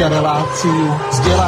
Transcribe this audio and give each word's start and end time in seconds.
Počúvate 0.00 0.16
reláciu 0.16 0.80
vzdelávanie 1.12 1.39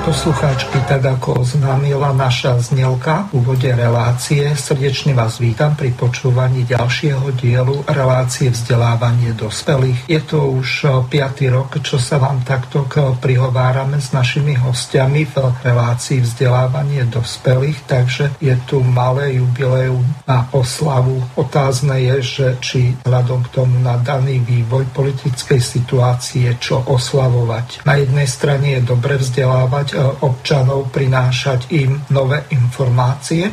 poslucháčky, 0.00 0.80
tak 0.88 1.04
ako 1.04 1.44
oznámila 1.44 2.16
naša 2.16 2.56
znelka 2.62 3.28
v 3.30 3.44
úvode 3.44 3.68
relácie, 3.68 4.48
srdečne 4.56 5.12
vás 5.12 5.36
vítam 5.36 5.76
pri 5.76 5.92
počúvaní 5.92 6.64
ďalšieho 6.64 7.36
dielu 7.36 7.84
relácie 7.84 8.48
vzdelávanie 8.48 9.36
dospelých. 9.36 10.08
Je 10.08 10.20
to 10.24 10.56
už 10.56 10.88
5. 11.04 11.54
rok, 11.54 11.76
čo 11.84 12.00
sa 12.00 12.16
vám 12.16 12.40
takto 12.48 12.88
prihovárame 13.20 14.00
s 14.00 14.16
našimi 14.16 14.56
hostiami 14.56 15.28
v 15.28 15.34
relácii 15.60 16.24
vzdelávanie 16.24 17.04
dospelých, 17.04 17.84
takže 17.84 18.24
je 18.40 18.56
tu 18.64 18.80
malé 18.80 19.36
jubileum 19.36 20.04
na 20.24 20.48
oslavu. 20.56 21.20
Otázne 21.36 22.00
je, 22.00 22.16
že 22.24 22.46
či 22.64 22.80
vzhľadom 23.04 23.44
k 23.46 23.52
tomu 23.52 23.76
na 23.84 24.00
daný 24.00 24.40
vývoj 24.40 24.88
politickej 24.96 25.60
situácie 25.60 26.48
čo 26.56 26.80
oslavovať. 26.88 27.84
Na 27.84 28.00
jednej 28.00 28.24
strane 28.24 28.80
je 28.80 28.82
dobre 28.82 29.20
vzdelávať 29.20 29.86
e, 29.89 29.89
občanov, 29.98 30.92
prinášať 30.94 31.72
im 31.74 31.98
nové 32.10 32.44
informácie, 32.50 32.69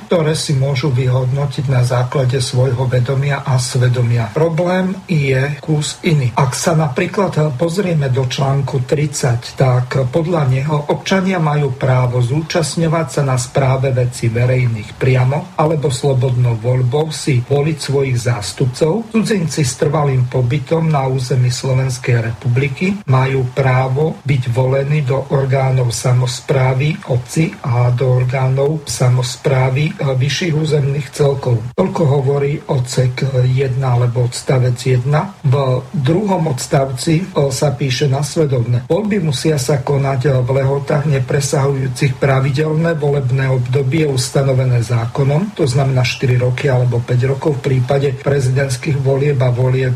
ktoré 0.07 0.33
si 0.39 0.55
môžu 0.55 0.87
vyhodnotiť 0.93 1.65
na 1.67 1.83
základe 1.83 2.39
svojho 2.39 2.87
vedomia 2.87 3.43
a 3.43 3.59
svedomia. 3.59 4.31
Problém 4.31 4.95
je 5.03 5.59
kus 5.59 5.99
iný. 6.07 6.31
Ak 6.37 6.55
sa 6.55 6.77
napríklad 6.77 7.59
pozrieme 7.59 8.07
do 8.07 8.23
článku 8.23 8.87
30, 8.87 9.59
tak 9.59 10.07
podľa 10.07 10.47
neho 10.47 10.77
občania 10.93 11.43
majú 11.43 11.75
právo 11.75 12.23
zúčastňovať 12.23 13.07
sa 13.11 13.21
na 13.27 13.35
správe 13.35 13.91
veci 13.91 14.31
verejných 14.31 14.95
priamo 14.95 15.59
alebo 15.59 15.91
slobodnou 15.91 16.55
voľbou 16.55 17.11
si 17.11 17.43
voliť 17.43 17.77
svojich 17.77 18.17
zástupcov. 18.17 19.11
Cudzinci 19.11 19.67
s 19.67 19.75
trvalým 19.75 20.31
pobytom 20.31 20.87
na 20.87 21.03
území 21.09 21.51
Slovenskej 21.51 22.31
republiky 22.31 23.03
majú 23.11 23.43
právo 23.51 24.23
byť 24.23 24.43
volení 24.53 25.03
do 25.03 25.19
orgánov 25.35 25.91
samozprávy 25.91 26.95
obci 27.11 27.51
a 27.65 27.91
do 27.91 28.23
orgánov 28.23 28.85
samozprávy 28.85 29.15
eh, 29.21 30.13
vyšších 30.17 30.53
územných 30.53 31.07
celkov. 31.13 31.61
Toľko 31.77 32.01
hovorí 32.03 32.59
odsek 32.67 33.23
1 33.45 33.79
alebo 33.81 34.25
odstavec 34.25 34.75
1. 34.75 35.05
V 35.45 35.55
druhom 35.93 36.49
odstavci 36.51 37.31
sa 37.53 37.69
píše 37.73 38.09
nasledovne. 38.09 38.89
Voľby 38.89 39.21
musia 39.21 39.61
sa 39.61 39.79
konať 39.79 40.43
v 40.43 40.49
lehotách 40.61 41.05
nepresahujúcich 41.07 42.17
pravidelné 42.17 42.97
volebné 42.97 43.47
obdobie 43.47 44.09
ustanovené 44.09 44.81
zákonom, 44.83 45.53
to 45.53 45.69
znamená 45.69 46.03
4 46.03 46.41
roky 46.41 46.67
alebo 46.67 46.99
5 46.99 47.31
rokov 47.31 47.61
v 47.61 47.73
prípade 47.73 48.09
prezidentských 48.19 48.97
volieb 48.99 49.39
a 49.39 49.53
volieb 49.53 49.95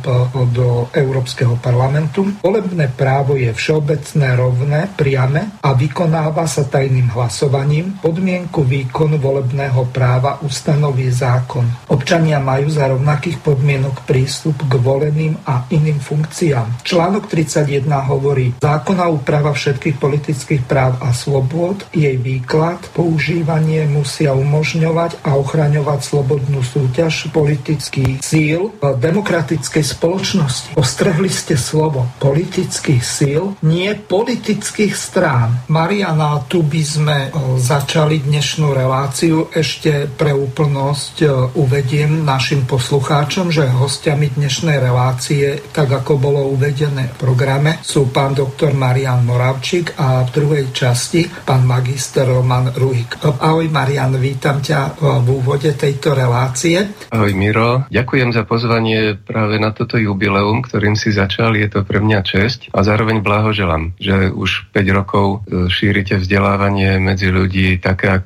do 0.53 0.87
Európskeho 0.93 1.57
parlamentu. 1.59 2.27
Volebné 2.39 2.87
právo 2.93 3.35
je 3.35 3.51
všeobecné, 3.51 4.27
rovné, 4.37 4.79
priame 4.93 5.59
a 5.59 5.73
vykonáva 5.73 6.45
sa 6.47 6.63
tajným 6.67 7.11
hlasovaním, 7.11 7.99
podmienku 7.99 8.63
výkonu 8.63 9.10
volebného 9.17 9.89
práva 9.89 10.39
ustanoví 10.43 11.09
zákon. 11.11 11.65
Občania 11.91 12.37
majú 12.37 12.69
za 12.69 12.87
rovnakých 12.87 13.41
podmienok 13.41 14.05
prístup 14.05 14.55
k 14.67 14.73
voleným 14.77 15.39
a 15.47 15.65
iným 15.71 15.97
funkciám. 15.97 16.83
Článok 16.85 17.27
31 17.27 17.87
hovorí, 18.07 18.53
zákonná 18.59 19.07
úprava 19.09 19.55
všetkých 19.55 19.97
politických 19.97 20.63
práv 20.67 20.99
a 21.01 21.15
slobôd, 21.15 21.83
jej 21.95 22.15
výklad, 22.19 22.79
používanie 22.95 23.87
musia 23.87 24.35
umožňovať 24.35 25.23
a 25.25 25.35
ochraňovať 25.39 25.99
slobodnú 26.03 26.61
súťaž 26.61 27.31
politických 27.31 28.19
síl 28.19 28.75
v 28.77 28.83
demokratickej 28.99 29.83
spoločnosti. 29.83 30.75
Ostrehli 30.75 31.31
ste 31.31 31.55
slovo 31.55 32.07
politických 32.19 33.03
síl, 33.03 33.55
nie 33.63 33.93
politických 33.95 34.93
strán. 34.93 35.63
Mariana, 35.71 36.43
tu 36.47 36.61
by 36.61 36.81
sme 36.83 37.17
začali 37.57 38.21
dnešnú 38.21 38.71
reláciu. 38.71 38.89
Ešte 38.91 40.11
pre 40.11 40.35
úplnosť 40.35 41.23
uvediem 41.55 42.27
našim 42.27 42.67
poslucháčom, 42.67 43.47
že 43.47 43.71
hostiami 43.71 44.35
dnešnej 44.35 44.83
relácie, 44.83 45.63
tak 45.71 45.95
ako 45.95 46.19
bolo 46.19 46.51
uvedené 46.51 47.07
v 47.07 47.15
programe, 47.15 47.79
sú 47.79 48.11
pán 48.11 48.35
doktor 48.35 48.75
Marian 48.75 49.23
Moravčík 49.23 49.95
a 49.95 50.27
v 50.27 50.29
druhej 50.35 50.65
časti 50.75 51.23
pán 51.23 51.63
magister 51.63 52.27
Roman 52.27 52.75
Ruhik. 52.75 53.23
Ahoj 53.23 53.71
Marian, 53.71 54.11
vítam 54.19 54.59
ťa 54.59 54.99
v 54.99 55.27
úvode 55.39 55.71
tejto 55.71 56.11
relácie. 56.11 57.07
Ahoj 57.15 57.31
Miro, 57.31 57.87
ďakujem 57.87 58.35
za 58.35 58.43
pozvanie 58.43 59.15
práve 59.15 59.55
na 59.55 59.71
toto 59.71 59.95
jubileum, 59.95 60.59
ktorým 60.67 60.99
si 60.99 61.15
začal. 61.15 61.55
Je 61.55 61.71
to 61.71 61.87
pre 61.87 62.03
mňa 62.03 62.19
česť 62.27 62.75
a 62.75 62.83
zároveň 62.83 63.23
blahoželám, 63.23 63.95
že 64.03 64.35
už 64.35 64.67
5 64.75 64.97
rokov 64.99 65.47
e, 65.47 65.71
šírite 65.71 66.19
vzdelávanie 66.19 66.99
medzi 66.99 67.31
ľudí 67.31 67.79
také, 67.79 68.19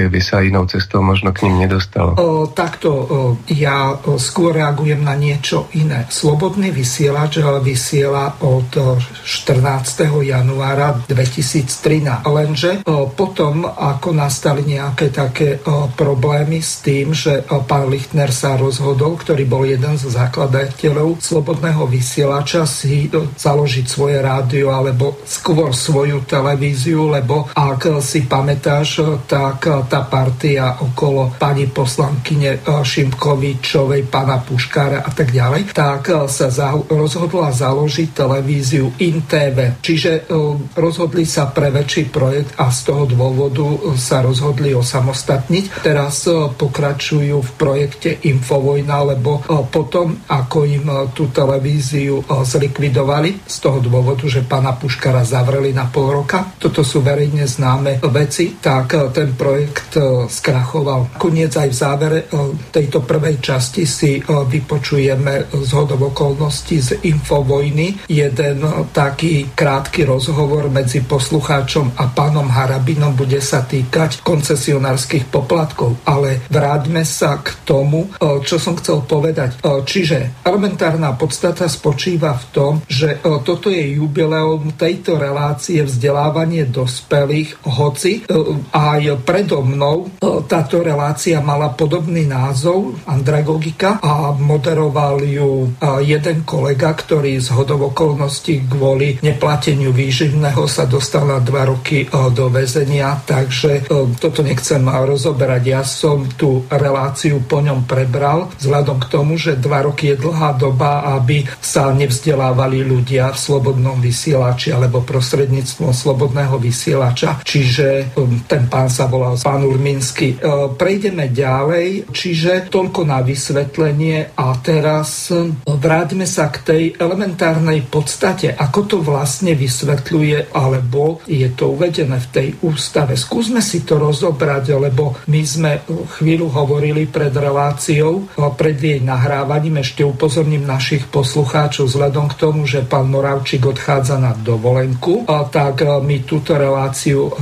aké 0.00 0.08
by 0.08 0.20
sa 0.24 0.40
inou 0.40 0.64
cestou 0.64 1.04
možno 1.04 1.36
k 1.36 1.44
ním 1.44 1.68
nedostalo? 1.68 2.16
O, 2.16 2.48
takto, 2.48 2.88
o, 2.88 3.04
ja 3.52 3.92
o, 3.92 4.16
skôr 4.16 4.56
reagujem 4.56 5.04
na 5.04 5.12
niečo 5.12 5.68
iné. 5.76 6.08
Slobodný 6.08 6.72
vysielač 6.72 7.36
vysiela 7.60 8.40
od 8.40 8.72
14. 9.20 10.24
januára 10.24 10.96
2013. 11.04 12.24
Lenže 12.24 12.70
o, 12.88 13.12
potom, 13.12 13.68
ako 13.68 14.16
nastali 14.16 14.64
nejaké 14.64 15.12
také 15.12 15.60
o, 15.68 15.92
problémy 15.92 16.64
s 16.64 16.80
tým, 16.80 17.12
že 17.12 17.44
o, 17.52 17.60
pán 17.60 17.92
Lichtner 17.92 18.32
sa 18.32 18.56
rozhodol, 18.56 19.20
ktorý 19.20 19.44
bol 19.44 19.68
jeden 19.68 20.00
z 20.00 20.08
zakladateľov 20.08 21.20
Slobodného 21.20 21.84
vysielača, 21.84 22.64
si 22.64 23.12
o, 23.12 23.28
založiť 23.36 23.84
svoje 23.84 24.16
rádio 24.24 24.72
alebo 24.72 25.20
skôr 25.28 25.76
svoju 25.76 26.24
televíziu 26.24 27.12
lebo 27.12 27.52
ak 27.52 28.00
si 28.00 28.24
pamätáš, 28.24 29.02
tak 29.26 29.66
tá 29.90 30.06
partia 30.06 30.78
okolo 30.80 31.34
pani 31.36 31.70
poslankyne 31.70 32.62
Šimkovičovej, 32.64 34.10
pana 34.10 34.42
Puškára 34.42 35.06
a 35.06 35.10
tak 35.14 35.30
ďalej, 35.30 35.70
tak 35.70 36.10
sa 36.26 36.48
rozhodla 36.90 37.54
založiť 37.54 38.08
televíziu 38.10 38.90
InTV. 38.98 39.82
Čiže 39.82 40.12
e, 40.12 40.38
rozhodli 40.74 41.22
sa 41.22 41.50
pre 41.50 41.70
väčší 41.70 42.10
projekt 42.10 42.58
a 42.58 42.70
z 42.74 42.80
toho 42.90 43.04
dôvodu 43.06 43.94
sa 43.94 44.22
rozhodli 44.24 44.74
osamostatniť. 44.74 45.84
Teraz 45.86 46.26
pokračujú 46.30 47.36
v 47.38 47.50
projekte 47.54 48.10
Infovojna, 48.26 49.14
lebo 49.14 49.42
potom, 49.70 50.26
ako 50.26 50.58
im 50.66 50.86
tú 51.14 51.30
televíziu 51.30 52.22
zlikvidovali 52.26 53.46
z 53.46 53.56
toho 53.62 53.78
dôvodu, 53.78 54.26
že 54.26 54.42
pána 54.42 54.74
Puškara 54.74 55.22
zavreli 55.22 55.70
na 55.70 55.86
pol 55.86 56.10
roka. 56.10 56.56
Toto 56.58 56.80
to 56.80 56.96
sú 56.96 57.04
verejne 57.04 57.44
známe 57.44 58.00
veci, 58.08 58.56
tak 58.56 58.96
ten 59.12 59.36
projekt 59.36 59.79
e, 59.94 59.98
skrachoval. 60.28 61.16
Koniec 61.16 61.56
aj 61.56 61.68
v 61.68 61.76
závere 61.76 62.18
e, 62.24 62.26
tejto 62.70 63.02
prvej 63.04 63.40
časti 63.40 63.82
si 63.84 64.22
vypočujeme 64.26 65.50
z 65.50 65.70
hodov 65.74 66.12
okolností 66.14 66.76
z 66.80 66.90
Infovojny 67.06 68.06
jeden 68.10 68.62
taký 68.90 69.52
krátky 69.52 70.04
rozhovor 70.06 70.68
medzi 70.68 71.02
poslucháčom 71.04 71.96
a 71.96 72.10
pánom 72.10 72.46
Harabinom 72.46 73.14
bude 73.16 73.38
sa 73.42 73.64
týkať 73.64 74.22
koncesionárskych 74.22 75.28
poplatkov. 75.28 75.98
Ale 76.06 76.44
vráťme 76.50 77.02
sa 77.06 77.40
k 77.40 77.54
tomu, 77.66 78.10
čo 78.20 78.56
som 78.60 78.76
chcel 78.78 79.02
povedať. 79.04 79.60
Čiže 79.62 80.44
elementárna 80.44 81.14
podstata 81.16 81.66
spočíva 81.70 82.36
v 82.36 82.44
tom, 82.50 82.72
že 82.86 83.18
toto 83.22 83.70
je 83.72 83.98
jubileum 83.98 84.74
tejto 84.74 85.16
relácie 85.16 85.82
vzdelávanie 85.82 86.66
dospelých, 86.68 87.64
hoci 87.66 88.24
aj 88.70 89.22
predo 89.24 89.62
mnou 89.70 90.10
táto 90.50 90.82
relácia 90.82 91.38
mala 91.38 91.70
podobný 91.70 92.26
názov, 92.26 92.98
andragogika, 93.06 94.02
a 94.02 94.34
moderoval 94.34 95.22
ju 95.22 95.70
jeden 96.02 96.42
kolega, 96.42 96.90
ktorý 96.90 97.38
z 97.38 97.54
hodov 97.54 97.94
okolností 97.94 98.66
kvôli 98.66 99.22
neplateniu 99.22 99.94
výživného 99.94 100.66
sa 100.66 100.90
dostal 100.90 101.28
na 101.30 101.38
dva 101.38 101.70
roky 101.70 102.10
do 102.10 102.50
väzenia, 102.50 103.22
takže 103.22 103.86
toto 104.18 104.42
nechcem 104.42 104.82
rozoberať. 104.82 105.62
Ja 105.62 105.82
som 105.86 106.26
tú 106.34 106.66
reláciu 106.66 107.44
po 107.44 107.62
ňom 107.62 107.86
prebral, 107.86 108.50
vzhľadom 108.58 108.98
k 109.04 109.10
tomu, 109.12 109.36
že 109.38 109.60
dva 109.60 109.86
roky 109.86 110.12
je 110.12 110.16
dlhá 110.18 110.56
doba, 110.58 111.14
aby 111.20 111.46
sa 111.60 111.92
nevzdelávali 111.94 112.82
ľudia 112.82 113.30
v 113.30 113.38
slobodnom 113.38 114.00
vysielači 114.00 114.72
alebo 114.74 115.04
prostredníctvom 115.04 115.92
slobodného 115.92 116.56
vysielača. 116.58 117.44
Čiže 117.44 118.16
ten 118.48 118.66
pán 118.66 118.88
sa 118.88 119.06
volal 119.06 119.36
pán 119.38 119.59
Urminsky. 119.64 120.40
Prejdeme 120.76 121.28
ďalej, 121.32 122.10
čiže 122.10 122.72
toľko 122.72 123.06
na 123.06 123.20
vysvetlenie 123.24 124.34
a 124.36 124.56
teraz 124.60 125.32
vráťme 125.64 126.24
sa 126.24 126.48
k 126.48 126.56
tej 126.64 126.82
elementárnej 126.96 127.86
podstate, 127.86 128.54
ako 128.54 128.80
to 128.86 128.96
vlastne 129.02 129.52
vysvetľuje, 129.54 130.54
alebo 130.54 131.20
je 131.26 131.48
to 131.52 131.74
uvedené 131.74 132.16
v 132.16 132.28
tej 132.32 132.48
ústave. 132.64 133.18
Skúsme 133.18 133.58
si 133.60 133.82
to 133.84 133.98
rozobrať, 133.98 134.78
lebo 134.78 135.18
my 135.26 135.42
sme 135.42 135.82
chvíľu 136.18 136.48
hovorili 136.52 137.10
pred 137.10 137.34
reláciou, 137.34 138.30
pred 138.54 138.78
jej 138.78 139.00
nahrávaním, 139.02 139.82
ešte 139.82 140.06
upozorním 140.06 140.64
našich 140.64 141.08
poslucháčov 141.10 141.90
vzhľadom 141.90 142.30
k 142.30 142.38
tomu, 142.38 142.64
že 142.64 142.86
pán 142.86 143.10
Moravčík 143.10 143.66
odchádza 143.66 144.20
na 144.22 144.32
dovolenku, 144.36 145.26
tak 145.50 145.82
my 145.82 146.16
túto 146.22 146.54
reláciu 146.54 147.32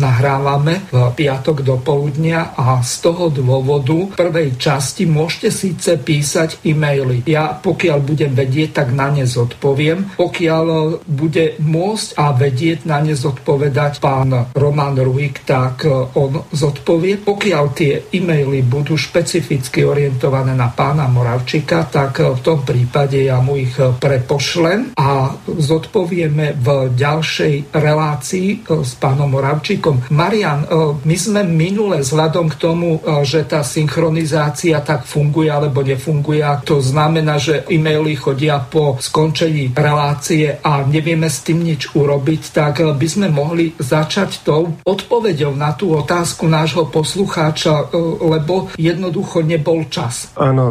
nahrávame 0.00 0.88
v 0.88 0.96
piatok 1.12 1.60
do 1.68 1.76
poludnia 1.76 2.56
a 2.56 2.80
z 2.80 3.04
toho 3.04 3.28
dôvodu 3.28 3.92
v 3.92 4.16
prvej 4.16 4.56
časti 4.56 5.04
môžete 5.04 5.52
síce 5.52 5.90
písať 6.00 6.64
e-maily. 6.64 7.28
Ja 7.28 7.52
pokiaľ 7.52 7.98
budem 8.00 8.32
vedieť, 8.32 8.80
tak 8.80 8.96
na 8.96 9.12
ne 9.12 9.28
zodpoviem. 9.28 10.16
Pokiaľ 10.16 10.64
bude 11.04 11.60
môcť 11.60 12.08
a 12.16 12.32
vedieť 12.32 12.88
na 12.88 13.04
ne 13.04 13.12
zodpovedať 13.12 14.00
pán 14.00 14.32
Roman 14.56 14.96
Ruik, 14.96 15.44
tak 15.44 15.84
on 16.16 16.48
zodpovie. 16.48 17.20
Pokiaľ 17.20 17.64
tie 17.76 18.08
e-maily 18.16 18.64
budú 18.64 18.96
špecificky 18.96 19.84
orientované 19.84 20.56
na 20.56 20.72
pána 20.72 21.04
Moravčika, 21.10 21.84
tak 21.84 22.22
v 22.22 22.40
tom 22.40 22.64
prípade 22.64 23.20
ja 23.20 23.42
mu 23.44 23.58
ich 23.58 23.74
prepošlem 23.76 24.96
a 24.96 25.34
zodpovieme 25.44 26.56
v 26.56 26.68
ďalšej 26.94 27.74
relácii 27.74 28.64
s 28.64 28.92
pánom 28.96 29.28
Moravčikom. 29.28 30.08
Marian, 30.14 30.64
my 31.02 31.16
sme 31.18 31.42
minule 31.58 32.06
vzhľadom 32.06 32.54
k 32.54 32.56
tomu, 32.62 33.02
že 33.26 33.42
tá 33.42 33.66
synchronizácia 33.66 34.78
tak 34.78 35.02
funguje 35.10 35.50
alebo 35.50 35.82
nefunguje, 35.82 36.46
to 36.62 36.78
znamená, 36.78 37.42
že 37.42 37.66
e-maily 37.66 38.14
chodia 38.14 38.62
po 38.62 38.94
skončení 39.02 39.74
relácie 39.74 40.62
a 40.62 40.86
nevieme 40.86 41.26
s 41.26 41.42
tým 41.42 41.66
nič 41.66 41.98
urobiť, 41.98 42.42
tak 42.54 42.78
by 42.78 43.08
sme 43.10 43.26
mohli 43.34 43.74
začať 43.74 44.46
tou 44.46 44.78
odpoveďou 44.86 45.58
na 45.58 45.74
tú 45.74 45.98
otázku 45.98 46.46
nášho 46.46 46.86
poslucháča, 46.86 47.90
lebo 48.22 48.70
jednoducho 48.78 49.42
nebol 49.42 49.82
čas. 49.90 50.30
Áno, 50.38 50.70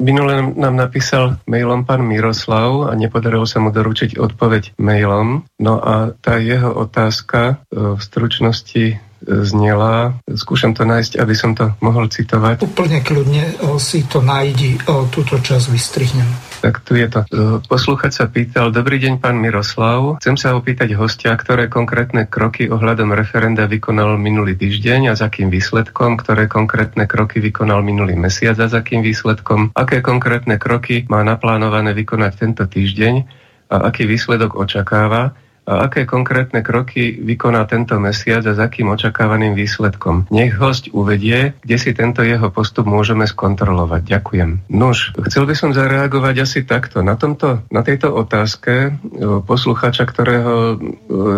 minule 0.00 0.56
nám 0.56 0.74
napísal 0.78 1.36
mailom 1.44 1.84
pán 1.84 2.06
Miroslav 2.06 2.88
a 2.88 2.96
nepodarilo 2.96 3.44
sa 3.44 3.60
mu 3.60 3.74
doručiť 3.74 4.16
odpoveď 4.16 4.78
mailom. 4.80 5.44
No 5.60 5.74
a 5.82 6.14
tá 6.16 6.38
jeho 6.40 6.72
otázka 6.72 7.64
e, 7.66 7.94
v 7.96 8.00
stručnosti 8.00 8.84
znela. 9.24 10.20
Skúšam 10.28 10.76
to 10.76 10.84
nájsť, 10.84 11.20
aby 11.20 11.34
som 11.36 11.56
to 11.56 11.72
mohol 11.80 12.10
citovať. 12.10 12.60
Úplne 12.64 13.00
kľudne 13.00 13.44
si 13.80 14.04
to 14.04 14.20
nájdi, 14.20 14.76
túto 15.12 15.40
čas 15.40 15.72
vystrihnem. 15.72 16.26
Tak 16.56 16.82
tu 16.82 16.96
je 16.96 17.06
to. 17.06 17.20
Poslúchať 17.68 18.12
sa 18.16 18.24
pýtal, 18.26 18.72
dobrý 18.72 18.98
deň, 18.98 19.20
pán 19.20 19.38
Miroslav. 19.38 20.18
Chcem 20.18 20.40
sa 20.40 20.56
opýtať 20.56 20.96
hostia, 20.96 21.36
ktoré 21.36 21.68
konkrétne 21.70 22.26
kroky 22.26 22.66
ohľadom 22.66 23.12
referenda 23.12 23.68
vykonal 23.68 24.16
minulý 24.18 24.56
týždeň 24.56 25.12
a 25.12 25.18
za 25.18 25.28
akým 25.28 25.52
výsledkom, 25.52 26.16
ktoré 26.18 26.48
konkrétne 26.50 27.04
kroky 27.06 27.38
vykonal 27.38 27.84
minulý 27.84 28.16
mesiac 28.18 28.56
a 28.58 28.66
za 28.66 28.80
akým 28.82 29.04
výsledkom, 29.04 29.76
aké 29.76 30.00
konkrétne 30.02 30.56
kroky 30.56 31.06
má 31.06 31.22
naplánované 31.22 31.92
vykonať 31.92 32.32
tento 32.34 32.64
týždeň 32.66 33.14
a 33.70 33.76
aký 33.92 34.08
výsledok 34.08 34.56
očakáva 34.56 35.36
a 35.66 35.90
aké 35.90 36.06
konkrétne 36.06 36.62
kroky 36.62 37.18
vykoná 37.18 37.66
tento 37.66 37.98
mesiac 37.98 38.46
a 38.46 38.54
s 38.54 38.60
akým 38.62 38.86
očakávaným 38.94 39.58
výsledkom. 39.58 40.30
Nech 40.30 40.54
host 40.54 40.86
uvedie, 40.94 41.58
kde 41.66 41.76
si 41.76 41.90
tento 41.90 42.22
jeho 42.22 42.48
postup 42.54 42.86
môžeme 42.86 43.26
skontrolovať. 43.26 44.06
Ďakujem. 44.06 44.70
Nož, 44.70 45.12
chcel 45.26 45.44
by 45.44 45.54
som 45.58 45.74
zareagovať 45.74 46.34
asi 46.46 46.62
takto. 46.62 47.02
Na, 47.02 47.18
tomto, 47.18 47.66
na 47.74 47.82
tejto 47.82 48.14
otázke 48.14 48.72
e, 48.72 48.90
poslucháča, 49.42 50.06
ktorého 50.06 50.54
e, 50.54 50.76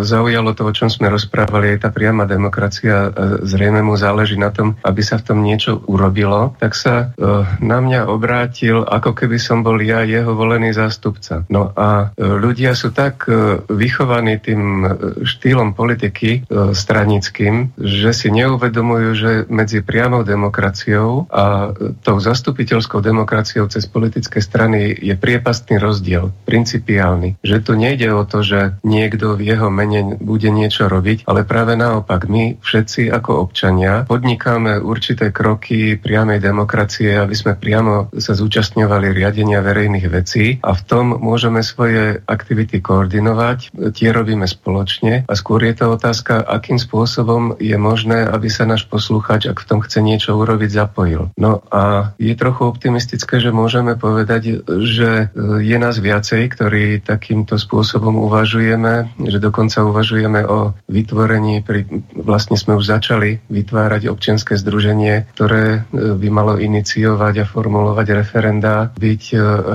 zaujalo 0.04 0.52
to, 0.52 0.68
o 0.68 0.76
čom 0.76 0.92
sme 0.92 1.08
rozprávali, 1.08 1.74
je 1.74 1.88
tá 1.88 1.88
priama 1.88 2.28
demokracia, 2.28 3.08
zrejme 3.42 3.80
mu 3.80 3.96
záleží 3.96 4.36
na 4.36 4.52
tom, 4.52 4.76
aby 4.84 5.00
sa 5.00 5.16
v 5.16 5.26
tom 5.32 5.38
niečo 5.40 5.80
urobilo, 5.88 6.52
tak 6.60 6.76
sa 6.76 7.16
e, 7.16 7.24
na 7.64 7.78
mňa 7.80 8.12
obrátil, 8.12 8.84
ako 8.84 9.16
keby 9.16 9.40
som 9.40 9.64
bol 9.64 9.80
ja 9.80 10.04
jeho 10.04 10.36
volený 10.36 10.76
zástupca. 10.76 11.48
No 11.48 11.72
a 11.72 12.12
ľudia 12.18 12.76
sú 12.76 12.92
tak 12.92 13.24
vychovaní 13.70 14.17
vychovaní 14.18 14.42
tým 14.42 14.62
e, 14.82 14.88
štýlom 15.22 15.78
politiky 15.78 16.42
e, 16.42 16.74
stranickým, 16.74 17.70
že 17.78 18.10
si 18.10 18.28
neuvedomujú, 18.34 19.08
že 19.14 19.30
medzi 19.46 19.78
priamou 19.78 20.26
demokraciou 20.26 21.30
a 21.30 21.70
e, 21.70 21.94
tou 22.02 22.18
zastupiteľskou 22.18 22.98
demokraciou 22.98 23.70
cez 23.70 23.86
politické 23.86 24.42
strany 24.42 24.90
je 24.98 25.14
priepastný 25.14 25.78
rozdiel, 25.78 26.34
principiálny. 26.50 27.38
Že 27.46 27.56
tu 27.62 27.72
nejde 27.78 28.10
o 28.10 28.26
to, 28.26 28.42
že 28.42 28.74
niekto 28.82 29.38
v 29.38 29.54
jeho 29.54 29.70
mene 29.70 30.18
bude 30.18 30.50
niečo 30.50 30.90
robiť, 30.90 31.30
ale 31.30 31.46
práve 31.46 31.78
naopak 31.78 32.26
my 32.26 32.58
všetci 32.58 33.14
ako 33.14 33.46
občania 33.46 34.02
podnikáme 34.02 34.82
určité 34.82 35.30
kroky 35.30 35.94
priamej 35.94 36.42
demokracie, 36.42 37.14
aby 37.14 37.34
sme 37.38 37.54
priamo 37.54 38.10
sa 38.18 38.34
zúčastňovali 38.34 39.14
riadenia 39.14 39.62
verejných 39.62 40.06
vecí 40.10 40.58
a 40.66 40.74
v 40.74 40.82
tom 40.90 41.14
môžeme 41.14 41.62
svoje 41.62 42.18
aktivity 42.26 42.82
koordinovať. 42.82 43.68
Tie 43.92 44.07
nerobíme 44.08 44.48
spoločne 44.48 45.28
a 45.28 45.32
skôr 45.36 45.68
je 45.68 45.76
to 45.76 45.92
otázka, 45.92 46.40
akým 46.40 46.80
spôsobom 46.80 47.60
je 47.60 47.76
možné, 47.76 48.24
aby 48.24 48.48
sa 48.48 48.64
náš 48.64 48.88
posluchač, 48.88 49.44
ak 49.44 49.60
v 49.60 49.68
tom 49.68 49.78
chce 49.84 50.00
niečo 50.00 50.32
urobiť, 50.40 50.70
zapojil. 50.72 51.28
No 51.36 51.60
a 51.68 52.14
je 52.16 52.32
trochu 52.32 52.64
optimistické, 52.64 53.36
že 53.38 53.52
môžeme 53.52 54.00
povedať, 54.00 54.64
že 54.84 55.28
je 55.60 55.76
nás 55.76 56.00
viacej, 56.00 56.48
ktorí 56.54 57.04
takýmto 57.04 57.60
spôsobom 57.60 58.16
uvažujeme, 58.24 59.12
že 59.28 59.38
dokonca 59.42 59.84
uvažujeme 59.84 60.46
o 60.48 60.72
vytvorení, 60.88 61.60
pri, 61.60 61.84
vlastne 62.16 62.56
sme 62.56 62.78
už 62.78 62.88
začali 62.88 63.44
vytvárať 63.50 64.08
občianske 64.08 64.56
združenie, 64.56 65.28
ktoré 65.34 65.84
by 65.92 66.28
malo 66.30 66.56
iniciovať 66.56 67.34
a 67.42 67.48
formulovať 67.48 68.06
referenda, 68.14 68.94
byť 68.94 69.22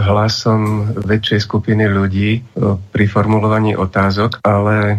hlasom 0.07 0.61
väčšej 1.03 1.39
skupiny 1.43 1.85
ľudí 1.91 2.41
pri 2.89 3.05
formulovaní 3.05 3.75
otázok 3.75 4.22
otázok, 4.23 4.39
ale 4.43 4.77
e, 4.79 4.95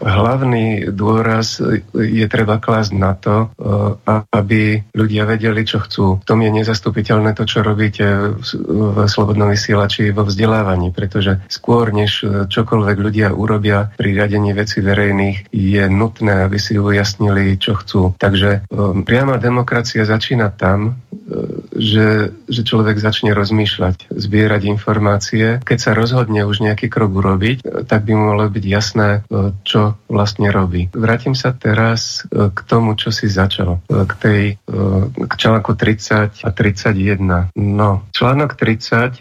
hlavný 0.00 0.66
dôraz 0.92 1.60
je 1.92 2.26
treba 2.28 2.56
klásť 2.58 2.92
na 2.96 3.12
to, 3.14 3.52
e, 3.52 4.16
aby 4.32 4.82
ľudia 4.96 5.28
vedeli, 5.28 5.62
čo 5.64 5.84
chcú. 5.84 6.22
V 6.22 6.28
tom 6.28 6.40
je 6.40 6.50
nezastupiteľné 6.52 7.36
to, 7.36 7.44
čo 7.44 7.60
robíte 7.60 8.36
v 8.40 8.96
Slobodnom 9.08 9.52
vysielači 9.52 10.10
vo 10.14 10.24
vzdelávaní, 10.24 10.92
pretože 10.94 11.40
skôr, 11.48 11.92
než 11.92 12.24
čokoľvek 12.48 12.96
ľudia 12.96 13.28
urobia 13.34 13.92
pri 13.96 14.16
riadení 14.16 14.56
veci 14.56 14.80
verejných, 14.80 15.52
je 15.52 15.84
nutné, 15.88 16.48
aby 16.48 16.56
si 16.56 16.78
ujasnili, 16.78 17.56
čo 17.60 17.76
chcú. 17.76 18.16
Takže 18.16 18.50
e, 18.50 18.80
priama 19.04 19.36
demokracia 19.36 20.04
začína 20.04 20.52
tam, 20.54 20.96
že, 21.72 22.36
že 22.48 22.62
človek 22.62 23.00
začne 23.00 23.32
rozmýšľať, 23.32 24.12
zbierať 24.12 24.62
informácie. 24.68 25.60
Keď 25.64 25.78
sa 25.78 25.92
rozhodne 25.96 26.44
už 26.44 26.62
nejaký 26.62 26.92
krok 26.92 27.12
urobiť, 27.16 27.88
tak 27.88 28.04
by 28.04 28.12
mu 28.12 28.30
byť 28.36 28.61
jasné, 28.64 29.26
e, 29.26 29.52
čo 29.62 29.98
vlastne 30.06 30.48
robí. 30.52 30.88
Vrátim 30.92 31.34
sa 31.34 31.54
teraz 31.54 32.24
e, 32.28 32.50
k 32.50 32.58
tomu, 32.66 32.94
čo 32.98 33.14
si 33.14 33.26
začal. 33.30 33.82
E, 33.88 34.04
k 34.08 34.12
tej 34.18 34.42
k 35.12 35.32
článku 35.36 35.76
30 35.76 36.42
a 36.42 36.50
31. 36.50 37.52
No, 37.54 38.08
článok 38.10 38.56
30 38.56 39.20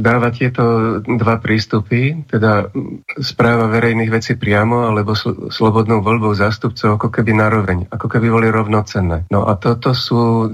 dáva 0.00 0.28
tieto 0.30 0.98
dva 1.02 1.42
prístupy, 1.42 2.24
teda 2.30 2.70
správa 3.18 3.66
verejných 3.68 4.10
vecí 4.10 4.32
priamo 4.38 4.86
alebo 4.86 5.18
slobodnou 5.50 6.00
voľbou 6.00 6.32
zástupcov 6.32 6.96
ako 6.96 7.08
keby 7.10 7.34
naroveň, 7.34 7.78
ako 7.90 8.06
keby 8.06 8.26
boli 8.30 8.48
rovnocenné. 8.48 9.26
No 9.28 9.50
a 9.50 9.58
toto 9.58 9.92
sú 9.92 10.48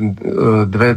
dve 0.66 0.96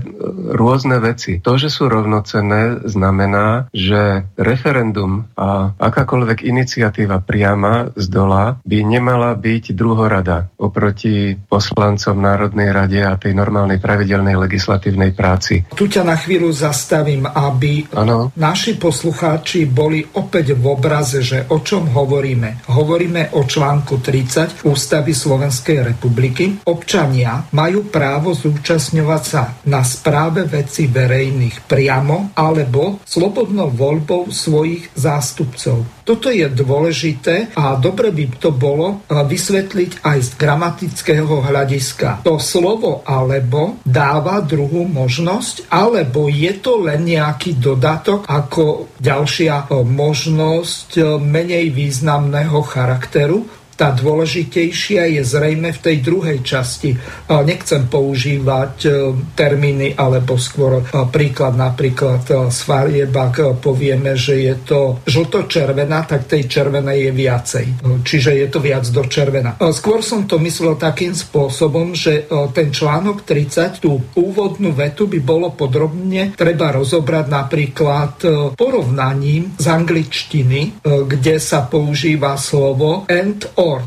rôzne 0.56 1.04
veci. 1.04 1.44
To, 1.44 1.60
že 1.60 1.68
sú 1.68 1.92
rovnocenné, 1.92 2.88
znamená, 2.88 3.68
že 3.76 4.28
referendum 4.40 5.28
a 5.36 5.76
akákoľvek 5.78 6.46
iniciatíva 6.46 7.23
priama 7.24 7.96
z 7.96 8.06
dola 8.12 8.60
by 8.62 8.78
nemala 8.84 9.34
byť 9.34 9.72
druhorada 9.72 10.52
oproti 10.60 11.34
poslancom 11.36 12.20
Národnej 12.20 12.70
rade 12.70 13.00
a 13.02 13.16
tej 13.16 13.34
normálnej 13.34 13.80
pravidelnej 13.80 14.36
legislatívnej 14.36 15.16
práci. 15.16 15.64
Tu 15.74 15.88
ťa 15.88 16.04
na 16.04 16.20
chvíľu 16.20 16.52
zastavím, 16.52 17.26
aby 17.26 17.88
ano. 17.96 18.30
naši 18.36 18.76
poslucháči 18.76 19.66
boli 19.66 20.04
opäť 20.20 20.54
v 20.54 20.64
obraze, 20.68 21.24
že 21.24 21.48
o 21.50 21.64
čom 21.64 21.90
hovoríme. 21.90 22.68
Hovoríme 22.68 23.36
o 23.40 23.48
článku 23.48 24.04
30 24.04 24.68
Ústavy 24.68 25.16
Slovenskej 25.16 25.96
republiky. 25.96 26.64
Občania 26.68 27.48
majú 27.56 27.88
právo 27.88 28.36
zúčastňovať 28.36 29.24
sa 29.24 29.44
na 29.72 29.82
správe 29.86 30.44
veci 30.44 30.92
verejných 30.92 31.64
priamo 31.64 32.36
alebo 32.36 33.00
slobodnou 33.08 33.72
voľbou 33.72 34.28
svojich 34.34 34.92
zástupcov. 34.98 36.03
Toto 36.04 36.28
je 36.28 36.44
dôležité 36.52 37.56
a 37.56 37.80
dobre 37.80 38.12
by 38.12 38.26
to 38.36 38.52
bolo 38.52 39.08
vysvetliť 39.08 40.04
aj 40.04 40.20
z 40.20 40.30
gramatického 40.36 41.48
hľadiska. 41.48 42.28
To 42.28 42.36
slovo 42.38 43.08
alebo 43.08 43.80
dáva 43.88 44.44
druhú 44.44 44.84
možnosť, 44.84 45.72
alebo 45.72 46.28
je 46.28 46.54
to 46.60 46.84
len 46.84 47.08
nejaký 47.08 47.56
dodatok 47.56 48.28
ako 48.28 48.92
ďalšia 49.00 49.72
možnosť 49.72 51.20
menej 51.24 51.72
významného 51.72 52.60
charakteru, 52.68 53.63
tá 53.74 53.90
dôležitejšia 53.94 55.18
je 55.18 55.22
zrejme 55.26 55.74
v 55.74 55.80
tej 55.82 55.98
druhej 56.06 56.40
časti. 56.46 56.94
Nechcem 57.30 57.90
používať 57.90 58.76
e, 58.86 58.90
termíny 59.34 59.98
alebo 59.98 60.38
skôr 60.38 60.82
e, 60.82 60.84
príklad 61.10 61.58
napríklad 61.58 62.24
e, 62.30 62.34
z 62.54 62.60
farieb, 62.62 63.14
ak 63.14 63.58
povieme, 63.60 64.14
že 64.14 64.46
je 64.46 64.56
to 64.62 64.80
žlto-červená, 65.10 66.06
tak 66.06 66.30
tej 66.30 66.46
červenej 66.46 67.10
je 67.10 67.12
viacej. 67.12 67.66
Čiže 68.06 68.32
je 68.46 68.48
to 68.50 68.60
viac 68.62 68.86
do 68.94 69.04
červená. 69.10 69.58
Skôr 69.74 70.06
som 70.06 70.30
to 70.30 70.38
myslel 70.42 70.78
takým 70.78 71.18
spôsobom, 71.18 71.98
že 71.98 72.30
ten 72.54 72.70
článok 72.70 73.26
30, 73.26 73.82
tú 73.82 73.98
úvodnú 74.18 74.74
vetu 74.76 75.10
by 75.10 75.20
bolo 75.22 75.54
podrobne 75.54 76.36
treba 76.38 76.70
rozobrať 76.74 77.26
napríklad 77.30 78.14
porovnaním 78.54 79.56
z 79.58 79.66
angličtiny, 79.66 80.84
kde 80.84 81.36
sa 81.40 81.66
používa 81.66 82.36
slovo 82.38 83.06
and 83.08 83.48
or, 83.64 83.80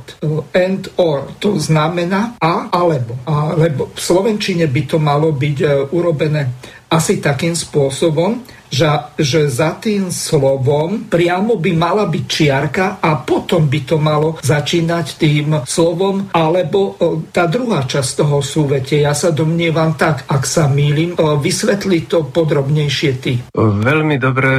and 0.56 0.88
or, 0.97 1.37
to 1.37 1.61
znamená 1.61 2.40
a 2.40 2.73
alebo. 2.73 3.21
Alebo 3.28 3.92
v 3.92 4.00
Slovenčine 4.00 4.64
by 4.73 4.83
to 4.88 4.97
malo 4.97 5.37
byť 5.37 5.56
e, 5.61 5.66
urobené 5.92 6.56
asi 6.88 7.21
takým 7.21 7.52
spôsobom, 7.52 8.40
že, 8.71 9.17
že 9.19 9.49
za 9.51 9.77
tým 9.79 10.11
slovom 10.11 11.07
priamo 11.07 11.59
by 11.59 11.73
mala 11.77 12.05
byť 12.07 12.25
čiarka 12.27 12.87
a 13.03 13.21
potom 13.23 13.67
by 13.67 13.81
to 13.85 13.97
malo 13.97 14.39
začínať 14.43 15.07
tým 15.19 15.63
slovom, 15.65 16.31
alebo 16.33 16.99
tá 17.31 17.49
druhá 17.51 17.85
časť 17.85 18.11
toho 18.23 18.41
súvete. 18.41 18.99
Ja 19.01 19.13
sa 19.17 19.33
domnievam 19.33 19.95
tak, 19.95 20.27
ak 20.29 20.43
sa 20.45 20.69
mýlim, 20.71 21.17
vysvetli 21.17 22.07
to 22.07 22.27
podrobnejšie 22.27 23.11
ty. 23.21 23.33
Veľmi 23.57 24.17
dobre 24.21 24.51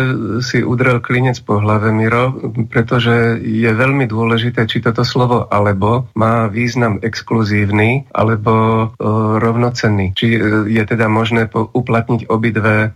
si 0.44 0.62
udrel 0.62 1.00
klinec 1.04 1.40
po 1.44 1.60
hlave, 1.62 1.90
Miro, 1.94 2.36
pretože 2.70 3.40
je 3.42 3.70
veľmi 3.70 4.10
dôležité, 4.10 4.68
či 4.68 4.84
toto 4.84 5.04
slovo 5.08 5.48
alebo 5.50 6.10
má 6.18 6.50
význam 6.50 7.00
exkluzívny 7.02 8.10
alebo 8.12 8.92
rovnocenný. 9.38 10.14
Či 10.18 10.28
e, 10.36 10.40
je 10.72 10.84
teda 10.84 11.08
možné 11.08 11.50
uplatniť 11.54 12.28
obidve 12.28 12.92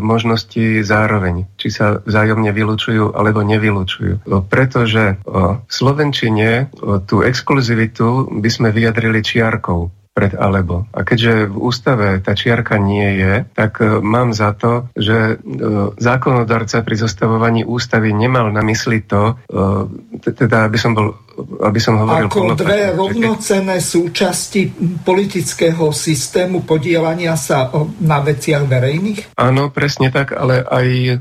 možnosti 0.00 0.53
možnosti 0.54 0.86
zároveň, 0.86 1.34
či 1.58 1.68
sa 1.70 1.98
vzájomne 1.98 2.50
vylúčujú 2.54 3.14
alebo 3.14 3.42
nevylučujú. 3.42 4.22
Pretože 4.46 5.18
v 5.26 5.70
Slovenčine 5.72 6.70
tú 7.10 7.26
exkluzivitu 7.26 8.30
by 8.30 8.50
sme 8.50 8.68
vyjadrili 8.70 9.20
čiarkou 9.20 9.90
pred 10.14 10.32
alebo. 10.38 10.86
A 10.94 11.02
keďže 11.02 11.50
v 11.50 11.56
ústave 11.58 12.22
tá 12.22 12.38
čiarka 12.38 12.78
nie 12.78 13.18
je, 13.18 13.32
tak 13.50 13.82
e, 13.82 13.98
mám 13.98 14.30
za 14.30 14.54
to, 14.54 14.86
že 14.94 15.34
e, 15.34 15.50
zákonodarca 15.98 16.86
pri 16.86 16.96
zostavovaní 16.96 17.66
ústavy 17.66 18.14
nemal 18.14 18.54
na 18.54 18.62
mysli 18.62 19.02
to, 19.02 19.34
e, 19.50 20.30
teda 20.30 20.70
aby 20.70 20.78
som 20.78 20.94
bol 20.94 21.18
aby 21.38 21.80
som 21.82 21.98
hovoril... 21.98 22.30
Ako 22.30 22.54
dve 22.54 22.94
rovnocené 22.94 23.82
súčasti 23.82 24.70
politického 25.02 25.90
systému 25.90 26.62
podielania 26.62 27.34
sa 27.34 27.70
na 28.00 28.22
veciach 28.22 28.64
verejných? 28.64 29.34
Áno, 29.38 29.70
presne 29.74 30.14
tak, 30.14 30.34
ale 30.34 30.62
aj 30.62 30.88
e, 30.88 31.16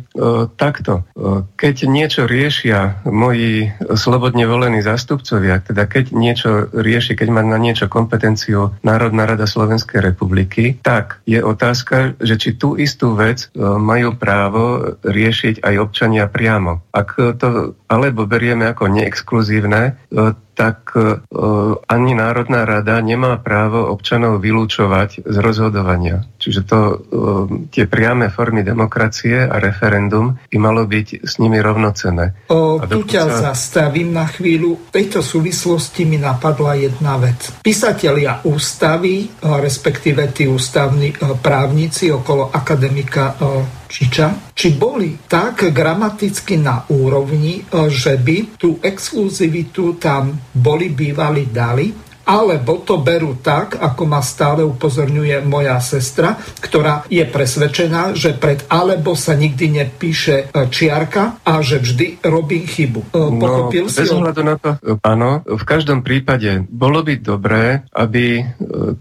takto. 0.53 1.03
E, 1.17 1.47
keď 1.57 1.75
niečo 1.89 2.21
riešia 2.29 3.03
moji 3.07 3.73
slobodne 3.97 4.45
volení 4.45 4.85
zástupcovia, 4.85 5.61
teda 5.63 5.89
keď 5.89 6.13
niečo 6.13 6.69
rieši, 6.69 7.17
keď 7.17 7.27
má 7.33 7.41
na 7.41 7.57
niečo 7.57 7.89
kompetenciu 7.89 8.75
Národná 8.83 9.23
rada 9.23 9.47
Slovenskej 9.47 10.03
republiky, 10.03 10.75
tak 10.83 11.23
je 11.23 11.39
otázka, 11.39 12.19
že 12.19 12.35
či 12.35 12.59
tú 12.59 12.75
istú 12.75 13.15
vec 13.15 13.47
e, 13.55 13.63
majú 13.63 14.19
právo 14.19 14.99
riešiť 15.01 15.63
aj 15.63 15.75
občania 15.79 16.27
priamo. 16.27 16.83
Ak 16.91 17.15
to 17.15 17.79
alebo 17.87 18.27
berieme 18.27 18.67
ako 18.67 18.91
neexkluzívne, 18.91 19.81
e, 19.87 19.91
tak 20.53 20.93
e, 20.93 21.17
ani 21.89 22.11
Národná 22.13 22.63
rada 22.63 23.01
nemá 23.01 23.41
právo 23.41 23.89
občanov 23.89 24.39
vylúčovať 24.39 25.25
z 25.25 25.37
rozhodovania. 25.41 26.23
Čiže 26.37 26.61
to, 26.63 26.79
e, 26.79 26.95
tie 27.73 27.89
priame 27.89 28.29
formy 28.29 28.61
demokracie 28.61 29.43
a 29.49 29.57
referendum 29.57 30.37
by 30.47 30.57
malo 30.61 30.85
byť 30.85 31.25
s 31.25 31.41
nimi 31.41 31.57
rovnocené. 31.57 32.49
O, 32.53 32.77
tu 32.79 33.03
ťa 33.03 33.23
sa... 33.27 33.51
zastavím 33.51 34.13
na 34.13 34.29
chvíľu. 34.29 34.89
V 34.89 34.91
tejto 34.93 35.25
súvislosti 35.25 36.05
mi 36.05 36.21
napadla 36.21 36.77
jedna 36.77 37.17
vec. 37.17 37.49
Písatelia 37.65 38.45
ústavy, 38.45 39.29
respektíve 39.41 40.29
tí 40.31 40.45
ústavní 40.45 41.17
právnici 41.41 42.13
okolo 42.13 42.53
akademika 42.53 43.35
Čiča, 43.93 44.57
či 44.57 44.73
boli 44.73 45.21
tak 45.29 45.69
gramaticky 45.69 46.57
na 46.57 46.81
úrovni, 46.89 47.61
e, 47.61 47.63
že 47.93 48.17
by 48.17 48.57
tú 48.57 48.81
exkluzivitu 48.81 50.01
tam 50.01 50.33
boli 50.49 50.89
bývali 50.89 51.53
dali 51.53 51.93
alebo 52.23 52.79
to 52.81 52.99
berú 52.99 53.39
tak, 53.39 53.75
ako 53.79 54.03
ma 54.07 54.23
stále 54.23 54.63
upozorňuje 54.63 55.43
moja 55.43 55.77
sestra, 55.83 56.39
ktorá 56.59 57.03
je 57.11 57.23
presvedčená, 57.27 58.15
že 58.15 58.35
pred 58.35 58.63
alebo 58.71 59.13
sa 59.13 59.35
nikdy 59.35 59.83
nepíše 59.83 60.49
e, 60.49 60.67
čiarka 60.71 61.43
a 61.43 61.59
že 61.59 61.83
vždy 61.83 62.23
robí 62.23 62.63
chybu. 62.63 63.11
E, 63.11 63.19
no, 63.19 63.39
Pochopil 63.39 63.85
no, 63.87 63.91
si? 63.91 63.99
Bez 64.03 64.11
ohľadu 64.15 64.41
na 64.41 64.55
to, 64.55 64.69
áno. 65.03 65.43
V 65.43 65.63
každom 65.67 66.01
prípade 66.01 66.63
bolo 66.71 67.03
by 67.03 67.19
dobré, 67.19 67.83
aby 67.91 68.39
e, 68.39 68.43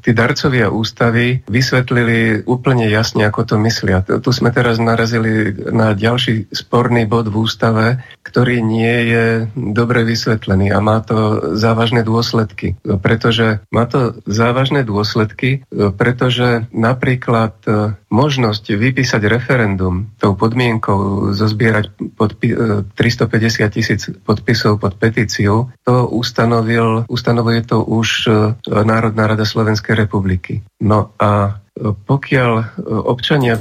tí 0.03 0.11
darcovia 0.11 0.69
ústavy 0.69 1.47
vysvetlili 1.47 2.43
úplne 2.47 2.91
jasne, 2.91 3.27
ako 3.27 3.55
to 3.55 3.55
myslia. 3.63 4.03
Tu 4.03 4.31
sme 4.35 4.51
teraz 4.51 4.83
narazili 4.83 5.55
na 5.71 5.95
ďalší 5.95 6.51
sporný 6.51 7.07
bod 7.07 7.31
v 7.31 7.39
ústave, 7.39 7.87
ktorý 8.27 8.63
nie 8.63 8.97
je 9.13 9.25
dobre 9.55 10.03
vysvetlený 10.03 10.75
a 10.75 10.79
má 10.83 11.03
to 11.05 11.53
závažné 11.55 12.03
dôsledky. 12.03 12.75
Pre 12.83 13.12
pretože 13.13 13.61
má 13.69 13.85
to 13.85 14.17
závažné 14.25 14.89
dôsledky, 14.89 15.69
e, 15.69 15.93
pretože 15.93 16.65
napríklad 16.73 17.61
e, 17.69 17.93
možnosť 18.09 18.73
vypísať 18.73 19.29
referendum 19.29 20.09
tou 20.17 20.33
podmienkou 20.33 21.29
zozbierať 21.37 21.93
podpi- 22.17 22.57
350 22.97 22.97
e, 23.37 23.69
tisíc 23.69 24.09
podpisov 24.25 24.81
pod 24.81 24.97
petíciu, 24.97 25.69
to 25.85 26.09
ustanovil, 26.09 27.05
ustanovuje 27.05 27.61
to 27.69 27.85
už 27.85 28.33
Národná 28.65 29.29
rada 29.29 29.45
Slovenskej 29.45 29.93
republiky. 29.93 30.65
No 30.81 31.13
a 31.21 31.61
pokiaľ 31.83 32.81
občania 33.05 33.61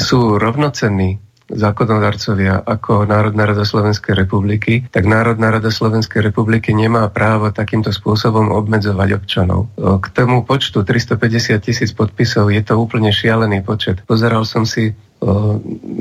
sú 0.00 0.20
rovnocenní 0.40 1.20
zákonodarcovia 1.52 2.64
ako 2.64 3.04
Národná 3.04 3.46
rada 3.46 3.62
Slovenskej 3.62 4.16
republiky, 4.16 4.88
tak 4.88 5.04
Národná 5.04 5.52
rada 5.52 5.68
Slovenskej 5.68 6.24
republiky 6.24 6.72
nemá 6.72 7.06
právo 7.12 7.52
takýmto 7.52 7.92
spôsobom 7.92 8.50
obmedzovať 8.50 9.08
občanov. 9.20 9.68
K 9.76 10.06
tomu 10.12 10.42
počtu 10.42 10.82
350 10.82 11.60
tisíc 11.60 11.90
podpisov 11.92 12.48
je 12.50 12.62
to 12.64 12.80
úplne 12.80 13.12
šialený 13.12 13.62
počet. 13.62 14.00
Pozeral 14.08 14.48
som 14.48 14.64
si 14.64 14.96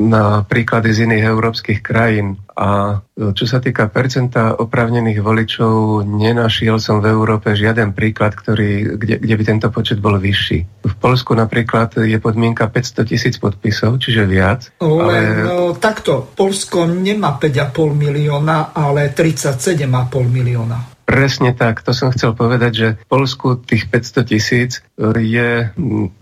na 0.02 0.42
príklady 0.42 0.98
z 0.98 1.06
iných 1.06 1.30
európskych 1.30 1.80
krajín. 1.86 2.42
A 2.58 3.00
čo 3.14 3.46
sa 3.46 3.62
týka 3.62 3.86
percenta 3.94 4.58
oprávnených 4.58 5.22
voličov, 5.22 6.02
nenašiel 6.06 6.82
som 6.82 7.06
v 7.06 7.14
Európe 7.14 7.54
žiaden 7.54 7.94
príklad, 7.94 8.34
ktorý, 8.34 8.98
kde, 8.98 9.22
kde 9.22 9.36
by 9.38 9.44
tento 9.46 9.68
počet 9.70 10.02
bol 10.02 10.18
vyšší. 10.18 10.60
V 10.90 10.96
Polsku 10.98 11.38
napríklad 11.38 12.02
je 12.02 12.18
podmienka 12.18 12.66
500 12.66 13.06
tisíc 13.06 13.36
podpisov, 13.38 14.02
čiže 14.02 14.26
viac. 14.26 14.74
Len 14.82 14.90
ale... 14.90 15.18
no, 15.46 15.78
takto, 15.78 16.34
Polsko 16.34 16.90
nemá 16.90 17.38
5,5 17.38 17.78
milióna, 17.94 18.74
ale 18.74 19.14
37,5 19.14 19.86
milióna. 20.26 21.06
Presne 21.06 21.52
tak, 21.52 21.84
to 21.84 21.92
som 21.92 22.10
chcel 22.16 22.32
povedať, 22.34 22.72
že 22.72 22.88
v 22.96 23.06
Polsku 23.06 23.60
tých 23.60 23.92
500 23.92 24.32
tisíc 24.32 24.72
je 25.20 25.68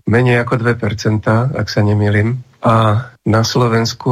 menej 0.04 0.36
ako 0.42 0.58
2%, 0.58 1.22
ak 1.54 1.66
sa 1.70 1.80
nemýlim. 1.86 2.42
A 2.62 3.16
na 3.30 3.46
Slovensku 3.46 4.10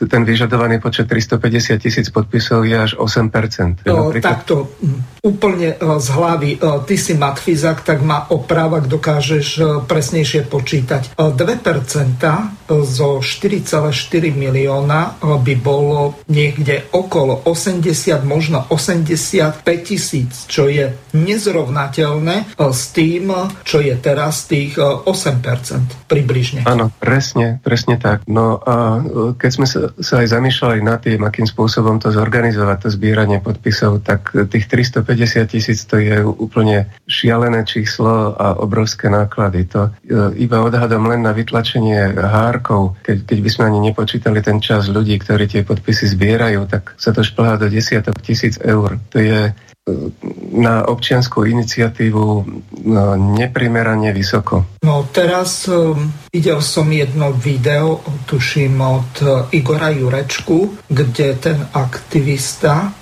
e, 0.00 0.08
ten 0.08 0.24
vyžadovaný 0.24 0.80
počet 0.80 1.04
350 1.04 1.76
tisíc 1.76 2.08
podpisov 2.08 2.64
je 2.64 2.72
až 2.72 2.96
8%. 2.96 3.84
No, 3.84 4.08
napríklad... 4.08 4.40
Takto 4.40 4.72
úplne 5.20 5.76
e, 5.76 6.00
z 6.00 6.08
hlavy, 6.08 6.50
e, 6.56 6.58
ty 6.88 6.96
si 6.96 7.12
matfizak, 7.12 7.84
tak 7.84 8.00
ma 8.00 8.24
oprávak 8.32 8.88
dokážeš 8.88 9.84
presnejšie 9.84 10.48
počítať. 10.48 11.12
2% 11.20 11.36
zo 12.68 13.08
4,4 13.20 13.92
milióna 14.32 15.20
by 15.20 15.54
bolo 15.60 16.16
niekde 16.32 16.88
okolo 16.92 17.44
80, 17.44 18.24
možno 18.24 18.64
85 18.72 19.64
tisíc, 19.84 20.48
čo 20.48 20.70
je 20.72 20.88
nezrovnateľné 21.12 22.56
s 22.56 22.82
tým, 22.96 23.32
čo 23.64 23.84
je 23.84 23.94
teraz 23.98 24.48
tých 24.48 24.78
8% 24.78 26.08
približne. 26.08 26.64
Áno, 26.64 26.94
presne, 27.00 27.60
presne 27.64 27.96
tak. 27.98 28.24
No 28.28 28.37
a 28.62 28.76
e, 28.98 29.00
keď 29.36 29.50
sme 29.50 29.66
sa 29.98 30.14
aj 30.22 30.28
zamýšľali 30.32 30.80
nad 30.80 30.98
tým, 31.02 31.20
akým 31.22 31.46
spôsobom 31.46 32.00
to 32.00 32.10
zorganizovať, 32.10 32.76
to 32.84 32.88
zbieranie 32.94 33.38
podpisov, 33.42 34.02
tak 34.02 34.32
tých 34.34 34.66
350 34.70 35.48
tisíc 35.48 35.84
to 35.84 36.00
je 36.00 36.22
úplne 36.24 36.88
šialené 37.08 37.64
číslo 37.68 38.34
a 38.34 38.56
obrovské 38.58 39.10
náklady. 39.12 39.68
To 39.74 39.88
e, 39.88 39.90
iba 40.40 40.64
odhadom 40.64 41.06
len 41.08 41.22
na 41.22 41.36
vytlačenie 41.36 42.16
hárkov, 42.16 42.98
keď, 43.04 43.28
keď 43.28 43.38
by 43.44 43.50
sme 43.50 43.64
ani 43.68 43.80
nepočítali 43.92 44.40
ten 44.40 44.58
čas 44.58 44.88
ľudí, 44.88 45.18
ktorí 45.20 45.44
tie 45.46 45.62
podpisy 45.62 46.10
zbierajú, 46.14 46.64
tak 46.70 46.96
sa 46.96 47.12
to 47.12 47.20
šplhá 47.20 47.60
do 47.60 47.68
desiatok 47.68 48.18
tisíc 48.24 48.56
eur. 48.62 48.96
To 49.12 49.18
je 49.20 49.52
na 50.52 50.84
občianskú 50.88 51.44
iniciatívu 51.44 52.24
no, 52.84 53.02
neprimerane 53.36 54.12
vysoko. 54.12 54.64
No 54.82 55.06
teraz 55.12 55.68
um, 55.68 56.08
videl 56.32 56.62
som 56.62 56.88
jedno 56.88 57.34
video, 57.34 58.00
tuším 58.26 58.80
od 58.80 59.12
uh, 59.22 59.28
Igora 59.52 59.90
Jurečku, 59.90 60.88
kde 60.88 61.36
ten 61.36 61.58
aktivista, 61.72 62.92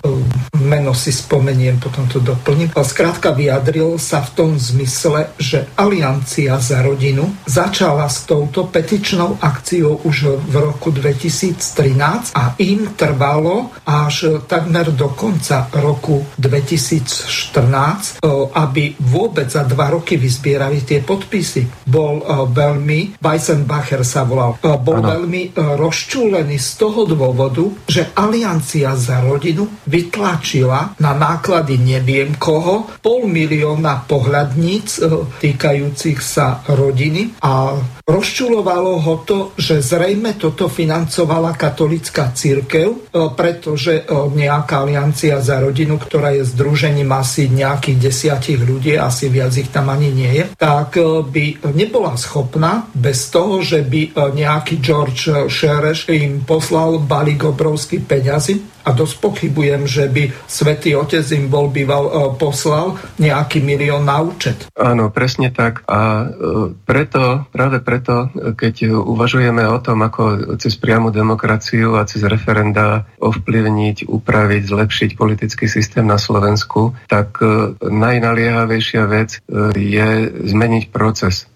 meno 0.58 0.94
si 0.94 1.12
spomeniem, 1.12 1.78
potom 1.78 2.08
to 2.10 2.18
doplním, 2.18 2.72
skrátka 2.82 3.30
vyjadril 3.30 3.98
sa 3.98 4.24
v 4.24 4.30
tom 4.34 4.50
zmysle, 4.58 5.30
že 5.38 5.70
Aliancia 5.78 6.58
za 6.58 6.82
rodinu 6.82 7.30
začala 7.46 8.08
s 8.08 8.26
touto 8.26 8.66
petičnou 8.66 9.38
akciou 9.40 10.02
už 10.02 10.42
v 10.42 10.54
roku 10.58 10.90
2013 10.90 12.34
a 12.34 12.58
im 12.58 12.94
trvalo 12.98 13.70
až 13.86 14.42
takmer 14.46 14.90
do 14.90 15.12
konca 15.14 15.70
roku 15.72 16.26
2013 16.38 16.75
2014, 16.76 18.20
aby 18.52 18.84
vôbec 19.00 19.48
za 19.48 19.64
dva 19.64 19.96
roky 19.96 20.20
vyzbierali 20.20 20.84
tie 20.84 21.00
podpisy. 21.00 21.88
Bol 21.88 22.22
veľmi, 22.52 23.16
Weissenbacher 23.18 24.04
sa 24.04 24.28
volal, 24.28 24.60
bol 24.60 25.00
ano. 25.00 25.08
veľmi 25.16 25.56
rozčúlený 25.56 26.60
z 26.60 26.70
toho 26.76 27.08
dôvodu, 27.08 27.64
že 27.88 28.12
Aliancia 28.12 28.92
za 28.94 29.24
rodinu 29.24 29.66
vytlačila 29.88 31.00
na 31.00 31.12
náklady 31.16 31.80
neviem 31.80 32.36
koho 32.36 32.86
pol 33.00 33.24
milióna 33.26 34.04
pohľadníc 34.04 35.00
týkajúcich 35.40 36.18
sa 36.20 36.60
rodiny 36.68 37.40
a 37.40 37.72
rozčulovalo 38.06 39.02
ho 39.02 39.14
to, 39.26 39.50
že 39.58 39.82
zrejme 39.82 40.38
toto 40.38 40.70
financovala 40.70 41.58
katolická 41.58 42.30
církev, 42.30 43.10
pretože 43.34 44.06
nejaká 44.30 44.86
aliancia 44.86 45.42
za 45.42 45.58
rodinu, 45.58 45.98
ktorá 45.98 46.30
je 46.38 46.46
združením 46.46 47.10
asi 47.10 47.50
nejakých 47.50 47.98
desiatich 47.98 48.62
ľudí, 48.62 48.94
asi 48.94 49.26
viac 49.26 49.50
ich 49.58 49.74
tam 49.74 49.90
ani 49.90 50.14
nie 50.14 50.32
je, 50.38 50.44
tak 50.54 50.94
e, 50.94 51.02
by 51.26 51.74
nebola 51.74 52.14
schopná 52.14 52.86
bez 52.94 53.26
toho, 53.34 53.58
že 53.66 53.82
by 53.82 54.00
e, 54.06 54.10
nejaký 54.38 54.78
George 54.78 55.50
Shereš 55.50 56.06
im 56.06 56.46
poslal 56.46 57.02
balík 57.02 57.42
obrovský 57.42 57.98
peňazí, 58.06 58.75
a 58.86 58.94
dosť 58.94 59.14
pochybujem, 59.18 59.82
že 59.90 60.06
by 60.06 60.30
Svetý 60.46 60.94
Otec 60.94 61.26
im 61.34 61.50
bol 61.50 61.74
býval 61.74 62.04
e, 62.06 62.12
poslal 62.38 62.94
nejaký 63.18 63.58
milión 63.66 64.06
na 64.06 64.22
účet. 64.22 64.70
Áno, 64.78 65.10
presne 65.10 65.50
tak. 65.50 65.82
A 65.90 66.22
e, 66.22 66.26
preto, 66.86 67.50
práve 67.50 67.82
preto, 67.82 68.30
keď 68.54 68.94
uvažujeme 68.94 69.66
o 69.66 69.82
tom, 69.82 70.06
ako 70.06 70.54
cez 70.62 70.78
priamu 70.78 71.10
demokraciu 71.10 71.98
a 71.98 72.06
cez 72.06 72.22
referenda 72.22 73.10
ovplyvniť, 73.18 74.06
upraviť, 74.06 74.62
zlepšiť 74.70 75.10
politický 75.18 75.66
systém 75.66 76.06
na 76.06 76.22
Slovensku, 76.22 76.94
tak 77.10 77.42
e, 77.42 77.74
najnaliehavejšia 77.82 79.02
vec 79.10 79.42
je 79.74 80.08
zmeniť 80.30 80.94
proces 80.94 81.50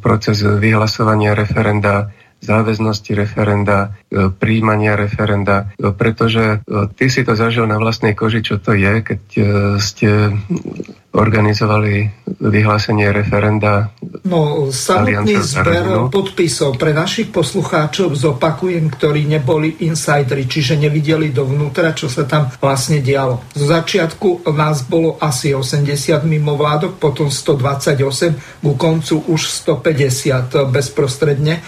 proces 0.00 0.40
vyhlasovania 0.40 1.36
referenda 1.36 2.10
záväznosti 2.40 3.12
referenda, 3.12 3.92
e, 4.08 4.32
príjmania 4.32 4.96
referenda, 4.96 5.68
e, 5.76 5.92
pretože 5.92 6.64
e, 6.64 6.88
ty 6.96 7.12
si 7.12 7.20
to 7.22 7.36
zažil 7.36 7.68
na 7.68 7.76
vlastnej 7.76 8.16
koži, 8.16 8.40
čo 8.40 8.56
to 8.56 8.72
je, 8.72 9.04
keď 9.04 9.20
ste 9.76 10.32
organizovali 11.10 12.06
vyhlásenie 12.38 13.10
referenda. 13.10 13.90
No, 14.22 14.70
samotný 14.70 15.42
zber 15.42 16.06
podpisov 16.06 16.78
pre 16.78 16.94
našich 16.94 17.34
poslucháčov 17.34 18.14
zopakujem, 18.14 18.86
ktorí 18.94 19.26
neboli 19.26 19.82
insideri, 19.82 20.46
čiže 20.46 20.78
nevideli 20.78 21.34
dovnútra, 21.34 21.98
čo 21.98 22.06
sa 22.06 22.22
tam 22.30 22.46
vlastne 22.62 23.02
dialo. 23.02 23.42
Z 23.58 23.62
začiatku 23.74 24.46
nás 24.54 24.86
bolo 24.86 25.18
asi 25.18 25.50
80 25.50 26.22
mimovládok, 26.22 27.02
potom 27.02 27.26
128, 27.26 28.62
ku 28.62 28.72
koncu 28.78 29.26
už 29.26 29.50
150 29.66 30.70
bezprostredne 30.70 31.58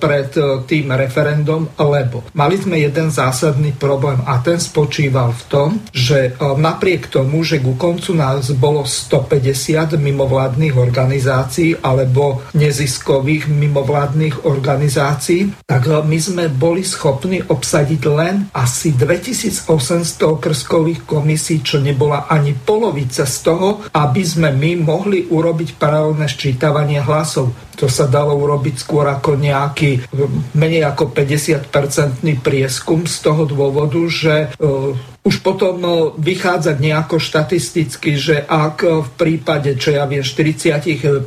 pred 0.00 0.32
tým 0.64 0.86
referendum, 0.96 1.68
lebo 1.76 2.24
mali 2.32 2.56
sme 2.56 2.80
jeden 2.80 3.12
zásadný 3.12 3.76
problém 3.76 4.24
a 4.24 4.40
ten 4.40 4.56
spočíval 4.56 5.36
v 5.36 5.42
tom, 5.52 5.68
že 5.92 6.32
napriek 6.40 7.12
tomu, 7.12 7.44
že 7.44 7.60
ku 7.60 7.76
koncu 7.76 8.16
nás 8.16 8.48
bolo 8.56 8.85
150 8.86 9.98
mimovládnych 9.98 10.78
organizácií 10.78 11.82
alebo 11.82 12.46
neziskových 12.54 13.50
mimovládnych 13.50 14.46
organizácií, 14.46 15.52
tak 15.66 15.90
my 15.90 16.18
sme 16.18 16.44
boli 16.48 16.86
schopní 16.86 17.42
obsadiť 17.42 18.02
len 18.06 18.48
asi 18.54 18.94
2800 18.94 20.22
okrskových 20.22 21.02
komisí, 21.04 21.60
čo 21.60 21.82
nebola 21.82 22.30
ani 22.30 22.54
polovica 22.54 23.26
z 23.26 23.36
toho, 23.42 23.82
aby 23.90 24.22
sme 24.22 24.54
my 24.54 24.86
mohli 24.86 25.26
urobiť 25.26 25.76
paralelné 25.76 26.30
ščítavanie 26.30 27.02
hlasov. 27.02 27.52
To 27.76 27.92
sa 27.92 28.08
dalo 28.08 28.32
urobiť 28.40 28.74
skôr 28.80 29.04
ako 29.04 29.36
nejaký 29.36 30.08
menej 30.56 30.88
ako 30.88 31.12
50-percentný 31.12 32.40
prieskum 32.40 33.04
z 33.04 33.16
toho 33.20 33.44
dôvodu, 33.44 34.00
že 34.08 34.48
e, 34.48 34.96
už 35.26 35.42
potom 35.42 35.82
e, 35.82 35.90
vychádzať 36.22 36.76
nejako 36.78 37.18
štatisticky, 37.18 38.14
že 38.14 38.46
ak 38.46 38.86
v 38.86 39.10
prípade, 39.18 39.74
čo 39.74 39.90
ja 39.90 40.06
viem, 40.06 40.22
45% 40.22 41.26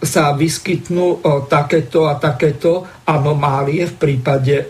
sa 0.00 0.32
vyskytnú 0.32 1.06
e, 1.20 1.44
takéto 1.52 2.08
a 2.08 2.16
takéto 2.16 2.88
anomálie 3.04 3.84
v 3.84 3.94
prípade 4.00 4.64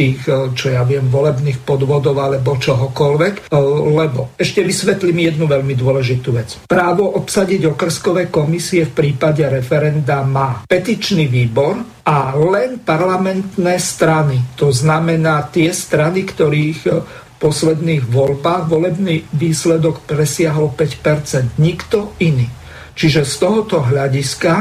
tých, 0.00 0.24
čo 0.56 0.66
ja 0.72 0.80
viem, 0.88 1.12
volebných 1.12 1.60
podvodov 1.60 2.16
alebo 2.16 2.56
čohokoľvek, 2.56 3.52
lebo 3.92 4.32
ešte 4.40 4.64
vysvetlím 4.64 5.28
jednu 5.28 5.44
veľmi 5.44 5.76
dôležitú 5.76 6.32
vec. 6.32 6.64
Právo 6.64 7.20
obsadiť 7.20 7.68
okrskové 7.68 8.32
komisie 8.32 8.88
v 8.88 8.96
prípade 8.96 9.44
referenda 9.44 10.24
má 10.24 10.64
petičný 10.64 11.28
výbor, 11.28 12.00
a 12.10 12.34
len 12.34 12.82
parlamentné 12.82 13.78
strany. 13.78 14.58
To 14.58 14.74
znamená 14.74 15.46
tie 15.52 15.70
strany, 15.70 16.26
ktorých 16.26 16.80
v 16.90 17.04
posledných 17.38 18.02
voľbách 18.08 18.66
volebný 18.66 19.30
výsledok 19.30 20.02
presiahol 20.10 20.74
5%. 20.74 21.60
Nikto 21.62 22.18
iný. 22.18 22.50
Čiže 22.98 23.22
z 23.22 23.34
tohoto 23.38 23.86
hľadiska, 23.86 24.52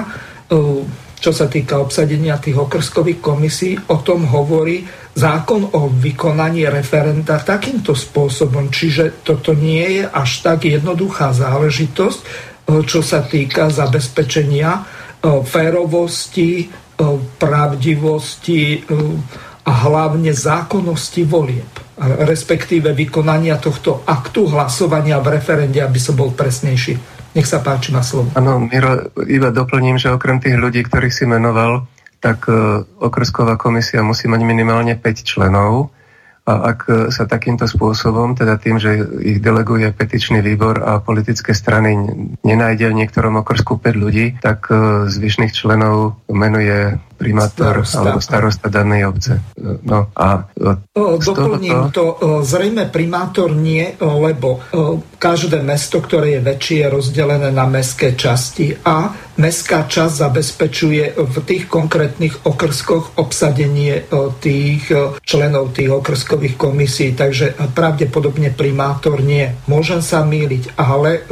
čo 1.19 1.31
sa 1.33 1.45
týka 1.49 1.81
obsadenia 1.81 2.37
tých 2.37 2.55
okrskových 2.55 3.19
komisí, 3.19 3.73
o 3.89 3.97
tom 4.05 4.29
hovorí 4.29 4.85
zákon 5.19 5.75
o 5.75 5.91
vykonaní 5.91 6.63
referenda 6.71 7.43
takýmto 7.43 7.91
spôsobom. 7.91 8.71
Čiže 8.71 9.19
toto 9.27 9.51
nie 9.51 9.99
je 9.99 10.03
až 10.07 10.31
tak 10.47 10.63
jednoduchá 10.63 11.35
záležitosť, 11.35 12.19
e, 12.23 12.27
čo 12.87 13.03
sa 13.03 13.19
týka 13.27 13.67
zabezpečenia 13.67 14.71
e, 14.79 14.81
férovosti 15.43 16.71
pravdivosti 17.39 18.83
a 19.63 19.71
hlavne 19.71 20.35
zákonnosti 20.35 21.23
volieb 21.23 21.71
respektíve 21.99 22.95
vykonania 22.95 23.59
tohto 23.59 24.07
aktu 24.07 24.47
hlasovania 24.55 25.19
v 25.19 25.35
referende, 25.35 25.83
aby 25.83 25.99
som 25.99 26.15
bol 26.15 26.31
presnejší. 26.31 26.95
Nech 27.35 27.45
sa 27.45 27.59
páči 27.61 27.91
na 27.93 28.01
slovo. 28.01 28.31
Áno, 28.33 28.57
Miro, 28.57 29.11
iba 29.27 29.51
doplním, 29.51 29.99
že 29.99 30.09
okrem 30.09 30.41
tých 30.41 30.57
ľudí, 30.57 30.81
ktorých 30.87 31.13
si 31.13 31.27
menoval, 31.29 31.85
tak 32.19 32.51
okrsková 32.99 33.55
komisia 33.55 34.03
musí 34.03 34.27
mať 34.27 34.41
minimálne 34.43 34.95
5 34.95 35.23
členov. 35.23 35.91
A 36.49 36.73
ak 36.73 37.13
sa 37.13 37.29
takýmto 37.29 37.69
spôsobom, 37.69 38.33
teda 38.33 38.57
tým, 38.57 38.81
že 38.81 39.05
ich 39.21 39.37
deleguje 39.37 39.93
petičný 39.93 40.41
výbor 40.41 40.81
a 40.81 40.97
politické 40.97 41.53
strany 41.53 41.93
nenájde 42.41 42.89
v 42.89 42.97
niektorom 43.05 43.37
okrsku 43.45 43.77
5 43.77 43.93
ľudí, 43.93 44.33
tak 44.41 44.65
zvyšných 45.13 45.53
členov 45.53 46.17
menuje 46.25 46.97
primátor 47.19 47.83
starosta. 47.83 47.99
alebo 47.99 48.19
starosta 48.23 48.67
danej 48.71 49.11
obce. 49.11 49.43
No 49.83 50.07
a 50.15 50.47
Doplním 50.95 51.91
to, 51.91 52.15
zrejme 52.47 52.87
primátor 52.87 53.51
nie, 53.51 53.91
lebo 53.99 54.63
každé 55.19 55.59
mesto, 55.59 55.99
ktoré 55.99 56.39
je 56.39 56.41
väčšie, 56.47 56.77
je 56.79 56.87
rozdelené 56.87 57.51
na 57.51 57.67
mestské 57.67 58.15
časti 58.15 58.71
a 58.87 59.11
mestská 59.35 59.83
časť 59.83 60.13
zabezpečuje 60.15 61.03
v 61.19 61.35
tých 61.43 61.67
konkrétnych 61.67 62.47
okrskoch 62.47 63.19
obsadenie 63.19 64.07
tých 64.39 64.87
členov 65.19 65.75
tých 65.75 65.91
okrskových 65.91 66.55
komisí, 66.55 67.11
takže 67.11 67.59
pravdepodobne 67.75 68.55
primátor 68.55 69.19
nie. 69.19 69.51
Môžem 69.67 69.99
sa 69.99 70.23
míliť, 70.23 70.79
ale 70.79 71.27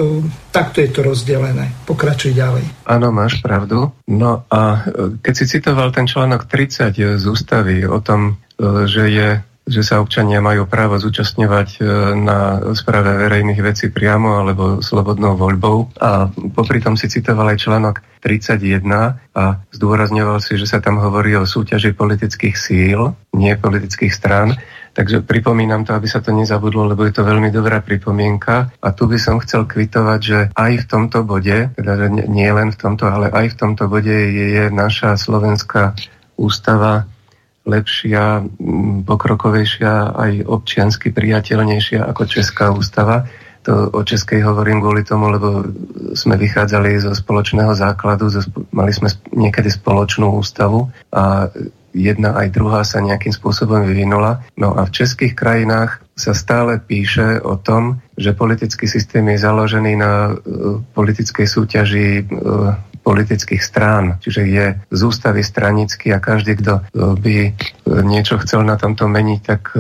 takto 0.58 0.82
je 0.82 0.90
to 0.90 1.06
rozdelené. 1.06 1.70
Pokračuj 1.86 2.34
ďalej. 2.34 2.66
Áno, 2.90 3.14
máš 3.14 3.38
pravdu. 3.46 3.94
No 4.10 4.42
a 4.50 4.90
keď 5.22 5.34
si 5.38 5.46
citoval 5.46 5.94
ten 5.94 6.10
článok 6.10 6.50
30 6.50 7.22
z 7.22 7.26
ústavy 7.30 7.86
o 7.86 8.02
tom, 8.02 8.42
že 8.90 9.06
je 9.14 9.30
že 9.68 9.84
sa 9.84 10.00
občania 10.00 10.40
majú 10.40 10.64
právo 10.64 10.96
zúčastňovať 10.96 11.70
e, 11.78 11.80
na 12.16 12.72
správe 12.72 13.12
verejných 13.20 13.60
vecí 13.60 13.92
priamo 13.92 14.40
alebo 14.40 14.80
slobodnou 14.80 15.36
voľbou. 15.36 15.92
A 16.00 16.32
popri 16.56 16.80
tom 16.80 16.96
si 16.96 17.12
citoval 17.12 17.52
aj 17.52 17.68
článok 17.68 17.96
31 18.24 18.88
a 19.36 19.44
zdôrazňoval 19.76 20.40
si, 20.40 20.56
že 20.56 20.72
sa 20.72 20.80
tam 20.80 21.04
hovorí 21.04 21.36
o 21.36 21.44
súťaži 21.44 21.92
politických 21.92 22.56
síl, 22.56 23.12
nie 23.36 23.54
politických 23.60 24.16
strán. 24.16 24.56
Takže 24.98 25.22
pripomínam 25.22 25.86
to, 25.86 25.94
aby 25.94 26.10
sa 26.10 26.26
to 26.26 26.34
nezabudlo, 26.34 26.90
lebo 26.90 27.06
je 27.06 27.14
to 27.14 27.22
veľmi 27.22 27.54
dobrá 27.54 27.86
pripomienka. 27.86 28.74
A 28.82 28.88
tu 28.98 29.06
by 29.06 29.22
som 29.22 29.38
chcel 29.38 29.70
kvitovať, 29.70 30.20
že 30.26 30.40
aj 30.58 30.74
v 30.82 30.86
tomto 30.90 31.22
bode, 31.22 31.70
teda 31.78 32.10
nie 32.10 32.50
len 32.50 32.74
v 32.74 32.80
tomto, 32.82 33.06
ale 33.06 33.30
aj 33.30 33.54
v 33.54 33.58
tomto 33.62 33.86
bode 33.86 34.10
je, 34.10 34.46
je 34.58 34.66
naša 34.74 35.14
slovenská 35.14 35.94
ústava 36.34 37.06
lepšia, 37.70 38.42
pokrokovejšia, 39.06 40.18
aj 40.18 40.32
občiansky 40.50 41.14
priateľnejšia 41.14 42.02
ako 42.02 42.24
Česká 42.26 42.74
ústava. 42.74 43.30
To 43.70 43.94
o 43.94 44.02
Českej 44.02 44.48
hovorím 44.48 44.82
kvôli 44.82 45.04
tomu, 45.06 45.30
lebo 45.30 45.62
sme 46.16 46.40
vychádzali 46.40 47.04
zo 47.04 47.12
spoločného 47.14 47.76
základu, 47.76 48.32
zo, 48.32 48.42
mali 48.74 48.96
sme 48.96 49.12
niekedy 49.30 49.68
spoločnú 49.68 50.42
ústavu 50.42 50.90
a 51.12 51.54
jedna 51.98 52.38
aj 52.38 52.54
druhá 52.54 52.86
sa 52.86 53.02
nejakým 53.02 53.34
spôsobom 53.34 53.82
vyvinula. 53.84 54.46
No 54.54 54.78
a 54.78 54.86
v 54.86 54.94
českých 54.94 55.34
krajinách 55.34 56.06
sa 56.18 56.34
stále 56.34 56.82
píše 56.82 57.42
o 57.42 57.58
tom, 57.58 58.02
že 58.18 58.34
politický 58.34 58.90
systém 58.90 59.26
je 59.34 59.42
založený 59.42 59.94
na 59.98 60.34
uh, 60.34 60.82
politickej 60.98 61.46
súťaži 61.46 62.26
uh, 62.26 62.74
politických 63.08 63.64
strán, 63.64 64.20
čiže 64.20 64.42
je 64.44 64.66
z 64.92 65.00
ústavy 65.00 65.40
stranický 65.40 66.12
a 66.12 66.20
každý, 66.20 66.60
kto 66.60 66.74
e, 66.76 66.82
by 67.16 67.36
e, 67.48 67.52
niečo 68.04 68.36
chcel 68.44 68.68
na 68.68 68.76
tomto 68.76 69.08
meniť, 69.08 69.40
tak 69.48 69.72
e, 69.72 69.80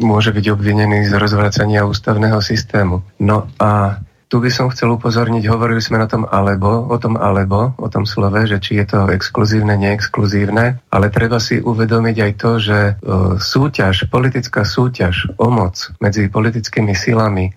môže 0.00 0.32
byť 0.32 0.46
obvinený 0.56 1.04
z 1.04 1.12
rozvracania 1.20 1.84
ústavného 1.84 2.40
systému. 2.40 3.04
No 3.20 3.52
a 3.60 4.00
tu 4.26 4.42
by 4.42 4.50
som 4.50 4.66
chcel 4.74 4.90
upozorniť, 4.98 5.46
hovorili 5.46 5.78
sme 5.78 6.02
na 6.02 6.10
tom 6.10 6.26
alebo, 6.26 6.90
o 6.90 6.96
tom 6.98 7.14
alebo, 7.14 7.78
o 7.78 7.86
tom 7.86 8.02
slove, 8.02 8.42
že 8.42 8.58
či 8.58 8.82
je 8.82 8.86
to 8.90 8.98
exkluzívne, 9.14 9.78
neexkluzívne, 9.78 10.82
ale 10.90 11.06
treba 11.14 11.38
si 11.38 11.62
uvedomiť 11.62 12.16
aj 12.18 12.32
to, 12.34 12.50
že 12.58 12.78
súťaž, 13.38 14.10
politická 14.10 14.66
súťaž 14.66 15.30
o 15.38 15.46
moc 15.46 15.78
medzi 16.02 16.26
politickými 16.26 16.90
silami 16.98 17.54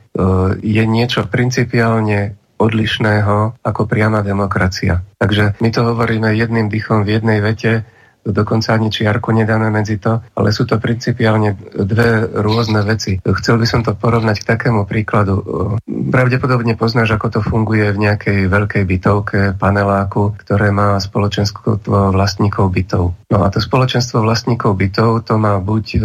je 0.62 0.84
niečo 0.86 1.26
principiálne 1.26 2.38
odlišného 2.60 3.64
ako 3.64 3.82
priama 3.88 4.20
demokracia. 4.20 5.02
Takže 5.18 5.58
my 5.64 5.70
to 5.72 5.82
hovoríme 5.90 6.30
jedným 6.36 6.68
dychom 6.68 7.08
v 7.08 7.18
jednej 7.18 7.40
vete, 7.40 7.88
dokonca 8.26 8.76
ani 8.76 8.92
čiarku 8.92 9.32
nedáme 9.32 9.72
medzi 9.72 9.98
to, 9.98 10.20
ale 10.36 10.52
sú 10.52 10.68
to 10.68 10.78
principiálne 10.78 11.56
dve 11.76 12.28
rôzne 12.30 12.84
veci. 12.84 13.20
Chcel 13.20 13.60
by 13.60 13.68
som 13.68 13.82
to 13.82 13.96
porovnať 13.96 14.44
k 14.44 14.50
takému 14.56 14.84
príkladu. 14.86 15.42
Pravdepodobne 15.88 16.76
poznáš, 16.76 17.16
ako 17.16 17.28
to 17.30 17.40
funguje 17.44 17.92
v 17.96 18.02
nejakej 18.10 18.40
veľkej 18.52 18.84
bytovke, 18.86 19.40
paneláku, 19.56 20.36
ktoré 20.46 20.70
má 20.74 21.00
spoločenstvo 21.00 21.80
vlastníkov 22.12 22.72
bytov. 22.72 23.04
No 23.30 23.38
a 23.46 23.48
to 23.54 23.62
spoločenstvo 23.62 24.26
vlastníkov 24.26 24.74
bytov 24.76 25.26
to 25.26 25.38
má 25.38 25.62
buď 25.62 25.86
e, 25.96 26.00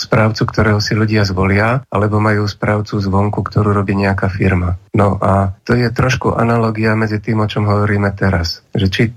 správcu, 0.00 0.42
ktorého 0.48 0.80
si 0.80 0.96
ľudia 0.96 1.28
zvolia, 1.28 1.84
alebo 1.92 2.22
majú 2.22 2.48
správcu 2.48 2.96
zvonku, 2.96 3.44
ktorú 3.44 3.76
robí 3.76 3.92
nejaká 3.92 4.32
firma. 4.32 4.80
No 4.98 5.14
a 5.22 5.54
to 5.62 5.78
je 5.78 5.86
trošku 5.94 6.34
analogia 6.34 6.98
medzi 6.98 7.22
tým, 7.22 7.38
o 7.38 7.46
čom 7.46 7.70
hovoríme 7.70 8.10
teraz. 8.18 8.66
Že 8.74 8.86
či 8.90 9.02
e, 9.06 9.12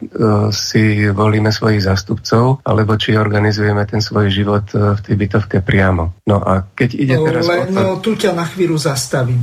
si 0.54 1.10
volíme 1.10 1.50
svojich 1.50 1.82
zástupcov, 1.82 2.62
alebo 2.62 2.94
či 3.02 3.18
organizujeme 3.18 3.82
ten 3.90 3.98
svoj 3.98 4.30
život 4.30 4.70
e, 4.78 4.94
v 4.94 5.00
tej 5.02 5.16
bytovke 5.18 5.58
priamo. 5.66 6.22
No 6.30 6.38
a 6.38 6.70
keď 6.78 6.90
ide 6.94 7.16
teraz 7.18 7.50
Len 7.50 7.74
o 7.74 7.98
to... 7.98 8.14
tu 8.14 8.22
ťa 8.22 8.38
na 8.38 8.46
chvíľu 8.46 8.78
zastavím. 8.78 9.42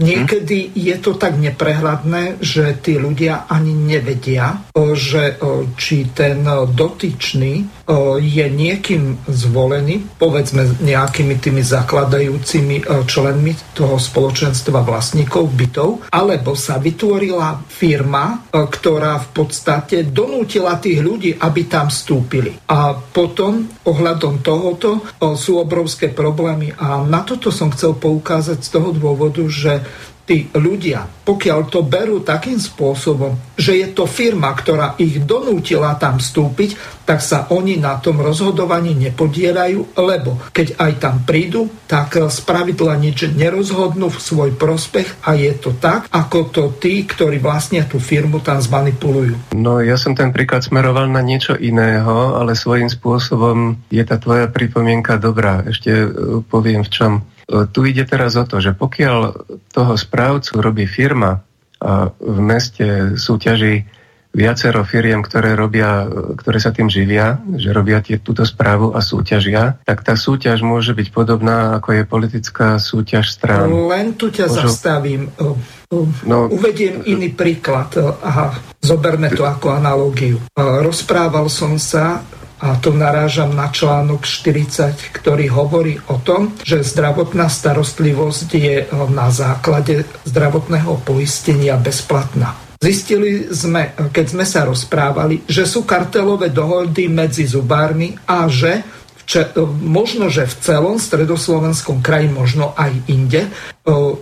Niekedy 0.00 0.58
hm? 0.64 0.70
je 0.72 0.96
to 1.04 1.12
tak 1.20 1.36
neprehľadné, 1.36 2.40
že 2.40 2.72
tí 2.80 2.96
ľudia 2.96 3.44
ani 3.52 3.76
nevedia, 3.76 4.64
že 4.96 5.36
či 5.76 6.08
ten 6.16 6.48
dotyčný 6.72 7.68
je 8.20 8.46
niekým 8.48 9.20
zvolený, 9.28 10.04
povedzme 10.16 10.64
nejakými 10.80 11.36
tými 11.40 11.60
zakladajúcimi 11.60 12.88
členmi 13.04 13.52
toho 13.76 13.96
spoločenstva 13.96 14.84
vlastníkov 14.84 15.57
bytov, 15.58 16.06
alebo 16.14 16.54
sa 16.54 16.78
vytvorila 16.78 17.66
firma, 17.66 18.46
ktorá 18.54 19.18
v 19.18 19.28
podstate 19.34 20.06
donútila 20.06 20.78
tých 20.78 21.02
ľudí, 21.02 21.34
aby 21.34 21.66
tam 21.66 21.90
vstúpili. 21.90 22.54
A 22.70 22.94
potom 22.94 23.66
ohľadom 23.82 24.38
tohoto 24.46 25.02
sú 25.34 25.58
obrovské 25.58 26.14
problémy 26.14 26.70
a 26.78 27.02
na 27.02 27.26
toto 27.26 27.50
som 27.50 27.74
chcel 27.74 27.98
poukázať 27.98 28.62
z 28.62 28.70
toho 28.70 28.94
dôvodu, 28.94 29.42
že 29.50 29.82
tí 30.28 30.52
ľudia, 30.52 31.08
pokiaľ 31.24 31.60
to 31.72 31.80
berú 31.80 32.20
takým 32.20 32.60
spôsobom, 32.60 33.56
že 33.56 33.80
je 33.80 33.88
to 33.96 34.04
firma, 34.04 34.52
ktorá 34.52 35.00
ich 35.00 35.24
donútila 35.24 35.96
tam 35.96 36.20
vstúpiť, 36.20 37.00
tak 37.08 37.24
sa 37.24 37.48
oni 37.48 37.80
na 37.80 37.96
tom 37.96 38.20
rozhodovaní 38.20 38.92
nepodierajú, 39.08 39.96
lebo 39.96 40.36
keď 40.52 40.76
aj 40.76 40.92
tam 41.00 41.16
prídu, 41.24 41.72
tak 41.88 42.20
z 42.20 42.38
pravidla 42.44 43.00
nič 43.00 43.32
nerozhodnú 43.32 44.12
v 44.12 44.20
svoj 44.20 44.50
prospech 44.60 45.24
a 45.24 45.32
je 45.32 45.56
to 45.56 45.72
tak, 45.80 46.04
ako 46.12 46.52
to 46.52 46.62
tí, 46.76 47.08
ktorí 47.08 47.40
vlastne 47.40 47.80
tú 47.88 47.96
firmu 47.96 48.44
tam 48.44 48.60
zmanipulujú. 48.60 49.56
No 49.56 49.80
ja 49.80 49.96
som 49.96 50.12
ten 50.12 50.28
príklad 50.36 50.60
smeroval 50.60 51.08
na 51.08 51.24
niečo 51.24 51.56
iného, 51.56 52.36
ale 52.36 52.52
svojím 52.52 52.92
spôsobom 52.92 53.80
je 53.88 54.04
tá 54.04 54.20
tvoja 54.20 54.52
pripomienka 54.52 55.16
dobrá. 55.16 55.64
Ešte 55.64 55.90
e, 55.90 56.08
poviem 56.44 56.84
v 56.84 56.92
čom. 56.92 57.12
Tu 57.48 57.80
ide 57.88 58.04
teraz 58.04 58.36
o 58.36 58.44
to, 58.44 58.60
že 58.60 58.76
pokiaľ 58.76 59.16
toho 59.72 59.94
správcu 59.96 60.52
robí 60.60 60.84
firma 60.84 61.40
a 61.80 62.12
v 62.12 62.38
meste 62.44 63.16
súťaží 63.16 63.88
viacero 64.28 64.84
firiem, 64.84 65.24
ktoré, 65.24 65.56
robia, 65.56 66.04
ktoré 66.36 66.60
sa 66.60 66.68
tým 66.68 66.92
živia, 66.92 67.40
že 67.56 67.72
robia 67.72 68.04
tie, 68.04 68.20
túto 68.20 68.44
správu 68.44 68.92
a 68.92 69.00
súťažia, 69.00 69.80
tak 69.88 70.04
tá 70.04 70.14
súťaž 70.14 70.60
môže 70.60 70.92
byť 70.92 71.08
podobná, 71.08 71.80
ako 71.80 71.96
je 71.96 72.02
politická 72.04 72.76
súťaž 72.76 73.32
strán. 73.32 73.72
Len 73.72 74.14
tu 74.14 74.28
ťa 74.28 74.46
Môžu... 74.52 74.68
zastavím. 74.68 75.32
No, 76.28 76.52
Uvediem 76.52 77.00
iný 77.08 77.32
príklad. 77.32 77.96
Aha, 78.20 78.52
zoberme 78.84 79.32
to 79.32 79.48
ako 79.48 79.72
analogiu. 79.72 80.36
Rozprával 80.60 81.48
som 81.48 81.80
sa 81.80 82.20
a 82.58 82.78
tu 82.82 82.90
narážam 82.94 83.54
na 83.54 83.70
článok 83.70 84.26
40, 84.26 85.14
ktorý 85.14 85.46
hovorí 85.50 85.98
o 86.10 86.18
tom, 86.18 86.54
že 86.66 86.82
zdravotná 86.82 87.46
starostlivosť 87.46 88.48
je 88.54 88.76
na 89.14 89.30
základe 89.30 90.02
zdravotného 90.26 91.02
poistenia 91.06 91.78
bezplatná. 91.78 92.58
Zistili 92.78 93.50
sme, 93.50 93.90
keď 94.14 94.26
sme 94.38 94.46
sa 94.46 94.62
rozprávali, 94.62 95.42
že 95.50 95.66
sú 95.66 95.82
kartelové 95.82 96.50
dohody 96.54 97.10
medzi 97.10 97.46
zubármi 97.46 98.14
a 98.26 98.46
že 98.46 98.98
Če, 99.28 99.52
možno, 99.84 100.32
že 100.32 100.48
v 100.48 100.56
celom 100.64 100.96
stredoslovenskom 100.96 102.00
kraji, 102.00 102.32
možno 102.32 102.72
aj 102.72 103.12
inde, 103.12 103.44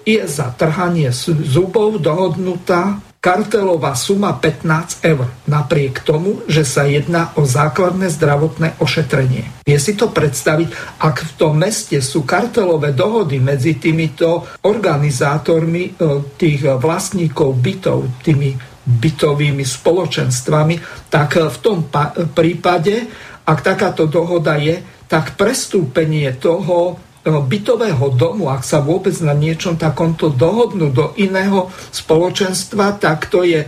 je 0.02 0.22
za 0.26 0.50
trhanie 0.58 1.14
zubov 1.14 2.02
dohodnutá 2.02 2.98
kartelová 3.20 3.96
suma 3.98 4.36
15 4.36 5.02
eur, 5.02 5.26
napriek 5.50 6.06
tomu, 6.06 6.46
že 6.46 6.62
sa 6.62 6.86
jedná 6.86 7.34
o 7.34 7.42
základné 7.42 8.06
zdravotné 8.12 8.78
ošetrenie. 8.78 9.66
Je 9.66 9.78
si 9.80 9.98
to 9.98 10.14
predstaviť, 10.14 11.00
ak 11.02 11.16
v 11.22 11.32
tom 11.34 11.58
meste 11.58 11.98
sú 11.98 12.22
kartelové 12.22 12.94
dohody 12.94 13.42
medzi 13.42 13.76
týmito 13.76 14.46
organizátormi 14.62 15.82
e, 15.82 15.90
tých 16.38 16.78
vlastníkov 16.78 17.50
bytov, 17.58 18.22
tými 18.22 18.54
bytovými 18.86 19.66
spoločenstvami, 19.66 21.10
tak 21.10 21.42
v 21.42 21.58
tom 21.58 21.90
prípade, 22.30 22.94
ak 23.42 23.58
takáto 23.58 24.06
dohoda 24.06 24.54
je, 24.54 24.78
tak 25.10 25.34
prestúpenie 25.34 26.30
toho 26.38 26.98
bytového 27.26 28.14
domu, 28.14 28.46
ak 28.46 28.62
sa 28.62 28.78
vôbec 28.78 29.14
na 29.18 29.34
niečom 29.34 29.74
takomto 29.74 30.30
dohodnú 30.30 30.94
do 30.94 31.10
iného 31.18 31.74
spoločenstva, 31.90 33.02
tak 33.02 33.26
to 33.26 33.42
je 33.42 33.66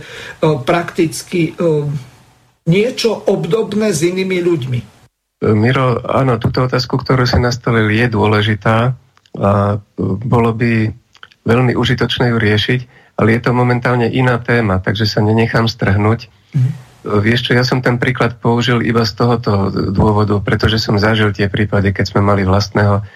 prakticky 0.63 1.51
niečo 2.69 3.11
obdobné 3.27 3.91
s 3.91 3.99
inými 4.07 4.39
ľuďmi. 4.39 4.79
Miro, 5.51 6.03
áno, 6.03 6.39
túto 6.39 6.63
otázku, 6.67 6.99
ktorú 6.99 7.23
si 7.27 7.39
nastavil, 7.39 7.87
je 7.91 8.07
dôležitá 8.11 8.95
a 9.39 9.51
bolo 9.99 10.51
by 10.51 10.91
veľmi 11.47 11.75
užitočné 11.79 12.35
ju 12.35 12.37
riešiť, 12.39 12.79
ale 13.19 13.35
je 13.35 13.41
to 13.43 13.51
momentálne 13.51 14.07
iná 14.07 14.39
téma, 14.39 14.79
takže 14.79 15.07
sa 15.07 15.19
nenechám 15.19 15.67
strhnúť. 15.67 16.31
Mm. 16.55 16.71
Vieš 16.99 17.39
čo, 17.47 17.51
ja 17.55 17.63
som 17.63 17.79
ten 17.79 17.95
príklad 17.95 18.43
použil 18.43 18.83
iba 18.83 19.07
z 19.07 19.15
tohoto 19.15 19.71
dôvodu, 19.71 20.43
pretože 20.43 20.83
som 20.83 20.99
zažil 20.99 21.31
tie 21.31 21.47
prípady, 21.47 21.95
keď 21.95 22.11
sme 22.11 22.19
mali 22.19 22.43
vlastného 22.43 23.07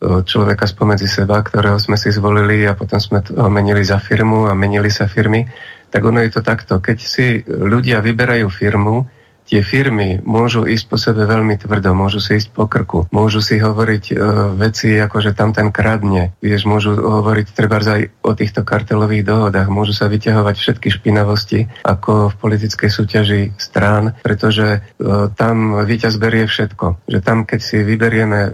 človeka 0.00 0.68
spomedzi 0.68 1.08
seba, 1.08 1.40
ktorého 1.40 1.80
sme 1.80 1.96
si 1.96 2.12
zvolili 2.12 2.68
a 2.68 2.76
potom 2.76 3.00
sme 3.00 3.24
ho 3.24 3.48
menili 3.48 3.80
za 3.80 3.96
firmu 3.96 4.44
a 4.44 4.52
menili 4.52 4.92
sa 4.92 5.08
firmy, 5.08 5.48
tak 5.88 6.04
ono 6.04 6.20
je 6.20 6.30
to 6.30 6.44
takto. 6.44 6.84
Keď 6.84 6.98
si 7.00 7.40
ľudia 7.46 8.04
vyberajú 8.04 8.46
firmu, 8.52 9.08
tie 9.46 9.62
firmy 9.62 10.18
môžu 10.26 10.66
ísť 10.66 10.86
po 10.90 10.98
sebe 10.98 11.22
veľmi 11.24 11.54
tvrdo, 11.56 11.94
môžu 11.94 12.18
si 12.18 12.36
ísť 12.36 12.50
po 12.50 12.66
krku, 12.66 13.06
môžu 13.14 13.38
si 13.38 13.62
hovoriť 13.62 14.04
e, 14.10 14.14
veci 14.58 14.98
ako, 14.98 15.22
že 15.22 15.32
tam 15.32 15.54
ten 15.54 15.70
kradne, 15.70 16.34
vieš, 16.42 16.66
môžu 16.66 16.98
hovoriť 16.98 17.46
treba 17.54 17.78
aj 17.78 18.10
o 18.26 18.34
týchto 18.34 18.66
kartelových 18.66 19.22
dohodách, 19.22 19.70
môžu 19.70 19.94
sa 19.94 20.10
vyťahovať 20.10 20.56
všetky 20.58 20.88
špinavosti 20.90 21.70
ako 21.86 22.34
v 22.34 22.38
politickej 22.42 22.90
súťaži 22.90 23.42
strán, 23.56 24.18
pretože 24.20 24.82
e, 24.82 25.00
tam 25.38 25.78
víťaz 25.86 26.18
berie 26.18 26.50
všetko. 26.50 27.06
Že 27.06 27.18
tam, 27.22 27.46
keď 27.46 27.60
si 27.62 27.86
vyberieme 27.86 28.40
e, 28.50 28.52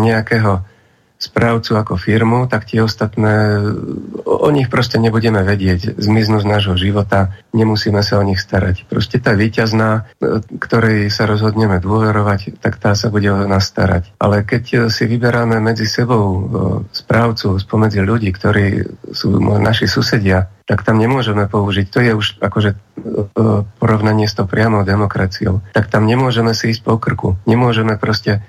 nejakého 0.00 0.69
správcu 1.20 1.76
ako 1.76 2.00
firmu, 2.00 2.48
tak 2.48 2.64
tie 2.64 2.80
ostatné, 2.80 3.60
o 4.24 4.48
nich 4.48 4.72
proste 4.72 4.96
nebudeme 4.96 5.44
vedieť, 5.44 6.00
zmiznú 6.00 6.40
z 6.40 6.48
nášho 6.48 6.80
života, 6.80 7.36
nemusíme 7.52 8.00
sa 8.00 8.16
o 8.16 8.24
nich 8.24 8.40
starať. 8.40 8.88
Proste 8.88 9.20
tá 9.20 9.36
víťazná, 9.36 10.08
ktorej 10.56 11.12
sa 11.12 11.28
rozhodneme 11.28 11.76
dôverovať, 11.76 12.56
tak 12.64 12.80
tá 12.80 12.96
sa 12.96 13.12
bude 13.12 13.28
o 13.28 13.44
nás 13.44 13.68
starať. 13.68 14.16
Ale 14.16 14.48
keď 14.48 14.88
si 14.88 15.04
vyberáme 15.04 15.60
medzi 15.60 15.84
sebou 15.84 16.48
správcu 16.88 17.60
spomedzi 17.60 18.00
ľudí, 18.00 18.32
ktorí 18.32 18.88
sú 19.12 19.36
naši 19.60 19.84
susedia, 19.84 20.48
tak 20.70 20.86
tam 20.86 21.02
nemôžeme 21.02 21.50
použiť, 21.50 21.90
to 21.90 21.98
je 21.98 22.14
už 22.14 22.38
akože 22.38 22.78
porovnanie 23.82 24.30
s 24.30 24.38
tou 24.38 24.46
priamou 24.46 24.86
demokraciou, 24.86 25.66
tak 25.74 25.90
tam 25.90 26.06
nemôžeme 26.06 26.54
si 26.54 26.70
ísť 26.70 26.86
po 26.86 26.94
krku. 26.94 27.34
Nemôžeme 27.42 27.98
proste, 27.98 28.46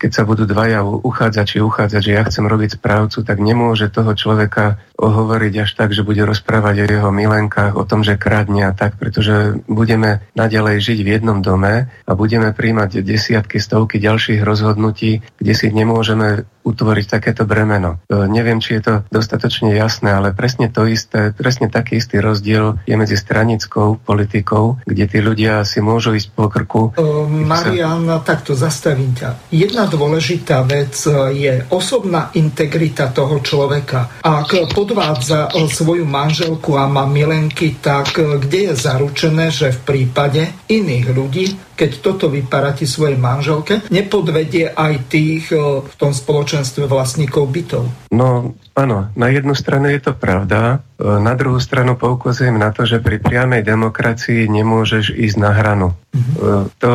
keď 0.00 0.10
sa 0.10 0.26
budú 0.26 0.42
dvaja 0.42 0.82
uchádzať 0.82 1.46
či 1.46 1.58
uchádzať, 1.62 2.00
že 2.02 2.12
ja 2.18 2.26
chcem 2.26 2.50
robiť 2.50 2.82
správcu, 2.82 3.22
tak 3.22 3.38
nemôže 3.38 3.92
toho 3.92 4.10
človeka 4.16 4.82
ohovoriť 4.98 5.54
až 5.62 5.70
tak, 5.78 5.94
že 5.94 6.02
bude 6.02 6.24
rozprávať 6.26 6.82
o 6.82 6.86
jeho 6.88 7.10
milenkách, 7.14 7.78
o 7.78 7.86
tom, 7.86 8.02
že 8.02 8.18
kradne 8.18 8.66
a 8.66 8.72
tak, 8.74 8.98
pretože 8.98 9.62
budeme 9.70 10.24
naďalej 10.34 10.82
žiť 10.82 10.98
v 11.04 11.12
jednom 11.20 11.38
dome 11.44 11.86
a 11.92 12.12
budeme 12.18 12.50
príjmať 12.50 13.06
desiatky, 13.06 13.62
stovky 13.62 14.02
ďalších 14.02 14.42
rozhodnutí, 14.42 15.22
kde 15.38 15.52
si 15.54 15.70
nemôžeme 15.70 16.48
utvoriť 16.62 17.06
takéto 17.10 17.42
bremeno. 17.44 17.98
Neviem, 18.08 18.62
či 18.62 18.78
je 18.78 18.82
to 18.82 18.94
dostatočne 19.10 19.74
jasné, 19.74 20.14
ale 20.14 20.30
presne 20.30 20.70
to 20.70 20.86
isté, 20.86 21.34
presne 21.34 21.66
taký 21.66 21.98
istý 21.98 22.22
rozdiel 22.22 22.78
je 22.86 22.94
medzi 22.94 23.18
stranickou 23.18 23.98
politikou, 23.98 24.78
kde 24.86 25.04
tí 25.10 25.18
ľudia 25.18 25.66
si 25.66 25.82
môžu 25.82 26.14
ísť 26.14 26.28
po 26.32 26.46
krku. 26.46 26.94
Marian, 27.28 28.06
sa... 28.06 28.22
takto 28.22 28.54
zastavím 28.54 29.12
ťa. 29.12 29.50
Jedna 29.50 29.90
dôležitá 29.90 30.62
vec 30.62 30.94
je 31.34 31.66
osobná 31.74 32.30
integrita 32.38 33.10
toho 33.10 33.42
človeka. 33.42 34.22
Ak 34.22 34.54
podvádza 34.70 35.50
svoju 35.68 36.06
manželku 36.06 36.78
a 36.78 36.86
má 36.86 37.04
milenky, 37.10 37.76
tak 37.82 38.14
kde 38.16 38.70
je 38.70 38.74
zaručené, 38.78 39.50
že 39.50 39.74
v 39.74 39.80
prípade 39.82 40.42
iných 40.70 41.06
ľudí 41.10 41.46
keď 41.82 41.98
toto 41.98 42.30
vyparáti 42.30 42.86
svojej 42.86 43.18
manželke, 43.18 43.82
nepodvedie 43.90 44.70
aj 44.70 45.10
tých 45.10 45.50
v 45.82 45.94
tom 45.98 46.14
spoločenstve 46.14 46.86
vlastníkov 46.86 47.50
bytov. 47.50 47.90
No 48.14 48.54
áno, 48.78 49.10
na 49.18 49.26
jednu 49.34 49.58
stranu 49.58 49.90
je 49.90 49.98
to 49.98 50.14
pravda, 50.14 50.78
na 51.02 51.34
druhú 51.34 51.58
stranu 51.58 51.98
poukazujem 51.98 52.54
na 52.54 52.70
to, 52.70 52.86
že 52.86 53.02
pri 53.02 53.18
priamej 53.18 53.66
demokracii 53.66 54.46
nemôžeš 54.46 55.10
ísť 55.10 55.36
na 55.42 55.50
hranu. 55.50 55.98
Mm-hmm. 56.12 56.76
To 56.84 56.92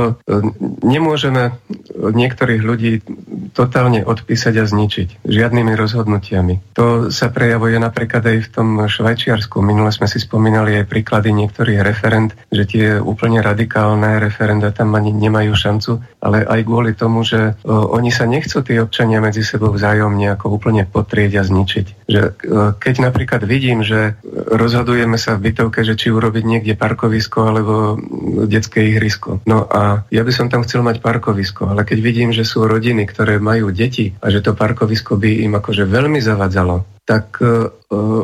nemôžeme 0.85 1.57
niektorých 1.97 2.61
ľudí 2.61 3.01
totálne 3.57 4.05
odpísať 4.05 4.53
a 4.61 4.69
zničiť 4.69 5.25
žiadnymi 5.25 5.73
rozhodnutiami. 5.73 6.77
To 6.77 7.09
sa 7.09 7.33
prejavuje 7.33 7.81
napríklad 7.81 8.21
aj 8.21 8.37
v 8.45 8.51
tom 8.53 8.69
Švajčiarsku. 8.85 9.57
Minule 9.65 9.89
sme 9.89 10.05
si 10.05 10.21
spomínali 10.21 10.77
aj 10.77 10.85
príklady 10.85 11.33
niektorých 11.33 11.81
referent, 11.81 12.37
že 12.53 12.63
tie 12.69 12.85
úplne 13.01 13.41
radikálne 13.41 14.21
referenda 14.21 14.69
tam 14.69 14.93
ani 14.93 15.09
nemajú 15.09 15.57
šancu, 15.57 15.97
ale 16.21 16.45
aj 16.45 16.61
kvôli 16.61 16.93
tomu, 16.93 17.25
že 17.25 17.57
oni 17.65 18.13
sa 18.13 18.29
nechcú 18.29 18.61
tí 18.61 18.77
občania 18.77 19.17
medzi 19.17 19.41
sebou 19.41 19.73
vzájomne 19.73 20.29
ako 20.37 20.61
úplne 20.61 20.85
potrieť 20.85 21.41
a 21.41 21.43
zničiť. 21.43 22.05
Že 22.05 22.21
keď 22.77 22.95
napríklad 23.01 23.41
vidím, 23.49 23.81
že 23.81 23.96
že 23.97 24.21
rozhodujeme 24.53 25.17
sa 25.17 25.35
v 25.35 25.49
bytovke, 25.49 25.81
že 25.81 25.97
či 25.97 26.13
urobiť 26.13 26.43
niekde 26.45 26.73
parkovisko 26.77 27.39
alebo 27.49 27.73
detské 28.45 28.93
ihrisko. 28.93 29.41
No 29.49 29.65
a 29.65 30.05
ja 30.13 30.21
by 30.21 30.31
som 30.31 30.47
tam 30.53 30.61
chcel 30.61 30.85
mať 30.85 31.01
parkovisko, 31.01 31.73
ale 31.73 31.81
keď 31.81 31.97
vidím, 31.99 32.29
že 32.29 32.45
sú 32.45 32.69
rodiny, 32.69 33.09
ktoré 33.09 33.41
majú 33.41 33.73
deti 33.73 34.13
a 34.21 34.29
že 34.29 34.45
to 34.45 34.53
parkovisko 34.53 35.17
by 35.17 35.41
im 35.49 35.57
akože 35.57 35.89
veľmi 35.89 36.21
zavadzalo, 36.21 36.85
tak 37.07 37.39
uh, 37.39 37.71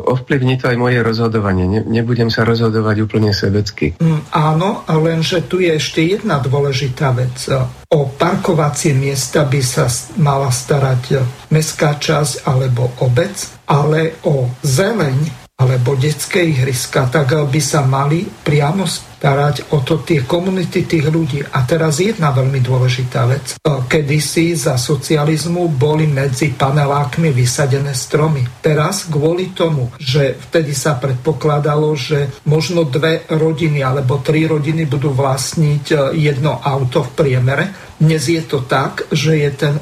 ovplyvní 0.04 0.60
to 0.60 0.68
aj 0.68 0.76
moje 0.76 1.00
rozhodovanie. 1.00 1.64
Ne, 1.64 1.80
nebudem 1.80 2.28
sa 2.28 2.44
rozhodovať 2.44 3.08
úplne 3.08 3.32
sebecky. 3.32 3.96
Mm, 3.96 4.28
áno, 4.28 4.84
lenže 4.84 5.40
tu 5.48 5.64
je 5.64 5.72
ešte 5.72 6.04
jedna 6.04 6.36
dôležitá 6.36 7.16
vec. 7.16 7.48
O 7.88 8.12
parkovacie 8.12 8.92
miesta 8.92 9.48
by 9.48 9.60
sa 9.64 9.88
mala 10.20 10.52
starať 10.52 11.24
mestská 11.48 11.96
časť 11.96 12.44
alebo 12.44 12.92
obec, 13.00 13.32
ale 13.64 14.20
o 14.28 14.52
zeleň 14.60 15.43
alebo 15.54 15.94
detské 15.94 16.50
ihriska, 16.50 17.06
tak 17.06 17.30
by 17.30 17.60
sa 17.62 17.86
mali 17.86 18.26
priamo 18.26 18.90
starať 18.90 19.70
o 19.70 19.86
to 19.86 20.02
tie 20.02 20.26
komunity 20.26 20.82
tých 20.82 21.06
ľudí. 21.06 21.46
A 21.46 21.62
teraz 21.62 22.02
jedna 22.02 22.34
veľmi 22.34 22.58
dôležitá 22.58 23.22
vec. 23.30 23.54
Kedysi 23.62 24.58
za 24.58 24.74
socializmu 24.74 25.70
boli 25.70 26.10
medzi 26.10 26.50
panelákmi 26.50 27.30
vysadené 27.30 27.94
stromy. 27.94 28.42
Teraz 28.58 29.06
kvôli 29.06 29.54
tomu, 29.54 29.94
že 29.94 30.34
vtedy 30.50 30.74
sa 30.74 30.98
predpokladalo, 30.98 31.94
že 31.94 32.34
možno 32.50 32.82
dve 32.82 33.22
rodiny 33.30 33.78
alebo 33.78 34.18
tri 34.18 34.50
rodiny 34.50 34.90
budú 34.90 35.14
vlastniť 35.14 35.84
e, 35.94 35.96
jedno 36.18 36.58
auto 36.58 37.06
v 37.06 37.10
priemere, 37.14 37.64
dnes 38.02 38.26
je 38.26 38.42
to 38.42 38.66
tak, 38.66 39.06
že 39.14 39.38
je 39.38 39.50
ten 39.54 39.74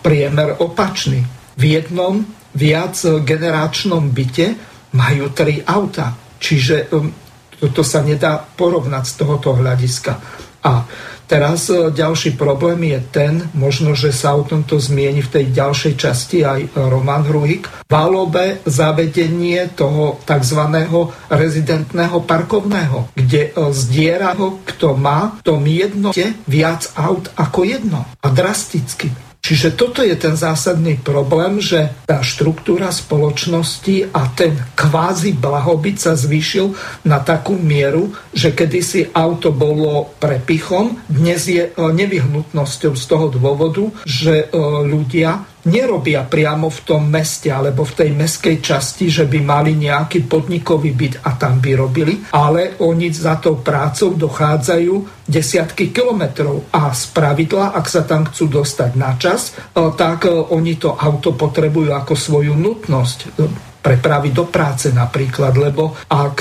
priemer 0.00 0.56
opačný. 0.64 1.20
V 1.60 1.62
jednom 1.76 2.24
viac 2.56 2.96
generačnom 3.04 4.10
byte 4.10 4.73
majú 4.94 5.34
tri 5.34 5.60
auta. 5.66 6.14
Čiže 6.38 6.88
um, 6.94 7.10
toto 7.58 7.82
sa 7.82 8.00
nedá 8.00 8.38
porovnať 8.40 9.04
z 9.04 9.14
tohoto 9.18 9.58
hľadiska. 9.58 10.12
A 10.64 10.86
teraz 11.26 11.68
uh, 11.68 11.90
ďalší 11.90 12.38
problém 12.38 12.88
je 12.88 13.00
ten, 13.10 13.32
možno, 13.52 13.98
že 13.98 14.14
sa 14.14 14.38
o 14.38 14.46
tomto 14.46 14.78
zmieni 14.78 15.20
v 15.20 15.32
tej 15.34 15.44
ďalšej 15.50 15.94
časti 15.98 16.46
aj 16.46 16.60
Roman 16.78 17.26
Hruhik, 17.26 17.66
válové 17.90 18.62
zavedenie 18.64 19.72
toho 19.74 20.22
tzv. 20.22 20.60
rezidentného 21.32 22.22
parkovného, 22.22 23.10
kde 23.18 23.50
uh, 23.50 23.74
zdiera 23.74 24.36
ho, 24.36 24.62
kto 24.62 24.94
má 24.94 25.40
v 25.40 25.42
tom 25.42 25.62
jednote 25.66 26.38
viac 26.46 26.92
aut 26.94 27.32
ako 27.34 27.66
jedno. 27.66 28.06
A 28.22 28.28
drasticky. 28.30 29.23
Čiže 29.44 29.76
toto 29.76 30.00
je 30.00 30.16
ten 30.16 30.40
zásadný 30.40 31.04
problém, 31.04 31.60
že 31.60 31.92
tá 32.08 32.24
štruktúra 32.24 32.88
spoločnosti 32.88 34.08
a 34.16 34.32
ten 34.32 34.56
kvázi 34.72 35.36
blahobyt 35.36 36.00
sa 36.00 36.16
zvýšil 36.16 36.72
na 37.04 37.20
takú 37.20 37.52
mieru, 37.60 38.08
že 38.32 38.56
kedysi 38.56 39.12
auto 39.12 39.52
bolo 39.52 40.16
prepichom, 40.16 40.96
dnes 41.12 41.44
je 41.44 41.60
e, 41.60 41.70
nevyhnutnosťou 41.76 42.96
z 42.96 43.04
toho 43.04 43.28
dôvodu, 43.28 43.84
že 44.08 44.48
e, 44.48 44.56
ľudia 44.88 45.44
nerobia 45.68 46.24
priamo 46.24 46.68
v 46.68 46.80
tom 46.84 47.08
meste 47.08 47.48
alebo 47.48 47.84
v 47.84 47.96
tej 48.04 48.10
meskej 48.12 48.56
časti, 48.60 49.08
že 49.08 49.24
by 49.24 49.38
mali 49.40 49.72
nejaký 49.76 50.28
podnikový 50.28 50.92
byt 50.92 51.14
a 51.24 51.36
tam 51.36 51.60
by 51.60 51.72
robili, 51.72 52.20
ale 52.36 52.76
oni 52.80 53.08
za 53.12 53.40
tou 53.40 53.60
prácou 53.60 54.12
dochádzajú 54.12 55.24
desiatky 55.24 55.88
kilometrov. 55.92 56.68
A 56.74 56.92
z 56.92 57.12
pravidla, 57.12 57.72
ak 57.72 57.86
sa 57.88 58.04
tam 58.04 58.28
chcú 58.28 58.60
dostať 58.60 58.90
na 58.96 59.16
čas, 59.16 59.56
e, 59.56 59.80
tak 59.96 60.28
e, 60.28 60.32
oni 60.32 60.76
to 60.76 60.92
auto 60.92 61.32
potrebujú 61.32 61.92
ako 61.96 62.12
svoju 62.12 62.52
nutnosť 62.52 63.18
e, 63.20 63.26
prepraviť 63.84 64.32
do 64.32 64.48
práce 64.48 64.88
napríklad, 64.92 65.52
lebo 65.60 65.92
ak 66.08 66.36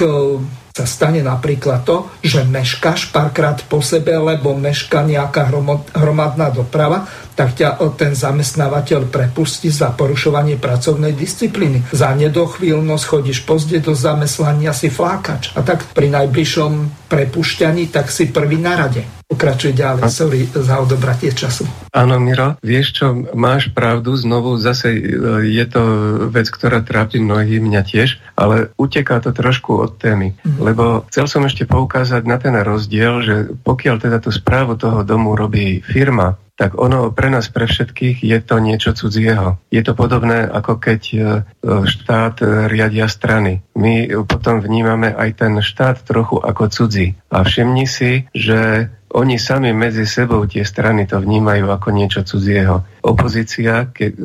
sa 0.74 0.90
stane 0.90 1.22
napríklad 1.22 1.86
to, 1.86 2.10
že 2.26 2.50
meškáš 2.50 3.14
párkrát 3.14 3.62
po 3.70 3.78
sebe, 3.86 4.18
lebo 4.18 4.58
meška 4.58 5.06
nejaká 5.06 5.54
hromadná 5.94 6.50
doprava, 6.50 7.06
tak 7.38 7.54
ťa 7.54 7.78
ten 7.94 8.18
zamestnávateľ 8.18 9.06
prepustí 9.14 9.70
za 9.70 9.94
porušovanie 9.94 10.58
pracovnej 10.58 11.14
disciplíny. 11.14 11.94
Za 11.94 12.18
nedochvíľnosť 12.18 13.06
chodíš 13.06 13.46
pozde 13.46 13.86
do 13.86 13.94
zamestnania 13.94 14.74
si 14.74 14.90
flákač. 14.90 15.54
A 15.54 15.62
tak 15.62 15.86
pri 15.94 16.10
najbližšom 16.10 17.06
prepušťaní, 17.06 17.94
tak 17.94 18.10
si 18.10 18.34
prvý 18.34 18.58
na 18.58 18.74
rade. 18.74 19.06
Pokračuj 19.34 19.74
ďalej, 19.74 20.06
sorry 20.14 20.46
za 20.46 20.78
odobratie 20.78 21.34
času. 21.34 21.66
Áno, 21.90 22.22
Miro, 22.22 22.54
vieš 22.62 23.02
čo, 23.02 23.18
máš 23.34 23.74
pravdu, 23.74 24.14
znovu 24.14 24.62
zase 24.62 24.94
e, 24.94 25.02
je 25.50 25.66
to 25.66 25.82
vec, 26.30 26.46
ktorá 26.54 26.86
trápi 26.86 27.18
mnohých, 27.18 27.58
mňa 27.58 27.82
tiež, 27.82 28.22
ale 28.38 28.70
uteká 28.78 29.18
to 29.26 29.34
trošku 29.34 29.74
od 29.82 29.98
témy, 29.98 30.38
mm. 30.46 30.62
lebo 30.62 31.10
chcel 31.10 31.26
som 31.26 31.42
ešte 31.50 31.66
poukázať 31.66 32.30
na 32.30 32.38
ten 32.38 32.54
rozdiel, 32.54 33.26
že 33.26 33.36
pokiaľ 33.66 33.96
teda 34.06 34.22
tú 34.22 34.30
správu 34.30 34.78
toho 34.78 35.02
domu 35.02 35.34
robí 35.34 35.82
firma, 35.82 36.38
tak 36.54 36.78
ono 36.78 37.10
pre 37.10 37.34
nás, 37.34 37.50
pre 37.50 37.66
všetkých 37.66 38.22
je 38.22 38.38
to 38.46 38.62
niečo 38.62 38.94
cudzieho. 38.94 39.58
Je 39.74 39.82
to 39.82 39.98
podobné, 39.98 40.46
ako 40.46 40.78
keď 40.78 41.02
e, 41.10 41.18
štát 41.66 42.46
riadia 42.70 43.10
strany. 43.10 43.66
My 43.74 44.06
potom 44.30 44.62
vnímame 44.62 45.10
aj 45.10 45.30
ten 45.42 45.54
štát 45.58 46.06
trochu 46.06 46.38
ako 46.38 46.70
cudzí. 46.70 47.18
A 47.34 47.42
všimni 47.42 47.90
si, 47.90 48.30
že 48.38 48.94
oni 49.14 49.38
sami 49.38 49.70
medzi 49.78 50.10
sebou 50.10 50.50
tie 50.50 50.66
strany 50.66 51.06
to 51.06 51.22
vnímajú 51.22 51.70
ako 51.70 51.94
niečo 51.94 52.26
cudzieho. 52.26 52.82
Opozícia 53.06 53.94
keď 53.94 54.12
e, 54.18 54.24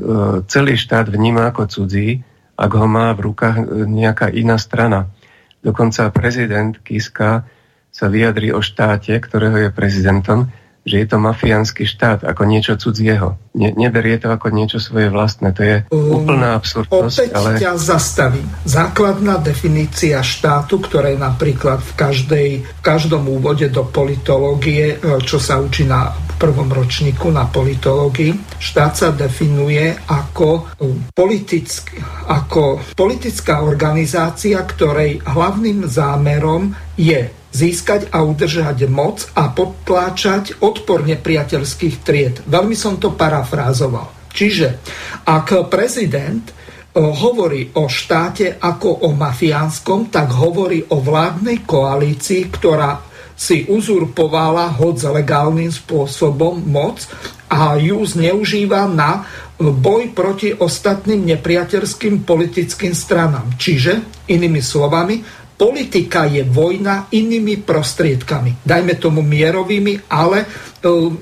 celý 0.48 0.80
štát 0.80 1.12
vníma 1.12 1.52
ako 1.52 1.68
cudzí, 1.68 2.24
ak 2.56 2.70
ho 2.72 2.86
má 2.88 3.12
v 3.12 3.28
rukách 3.28 3.56
e, 3.60 3.66
nejaká 3.84 4.32
iná 4.32 4.56
strana. 4.56 5.12
Dokonca 5.60 6.08
prezident 6.08 6.72
Kiska 6.80 7.44
sa 7.92 8.06
vyjadrí 8.08 8.48
o 8.54 8.64
štáte, 8.64 9.12
ktorého 9.20 9.68
je 9.68 9.70
prezidentom, 9.74 10.48
že 10.88 11.04
je 11.04 11.06
to 11.06 11.20
mafiánsky 11.20 11.84
štát, 11.84 12.24
ako 12.24 12.48
niečo 12.48 12.80
cudzieho. 12.80 13.36
Ne, 13.52 13.76
neberie 13.76 14.16
to 14.16 14.32
ako 14.32 14.48
niečo 14.48 14.80
svoje 14.80 15.12
vlastné. 15.12 15.52
To 15.52 15.62
je 15.62 15.76
um, 15.92 16.24
úplná 16.24 16.56
absurdnosť. 16.56 17.16
Opäť 17.20 17.30
ale... 17.36 17.50
ťa 17.60 17.72
zastavím. 17.76 18.48
Základná 18.64 19.36
definícia 19.36 20.24
štátu, 20.24 20.80
ktorá 20.80 21.12
je 21.12 21.20
napríklad 21.20 21.84
v, 21.84 21.92
každej, 21.92 22.48
v 22.64 22.80
každom 22.80 23.28
úvode 23.28 23.68
do 23.68 23.84
politológie, 23.84 24.96
e, 24.96 25.20
čo 25.20 25.36
sa 25.36 25.60
učí 25.60 25.84
na 25.84 26.08
prvom 26.38 26.70
ročníku 26.70 27.34
na 27.34 27.50
politológii. 27.50 28.62
Štát 28.62 28.94
sa 28.94 29.08
definuje 29.10 29.90
ako, 30.06 30.70
e, 30.78 31.12
politick, 31.12 31.98
ako 32.30 32.78
politická 32.94 33.66
organizácia, 33.66 34.62
ktorej 34.62 35.18
hlavným 35.26 35.84
zámerom 35.84 36.72
je 36.94 37.37
získať 37.52 38.12
a 38.12 38.22
udržať 38.24 38.88
moc 38.88 39.24
a 39.32 39.48
potláčať 39.48 40.60
odpor 40.60 41.04
nepriateľských 41.08 41.96
tried. 42.04 42.34
Veľmi 42.44 42.76
som 42.76 43.00
to 43.00 43.16
parafrázoval. 43.16 44.12
Čiže 44.32 44.78
ak 45.26 45.66
prezident 45.72 46.44
eh, 46.46 46.54
hovorí 47.00 47.74
o 47.74 47.88
štáte 47.88 48.60
ako 48.60 49.08
o 49.08 49.16
mafiánskom, 49.16 50.12
tak 50.12 50.30
hovorí 50.36 50.84
o 50.92 51.00
vládnej 51.00 51.64
koalícii, 51.64 52.46
ktorá 52.52 53.08
si 53.38 53.70
uzurpovala 53.70 54.74
hod 54.82 54.98
legálnym 54.98 55.70
spôsobom 55.70 56.58
moc 56.58 57.06
a 57.46 57.78
ju 57.78 58.02
zneužíva 58.02 58.90
na 58.90 59.22
boj 59.58 60.10
proti 60.10 60.50
ostatným 60.54 61.22
nepriateľským 61.34 62.26
politickým 62.26 62.94
stranám. 62.94 63.54
Čiže, 63.54 64.26
inými 64.30 64.58
slovami, 64.58 65.22
politika 65.58 66.24
je 66.30 66.46
vojna 66.46 67.10
inými 67.10 67.66
prostriedkami. 67.66 68.62
Dajme 68.62 68.94
tomu 68.94 69.26
mierovými, 69.26 70.06
ale 70.06 70.46
e, 70.46 70.46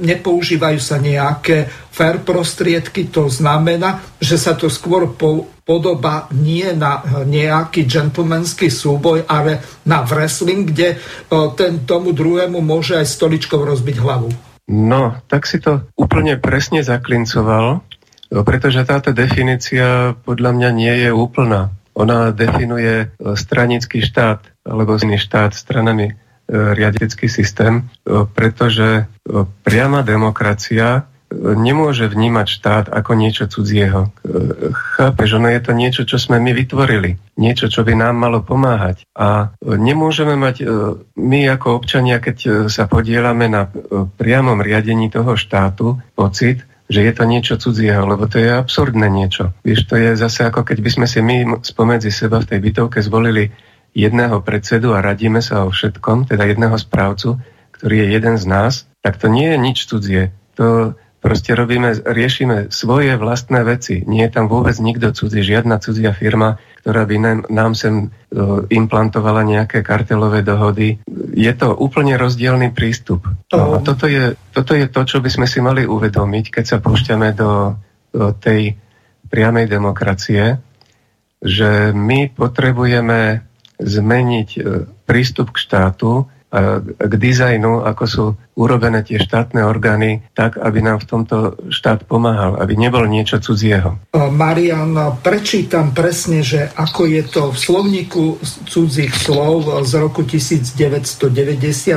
nepoužívajú 0.05 0.77
sa 0.77 1.01
nejaké 1.01 1.65
fair 1.89 2.21
prostriedky. 2.21 3.09
To 3.17 3.33
znamená, 3.33 4.05
že 4.21 4.37
sa 4.37 4.53
to 4.53 4.69
skôr 4.69 5.09
podoba 5.65 6.29
nie 6.37 6.69
na 6.77 7.01
nejaký 7.25 7.89
gentlemanský 7.89 8.69
súboj, 8.69 9.25
ale 9.25 9.65
na 9.89 10.05
wrestling, 10.05 10.69
kde 10.69 10.95
e, 10.95 10.97
ten 11.57 11.89
tomu 11.89 12.13
druhému 12.13 12.61
môže 12.61 13.01
aj 13.01 13.09
stoličkou 13.09 13.65
rozbiť 13.65 13.97
hlavu. 14.05 14.31
No, 14.69 15.17
tak 15.33 15.49
si 15.49 15.63
to 15.63 15.89
úplne 15.97 16.37
presne 16.43 16.83
zaklincoval, 16.83 17.87
pretože 18.29 18.83
táto 18.83 19.15
definícia 19.15 20.19
podľa 20.27 20.51
mňa 20.59 20.71
nie 20.75 20.95
je 21.07 21.11
úplná. 21.15 21.71
Ona 21.97 22.31
definuje 22.31 22.95
e, 23.01 23.07
stranický 23.33 24.05
štát 24.05 24.45
alebo 24.69 25.01
iný 25.01 25.17
štát 25.17 25.57
stranami 25.57 26.13
e, 26.13 26.15
riadecký 26.53 27.25
systém, 27.33 27.89
e, 28.05 28.29
pretože 28.29 29.09
priama 29.65 30.05
demokracia 30.05 31.09
nemôže 31.35 32.07
vnímať 32.07 32.47
štát 32.47 32.87
ako 32.95 33.19
niečo 33.19 33.51
cudzieho. 33.51 34.15
Chápeš, 34.95 35.43
ono 35.43 35.51
je 35.51 35.59
to 35.59 35.73
niečo, 35.75 36.03
čo 36.07 36.23
sme 36.23 36.39
my 36.39 36.55
vytvorili. 36.55 37.19
Niečo, 37.35 37.67
čo 37.67 37.83
by 37.83 37.99
nám 37.99 38.15
malo 38.15 38.47
pomáhať. 38.47 39.03
A 39.19 39.51
nemôžeme 39.59 40.39
mať 40.39 40.63
my 41.19 41.41
ako 41.51 41.83
občania, 41.83 42.23
keď 42.23 42.71
sa 42.71 42.87
podielame 42.87 43.51
na 43.51 43.67
priamom 44.15 44.63
riadení 44.63 45.11
toho 45.11 45.35
štátu, 45.35 45.99
pocit, 46.15 46.63
že 46.87 47.03
je 47.03 47.13
to 47.13 47.25
niečo 47.27 47.55
cudzieho, 47.59 48.07
lebo 48.07 48.31
to 48.31 48.39
je 48.39 48.51
absurdné 48.51 49.11
niečo. 49.11 49.51
Vieš, 49.67 49.91
to 49.91 49.95
je 49.99 50.15
zase 50.15 50.47
ako 50.47 50.63
keď 50.63 50.79
by 50.83 50.91
sme 50.91 51.07
si 51.11 51.19
my 51.23 51.37
spomedzi 51.63 52.11
seba 52.15 52.39
v 52.43 52.49
tej 52.55 52.59
bytovke 52.63 52.99
zvolili 53.03 53.51
jedného 53.97 54.45
predsedu 54.45 54.93
a 54.93 55.03
radíme 55.03 55.41
sa 55.41 55.65
o 55.65 55.73
všetkom, 55.73 56.29
teda 56.29 56.47
jedného 56.47 56.77
správcu, 56.77 57.41
ktorý 57.81 58.05
je 58.05 58.09
jeden 58.13 58.37
z 58.37 58.45
nás, 58.45 58.73
tak 59.01 59.17
to 59.17 59.27
nie 59.27 59.51
je 59.51 59.59
nič 59.59 59.79
cudzie. 59.89 60.23
To 60.61 60.97
proste 61.27 61.59
robíme, 61.59 62.07
riešime 62.07 62.71
svoje 62.71 63.19
vlastné 63.19 63.67
veci. 63.67 64.07
Nie 64.07 64.31
je 64.31 64.39
tam 64.39 64.47
vôbec 64.47 64.79
nikto 64.79 65.11
cudzí, 65.11 65.43
žiadna 65.43 65.83
cudzia 65.83 66.15
firma, 66.15 66.63
ktorá 66.87 67.03
by 67.03 67.17
nám, 67.19 67.39
nám 67.51 67.73
sem 67.75 68.15
implantovala 68.71 69.43
nejaké 69.43 69.83
kartelové 69.83 70.47
dohody. 70.47 71.03
Je 71.35 71.51
to 71.59 71.75
úplne 71.75 72.15
rozdielný 72.15 72.71
prístup. 72.71 73.27
No 73.51 73.75
a 73.75 73.83
toto 73.83 74.07
je, 74.07 74.39
toto 74.55 74.79
je 74.79 74.87
to, 74.87 75.03
čo 75.03 75.19
by 75.19 75.27
sme 75.27 75.51
si 75.51 75.59
mali 75.59 75.83
uvedomiť, 75.83 76.55
keď 76.55 76.65
sa 76.65 76.79
púšťame 76.79 77.35
do, 77.35 77.75
do 78.15 78.31
tej 78.39 78.79
priamej 79.27 79.67
demokracie, 79.67 80.63
že 81.43 81.91
my 81.91 82.31
potrebujeme 82.31 83.43
zmeniť 83.83 84.49
e, 84.57 84.61
prístup 85.05 85.53
k 85.53 85.63
štátu 85.67 86.31
k 86.47 87.13
dizajnu, 87.19 87.83
ako 87.83 88.05
sú 88.07 88.25
urobené 88.57 89.03
tie 89.03 89.19
štátne 89.19 89.67
orgány, 89.67 90.23
tak, 90.33 90.57
aby 90.57 90.79
nám 90.81 91.03
v 91.03 91.09
tomto 91.11 91.37
štát 91.69 92.07
pomáhal, 92.07 92.57
aby 92.63 92.79
nebol 92.79 93.05
niečo 93.05 93.43
cudzieho. 93.43 93.99
Marian, 94.15 94.95
prečítam 95.21 95.91
presne, 95.93 96.41
že 96.47 96.71
ako 96.73 97.03
je 97.11 97.23
to 97.27 97.43
v 97.53 97.59
slovníku 97.59 98.25
cudzích 98.71 99.13
slov 99.13 99.69
z 99.85 99.93
roku 99.99 100.23
1990 100.23 101.27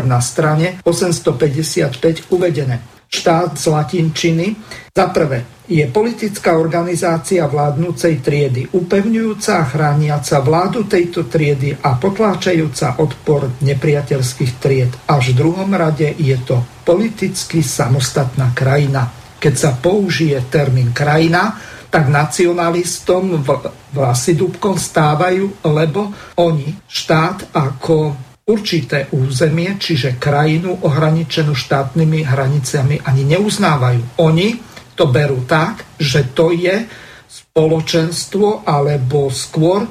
na 0.03 0.19
strane 0.19 0.81
855 0.83 2.33
uvedené. 2.33 2.81
Štát 3.09 3.57
z 3.57 3.65
latinčiny. 3.69 4.53
Za 4.93 5.09
prvé, 5.15 5.58
je 5.69 5.85
politická 5.85 6.57
organizácia 6.57 7.45
vládnúcej 7.45 8.25
triedy, 8.25 8.73
upevňujúca 8.73 9.61
a 9.61 9.69
chrániaca 9.69 10.41
vládu 10.41 10.89
tejto 10.89 11.29
triedy 11.29 11.77
a 11.77 11.93
potláčajúca 11.93 12.97
odpor 12.97 13.53
nepriateľských 13.61 14.51
tried. 14.57 14.91
Až 15.05 15.37
v 15.37 15.45
druhom 15.45 15.69
rade 15.69 16.09
je 16.17 16.37
to 16.41 16.57
politicky 16.81 17.61
samostatná 17.61 18.49
krajina. 18.57 19.13
Keď 19.37 19.53
sa 19.53 19.71
použije 19.77 20.41
termín 20.49 20.89
krajina, 20.89 21.53
tak 21.93 22.09
nacionalistom 22.09 23.45
vlasy 23.93 24.33
dúbkom 24.33 24.73
stávajú, 24.73 25.69
lebo 25.69 26.09
oni 26.41 26.81
štát 26.85 27.53
ako 27.53 28.17
určité 28.49 29.05
územie, 29.13 29.77
čiže 29.77 30.17
krajinu 30.17 30.81
ohraničenú 30.81 31.53
štátnymi 31.53 32.25
hraniciami 32.25 33.05
ani 33.05 33.23
neuznávajú. 33.37 34.17
Oni 34.25 34.57
to 34.99 35.07
berú 35.07 35.47
tak, 35.47 35.95
že 35.95 36.35
to 36.35 36.51
je 36.51 36.83
spoločenstvo 37.31 38.67
alebo 38.67 39.31
skôr 39.31 39.87
e, 39.87 39.89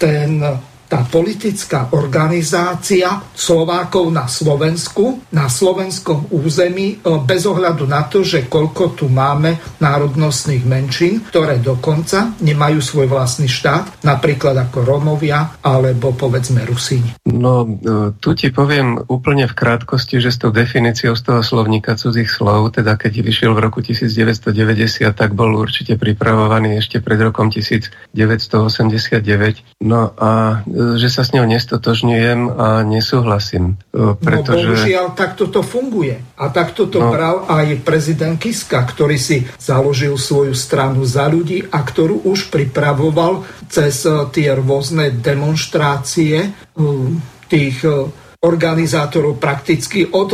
ten 0.00 0.40
tá 0.88 1.04
politická 1.04 1.92
organizácia 1.92 3.20
Slovákov 3.36 4.08
na 4.08 4.24
Slovensku, 4.24 5.20
na 5.36 5.52
slovenskom 5.52 6.32
území, 6.32 6.98
e, 6.98 7.20
bez 7.28 7.44
ohľadu 7.44 7.84
na 7.84 8.08
to, 8.08 8.24
že 8.24 8.48
koľko 8.48 8.96
tu 8.96 9.12
máme 9.12 9.60
národnostných 9.84 10.64
menšín, 10.64 11.28
ktoré 11.28 11.60
dokonca 11.60 12.32
nemajú 12.40 12.80
svoj 12.80 13.12
vlastný 13.12 13.52
štát, 13.52 14.00
napríklad 14.00 14.56
ako 14.56 14.80
Romovia 14.80 15.60
alebo 15.60 16.16
povedzme 16.16 16.64
Rusíni. 16.64 17.12
No, 17.28 17.68
e, 17.68 18.16
tu 18.16 18.32
ti 18.32 18.48
poviem 18.48 18.96
úplne 19.12 19.44
v 19.44 19.54
krátkosti, 19.54 20.24
že 20.24 20.32
s 20.32 20.40
tou 20.40 20.48
definíciou 20.48 21.12
z 21.12 21.22
toho 21.22 21.44
slovníka 21.44 22.00
cudzích 22.00 22.32
slov, 22.32 22.72
teda 22.72 22.96
keď 22.96 23.20
vyšiel 23.20 23.52
v 23.52 23.60
roku 23.60 23.84
1990, 23.84 25.12
tak 25.12 25.36
bol 25.36 25.52
určite 25.52 26.00
pripravovaný 26.00 26.80
ešte 26.80 27.04
pred 27.04 27.20
rokom 27.20 27.52
1989. 27.52 29.84
No 29.84 30.16
a 30.16 30.64
že 30.78 31.08
sa 31.10 31.26
s 31.26 31.34
ňou 31.34 31.42
nestotožňujem 31.50 32.40
a 32.54 32.86
nesúhlasím. 32.86 33.82
Pretože... 33.90 34.62
No 34.62 34.78
bohužiaľ, 34.78 35.06
takto 35.18 35.50
to 35.50 35.66
funguje. 35.66 36.22
A 36.38 36.54
takto 36.54 36.86
to 36.86 37.02
no. 37.02 37.10
bral 37.10 37.36
aj 37.50 37.82
prezident 37.82 38.38
Kiska, 38.38 38.86
ktorý 38.86 39.18
si 39.18 39.42
založil 39.58 40.14
svoju 40.14 40.54
stranu 40.54 41.02
za 41.02 41.26
ľudí 41.26 41.66
a 41.66 41.82
ktorú 41.82 42.22
už 42.30 42.54
pripravoval 42.54 43.42
cez 43.66 44.06
tie 44.30 44.48
rôzne 44.54 45.10
demonstrácie 45.18 46.54
tých 47.50 47.76
organizátorov 48.38 49.42
prakticky 49.42 50.06
od 50.06 50.30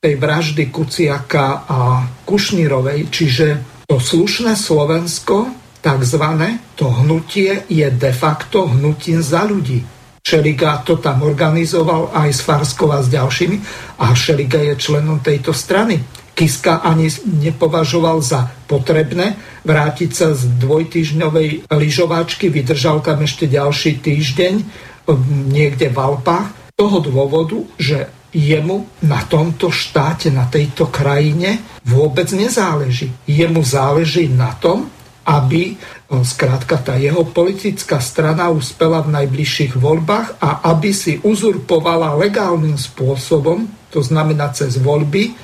tej 0.00 0.14
vraždy 0.16 0.70
Kuciaka 0.70 1.66
a 1.66 1.78
Kušnírovej. 2.24 3.10
Čiže 3.10 3.46
to 3.90 3.98
slušné 3.98 4.54
Slovensko 4.54 5.59
takzvané, 5.80 6.60
to 6.76 6.88
hnutie 6.88 7.64
je 7.68 7.88
de 7.90 8.12
facto 8.12 8.68
hnutím 8.68 9.24
za 9.24 9.44
ľudí. 9.44 9.82
Šeliga 10.20 10.84
to 10.84 11.00
tam 11.00 11.24
organizoval 11.24 12.12
aj 12.12 12.28
s 12.30 12.40
Farskou 12.44 12.92
a 12.92 13.00
s 13.00 13.08
ďalšími 13.08 13.56
a 14.04 14.12
Šeliga 14.12 14.60
je 14.60 14.76
členom 14.76 15.24
tejto 15.24 15.56
strany. 15.56 15.96
Kiska 16.36 16.84
ani 16.84 17.08
nepovažoval 17.24 18.20
za 18.20 18.48
potrebné 18.68 19.36
vrátiť 19.64 20.10
sa 20.12 20.32
z 20.36 20.46
dvojtyžňovej 20.60 21.68
lyžováčky, 21.68 22.48
vydržal 22.48 23.00
tam 23.00 23.24
ešte 23.24 23.48
ďalší 23.48 24.00
týždeň 24.00 24.54
niekde 25.50 25.90
v 25.90 25.98
Alpách, 25.98 26.76
toho 26.76 27.00
dôvodu, 27.02 27.60
že 27.76 28.08
jemu 28.30 28.86
na 29.04 29.20
tomto 29.26 29.68
štáte, 29.74 30.30
na 30.30 30.46
tejto 30.46 30.88
krajine 30.88 31.60
vôbec 31.82 32.30
nezáleží. 32.30 33.10
Jemu 33.26 33.60
záleží 33.66 34.30
na 34.30 34.54
tom, 34.56 34.86
aby 35.30 35.78
zkrátka 36.10 36.82
tá 36.82 36.98
jeho 36.98 37.22
politická 37.22 38.02
strana 38.02 38.50
uspela 38.50 38.98
v 39.06 39.14
najbližších 39.14 39.78
voľbách 39.78 40.42
a 40.42 40.66
aby 40.74 40.90
si 40.90 41.22
uzurpovala 41.22 42.18
legálnym 42.18 42.74
spôsobom, 42.74 43.70
to 43.94 44.02
znamená 44.02 44.50
cez 44.50 44.82
voľby, 44.82 45.38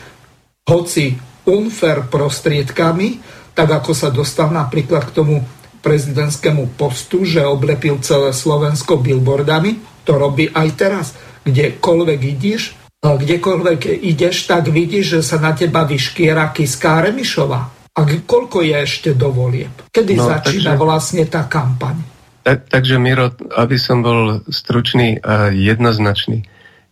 hoci 0.67 1.15
unfair 1.47 2.11
prostriedkami, 2.11 3.23
tak 3.55 3.71
ako 3.71 3.95
sa 3.95 4.11
dostal 4.11 4.51
napríklad 4.51 5.07
k 5.07 5.15
tomu 5.15 5.47
prezidentskému 5.87 6.75
postu, 6.75 7.23
že 7.23 7.47
oblepil 7.47 8.03
celé 8.03 8.35
Slovensko 8.35 8.99
billboardami, 8.99 10.03
to 10.03 10.19
robí 10.19 10.51
aj 10.51 10.69
teraz. 10.75 11.07
Kdekoľvek 11.47 12.21
ideš, 12.27 12.75
kdekoľvek 13.07 14.03
ideš, 14.03 14.51
tak 14.51 14.67
vidíš, 14.67 15.07
že 15.07 15.21
sa 15.23 15.39
na 15.39 15.55
teba 15.55 15.87
vyškiera 15.87 16.51
Kiská 16.51 17.07
Remišová 17.07 17.76
a 17.97 18.01
koľko 18.05 18.61
je 18.61 18.77
ešte 18.77 19.11
do 19.17 19.33
volieb? 19.33 19.73
Kedy 19.89 20.15
no, 20.21 20.29
začína 20.29 20.77
takže, 20.77 20.85
vlastne 20.85 21.25
tá 21.25 21.49
kampaň? 21.49 21.97
Tak, 22.45 22.69
takže 22.69 23.01
Miro, 23.01 23.33
aby 23.57 23.81
som 23.81 24.05
bol 24.05 24.45
stručný 24.53 25.19
a 25.25 25.49
jednoznačný. 25.49 26.45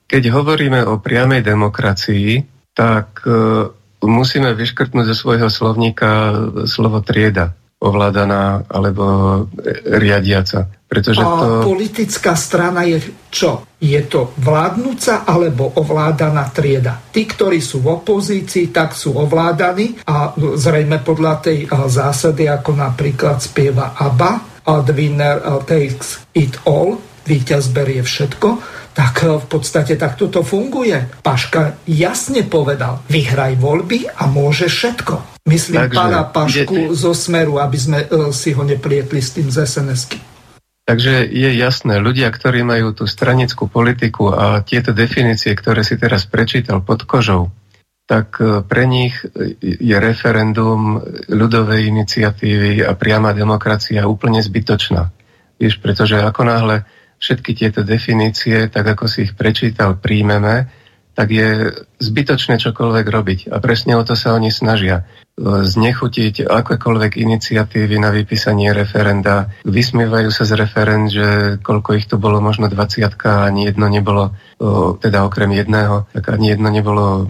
Keď 0.09 0.33
hovoríme 0.33 0.81
o 0.89 0.97
priamej 0.99 1.45
demokracii, 1.45 2.43
tak 2.73 3.21
uh, 3.29 3.69
musíme 4.01 4.57
vyškrtnúť 4.57 5.13
zo 5.13 5.17
svojho 5.17 5.49
slovníka 5.53 6.11
slovo 6.65 7.05
trieda 7.05 7.53
ovládaná 7.85 8.65
alebo 8.73 9.05
riadiaca. 9.85 10.73
Pretože 10.95 11.21
to... 11.21 11.27
A 11.27 11.67
politická 11.67 12.39
strana 12.39 12.87
je 12.87 13.03
čo? 13.35 13.67
Je 13.83 13.99
to 14.07 14.31
vládnúca 14.39 15.27
alebo 15.27 15.75
ovládaná 15.75 16.47
trieda. 16.55 17.03
Tí, 17.11 17.27
ktorí 17.27 17.59
sú 17.59 17.83
v 17.83 17.99
opozícii, 17.99 18.71
tak 18.71 18.95
sú 18.95 19.19
ovládaní 19.19 19.99
a 20.07 20.31
zrejme 20.39 21.03
podľa 21.03 21.35
tej 21.43 21.59
zásady, 21.91 22.47
ako 22.47 22.79
napríklad 22.79 23.43
spieva 23.43 23.99
ABBA, 23.99 24.55
the 24.87 24.95
winner 24.95 25.43
takes 25.67 26.25
it 26.33 26.57
all, 26.65 26.97
víťaz 27.25 27.73
berie 27.73 28.01
všetko, 28.01 28.49
tak 28.95 29.27
v 29.27 29.47
podstate 29.51 29.99
takto 29.99 30.31
to 30.31 30.47
funguje. 30.47 31.21
Paška 31.21 31.83
jasne 31.89 32.47
povedal, 32.47 33.03
vyhraj 33.11 33.59
voľby 33.59 34.07
a 34.07 34.31
môže 34.31 34.71
všetko. 34.71 35.45
Myslím 35.45 35.91
Takže, 35.91 35.97
pána 35.99 36.23
Pašku 36.25 36.77
ide... 36.89 36.97
zo 36.97 37.13
Smeru, 37.13 37.61
aby 37.61 37.77
sme 37.77 37.99
uh, 38.09 38.33
si 38.33 38.57
ho 38.57 38.65
neplietli 38.65 39.21
s 39.21 39.37
tým 39.37 39.53
z 39.53 39.69
sns 39.69 40.09
-ky. 40.09 40.34
Takže 40.85 41.25
je 41.25 41.51
jasné, 41.57 41.97
ľudia, 41.97 42.29
ktorí 42.29 42.61
majú 42.61 42.93
tú 42.93 43.09
stranickú 43.09 43.73
politiku 43.73 44.29
a 44.29 44.61
tieto 44.61 44.93
definície, 44.93 45.57
ktoré 45.57 45.81
si 45.81 45.97
teraz 45.97 46.29
prečítal 46.29 46.85
pod 46.85 47.09
kožou, 47.09 47.49
tak 48.05 48.37
e, 48.37 48.61
pre 48.61 48.85
nich 48.85 49.17
je 49.65 49.97
referendum 49.97 51.01
ľudovej 51.33 51.89
iniciatívy 51.89 52.85
a 52.85 52.93
priama 53.01 53.33
demokracia 53.33 54.05
úplne 54.05 54.45
zbytočná. 54.45 55.09
Vieš, 55.57 55.81
pretože 55.81 56.21
ako 56.21 56.43
náhle 56.45 56.77
všetky 57.17 57.57
tieto 57.57 57.81
definície, 57.81 58.69
tak 58.69 58.85
ako 58.85 59.09
si 59.09 59.25
ich 59.25 59.33
prečítal, 59.33 59.97
príjmeme, 59.97 60.69
tak 61.15 61.31
je 61.31 61.71
zbytočné 62.03 62.59
čokoľvek 62.59 63.07
robiť. 63.07 63.41
A 63.55 63.63
presne 63.63 63.95
o 63.95 64.03
to 64.03 64.19
sa 64.19 64.35
oni 64.35 64.51
snažia. 64.51 65.07
Znechutiť 65.41 66.47
akékoľvek 66.47 67.19
iniciatívy 67.19 67.99
na 67.99 68.15
vypísanie 68.15 68.71
referenda. 68.71 69.51
Vysmievajú 69.67 70.31
sa 70.31 70.47
z 70.47 70.55
referend, 70.59 71.11
že 71.11 71.59
koľko 71.59 71.91
ich 71.99 72.07
tu 72.07 72.19
bolo, 72.19 72.39
možno 72.39 72.71
20 72.71 73.03
a 73.03 73.47
ani 73.47 73.67
jedno 73.67 73.91
nebolo, 73.91 74.35
teda 75.03 75.27
okrem 75.27 75.55
jedného, 75.55 76.07
tak 76.15 76.35
ani 76.35 76.55
jedno 76.55 76.71
nebolo 76.71 77.27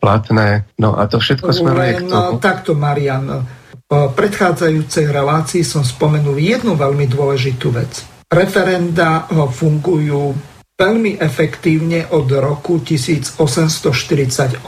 platné. 0.00 0.64
No 0.80 0.96
a 0.96 1.04
to 1.08 1.20
všetko 1.20 1.52
smeruje 1.52 1.92
k 2.00 2.08
tomu. 2.08 2.40
Takto, 2.40 2.72
Marian, 2.72 3.44
v 3.84 3.92
predchádzajúcej 4.16 5.12
relácii 5.12 5.60
som 5.60 5.84
spomenul 5.84 6.40
jednu 6.40 6.72
veľmi 6.72 7.04
dôležitú 7.04 7.68
vec. 7.68 8.06
Referenda 8.32 9.28
fungujú 9.28 10.32
veľmi 10.80 11.20
efektívne 11.20 12.08
od 12.08 12.32
roku 12.40 12.80
1848 12.80 14.64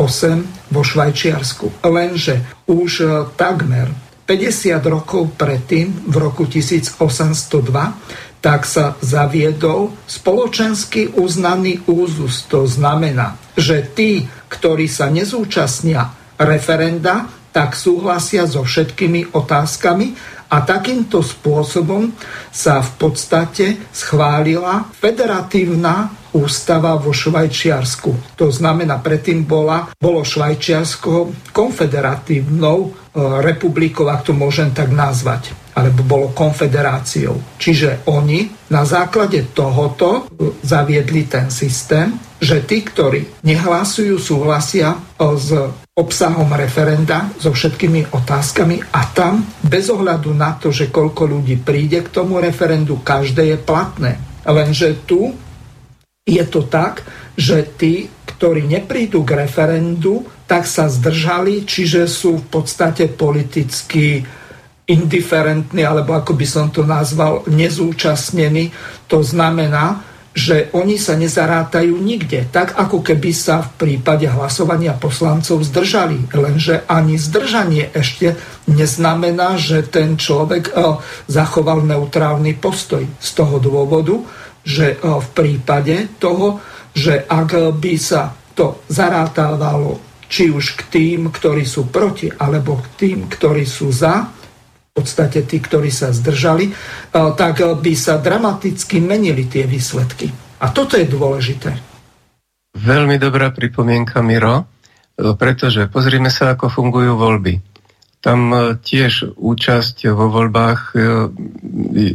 vo 0.69 0.83
Švajčiarsku. 0.85 1.81
Lenže 1.89 2.69
už 2.69 2.91
e, 3.01 3.05
takmer 3.33 3.89
50 4.29 4.77
rokov 4.93 5.33
predtým, 5.41 6.13
v 6.13 6.15
roku 6.21 6.45
1802, 6.45 8.45
tak 8.45 8.69
sa 8.69 9.01
zaviedol 9.01 9.97
spoločensky 10.05 11.17
uznaný 11.17 11.81
úzus. 11.89 12.45
To 12.53 12.69
znamená, 12.69 13.41
že 13.57 13.81
tí, 13.97 14.29
ktorí 14.53 14.85
sa 14.91 15.09
nezúčastnia 15.09 16.13
referenda, 16.37 17.25
tak 17.53 17.77
súhlasia 17.77 18.49
so 18.49 18.65
všetkými 18.65 19.37
otázkami 19.37 20.17
a 20.53 20.61
takýmto 20.61 21.25
spôsobom 21.25 22.13
sa 22.53 22.85
v 22.85 22.91
podstate 23.01 23.67
schválila 23.89 24.85
federatívna 24.93 26.13
ústava 26.37 26.97
vo 26.97 27.13
Švajčiarsku. 27.13 28.37
To 28.37 28.49
znamená, 28.53 29.01
predtým 29.01 29.45
bola, 29.45 29.89
bolo 29.97 30.25
Švajčiarsko 30.25 31.33
konfederatívnou 31.53 32.79
e, 32.85 32.91
republikou, 33.45 34.09
ak 34.09 34.29
to 34.29 34.33
môžem 34.33 34.73
tak 34.73 34.93
nazvať 34.93 35.53
alebo 35.73 36.05
bolo 36.05 36.29
konfederáciou. 36.37 37.57
Čiže 37.57 38.05
oni 38.13 38.69
na 38.69 38.85
základe 38.85 39.53
tohoto 39.57 40.29
e, 40.29 40.57
zaviedli 40.65 41.29
ten 41.29 41.49
systém, 41.49 42.13
že 42.41 42.65
tí, 42.65 42.85
ktorí 42.85 43.45
nehlasujú, 43.45 44.17
súhlasia 44.21 44.97
e, 44.97 44.99
s 45.37 45.49
obsahom 45.93 46.49
referenda 46.57 47.29
so 47.37 47.53
všetkými 47.53 48.17
otázkami 48.17 48.81
a 48.97 49.13
tam 49.13 49.45
bez 49.61 49.93
ohľadu 49.93 50.33
na 50.33 50.57
to, 50.57 50.73
že 50.73 50.89
koľko 50.89 51.29
ľudí 51.29 51.61
príde 51.61 52.01
k 52.01 52.09
tomu 52.09 52.41
referendu, 52.41 53.05
každé 53.05 53.53
je 53.53 53.59
platné. 53.61 54.17
Lenže 54.49 55.05
tu 55.05 55.37
je 56.25 56.45
to 56.49 56.65
tak, 56.65 57.05
že 57.37 57.77
tí, 57.77 58.09
ktorí 58.25 58.65
neprídu 58.73 59.21
k 59.21 59.45
referendu, 59.45 60.25
tak 60.49 60.65
sa 60.65 60.89
zdržali, 60.89 61.69
čiže 61.69 62.09
sú 62.09 62.41
v 62.41 62.47
podstate 62.49 63.13
politicky 63.13 64.25
indiferentní, 64.89 65.85
alebo 65.85 66.17
ako 66.17 66.33
by 66.33 66.47
som 66.49 66.73
to 66.73 66.89
nazval, 66.89 67.45
nezúčastnení. 67.53 68.73
To 69.13 69.21
znamená, 69.21 70.12
že 70.33 70.73
oni 70.73 70.97
sa 70.97 71.13
nezarátajú 71.13 71.93
nikde, 71.93 72.49
tak 72.49 72.73
ako 72.73 73.05
keby 73.05 73.37
sa 73.37 73.61
v 73.61 73.71
prípade 73.77 74.25
hlasovania 74.25 74.97
poslancov 74.97 75.61
zdržali. 75.61 76.33
Lenže 76.33 76.89
ani 76.89 77.21
zdržanie 77.21 77.93
ešte 77.93 78.41
neznamená, 78.65 79.61
že 79.61 79.85
ten 79.85 80.17
človek 80.17 80.73
eh, 80.73 80.97
zachoval 81.29 81.85
neutrálny 81.85 82.57
postoj. 82.57 83.05
Z 83.21 83.31
toho 83.37 83.61
dôvodu, 83.61 84.17
že 84.65 84.97
eh, 84.97 84.99
v 84.99 85.29
prípade 85.37 86.09
toho, 86.17 86.65
že 86.97 87.29
ak 87.29 87.77
by 87.77 87.95
sa 88.01 88.33
to 88.57 88.85
zarátávalo 88.89 90.13
či 90.33 90.49
už 90.49 90.81
k 90.81 90.83
tým, 90.89 91.29
ktorí 91.29 91.69
sú 91.69 91.93
proti, 91.93 92.33
alebo 92.33 92.81
k 92.81 92.87
tým, 92.97 93.19
ktorí 93.29 93.69
sú 93.69 93.93
za, 93.93 94.33
v 94.93 95.01
podstate 95.01 95.41
tí, 95.49 95.57
ktorí 95.57 95.89
sa 95.89 96.13
zdržali, 96.13 96.69
e, 96.69 96.73
tak 97.33 97.65
by 97.65 97.93
sa 97.97 98.21
dramaticky 98.21 99.01
menili 99.01 99.49
tie 99.49 99.65
výsledky. 99.65 100.29
A 100.61 100.69
toto 100.69 101.01
je 101.01 101.09
dôležité. 101.09 101.73
Veľmi 102.77 103.17
dobrá 103.17 103.49
pripomienka, 103.57 104.21
Miro, 104.21 104.69
e, 105.17 105.33
pretože 105.33 105.89
pozrime 105.89 106.29
sa, 106.29 106.53
ako 106.53 106.69
fungujú 106.69 107.17
voľby. 107.17 107.57
Tam 108.21 108.53
e, 108.53 108.77
tiež 108.85 109.33
účasť 109.33 110.13
vo 110.13 110.29
voľbách 110.29 110.93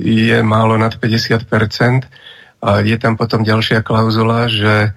je 0.05 0.37
málo 0.45 0.77
nad 0.77 0.93
50% 0.93 1.49
A 2.61 2.85
je 2.85 2.97
tam 3.01 3.17
potom 3.17 3.41
ďalšia 3.41 3.81
klauzula, 3.81 4.49
že 4.49 4.93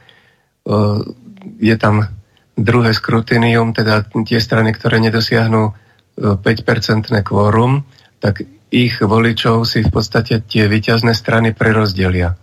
je 1.60 1.76
tam 1.80 2.08
druhé 2.56 2.92
skrutinium, 2.92 3.72
teda 3.72 4.04
tie 4.28 4.40
strany, 4.40 4.72
ktoré 4.76 5.00
nedosiahnu 5.00 5.72
5-percentné 6.18 7.22
kvórum, 7.22 7.84
tak 8.20 8.44
ich 8.70 9.02
voličov 9.02 9.66
si 9.66 9.82
v 9.82 9.90
podstate 9.90 10.46
tie 10.46 10.70
vyťazné 10.70 11.10
strany 11.10 11.50
prerozdelia. 11.50 12.38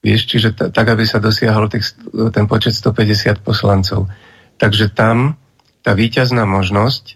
Vieš, 0.00 0.20
čiže 0.30 0.48
t- 0.56 0.70
tak, 0.72 0.86
aby 0.94 1.04
sa 1.04 1.20
dosiahol 1.20 1.68
tých, 1.68 1.92
ten 2.32 2.46
počet 2.46 2.72
150 2.72 3.42
poslancov. 3.44 4.08
Takže 4.56 4.94
tam 4.94 5.36
tá 5.82 5.92
výťazná 5.92 6.46
možnosť 6.46 7.04
e, 7.10 7.14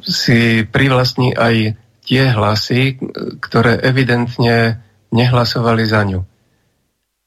si 0.00 0.64
privlastní 0.64 1.36
aj 1.36 1.76
tie 2.06 2.22
hlasy, 2.32 3.00
ktoré 3.42 3.76
evidentne 3.80 4.80
nehlasovali 5.12 5.84
za 5.84 6.02
ňu. 6.06 6.20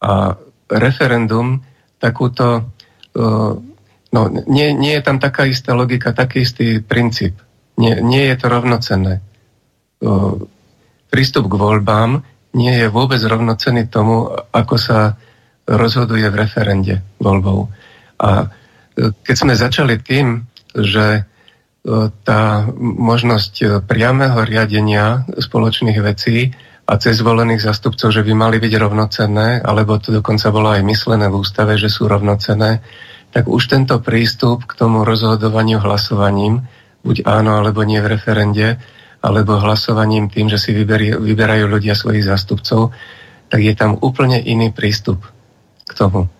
A 0.01 0.39
referendum 0.71 1.61
takúto... 1.99 2.71
E, 3.13 3.73
no, 4.16 4.32
nie, 4.32 4.72
nie 4.72 4.95
je 4.95 5.03
tam 5.03 5.20
taká 5.20 5.43
istá 5.43 5.76
logika, 5.76 6.16
taký 6.16 6.47
istý 6.47 6.80
princíp. 6.80 7.36
Nie, 7.76 7.99
nie 7.99 8.24
je 8.32 8.36
to 8.39 8.47
rovnocenné. 8.47 9.20
E, 9.20 9.22
prístup 11.11 11.51
k 11.51 11.59
voľbám 11.59 12.24
nie 12.55 12.72
je 12.72 12.88
vôbec 12.88 13.20
rovnocenný 13.20 13.91
tomu, 13.91 14.32
ako 14.55 14.76
sa 14.80 15.20
rozhoduje 15.68 16.24
v 16.32 16.39
referende 16.39 16.95
voľbou. 17.20 17.68
A 18.24 18.47
keď 18.95 19.36
sme 19.36 19.53
začali 19.59 19.99
tým, 19.99 20.47
že 20.72 21.20
e, 21.20 21.22
tá 22.24 22.63
možnosť 22.80 23.53
e, 23.59 23.66
priamého 23.84 24.39
riadenia 24.47 25.28
spoločných 25.36 25.99
vecí 25.99 26.55
a 26.88 26.95
cez 26.95 27.20
zvolených 27.20 27.66
zastupcov, 27.66 28.13
že 28.13 28.24
by 28.24 28.32
mali 28.32 28.57
byť 28.61 28.74
rovnocenné, 28.80 29.59
alebo 29.59 29.99
to 29.99 30.16
dokonca 30.16 30.47
bolo 30.53 30.72
aj 30.72 30.86
myslené 30.86 31.28
v 31.28 31.43
ústave, 31.43 31.76
že 31.76 31.91
sú 31.91 32.07
rovnocenné, 32.07 32.80
tak 33.36 33.51
už 33.51 33.67
tento 33.67 33.99
prístup 33.99 34.63
k 34.63 34.79
tomu 34.79 35.03
rozhodovaniu 35.03 35.83
hlasovaním, 35.83 36.63
buď 37.03 37.27
áno 37.27 37.59
alebo 37.59 37.83
nie 37.83 37.99
v 37.99 38.15
referende, 38.15 38.79
alebo 39.19 39.59
hlasovaním 39.59 40.31
tým, 40.31 40.47
že 40.47 40.55
si 40.55 40.71
vyberi, 40.71 41.19
vyberajú 41.19 41.67
ľudia 41.67 41.99
svojich 41.99 42.23
zástupcov, 42.23 42.95
tak 43.51 43.59
je 43.59 43.75
tam 43.75 43.99
úplne 43.99 44.39
iný 44.39 44.71
prístup 44.71 45.27
k 45.83 45.91
tomu. 45.99 46.31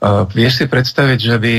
Uh, 0.00 0.24
vieš 0.32 0.64
si 0.64 0.66
predstaviť, 0.72 1.18
že 1.20 1.36
by 1.36 1.54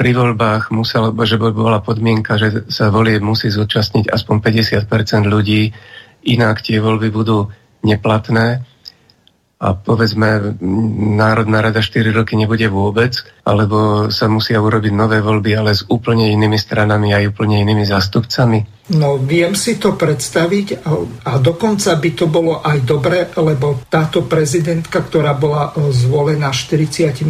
pri 0.00 0.10
voľbách 0.16 0.72
muselo, 0.72 1.12
že 1.20 1.36
by 1.36 1.52
bola 1.52 1.84
podmienka, 1.84 2.40
že 2.40 2.64
sa 2.72 2.88
volie 2.88 3.20
musí 3.20 3.52
zúčastniť 3.52 4.08
aspoň 4.08 4.36
50 4.88 5.28
ľudí, 5.28 5.76
inak 6.24 6.64
tie 6.64 6.80
voľby 6.80 7.12
budú 7.12 7.52
neplatné 7.84 8.64
a 9.64 9.72
povedzme 9.72 10.60
Národná 11.16 11.64
rada 11.64 11.80
4 11.80 12.12
roky 12.12 12.36
nebude 12.36 12.68
vôbec, 12.68 13.16
alebo 13.48 14.12
sa 14.12 14.28
musia 14.28 14.60
urobiť 14.60 14.92
nové 14.92 15.24
voľby, 15.24 15.56
ale 15.56 15.72
s 15.72 15.88
úplne 15.88 16.28
inými 16.28 16.60
stranami 16.60 17.16
a 17.16 17.24
úplne 17.24 17.64
inými 17.64 17.88
zástupcami? 17.88 18.92
No 18.92 19.16
viem 19.16 19.56
si 19.56 19.80
to 19.80 19.96
predstaviť 19.96 20.84
a 21.24 21.40
dokonca 21.40 21.96
by 21.96 22.10
to 22.12 22.28
bolo 22.28 22.60
aj 22.60 22.78
dobre, 22.84 23.32
lebo 23.40 23.80
táto 23.88 24.28
prezidentka, 24.28 25.00
ktorá 25.00 25.32
bola 25.32 25.72
zvolená 25.88 26.52
42 26.52 27.24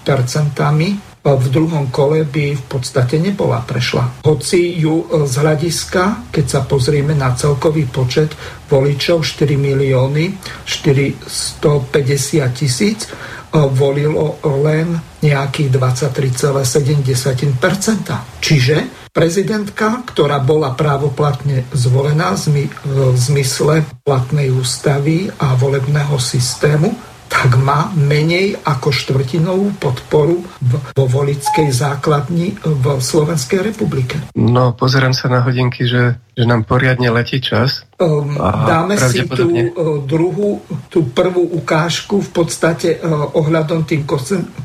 percentami, 0.00 1.07
v 1.24 1.48
druhom 1.52 1.90
kole 1.92 2.24
by 2.24 2.54
v 2.56 2.62
podstate 2.70 3.18
nebola 3.20 3.60
prešla. 3.66 4.08
Hoci 4.24 4.80
ju 4.80 5.04
z 5.26 5.38
hľadiska, 5.38 6.16
keď 6.32 6.46
sa 6.46 6.60
pozrieme 6.64 7.12
na 7.12 7.34
celkový 7.36 7.84
počet 7.90 8.32
voličov 8.70 9.26
4 9.26 9.56
milióny 9.58 10.32
450 10.64 12.56
tisíc, 12.56 13.08
volilo 13.52 14.38
len 14.44 15.00
nejakých 15.24 15.68
23,7%. 15.72 18.44
Čiže 18.44 19.08
prezidentka, 19.08 20.04
ktorá 20.04 20.36
bola 20.44 20.76
právoplatne 20.76 21.64
zvolená 21.72 22.36
v 22.36 22.68
zmysle 23.16 23.88
platnej 24.04 24.52
ústavy 24.52 25.32
a 25.40 25.56
volebného 25.56 26.20
systému, 26.20 26.92
tak 27.38 27.54
má 27.62 27.94
menej 27.94 28.58
ako 28.66 28.90
štvrtinovú 28.90 29.78
podporu 29.78 30.42
vo 30.90 31.04
volickej 31.06 31.70
základni 31.70 32.58
v 32.66 32.98
Slovenskej 32.98 33.62
republike. 33.62 34.18
No, 34.34 34.74
pozerám 34.74 35.14
sa 35.14 35.30
na 35.30 35.46
hodinky, 35.46 35.86
že, 35.86 36.18
že 36.34 36.42
nám 36.42 36.66
poriadne 36.66 37.06
letí 37.14 37.38
čas. 37.38 37.86
Um, 38.02 38.34
dáme 38.42 38.98
si 38.98 39.22
tú 39.30 39.54
uh, 39.54 40.02
druhú, 40.02 40.66
tú 40.90 41.06
prvú 41.14 41.46
ukážku 41.62 42.26
v 42.26 42.30
podstate 42.34 42.98
uh, 42.98 43.30
ohľadom 43.38 43.86
tým 43.86 44.02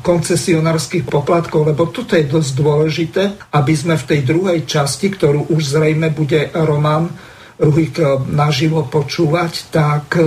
koncesionárskych 0.02 1.06
poplatkov, 1.06 1.70
lebo 1.70 1.86
toto 1.94 2.18
je 2.18 2.26
dosť 2.26 2.50
dôležité, 2.58 3.22
aby 3.54 3.74
sme 3.78 3.94
v 3.94 4.08
tej 4.10 4.20
druhej 4.26 4.66
časti, 4.66 5.14
ktorú 5.14 5.46
už 5.54 5.78
zrejme 5.78 6.10
bude 6.10 6.50
Roman 6.50 7.06
Ruhik 7.54 8.02
eh, 8.02 8.18
naživo 8.34 8.82
počúvať, 8.82 9.70
tak 9.70 10.18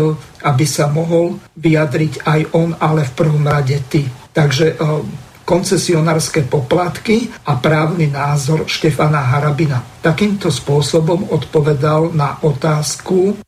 aby 0.43 0.65
sa 0.67 0.91
mohol 0.91 1.39
vyjadriť 1.57 2.27
aj 2.27 2.41
on, 2.53 2.75
ale 2.77 3.07
v 3.07 3.15
prvom 3.15 3.45
rade 3.45 3.77
ty. 3.89 4.05
Takže 4.33 4.65
eh, 4.73 5.25
koncesionárske 5.47 6.43
poplatky 6.43 7.31
a 7.47 7.55
právny 7.55 8.11
názor 8.11 8.67
Štefana 8.67 9.31
Harabina. 9.31 9.79
Takýmto 10.03 10.51
spôsobom 10.51 11.31
odpovedal 11.31 12.11
na 12.11 12.35
otázku 12.43 13.39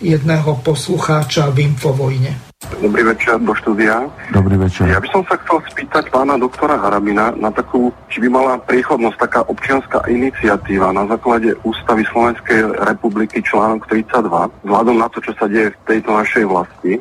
jedného 0.00 0.52
poslucháča 0.64 1.52
v 1.52 1.68
Infovojne. 1.68 2.49
Dobrý 2.80 3.04
večer 3.08 3.40
do 3.40 3.52
štúdia. 3.56 4.08
Dobrý 4.32 4.56
večer. 4.56 4.88
Ja 4.88 5.00
by 5.00 5.08
som 5.12 5.24
sa 5.28 5.36
chcel 5.40 5.64
spýtať 5.68 6.12
pána 6.12 6.40
doktora 6.40 6.76
Harabina 6.80 7.32
na 7.36 7.52
takú, 7.52 7.92
či 8.12 8.24
by 8.24 8.28
mala 8.28 8.60
príchodnosť 8.60 9.16
taká 9.16 9.40
občianská 9.48 10.04
iniciatíva 10.08 10.92
na 10.92 11.08
základe 11.08 11.56
Ústavy 11.60 12.08
Slovenskej 12.08 12.84
republiky 12.84 13.44
článok 13.44 13.84
32, 13.84 14.64
vzhľadom 14.64 14.96
na 14.96 15.08
to, 15.12 15.24
čo 15.24 15.32
sa 15.40 15.48
deje 15.48 15.72
v 15.72 15.80
tejto 15.88 16.12
našej 16.12 16.44
vlasti, 16.48 16.92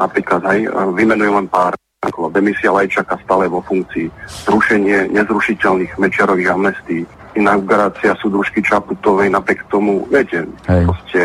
napríklad 0.00 0.40
aj 0.44 0.58
vymenujem 0.96 1.34
len 1.44 1.48
pár 1.48 1.76
ako 1.98 2.30
demisia 2.30 2.72
Lajčaka 2.72 3.20
stále 3.24 3.50
vo 3.50 3.58
funkcii, 3.64 4.06
zrušenie 4.48 5.12
nezrušiteľných 5.12 5.98
mečiarových 5.98 6.52
amnestí, 6.52 7.02
inaugurácia 7.38 8.18
súdružky 8.18 8.60
Čaputovej 8.60 9.30
napriek 9.30 9.62
tomu, 9.70 10.04
viete, 10.10 10.42
Hej. 10.66 10.84
proste 10.90 11.20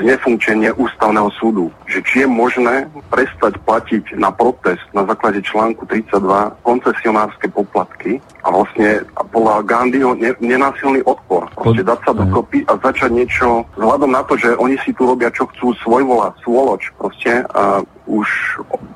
nefunkčenie 0.00 0.72
ústavného 0.74 1.28
súdu, 1.36 1.68
že 1.84 2.00
či 2.02 2.24
je 2.24 2.28
možné 2.28 2.88
prestať 3.12 3.60
platiť 3.68 4.16
na 4.16 4.32
protest 4.32 4.82
na 4.96 5.04
základe 5.04 5.44
článku 5.44 5.84
32 5.84 6.64
koncesionárske 6.64 7.52
poplatky 7.52 8.18
a 8.42 8.48
vlastne 8.48 9.04
podľa 9.28 9.62
Gandhiho 9.68 10.16
ne, 10.16 10.32
nenásilný 10.40 11.04
odpor. 11.04 11.50
Proste 11.52 11.84
dať 11.84 12.00
sa 12.08 12.12
dokopy 12.16 12.64
a 12.64 12.80
začať 12.80 13.10
niečo 13.12 13.68
vzhľadom 13.76 14.10
na 14.16 14.24
to, 14.24 14.40
že 14.40 14.56
oni 14.56 14.80
si 14.80 14.96
tu 14.96 15.04
robia 15.04 15.28
čo 15.28 15.44
chcú, 15.52 15.76
svojvola, 15.84 16.32
svoloč 16.40 16.88
proste 16.96 17.44
a 17.52 17.84
už 18.08 18.26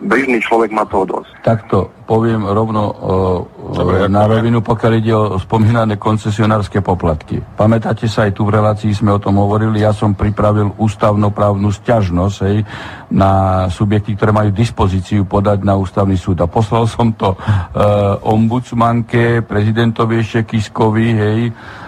bežný 0.00 0.40
človek 0.40 0.72
má 0.72 0.88
toho 0.88 1.04
dosť. 1.04 1.30
Takto 1.44 1.92
poviem 2.08 2.48
rovno 2.48 2.82
o, 2.82 2.92
Dobre, 3.72 4.08
na 4.08 4.24
rovinu, 4.24 4.64
pokiaľ 4.64 4.92
ide 4.98 5.12
o 5.12 5.36
spomínané 5.36 6.00
koncesionárske 6.00 6.80
poplatky. 6.80 7.40
Pamätáte 7.54 8.08
sa, 8.08 8.26
aj 8.26 8.32
tu 8.36 8.48
v 8.48 8.56
relácii 8.56 8.92
sme 8.92 9.12
o 9.12 9.20
tom 9.22 9.38
hovorili, 9.38 9.84
ja 9.84 9.92
som 9.92 10.16
pripravil 10.16 10.72
ústavnoprávnu 10.80 11.68
sťažnosť 11.70 12.36
hej, 12.48 12.64
na 13.12 13.64
subjekty, 13.68 14.16
ktoré 14.16 14.32
majú 14.32 14.50
dispozíciu 14.50 15.28
podať 15.28 15.62
na 15.62 15.76
ústavný 15.76 16.16
súd. 16.16 16.40
A 16.40 16.50
poslal 16.50 16.88
som 16.88 17.12
to 17.12 17.32
e, 17.32 17.38
ombudsmanke, 18.24 19.44
prezidentovi 19.44 20.24
Šekiskovi, 20.24 21.08
hej, 21.14 21.40
E, 21.48 21.82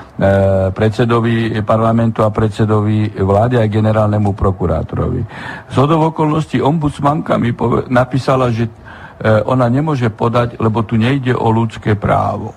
predsedovi 0.70 1.50
parlamentu 1.66 2.22
a 2.22 2.30
predsedovi 2.30 3.18
vlády 3.18 3.58
a 3.58 3.66
generálnemu 3.66 4.30
prokurátorovi. 4.32 5.22
Z 5.66 5.74
hodov 5.74 6.14
okolností 6.14 6.62
ombudsmanka 6.62 7.34
mi 7.34 7.50
napísala, 7.90 8.54
že 8.54 8.70
e, 8.70 8.72
ona 9.42 9.66
nemôže 9.66 10.14
podať, 10.14 10.62
lebo 10.62 10.86
tu 10.86 10.94
nejde 10.94 11.34
o 11.34 11.50
ľudské 11.50 11.98
právo. 11.98 12.54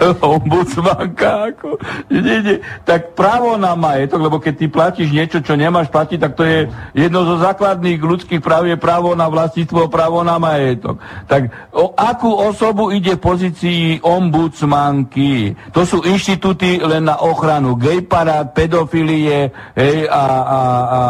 ombudsmanka, 0.32 1.52
ako, 1.52 1.76
nie, 2.08 2.40
nie, 2.40 2.56
tak 2.88 3.12
právo 3.12 3.60
na 3.60 3.76
majetok, 3.76 4.20
lebo 4.20 4.36
keď 4.40 4.54
ty 4.56 4.66
platíš 4.66 5.08
niečo, 5.12 5.38
čo 5.44 5.54
nemáš 5.56 5.92
platiť, 5.92 6.18
tak 6.18 6.32
to 6.36 6.44
je 6.44 6.68
jedno 6.96 7.28
zo 7.28 7.36
základných 7.40 8.00
ľudských 8.00 8.40
práv, 8.40 8.68
je 8.68 8.80
právo 8.80 9.12
na 9.12 9.28
vlastníctvo, 9.28 9.92
právo 9.92 10.24
na 10.24 10.40
majetok. 10.40 10.96
Tak 11.28 11.72
o 11.76 11.92
akú 11.92 12.32
osobu 12.32 12.88
ide 12.90 13.20
v 13.20 13.24
pozícii 13.24 13.82
ombudsmanky? 14.00 15.54
To 15.76 15.84
sú 15.84 16.00
inštitúty 16.00 16.80
len 16.80 17.04
na 17.04 17.20
ochranu 17.20 17.76
gay 17.76 18.00
parát, 18.00 18.48
pedofilie 18.56 19.52
hej, 19.76 20.08
a, 20.08 20.24
a, 20.24 20.60
a 20.60 21.00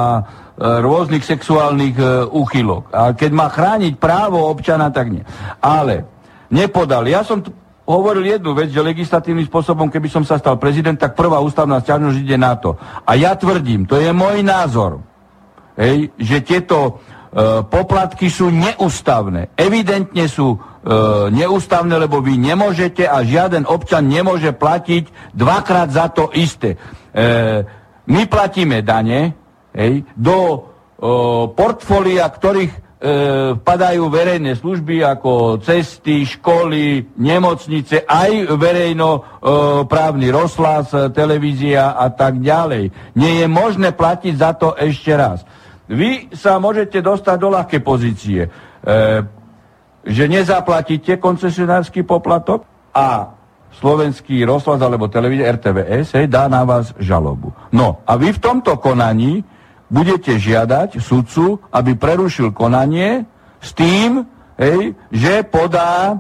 rôznych 0.60 1.24
sexuálnych 1.24 1.96
uh, 1.96 2.28
úchylok. 2.28 2.92
A 2.92 3.16
keď 3.16 3.30
má 3.32 3.48
chrániť 3.48 3.96
právo 3.96 4.44
občana, 4.44 4.92
tak 4.92 5.08
nie. 5.08 5.24
Ale 5.64 6.04
nepodal. 6.52 7.08
Ja 7.08 7.24
som 7.24 7.40
hovoril 7.90 8.38
jednu 8.38 8.54
vec, 8.54 8.70
že 8.70 8.78
legislatívnym 8.78 9.46
spôsobom, 9.50 9.90
keby 9.90 10.06
som 10.06 10.22
sa 10.22 10.38
stal 10.38 10.56
prezident, 10.56 10.94
tak 10.94 11.18
prvá 11.18 11.42
ústavná 11.42 11.82
sťažnosť 11.82 12.18
ide 12.22 12.38
na 12.38 12.54
to. 12.54 12.78
A 13.02 13.18
ja 13.18 13.34
tvrdím, 13.34 13.84
to 13.84 13.98
je 13.98 14.14
môj 14.14 14.46
názor. 14.46 15.02
hej, 15.74 16.14
že 16.20 16.44
tieto 16.46 16.78
e, 16.78 16.92
poplatky 17.66 18.30
sú 18.30 18.52
neústavné. 18.52 19.50
Evidentne 19.58 20.28
sú 20.30 20.54
e, 20.54 20.58
neústavné, 21.34 21.94
lebo 21.98 22.22
vy 22.22 22.38
nemôžete 22.38 23.08
a 23.08 23.24
žiaden 23.26 23.66
občan 23.66 24.06
nemôže 24.06 24.52
platiť 24.54 25.34
dvakrát 25.34 25.88
za 25.90 26.12
to 26.12 26.28
isté. 26.36 26.76
E, 26.76 27.64
my 28.10 28.22
platíme 28.26 28.82
dane 28.82 29.34
hej, 29.72 30.04
do 30.14 30.38
e, 30.38 30.58
portfólia, 31.54 32.26
ktorých 32.28 32.89
padajú 33.64 34.12
verejné 34.12 34.60
služby 34.60 35.00
ako 35.00 35.56
cesty, 35.64 36.28
školy, 36.28 37.16
nemocnice, 37.16 38.04
aj 38.04 38.52
verejnoprávny 38.60 40.28
e, 40.28 40.32
rozhlas, 40.32 40.92
televízia 41.16 41.96
a 41.96 42.12
tak 42.12 42.44
ďalej. 42.44 43.16
Nie 43.16 43.32
je 43.40 43.46
možné 43.48 43.96
platiť 43.96 44.34
za 44.36 44.52
to 44.52 44.76
ešte 44.76 45.16
raz. 45.16 45.48
Vy 45.88 46.28
sa 46.36 46.60
môžete 46.60 47.00
dostať 47.00 47.36
do 47.40 47.48
ľahkej 47.48 47.80
pozície, 47.80 48.40
e, 48.44 48.48
že 50.04 50.24
nezaplatíte 50.28 51.16
koncesionársky 51.16 52.04
poplatok 52.04 52.68
a 52.92 53.32
slovenský 53.80 54.44
rozhlas 54.44 54.76
alebo 54.84 55.08
televízia 55.08 55.48
RTVS 55.56 56.20
hej, 56.20 56.28
dá 56.28 56.52
na 56.52 56.68
vás 56.68 56.92
žalobu. 57.00 57.56
No 57.72 58.04
a 58.04 58.20
vy 58.20 58.36
v 58.36 58.42
tomto 58.44 58.76
konaní 58.76 59.40
budete 59.90 60.38
žiadať 60.38 61.02
sudcu, 61.02 61.58
aby 61.74 61.98
prerušil 61.98 62.54
konanie 62.54 63.26
s 63.58 63.74
tým, 63.74 64.24
hej, 64.56 64.94
že 65.10 65.42
podá 65.44 66.14
e, 66.14 66.16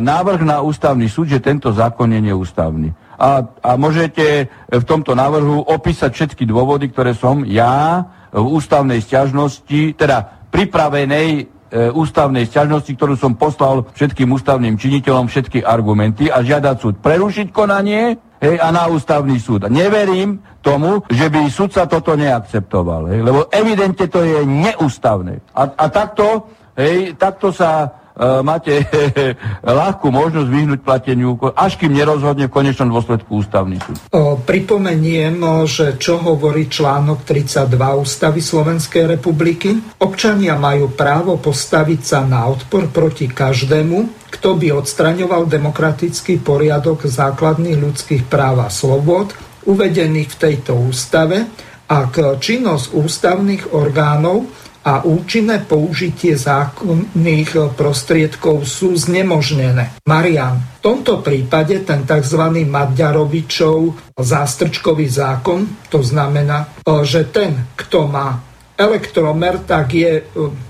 návrh 0.00 0.46
na 0.46 0.62
ústavný 0.62 1.10
súd, 1.10 1.28
že 1.28 1.42
tento 1.42 1.74
zákon 1.74 2.08
je 2.08 2.22
neústavný. 2.22 2.94
A, 3.18 3.42
a 3.42 3.74
môžete 3.74 4.46
v 4.70 4.84
tomto 4.86 5.18
návrhu 5.18 5.66
opísať 5.66 6.14
všetky 6.14 6.46
dôvody, 6.46 6.94
ktoré 6.94 7.18
som 7.18 7.42
ja 7.42 8.06
v 8.30 8.46
ústavnej 8.46 9.02
stiažnosti, 9.02 9.98
teda 9.98 10.46
pripravenej 10.54 11.28
e, 11.34 11.42
ústavnej 11.90 12.46
stiažnosti, 12.46 12.94
ktorú 12.94 13.18
som 13.18 13.34
poslal 13.34 13.90
všetkým 13.90 14.30
ústavným 14.30 14.78
činiteľom, 14.78 15.26
všetky 15.26 15.66
argumenty 15.66 16.30
a 16.30 16.46
žiadať 16.46 16.76
súd 16.78 16.94
prerušiť 17.02 17.50
konanie 17.50 18.16
hej, 18.38 18.56
a 18.62 18.68
na 18.70 18.86
ústavný 18.86 19.36
súd. 19.42 19.66
Neverím 19.66 20.38
tomu, 20.68 20.90
že 21.08 21.26
by 21.32 21.40
sudca 21.48 21.88
toto 21.88 22.12
neakceptoval, 22.12 23.08
hej, 23.14 23.20
lebo 23.24 23.48
evidentne 23.48 24.06
to 24.08 24.20
je 24.20 24.44
neústavné. 24.44 25.40
A, 25.56 25.72
a 25.72 25.84
takto, 25.88 26.52
hej, 26.76 27.16
takto 27.16 27.48
sa 27.48 27.88
uh, 27.88 28.44
máte 28.44 28.84
ľahkú 29.80 30.12
možnosť 30.12 30.48
vyhnúť 30.50 30.80
plateniu, 30.84 31.38
až 31.56 31.80
kým 31.80 31.94
nerozhodne 31.94 32.50
v 32.50 32.54
konečnom 32.54 32.92
dôsledku 32.92 33.40
ústavný 33.40 33.80
súd. 33.80 33.96
O, 34.12 34.36
pripomeniem, 34.36 35.40
že 35.64 35.96
čo 35.96 36.20
hovorí 36.20 36.66
článok 36.68 37.24
32 37.24 37.78
Ústavy 37.78 38.40
Slovenskej 38.42 39.18
republiky. 39.18 39.78
Občania 40.02 40.58
majú 40.58 40.92
právo 40.92 41.38
postaviť 41.38 42.00
sa 42.02 42.20
na 42.26 42.50
odpor 42.50 42.90
proti 42.90 43.30
každému, 43.30 44.28
kto 44.28 44.60
by 44.60 44.76
odstraňoval 44.84 45.48
demokratický 45.48 46.42
poriadok 46.44 47.08
základných 47.08 47.78
ľudských 47.80 48.22
práv 48.28 48.66
a 48.66 48.68
slobod 48.68 49.32
uvedených 49.68 50.30
v 50.32 50.40
tejto 50.40 50.72
ústave, 50.80 51.44
ak 51.88 52.40
činnosť 52.40 52.96
ústavných 52.96 53.76
orgánov 53.76 54.48
a 54.88 55.04
účinné 55.04 55.68
použitie 55.68 56.32
zákonných 56.32 57.76
prostriedkov 57.76 58.64
sú 58.64 58.96
znemožnené. 58.96 60.00
Marian, 60.08 60.56
v 60.56 60.80
tomto 60.80 61.20
prípade 61.20 61.84
ten 61.84 62.08
tzv. 62.08 62.64
Maďarovičov 62.64 63.76
zástrčkový 64.16 65.08
zákon, 65.12 65.88
to 65.92 66.00
znamená, 66.00 66.72
že 67.04 67.28
ten, 67.28 67.68
kto 67.76 68.08
má 68.08 68.48
elektromer, 68.78 69.66
tak 69.66 69.90
je 69.90 70.22
e, 70.22 70.24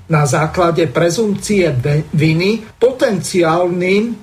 na 0.09 0.25
základe 0.25 0.89
prezumcie 0.89 1.69
viny 2.17 2.65
potenciálnym 2.81 4.17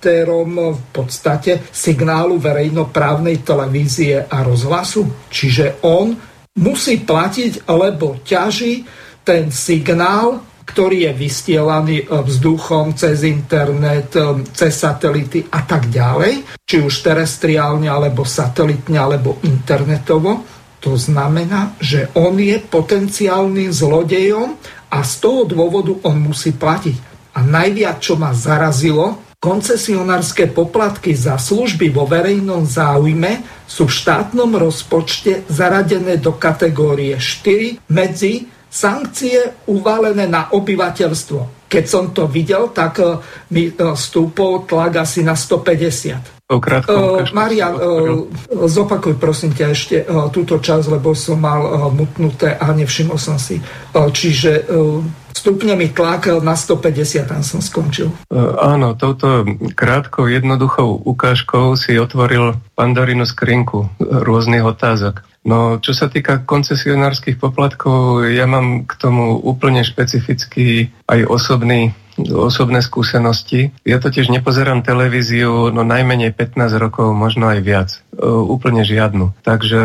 exploatérom 0.00 0.72
v 0.72 0.82
podstate 0.96 1.60
signálu 1.68 2.40
verejnoprávnej 2.40 3.44
televízie 3.44 4.24
a 4.24 4.40
rozhlasu. 4.40 5.28
Čiže 5.28 5.84
on 5.84 6.16
musí 6.56 7.04
platiť, 7.04 7.68
lebo 7.68 8.24
ťaží 8.24 8.88
ten 9.20 9.52
signál, 9.52 10.40
ktorý 10.64 11.10
je 11.10 11.12
vystielaný 11.12 11.96
e, 12.00 12.06
vzduchom 12.08 12.96
cez 12.96 13.28
internet, 13.28 14.16
e, 14.16 14.48
cez 14.56 14.72
satelity 14.72 15.44
a 15.52 15.68
tak 15.68 15.92
ďalej, 15.92 16.64
či 16.64 16.80
už 16.80 17.04
terestriálne, 17.04 17.92
alebo 17.92 18.24
satelitne, 18.24 18.96
alebo 18.96 19.36
internetovo 19.44 20.60
to 20.80 20.96
znamená, 20.96 21.76
že 21.76 22.08
on 22.16 22.40
je 22.40 22.56
potenciálnym 22.56 23.68
zlodejom 23.68 24.56
a 24.88 25.04
z 25.04 25.12
toho 25.20 25.44
dôvodu 25.44 25.92
on 26.08 26.16
musí 26.24 26.56
platiť. 26.56 26.96
A 27.36 27.44
najviac, 27.44 28.00
čo 28.00 28.16
ma 28.16 28.32
zarazilo, 28.32 29.29
koncesionárske 29.40 30.52
poplatky 30.52 31.16
za 31.16 31.40
služby 31.40 31.88
vo 31.88 32.04
verejnom 32.04 32.68
záujme 32.68 33.40
sú 33.64 33.88
v 33.88 33.96
štátnom 33.96 34.52
rozpočte 34.52 35.48
zaradené 35.48 36.20
do 36.20 36.36
kategórie 36.36 37.16
4 37.16 37.88
medzi 37.88 38.44
sankcie 38.68 39.64
uvalené 39.66 40.28
na 40.28 40.52
obyvateľstvo. 40.52 41.66
Keď 41.72 41.84
som 41.88 42.12
to 42.12 42.28
videl, 42.28 42.68
tak 42.70 43.00
eh, 43.00 43.16
mi 43.56 43.72
eh, 43.72 43.74
stúpol 43.96 44.68
tlak 44.68 45.08
asi 45.08 45.24
na 45.24 45.32
150. 45.32 46.40
Uh, 46.50 47.22
Marian, 47.30 47.78
uh, 47.78 48.26
zopakuj 48.66 49.22
prosím 49.22 49.54
ťa 49.54 49.66
ešte 49.70 50.02
uh, 50.02 50.26
túto 50.34 50.58
časť, 50.58 50.98
lebo 50.98 51.14
som 51.14 51.38
mal 51.38 51.62
uh, 51.62 51.70
mutnuté 51.94 52.58
a 52.58 52.74
nevšimol 52.74 53.14
som 53.22 53.38
si. 53.38 53.62
Uh, 53.94 54.10
čiže 54.10 54.66
uh, 54.66 54.98
stupne 55.32 55.74
mi 55.76 55.88
tlak 55.90 56.30
na 56.40 56.54
150, 56.56 57.26
tam 57.26 57.42
som 57.42 57.60
skončil. 57.60 58.10
Uh, 58.28 58.56
áno, 58.60 58.94
touto 58.94 59.46
krátkou, 59.74 60.28
jednoduchou 60.28 61.00
ukážkou 61.06 61.74
si 61.74 61.96
otvoril 61.96 62.58
pandorinu 62.74 63.24
skrinku 63.24 63.88
rôznych 64.00 64.64
otázok. 64.64 65.26
No, 65.40 65.80
čo 65.80 65.96
sa 65.96 66.12
týka 66.12 66.44
koncesionárskych 66.44 67.40
poplatkov, 67.40 68.28
ja 68.28 68.44
mám 68.44 68.84
k 68.84 68.92
tomu 69.00 69.40
úplne 69.40 69.80
špecifický 69.80 70.92
aj 71.08 71.24
osobný 71.24 71.96
osobné 72.28 72.84
skúsenosti. 72.84 73.72
Ja 73.80 73.96
totiž 73.96 74.28
nepozerám 74.28 74.84
televíziu 74.84 75.72
no 75.72 75.80
najmenej 75.80 76.36
15 76.36 76.76
rokov, 76.76 77.16
možno 77.16 77.48
aj 77.48 77.60
viac. 77.64 77.90
E, 78.12 78.26
úplne 78.28 78.84
žiadnu. 78.84 79.32
Takže 79.40 79.80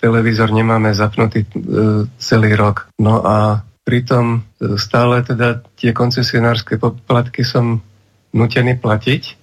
televízor 0.00 0.48
nemáme 0.48 0.96
zapnutý 0.96 1.44
e, 1.44 1.48
celý 2.16 2.56
rok. 2.56 2.88
No 2.96 3.20
a 3.20 3.66
pritom 3.82 4.46
e, 4.58 4.78
stále 4.78 5.22
teda 5.26 5.62
tie 5.78 5.90
koncesionárske 5.94 6.78
poplatky 6.78 7.42
som 7.42 7.82
nutený 8.32 8.80
platiť 8.80 9.42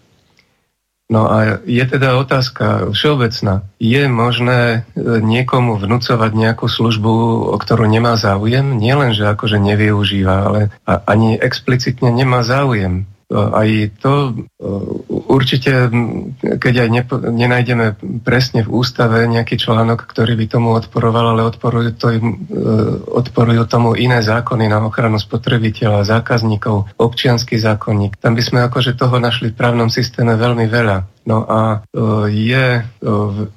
No 1.09 1.25
a 1.25 1.57
je 1.65 1.81
teda 1.89 2.21
otázka 2.21 2.93
všeobecná. 2.93 3.65
Je 3.81 4.05
možné 4.05 4.61
e, 4.61 4.79
niekomu 5.17 5.81
vnúcovať 5.81 6.31
nejakú 6.37 6.69
službu, 6.69 7.13
o 7.49 7.57
ktorú 7.57 7.89
nemá 7.89 8.13
záujem? 8.13 8.77
Nie 8.77 8.93
len, 8.93 9.17
že 9.17 9.25
akože 9.25 9.57
nevyužíva, 9.57 10.35
ale 10.45 10.59
ani 10.85 11.33
explicitne 11.33 12.13
nemá 12.13 12.45
záujem. 12.45 13.09
Aj 13.29 13.69
to 14.01 14.33
určite, 15.29 15.69
keď 16.41 16.73
aj 16.81 16.89
nepo, 16.89 17.13
nenájdeme 17.21 17.93
presne 18.25 18.65
v 18.65 18.73
ústave 18.73 19.29
nejaký 19.29 19.53
článok, 19.53 20.01
ktorý 20.09 20.33
by 20.33 20.45
tomu 20.49 20.73
odporoval, 20.73 21.37
ale 21.37 21.45
odporujú, 21.45 21.93
to, 21.93 22.09
e, 22.09 22.19
odporujú 23.05 23.69
tomu 23.69 23.93
iné 23.93 24.25
zákony 24.25 24.65
na 24.65 24.81
ochranu 24.81 25.21
spotrebiteľa, 25.21 26.09
zákazníkov, 26.09 26.97
občianský 26.97 27.61
zákonník. 27.61 28.17
Tam 28.17 28.33
by 28.33 28.41
sme 28.41 28.59
akože 28.65 28.97
toho 28.97 29.21
našli 29.21 29.53
v 29.53 29.59
právnom 29.61 29.93
systéme 29.93 30.33
veľmi 30.33 30.65
veľa. 30.65 31.18
No 31.29 31.45
a 31.45 31.61
e, 31.61 32.01
je 32.33 32.67
e, 32.81 32.83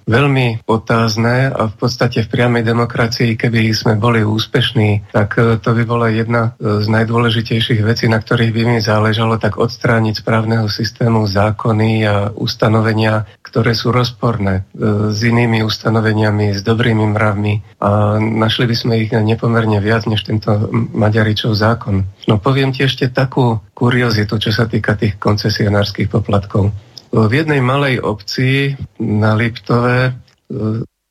veľmi 0.05 0.69
otázne 0.69 1.49
a 1.49 1.73
v 1.73 1.75
podstate 1.81 2.21
v 2.21 2.29
priamej 2.29 2.69
demokracii, 2.69 3.33
keby 3.41 3.73
sme 3.73 3.97
boli 3.97 4.21
úspešní, 4.21 5.09
tak 5.09 5.41
e, 5.41 5.57
to 5.57 5.73
by 5.73 5.89
bola 5.89 6.13
jedna 6.13 6.53
z 6.61 6.85
najdôležitejších 6.85 7.81
vecí, 7.81 8.13
na 8.13 8.21
ktorých 8.21 8.53
by 8.53 8.63
mi 8.69 8.79
záležalo, 8.85 9.41
tak 9.41 9.57
odstrániť 9.57 10.21
z 10.21 10.23
právneho 10.23 10.69
systému 10.69 11.25
zákony 11.25 12.05
a 12.05 12.15
ustanovenia, 12.37 13.25
ktoré 13.41 13.73
sú 13.73 13.89
rozporné 13.89 14.69
s 15.13 15.21
inými 15.25 15.65
ustanoveniami, 15.65 16.53
s 16.53 16.61
dobrými 16.61 17.09
mravmi 17.09 17.81
a 17.81 18.21
našli 18.21 18.69
by 18.69 18.77
sme 18.77 18.95
ich 19.01 19.11
nepomerne 19.13 19.81
viac 19.81 20.05
než 20.05 20.25
tento 20.29 20.69
Maďaričov 20.73 21.57
zákon. 21.57 22.05
No 22.29 22.37
poviem 22.37 22.73
ti 22.77 22.85
ešte 22.85 23.09
takú 23.09 23.61
kuriozitu, 23.73 24.37
čo 24.37 24.51
sa 24.53 24.69
týka 24.69 24.97
tých 24.97 25.17
koncesionárskych 25.17 26.13
poplatkov. 26.13 26.92
V 27.13 27.33
jednej 27.33 27.61
malej 27.61 28.01
obci 28.01 28.73
na 28.97 29.37
Liptove, 29.37 30.09
e, 30.09 30.13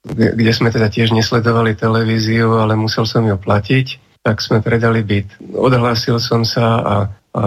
kde 0.02 0.52
sme 0.52 0.74
teda 0.74 0.90
tiež 0.90 1.14
nesledovali 1.14 1.78
televíziu, 1.78 2.58
ale 2.58 2.74
musel 2.74 3.06
som 3.06 3.22
ju 3.22 3.38
platiť, 3.38 4.18
tak 4.26 4.42
sme 4.42 4.66
predali 4.66 5.06
byt. 5.06 5.54
Odhlásil 5.54 6.18
som 6.18 6.42
sa 6.42 6.66
a, 6.82 6.96
a 7.38 7.44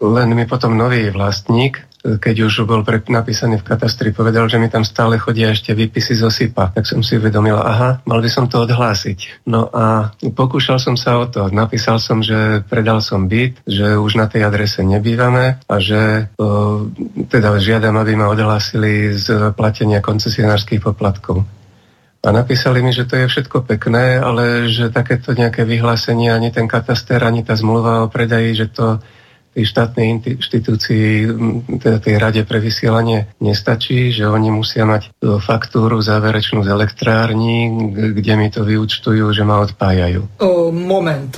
len 0.00 0.28
mi 0.38 0.46
potom 0.46 0.78
nový 0.78 1.10
vlastník 1.10 1.82
keď 2.00 2.48
už 2.48 2.64
bol 2.64 2.80
napísaný 3.12 3.60
v 3.60 3.68
katastri, 3.68 4.08
povedal, 4.16 4.48
že 4.48 4.56
mi 4.56 4.72
tam 4.72 4.88
stále 4.88 5.20
chodia 5.20 5.52
ešte 5.52 5.76
výpisy 5.76 6.16
zo 6.16 6.32
SIPA. 6.32 6.72
Tak 6.72 6.88
som 6.88 7.04
si 7.04 7.20
uvedomil, 7.20 7.60
aha, 7.60 8.00
mal 8.08 8.24
by 8.24 8.30
som 8.32 8.48
to 8.48 8.64
odhlásiť. 8.64 9.44
No 9.44 9.68
a 9.68 10.16
pokúšal 10.32 10.80
som 10.80 10.96
sa 10.96 11.20
o 11.20 11.28
to. 11.28 11.52
Napísal 11.52 12.00
som, 12.00 12.24
že 12.24 12.64
predal 12.64 13.04
som 13.04 13.28
byt, 13.28 13.60
že 13.68 14.00
už 14.00 14.16
na 14.16 14.32
tej 14.32 14.48
adrese 14.48 14.80
nebývame 14.80 15.60
a 15.60 15.76
že 15.76 16.32
o, 16.40 16.88
teda 17.28 17.60
žiadam, 17.60 17.92
aby 18.00 18.16
ma 18.16 18.32
odhlásili 18.32 19.12
z 19.12 19.52
platenia 19.52 20.00
koncesionárskych 20.00 20.80
poplatkov. 20.80 21.44
A 22.20 22.28
napísali 22.32 22.84
mi, 22.84 22.92
že 22.92 23.08
to 23.08 23.16
je 23.16 23.32
všetko 23.32 23.64
pekné, 23.64 24.20
ale 24.20 24.68
že 24.68 24.92
takéto 24.92 25.32
nejaké 25.32 25.64
vyhlásenie, 25.64 26.28
ani 26.28 26.52
ten 26.52 26.68
kataster, 26.68 27.20
ani 27.24 27.40
tá 27.40 27.56
zmluva 27.56 28.04
o 28.04 28.12
predaji, 28.12 28.56
že 28.56 28.66
to 28.72 29.00
tej 29.50 29.64
štátnej 29.66 30.22
inštitúcii, 30.22 31.26
teda 31.82 31.98
tej 31.98 32.14
rade 32.22 32.42
pre 32.46 32.62
vysielanie 32.62 33.34
nestačí, 33.42 34.14
že 34.14 34.30
oni 34.30 34.54
musia 34.54 34.86
mať 34.86 35.10
e, 35.10 35.38
faktúru 35.42 35.98
záverečnú 35.98 36.62
z 36.62 36.70
elektrární, 36.70 37.90
kde 38.14 38.32
mi 38.38 38.48
to 38.48 38.62
vyučtujú, 38.62 39.26
že 39.34 39.42
ma 39.42 39.58
odpájajú. 39.66 40.38
Moment, 40.70 41.34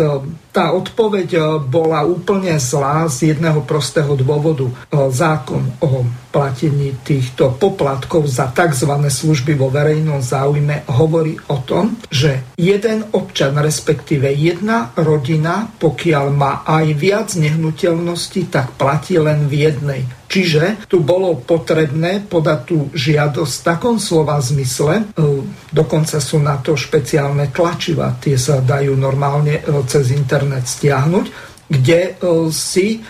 tá 0.52 0.76
odpoveď 0.76 1.58
bola 1.64 2.04
úplne 2.04 2.52
zlá 2.60 3.08
z 3.08 3.32
jedného 3.32 3.64
prostého 3.64 4.12
dôvodu. 4.20 4.68
Zákon 4.92 5.64
o 5.80 6.04
platení 6.28 6.92
týchto 7.00 7.56
poplatkov 7.56 8.28
za 8.28 8.52
tzv. 8.52 8.92
služby 8.92 9.56
vo 9.56 9.72
verejnom 9.72 10.20
záujme 10.20 10.84
hovorí 10.92 11.40
o 11.48 11.60
tom, 11.64 11.96
že 12.12 12.44
jeden 12.60 13.08
občan, 13.16 13.56
respektíve 13.56 14.28
jedna 14.28 14.92
rodina, 14.96 15.72
pokiaľ 15.80 16.26
má 16.32 16.52
aj 16.68 16.86
viac 17.00 17.28
nehnuteľností, 17.32 18.52
tak 18.52 18.76
platí 18.76 19.16
len 19.16 19.48
v 19.48 19.72
jednej. 19.72 20.02
Čiže 20.32 20.88
tu 20.88 21.04
bolo 21.04 21.36
potrebné 21.44 22.24
podať 22.24 22.60
tú 22.64 22.88
žiadosť 22.96 23.52
v 23.52 23.66
takom 23.68 23.96
slova 24.00 24.40
zmysle, 24.40 25.04
e, 25.04 25.24
dokonca 25.68 26.16
sú 26.24 26.40
na 26.40 26.56
to 26.56 26.72
špeciálne 26.72 27.52
tlačiva, 27.52 28.16
tie 28.16 28.40
sa 28.40 28.64
dajú 28.64 28.96
normálne 28.96 29.60
e, 29.60 29.62
cez 29.84 30.08
internet 30.16 30.64
stiahnuť, 30.64 31.26
kde 31.68 32.00
e, 32.00 32.12
si 32.48 33.04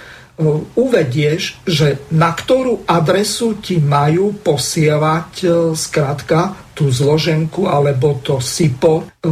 uvedieš, 0.75 1.63
že 1.69 2.09
na 2.11 2.35
ktorú 2.35 2.89
adresu 2.89 3.63
ti 3.63 3.79
majú 3.79 4.35
posielať 4.43 5.45
skrátka 5.77 6.57
tú 6.75 6.91
zloženku 6.91 7.69
alebo 7.69 8.19
to 8.19 8.41
SIPO, 8.43 9.23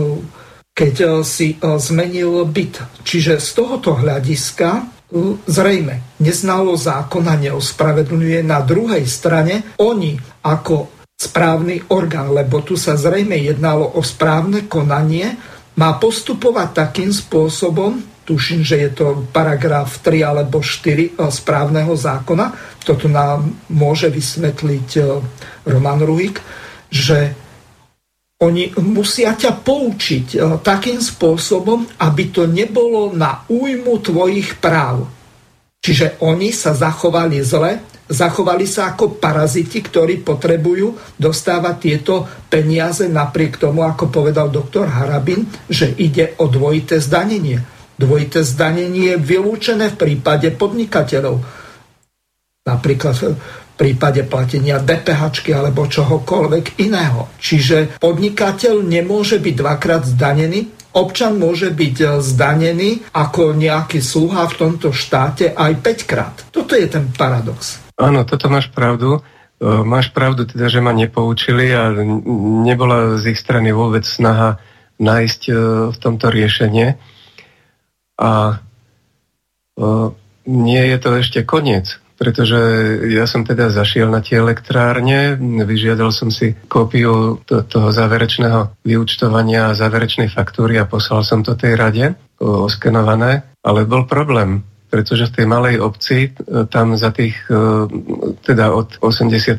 keď 0.71 1.25
si 1.27 1.57
zmenil 1.59 2.45
byt. 2.47 3.03
Čiže 3.03 3.43
z 3.43 3.49
tohoto 3.59 3.97
hľadiska 3.99 5.00
zrejme 5.47 6.19
neznalo 6.23 6.79
zákona 6.79 7.35
neospravedlňuje. 7.51 8.47
Na 8.47 8.63
druhej 8.63 9.03
strane 9.11 9.75
oni 9.83 10.15
ako 10.47 11.03
správny 11.21 11.93
orgán, 11.93 12.33
lebo 12.33 12.65
tu 12.65 12.81
sa 12.81 12.97
zrejme 12.97 13.37
jednalo 13.37 13.99
o 13.99 14.01
správne 14.01 14.65
konanie, 14.71 15.37
má 15.77 16.01
postupovať 16.01 16.89
takým 16.89 17.13
spôsobom, 17.13 18.01
tuším, 18.25 18.65
že 18.65 18.77
je 18.89 18.91
to 18.95 19.07
paragraf 19.29 20.01
3 20.01 20.25
alebo 20.25 20.65
4 20.65 21.19
e, 21.19 21.29
správneho 21.29 21.93
zákona, 21.93 22.79
toto 22.81 23.11
nám 23.11 23.53
môže 23.69 24.09
vysvetliť 24.09 24.89
e, 24.97 25.01
Roman 25.69 26.01
Ruhik, 26.01 26.41
že 26.89 27.37
oni 28.41 28.73
musia 28.81 29.37
ťa 29.37 29.53
poučiť 29.61 30.27
e, 30.33 30.39
takým 30.65 30.97
spôsobom, 30.97 31.85
aby 32.01 32.33
to 32.33 32.49
nebolo 32.49 33.13
na 33.13 33.45
újmu 33.53 34.01
tvojich 34.01 34.57
práv. 34.57 35.05
Čiže 35.81 36.21
oni 36.25 36.49
sa 36.49 36.73
zachovali 36.73 37.41
zle, 37.45 37.85
zachovali 38.09 38.65
sa 38.65 38.97
ako 38.97 39.21
paraziti, 39.21 39.85
ktorí 39.85 40.25
potrebujú 40.25 41.21
dostávať 41.21 41.75
tieto 41.77 42.25
peniaze 42.49 43.13
napriek 43.13 43.61
tomu, 43.61 43.85
ako 43.85 44.09
povedal 44.09 44.49
doktor 44.49 44.89
Harabin, 44.89 45.45
že 45.69 45.93
ide 46.01 46.33
o 46.41 46.49
dvojité 46.49 46.97
zdanenie. 46.97 47.61
Dvojité 48.01 48.41
zdanenie 48.41 49.17
je 49.17 49.21
vylúčené 49.21 49.93
v 49.93 50.01
prípade 50.01 50.49
podnikateľov. 50.57 51.45
Napríklad 52.65 53.15
v 53.17 53.37
prípade 53.81 54.21
platenia 54.29 54.77
DPH 54.77 55.41
alebo 55.57 55.89
čohokoľvek 55.89 56.77
iného. 56.85 57.33
Čiže 57.41 57.97
podnikateľ 57.97 58.85
nemôže 58.85 59.41
byť 59.41 59.55
dvakrát 59.57 60.05
zdanený, 60.05 60.69
občan 60.93 61.41
môže 61.41 61.73
byť 61.73 62.21
zdanený 62.21 63.09
ako 63.17 63.57
nejaký 63.57 64.05
sluha 64.05 64.45
v 64.53 64.55
tomto 64.61 64.93
štáte 64.93 65.57
aj 65.57 65.73
5 65.81 66.11
krát. 66.11 66.37
Toto 66.53 66.77
je 66.77 66.85
ten 66.85 67.09
paradox. 67.09 67.81
Áno, 67.97 68.29
toto 68.29 68.53
máš 68.53 68.69
pravdu. 68.69 69.25
E, 69.57 69.65
máš 69.65 70.13
pravdu 70.13 70.45
teda, 70.45 70.69
že 70.69 70.85
ma 70.85 70.93
nepoučili 70.93 71.73
a 71.73 71.89
nebola 72.69 73.17
z 73.17 73.33
ich 73.33 73.41
strany 73.41 73.73
vôbec 73.73 74.05
snaha 74.05 74.61
nájsť 75.01 75.43
e, 75.49 75.53
v 75.89 75.97
tomto 75.97 76.29
riešenie. 76.29 77.01
A 78.21 78.61
nie 80.45 80.83
je 80.93 80.97
to 81.01 81.11
ešte 81.17 81.41
koniec, 81.49 81.97
pretože 82.21 82.61
ja 83.09 83.25
som 83.25 83.49
teda 83.49 83.73
zašiel 83.73 84.13
na 84.13 84.21
tie 84.21 84.37
elektrárne, 84.37 85.41
vyžiadal 85.65 86.13
som 86.13 86.29
si 86.29 86.53
kópiu 86.69 87.41
to, 87.49 87.65
toho 87.65 87.89
záverečného 87.89 88.77
vyučtovania 88.85 89.73
a 89.73 89.79
záverečnej 89.79 90.29
faktúry 90.29 90.77
a 90.77 90.85
poslal 90.85 91.25
som 91.25 91.41
to 91.41 91.57
tej 91.57 91.81
rade 91.81 92.13
oskenované, 92.45 93.57
ale 93.65 93.89
bol 93.89 94.05
problém 94.05 94.61
pretože 94.91 95.31
v 95.31 95.35
tej 95.39 95.47
malej 95.47 95.79
obci 95.79 96.19
e, 96.27 96.31
tam 96.67 96.99
za 96.99 97.15
tých, 97.15 97.39
e, 97.47 97.87
teda 98.43 98.75
od 98.75 98.99
89. 98.99 99.55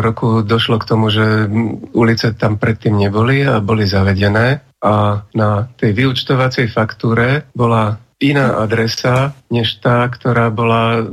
roku 0.00 0.40
došlo 0.40 0.80
k 0.80 0.88
tomu, 0.88 1.12
že 1.12 1.44
ulice 1.92 2.32
tam 2.32 2.56
predtým 2.56 2.96
neboli 2.96 3.44
a 3.44 3.60
boli 3.60 3.84
zavedené 3.84 4.64
a 4.80 5.22
na 5.36 5.68
tej 5.76 5.92
vyučtovacej 5.92 6.72
faktúre 6.72 7.52
bola 7.52 8.00
iná 8.16 8.56
adresa, 8.56 9.36
než 9.52 9.76
tá, 9.84 10.08
ktorá 10.08 10.48
bola 10.48 11.04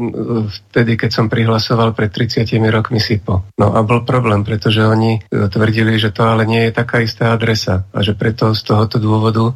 vtedy, 0.72 0.95
keď 0.95 1.12
som 1.12 1.26
prihlasoval 1.28 1.91
pred 1.91 2.08
30 2.08 2.47
rokmi 2.72 3.04
SIPO. 3.04 3.60
No 3.60 3.76
a 3.76 3.84
bol 3.84 4.08
problém, 4.08 4.47
pretože 4.47 4.80
oni 4.80 5.20
e, 5.20 5.47
tvrdili, 5.51 5.99
že 5.99 6.16
to 6.16 6.24
ale 6.24 6.47
nie 6.47 6.72
je 6.72 6.72
taká 6.72 7.04
istá 7.04 7.36
adresa 7.36 7.84
a 7.91 7.99
že 7.99 8.16
preto 8.16 8.56
z 8.56 8.62
tohoto 8.64 9.04
dôvodu 9.04 9.51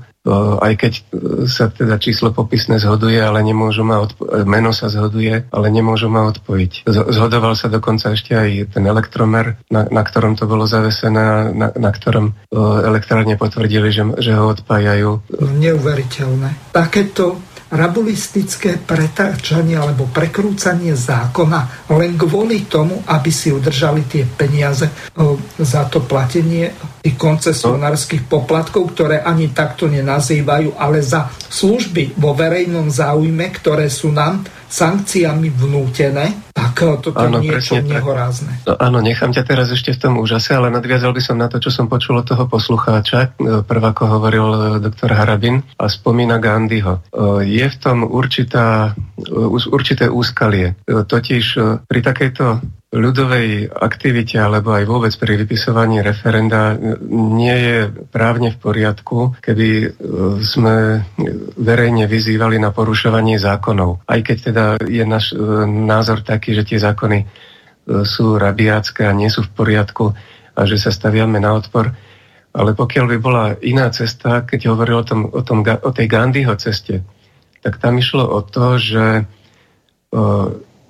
aj 0.59 0.73
keď 0.75 0.93
e, 0.93 1.01
sa 1.47 1.71
teda 1.71 1.95
číslo 1.97 2.35
popisné 2.35 2.77
zhoduje, 2.77 3.17
ale 3.17 3.39
nemôžu 3.43 3.87
ma 3.87 4.03
odpo- 4.03 4.27
e, 4.27 4.43
meno 4.43 4.75
sa 4.75 4.91
zhoduje, 4.91 5.47
ale 5.47 5.67
nemôžu 5.71 6.11
ma 6.11 6.27
odpojiť. 6.27 6.87
Zhodoval 6.89 7.55
sa 7.55 7.71
dokonca 7.71 8.11
ešte 8.11 8.35
aj 8.35 8.75
ten 8.75 8.83
elektromer, 8.83 9.57
na, 9.71 9.87
na 9.87 10.03
ktorom 10.03 10.35
to 10.35 10.45
bolo 10.45 10.67
zavesené, 10.67 11.55
na, 11.55 11.67
na 11.71 11.91
ktorom 11.91 12.35
elektrárne 12.83 13.39
potvrdili, 13.39 13.89
že, 13.89 14.03
že 14.19 14.35
ho 14.35 14.51
odpájajú. 14.51 15.31
Neuveriteľné. 15.57 16.75
Takéto 16.75 17.39
rabulistické 17.67 18.79
pretáčanie 18.79 19.75
alebo 19.75 20.07
prekrúcanie 20.07 20.95
zákona 20.95 21.91
len 21.91 22.15
kvôli 22.15 22.63
tomu, 22.67 23.03
aby 23.03 23.27
si 23.27 23.51
udržali 23.51 24.07
tie 24.07 24.23
peniaze 24.23 24.87
za 25.59 25.81
to 25.91 25.99
platenie 26.07 26.71
tých 27.07 27.15
koncesionárskych 27.15 28.27
poplatkov, 28.27 28.91
ktoré 28.91 29.23
ani 29.23 29.55
takto 29.55 29.87
nenazývajú, 29.87 30.75
ale 30.75 30.99
za 30.99 31.31
služby 31.31 32.19
vo 32.19 32.35
verejnom 32.35 32.91
záujme, 32.91 33.47
ktoré 33.55 33.87
sú 33.87 34.11
nám 34.11 34.43
sankciami 34.67 35.47
vnútené, 35.47 36.51
tak 36.51 36.83
toto 36.99 37.15
áno, 37.15 37.39
je 37.39 37.47
niečo 37.47 37.79
nehorázne. 37.79 38.67
No, 38.67 38.75
áno, 38.75 38.99
nechám 38.99 39.31
ťa 39.31 39.47
teraz 39.47 39.71
ešte 39.71 39.95
v 39.95 40.01
tom 40.03 40.13
úžase, 40.19 40.51
ale 40.51 40.67
nadviazal 40.67 41.15
by 41.15 41.23
som 41.23 41.39
na 41.39 41.47
to, 41.47 41.63
čo 41.63 41.71
som 41.71 41.87
počul 41.87 42.19
od 42.19 42.27
toho 42.27 42.43
poslucháča, 42.51 43.39
e, 43.39 43.63
prvá 43.63 43.95
ako 43.95 44.03
hovoril 44.19 44.47
e, 44.51 44.59
doktor 44.83 45.15
Harabin 45.15 45.63
a 45.79 45.87
spomína 45.87 46.43
Gandhiho. 46.43 46.99
Je 47.47 47.63
v 47.63 47.77
tom 47.79 48.03
určitá, 48.03 48.91
určité 49.71 50.11
úskalie. 50.11 50.75
Totiž 50.83 51.45
pri 51.87 51.99
takejto 52.03 52.59
ľudovej 52.87 53.67
aktivite 53.67 54.39
alebo 54.39 54.71
aj 54.71 54.87
vôbec 54.87 55.11
pri 55.19 55.35
vypisovaní 55.43 55.99
referenda 55.99 56.79
nie 57.11 57.51
je 57.51 57.77
právne 58.07 58.55
v 58.55 58.57
poriadku, 58.63 59.35
keby 59.43 59.67
e, 59.67 59.87
sme 60.39 61.03
verejne 61.59 62.07
vyzývali 62.07 62.55
na 62.55 62.71
porušovanie 62.71 63.35
zákonov. 63.43 64.07
Aj 64.07 64.19
keď 64.23 64.37
teda 64.39 64.65
je 64.87 65.03
náš 65.03 65.35
e, 65.35 65.43
názor 65.67 66.23
taký, 66.23 66.55
že 66.55 66.63
tie 66.63 66.79
zákony 66.79 67.19
e, 67.19 67.25
sú 68.07 68.39
rabiácké 68.39 69.03
a 69.03 69.11
nie 69.11 69.27
sú 69.27 69.43
v 69.43 69.51
poriadku 69.51 70.15
a 70.55 70.59
že 70.63 70.79
sa 70.79 70.87
staviame 70.87 71.43
na 71.43 71.59
odpor. 71.59 71.91
Ale 72.55 72.71
pokiaľ 72.71 73.05
by 73.11 73.17
bola 73.19 73.45
iná 73.67 73.91
cesta, 73.91 74.47
keď 74.47 74.71
hovoril 74.71 75.03
o, 75.03 75.05
tom, 75.05 75.21
o, 75.27 75.43
tom, 75.43 75.59
o 75.61 75.91
tej 75.91 76.07
Gandhiho 76.07 76.55
ceste, 76.55 77.03
tak 77.59 77.83
tam 77.83 77.99
išlo 77.99 78.23
o 78.23 78.39
to, 78.47 78.79
že 78.79 79.27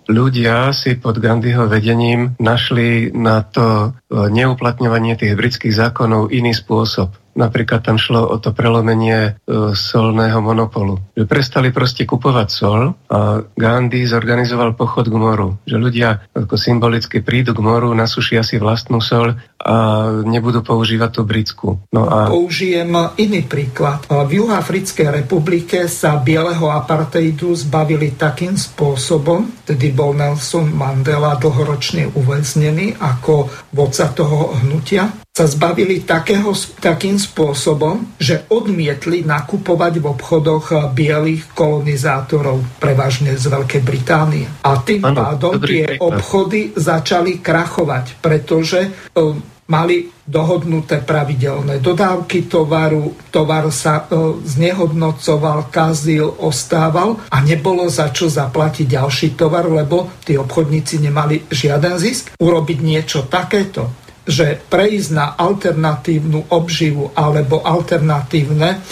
ľudia 0.08 0.72
si 0.72 0.96
pod 0.96 1.20
Gandhiho 1.20 1.68
vedením 1.68 2.34
našli 2.40 3.12
na 3.12 3.44
to 3.44 3.68
e, 3.68 3.90
neuplatňovanie 4.32 5.20
tých 5.20 5.36
britských 5.36 5.76
zákonov 5.76 6.32
iný 6.32 6.56
spôsob. 6.56 7.14
Napríklad 7.38 7.86
tam 7.86 8.02
šlo 8.02 8.26
o 8.26 8.36
to 8.42 8.52
prelomenie 8.52 9.38
e, 9.38 9.72
solného 9.78 10.42
monopolu. 10.42 10.98
Že 11.14 11.30
prestali 11.30 11.70
proste 11.70 12.10
kupovať 12.10 12.48
sol 12.50 12.98
a 13.08 13.46
Gandhi 13.54 14.10
zorganizoval 14.10 14.74
pochod 14.74 15.06
k 15.06 15.16
moru. 15.16 15.62
Že 15.70 15.78
ľudia 15.78 16.10
ako 16.34 16.58
symbolicky 16.58 17.22
prídu 17.22 17.54
k 17.54 17.62
moru, 17.62 17.94
nasušia 17.94 18.42
si 18.42 18.58
vlastnú 18.58 18.98
sol 18.98 19.38
a 19.62 19.76
nebudú 20.26 20.66
používať 20.66 21.10
tú 21.14 21.22
britskú. 21.24 21.70
No 21.94 22.10
a... 22.10 22.34
Použijem 22.34 22.94
iný 23.22 23.46
príklad. 23.46 24.10
V 24.10 24.42
Juhoafrickej 24.42 25.22
republike 25.22 25.86
sa 25.86 26.18
bieleho 26.18 26.74
apartheidu 26.74 27.54
zbavili 27.54 28.18
takým 28.18 28.58
spôsobom, 28.58 29.66
tedy 29.68 29.94
bol 29.94 30.18
Nelson 30.18 30.74
Mandela 30.74 31.38
dlhoročne 31.38 32.10
uväznený 32.16 32.98
ako 32.98 33.52
vodca 33.76 34.10
toho 34.10 34.58
hnutia, 34.64 35.27
sa 35.38 35.46
zbavili 35.46 36.02
takého, 36.02 36.50
takým 36.82 37.22
spôsobom, 37.22 38.18
že 38.18 38.50
odmietli 38.50 39.22
nakupovať 39.22 40.02
v 40.02 40.06
obchodoch 40.10 40.98
bielých 40.98 41.54
kolonizátorov, 41.54 42.82
prevažne 42.82 43.38
z 43.38 43.46
Veľkej 43.46 43.82
Británie. 43.86 44.50
A 44.66 44.82
tým 44.82 45.06
ano, 45.06 45.22
pádom 45.22 45.62
tie 45.62 45.94
príklad. 45.94 46.02
obchody 46.02 46.74
začali 46.74 47.38
krachovať, 47.38 48.18
pretože 48.18 49.14
um, 49.14 49.38
mali 49.70 50.10
dohodnuté 50.26 51.06
pravidelné 51.06 51.84
dodávky 51.84 52.48
tovaru, 52.48 53.14
tovar 53.30 53.68
sa 53.68 54.08
e, 54.08 54.40
znehodnocoval, 54.44 55.68
kazil, 55.68 56.40
ostával 56.40 57.20
a 57.28 57.38
nebolo 57.44 57.88
za 57.92 58.12
čo 58.16 58.32
zaplatiť 58.32 58.88
ďalší 58.88 59.28
tovar, 59.36 59.68
lebo 59.68 60.08
tí 60.24 60.40
obchodníci 60.40 61.04
nemali 61.04 61.52
žiaden 61.52 62.00
zisk. 62.00 62.40
Urobiť 62.40 62.80
niečo 62.80 63.28
takéto 63.28 64.07
že 64.28 64.60
prejsť 64.68 65.10
na 65.16 65.34
alternatívnu 65.40 66.52
obživu 66.52 67.16
alebo 67.16 67.64
alternatívne 67.64 68.84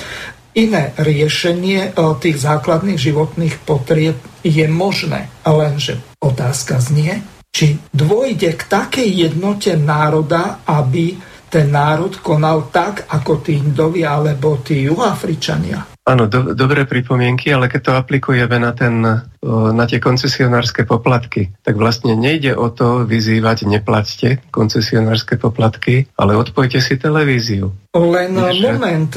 iné 0.56 0.96
riešenie 0.96 1.92
e, 1.92 2.02
tých 2.24 2.38
základných 2.40 2.96
životných 2.96 3.56
potrieb 3.68 4.16
je 4.42 4.66
možné. 4.72 5.28
Lenže 5.44 6.00
otázka 6.24 6.80
znie, 6.80 7.20
či 7.52 7.76
dôjde 7.92 8.56
k 8.56 8.64
takej 8.64 9.10
jednote 9.28 9.76
národa, 9.76 10.64
aby 10.64 11.20
ten 11.52 11.72
národ 11.72 12.20
konal 12.20 12.68
tak, 12.68 13.08
ako 13.08 13.40
tí 13.44 13.60
Indovia 13.60 14.16
alebo 14.20 14.60
tí 14.60 14.88
Juhoafričania. 14.88 15.95
Áno, 16.06 16.30
do, 16.30 16.54
dobré 16.54 16.86
pripomienky, 16.86 17.50
ale 17.50 17.66
keď 17.66 17.82
to 17.82 17.92
aplikujeme 17.98 18.62
na, 18.62 18.78
ten, 18.78 19.02
na 19.42 19.86
tie 19.90 19.98
koncesionárske 19.98 20.86
poplatky, 20.86 21.50
tak 21.66 21.82
vlastne 21.82 22.14
nejde 22.14 22.54
o 22.54 22.70
to 22.70 23.10
vyzývať 23.10 23.66
neplaťte 23.66 24.54
koncesionárske 24.54 25.42
poplatky, 25.42 26.06
ale 26.14 26.38
odpojte 26.38 26.78
si 26.78 27.02
televíziu. 27.02 27.74
Len 27.98 28.38
Neže? 28.38 28.62
moment, 28.62 29.12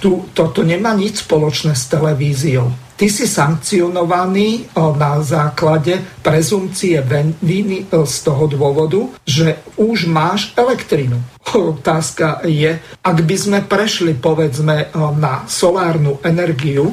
tu, 0.00 0.32
toto 0.32 0.64
nemá 0.64 0.96
nič 0.96 1.28
spoločné 1.28 1.76
s 1.76 1.92
televíziou 1.92 2.89
ty 3.00 3.08
si 3.08 3.24
sankcionovaný 3.24 4.76
na 4.76 5.24
základe 5.24 6.04
prezumcie 6.20 7.00
viny 7.40 7.88
z 7.88 8.16
toho 8.20 8.44
dôvodu, 8.44 9.08
že 9.24 9.56
už 9.80 10.04
máš 10.04 10.52
elektrinu. 10.52 11.16
Otázka 11.48 12.44
je, 12.44 12.76
ak 13.00 13.18
by 13.24 13.36
sme 13.40 13.58
prešli 13.64 14.12
povedzme 14.12 14.92
na 15.16 15.48
solárnu 15.48 16.20
energiu, 16.20 16.92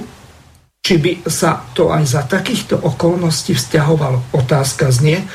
či 0.80 0.95
by 0.95 1.28
sa 1.28 1.68
to 1.76 1.91
aj 1.91 2.03
za 2.08 2.24
takýchto 2.24 2.80
okolností 2.80 3.51
vzťahovalo. 3.60 4.32
Otázka 4.32 4.88
znie, 4.95 5.28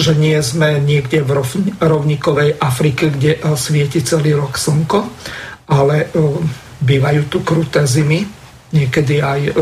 že 0.00 0.16
nie 0.16 0.40
sme 0.40 0.80
niekde 0.80 1.20
v 1.20 1.44
rovníkovej 1.76 2.56
Afrike, 2.56 3.12
kde 3.12 3.36
svieti 3.60 4.00
celý 4.00 4.32
rok 4.32 4.56
slnko, 4.56 5.04
ale 5.68 6.08
bývajú 6.80 7.28
tu 7.28 7.44
kruté 7.44 7.84
zimy 7.84 8.43
niekedy 8.74 9.22
aj 9.22 9.40
e, 9.48 9.52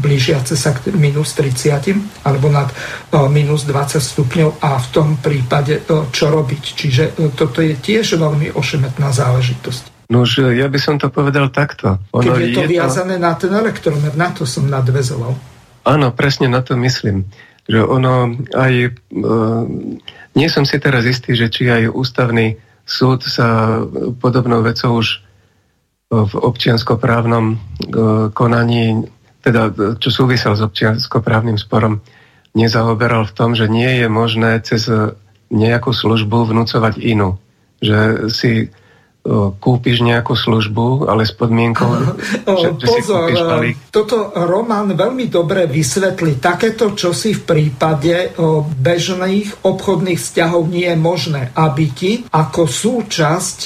blížiace 0.00 0.56
sa 0.56 0.72
k 0.72 0.90
minus 0.96 1.36
30 1.36 2.24
alebo 2.24 2.48
nad 2.48 2.72
e, 2.72 2.74
minus 3.28 3.68
20 3.68 4.00
stupňov 4.00 4.64
a 4.64 4.80
v 4.80 4.86
tom 4.88 5.08
prípade 5.20 5.84
e, 5.84 6.08
čo 6.10 6.32
robiť. 6.32 6.64
Čiže 6.64 7.02
toto 7.36 7.60
je 7.60 7.76
tiež 7.76 8.16
veľmi 8.16 8.56
ošemetná 8.56 9.12
záležitosť. 9.12 10.08
No 10.08 10.24
ja 10.28 10.68
by 10.68 10.78
som 10.80 10.96
to 11.00 11.08
povedal 11.08 11.48
takto. 11.48 11.96
Ono 12.12 12.22
Keď 12.24 12.36
je 12.40 12.48
to 12.52 12.62
je 12.64 12.72
viazané 12.76 13.16
to... 13.16 13.24
na 13.24 13.32
ten 13.36 13.52
elektromer, 13.52 14.12
na 14.16 14.28
to 14.32 14.44
som 14.44 14.68
nadvezoval. 14.68 15.32
Áno, 15.84 16.12
presne 16.12 16.48
na 16.48 16.64
to 16.64 16.76
myslím. 16.80 17.28
Že 17.68 17.80
ono 17.84 18.36
aj... 18.52 18.74
E, 18.84 18.90
nie 20.34 20.48
som 20.50 20.64
si 20.68 20.76
teraz 20.76 21.08
istý, 21.08 21.32
že 21.32 21.48
či 21.48 21.68
aj 21.68 21.92
ústavný 21.92 22.60
súd 22.84 23.24
sa 23.24 23.80
podobnou 24.20 24.60
vecou 24.60 25.00
už 25.00 25.23
v 26.22 26.34
občianskoprávnom 26.38 27.44
e, 27.50 27.56
konaní, 28.30 29.10
teda 29.42 29.74
čo 29.98 30.08
súvisel 30.14 30.54
s 30.54 30.62
občianskoprávnym 30.62 31.58
sporom, 31.58 31.98
nezaoberal 32.54 33.26
v 33.26 33.34
tom, 33.34 33.50
že 33.58 33.66
nie 33.66 34.00
je 34.00 34.06
možné 34.06 34.62
cez 34.62 34.86
nejakú 35.50 35.90
službu 35.90 36.54
vnúcovať 36.54 37.02
inú. 37.02 37.36
Že 37.82 38.30
si 38.30 38.70
kúpiš 39.56 40.04
nejakú 40.04 40.36
službu, 40.36 41.08
ale 41.08 41.24
s 41.24 41.32
podmienkou, 41.32 41.88
že, 42.60 42.76
že 42.76 42.86
Pozor, 42.86 42.92
si 42.92 43.00
kúpiš 43.08 43.40
balík. 43.40 43.76
toto 43.88 44.16
Roman 44.36 44.92
veľmi 44.92 45.32
dobre 45.32 45.64
vysvetlí. 45.64 46.38
Takéto, 46.38 46.92
čo 46.92 47.16
si 47.16 47.32
v 47.32 47.42
prípade 47.42 48.36
bežných 48.78 49.64
obchodných 49.64 50.20
vzťahov 50.20 50.68
nie 50.68 50.86
je 50.92 50.98
možné, 51.00 51.42
aby 51.56 51.84
ti 51.96 52.12
ako 52.28 52.68
súčasť 52.68 53.58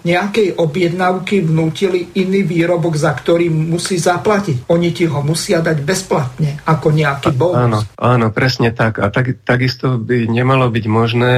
nejakej 0.00 0.56
objednávky 0.56 1.44
vnútili 1.44 2.16
iný 2.16 2.42
výrobok, 2.48 2.96
za 2.96 3.12
ktorý 3.12 3.52
musí 3.52 4.00
zaplatiť. 4.00 4.68
Oni 4.72 4.96
ti 4.96 5.04
ho 5.04 5.20
musia 5.20 5.60
dať 5.60 5.78
bezplatne, 5.84 6.64
ako 6.64 6.88
nejaký 6.88 7.30
bonus. 7.36 7.60
Áno, 7.60 7.78
áno 8.00 8.26
presne 8.32 8.72
tak. 8.72 8.96
A 8.96 9.12
tak, 9.12 9.44
takisto 9.44 10.00
by 10.00 10.24
nemalo 10.24 10.72
byť 10.72 10.84
možné 10.88 11.32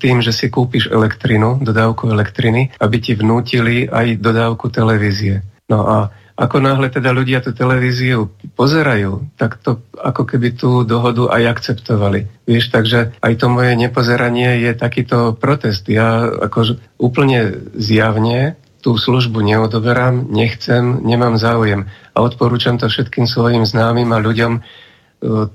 tým, 0.00 0.24
že 0.24 0.32
si 0.32 0.48
kúpiš 0.48 0.88
elektrinu, 0.88 1.60
dodávku 1.60 2.08
elektriny, 2.08 2.72
aby 2.80 2.96
ti 2.98 3.09
ti 3.10 3.18
vnútili 3.18 3.90
aj 3.90 4.22
dodávku 4.22 4.70
televízie. 4.70 5.42
No 5.66 5.82
a 5.82 6.14
ako 6.38 6.62
náhle 6.62 6.94
teda 6.94 7.10
ľudia 7.10 7.42
tú 7.42 7.50
televíziu 7.50 8.30
pozerajú, 8.54 9.34
tak 9.34 9.58
to 9.60 9.82
ako 9.98 10.22
keby 10.24 10.54
tú 10.54 10.86
dohodu 10.86 11.26
aj 11.26 11.58
akceptovali. 11.58 12.30
Vieš, 12.46 12.70
takže 12.70 13.18
aj 13.18 13.32
to 13.34 13.50
moje 13.50 13.74
nepozeranie 13.74 14.62
je 14.62 14.72
takýto 14.78 15.34
protest. 15.34 15.90
Ja 15.90 16.22
ako 16.22 16.78
úplne 17.02 17.66
zjavne 17.74 18.54
tú 18.80 18.96
službu 18.96 19.44
neodoberám, 19.44 20.32
nechcem, 20.32 21.02
nemám 21.04 21.36
záujem. 21.36 21.90
A 22.16 22.24
odporúčam 22.24 22.80
to 22.80 22.88
všetkým 22.88 23.28
svojim 23.28 23.66
známym 23.66 24.08
a 24.14 24.22
ľuďom, 24.22 24.62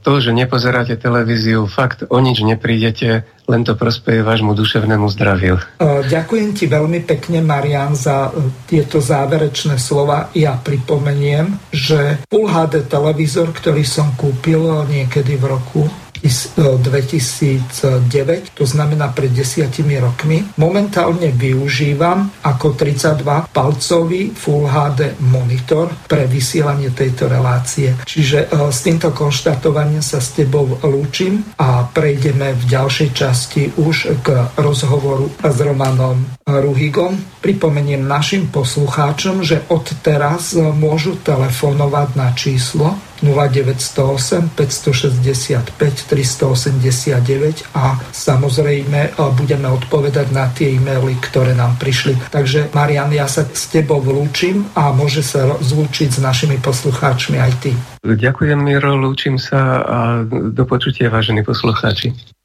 to, 0.01 0.13
že 0.21 0.29
nepozeráte 0.29 0.93
televíziu, 0.93 1.65
fakt 1.65 2.05
o 2.05 2.17
nič 2.21 2.45
neprídete, 2.45 3.25
len 3.49 3.61
to 3.65 3.73
prospeje 3.73 4.21
vášmu 4.21 4.53
duševnému 4.53 5.09
zdraviu. 5.09 5.57
Ďakujem 5.81 6.49
ti 6.53 6.65
veľmi 6.69 7.01
pekne, 7.05 7.41
Marian, 7.41 7.97
za 7.97 8.29
e, 8.29 8.49
tieto 8.69 9.01
záverečné 9.01 9.77
slova. 9.81 10.29
Ja 10.37 10.57
pripomeniem, 10.57 11.73
že 11.73 12.21
Full 12.29 12.49
HD 12.49 12.85
televízor, 12.85 13.53
ktorý 13.53 13.81
som 13.85 14.13
kúpil 14.17 14.85
niekedy 14.89 15.37
v 15.37 15.45
roku 15.45 15.83
2009, 16.25 18.57
to 18.57 18.65
znamená 18.65 19.13
pred 19.13 19.31
desiatimi 19.31 20.01
rokmi. 20.01 20.41
Momentálne 20.57 21.29
využívam 21.31 22.33
ako 22.41 22.73
32 22.73 23.53
palcový 23.53 24.33
Full 24.33 24.65
HD 24.65 25.21
monitor 25.21 25.93
pre 26.09 26.25
vysielanie 26.25 26.89
tejto 26.91 27.29
relácie. 27.29 27.93
Čiže 28.03 28.49
e, 28.49 28.73
s 28.73 28.81
týmto 28.81 29.13
konštatovaním 29.13 30.01
sa 30.01 30.17
s 30.17 30.33
tebou 30.33 30.81
lúčim 30.81 31.45
a 31.61 31.85
prejdeme 31.87 32.57
v 32.57 32.63
ďalšej 32.65 33.09
časti 33.13 33.63
už 33.77 34.25
k 34.25 34.27
rozhovoru 34.57 35.29
s 35.39 35.57
Romanom 35.61 36.25
Ruhigom. 36.45 37.17
Pripomeniem 37.41 38.05
našim 38.05 38.49
poslucháčom, 38.49 39.45
že 39.45 39.61
od 39.69 39.85
teraz 40.01 40.57
môžu 40.57 41.17
telefonovať 41.21 42.09
na 42.17 42.33
číslo 42.33 42.97
0908 43.23 44.55
565 44.55 45.75
389 45.75 47.63
a 47.75 47.99
samozrejme 48.11 49.15
e, 49.15 49.19
budeme 49.35 49.67
odpovedať 49.71 50.27
na 50.35 50.51
tie 50.51 50.75
e-maily, 50.75 51.15
ktoré 51.23 51.55
nám 51.55 51.79
prišli. 51.79 52.17
Takže 52.33 52.75
Marian, 52.75 53.11
ja 53.15 53.29
sa 53.29 53.47
s 53.47 53.71
tebou 53.71 54.03
vlúčim 54.03 54.67
a 54.75 54.91
môže 54.91 55.23
sa 55.23 55.55
zlúčiť 55.59 56.09
s 56.15 56.19
našimi 56.19 56.59
poslucháčmi 56.59 57.39
aj 57.39 57.51
ty. 57.63 57.71
Ďakujem, 58.03 58.59
Miro, 58.59 58.99
lúčim 58.99 59.39
sa 59.39 59.81
a 59.85 59.99
do 60.27 60.63
počutia, 60.67 61.07
vážení 61.07 61.41
poslucháči. 61.41 62.35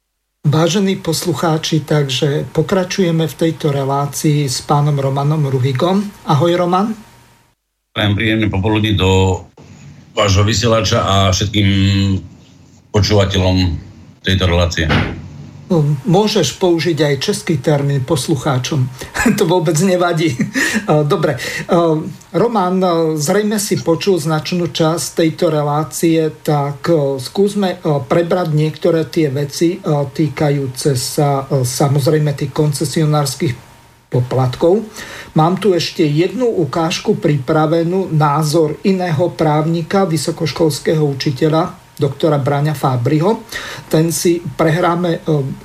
Vážení 0.41 0.97
poslucháči, 0.97 1.85
takže 1.85 2.49
pokračujeme 2.49 3.29
v 3.29 3.37
tejto 3.37 3.69
relácii 3.69 4.49
s 4.49 4.65
pánom 4.65 4.97
Romanom 4.97 5.45
Ruhigom. 5.45 6.01
Ahoj, 6.25 6.57
Roman. 6.57 6.97
Prajem 7.93 8.17
príjemne 8.17 8.47
popoludní 8.49 8.97
do 8.97 9.45
vášho 10.11 10.43
vysielača 10.43 10.99
a 11.01 11.15
všetkým 11.31 11.67
počúvateľom 12.91 13.79
tejto 14.21 14.43
relácie. 14.45 14.85
môžeš 16.03 16.59
použiť 16.59 16.99
aj 16.99 17.15
český 17.23 17.63
termín 17.63 18.03
poslucháčom. 18.03 18.91
to 19.39 19.47
vôbec 19.47 19.79
nevadí. 19.79 20.35
Dobre. 21.13 21.39
Roman, 22.35 22.75
zrejme 23.15 23.55
si 23.55 23.79
počul 23.79 24.19
značnú 24.19 24.67
časť 24.67 25.23
tejto 25.23 25.47
relácie, 25.47 26.27
tak 26.43 26.91
skúsme 27.23 27.79
prebrať 28.11 28.47
niektoré 28.51 29.07
tie 29.07 29.31
veci 29.31 29.79
týkajúce 30.11 30.99
sa 30.99 31.47
samozrejme 31.47 32.35
tých 32.35 32.51
koncesionárskych 32.51 33.70
poplatkov. 34.11 34.83
Mám 35.39 35.63
tu 35.63 35.71
ešte 35.71 36.03
jednu 36.03 36.51
ukážku 36.51 37.15
pripravenú, 37.15 38.11
názor 38.11 38.75
iného 38.83 39.31
právnika, 39.31 40.03
vysokoškolského 40.03 40.99
učiteľa, 41.07 41.79
doktora 41.95 42.35
Braňa 42.35 42.75
Fábriho. 42.75 43.47
Ten 43.87 44.11
si 44.11 44.43
prehráme 44.43 45.11
e, 45.15 45.19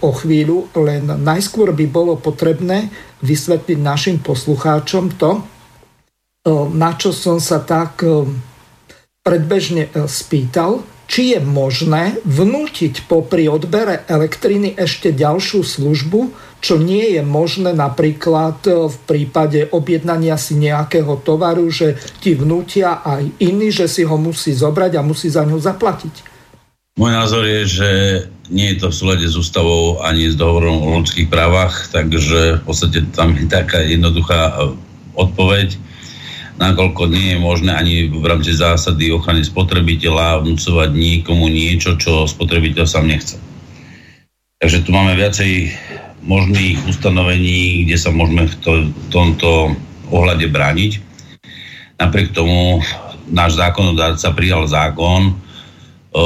o 0.05 0.11
chvíľu, 0.15 0.71
len 0.79 1.09
najskôr 1.09 1.75
by 1.75 1.87
bolo 1.91 2.15
potrebné 2.21 2.93
vysvetliť 3.25 3.79
našim 3.81 4.17
poslucháčom 4.23 5.17
to, 5.19 5.31
e, 5.35 5.41
na 6.77 6.95
čo 6.95 7.11
som 7.11 7.43
sa 7.43 7.65
tak 7.65 8.05
e, 8.05 8.29
predbežne 9.27 9.91
spýtal, 10.07 10.87
či 11.11 11.35
je 11.35 11.41
možné 11.43 12.19
vnútiť 12.27 13.07
popri 13.11 13.47
odbere 13.47 14.07
elektriny 14.07 14.75
ešte 14.75 15.15
ďalšiu 15.15 15.63
službu, 15.63 16.21
čo 16.61 16.81
nie 16.81 17.15
je 17.15 17.23
možné 17.23 17.77
napríklad 17.77 18.59
e, 18.67 18.89
v 18.89 18.97
prípade 19.05 19.69
objednania 19.71 20.41
si 20.41 20.57
nejakého 20.57 21.21
tovaru, 21.21 21.69
že 21.69 22.01
ti 22.21 22.35
vnútia 22.35 23.05
aj 23.05 23.23
iný, 23.43 23.69
že 23.71 23.87
si 23.87 24.03
ho 24.03 24.17
musí 24.17 24.57
zobrať 24.57 24.99
a 24.99 25.07
musí 25.07 25.29
za 25.29 25.45
ňu 25.45 25.61
zaplatiť. 25.61 26.37
Môj 26.97 27.13
názor 27.13 27.45
je, 27.45 27.61
že 27.69 27.91
nie 28.49 28.73
je 28.73 28.81
to 28.81 28.89
v 28.89 28.99
súlade 28.99 29.27
s 29.29 29.37
ústavou 29.37 30.01
ani 30.01 30.33
s 30.33 30.39
dohovorom 30.39 30.81
o 30.81 30.97
ľudských 30.97 31.29
právach, 31.29 31.93
takže 31.93 32.59
v 32.59 32.63
podstate 32.65 33.05
tam 33.13 33.37
je 33.37 33.45
taká 33.45 33.85
jednoduchá 33.85 34.41
e, 34.49 34.55
odpoveď, 35.17 35.77
nakoľko 36.57 37.13
nie 37.13 37.37
je 37.37 37.39
možné 37.39 37.73
ani 37.77 37.95
v 38.09 38.25
rámci 38.25 38.57
zásady 38.57 39.13
ochrany 39.13 39.45
spotrebiteľa 39.45 40.41
vnúcovať 40.41 40.89
nikomu 40.97 41.53
niečo, 41.53 42.01
čo 42.01 42.25
spotrebiteľ 42.25 42.85
sám 42.89 43.13
nechce. 43.13 43.37
Takže 44.57 44.89
tu 44.89 44.91
máme 44.97 45.13
viacej 45.21 45.69
možných 46.27 46.83
ustanovení, 46.91 47.87
kde 47.87 47.97
sa 47.97 48.11
môžeme 48.11 48.51
v, 48.51 48.55
to, 48.61 48.72
v 48.91 49.07
tomto 49.14 49.72
ohľade 50.11 50.51
brániť. 50.51 50.99
Napriek 52.03 52.35
tomu 52.35 52.83
náš 53.31 53.57
zákonodárca 53.57 54.35
prijal 54.35 54.66
zákon 54.66 55.35
o 56.12 56.24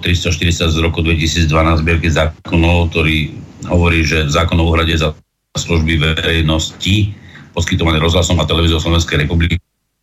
340 0.00 0.72
z 0.72 0.78
roku 0.80 1.04
2012 1.04 1.46
zbierky 1.84 2.08
zákonov, 2.08 2.90
ktorý 2.90 3.36
hovorí, 3.68 4.02
že 4.02 4.28
zákon 4.28 4.58
o 4.58 4.66
úhrade 4.66 4.96
za 4.96 5.14
služby 5.54 6.00
verejnosti 6.00 7.12
poskytované 7.52 8.00
rozhlasom 8.00 8.40
a 8.40 8.48
televíziou 8.48 8.80
Slovenskej 8.80 9.28
republiky 9.28 9.60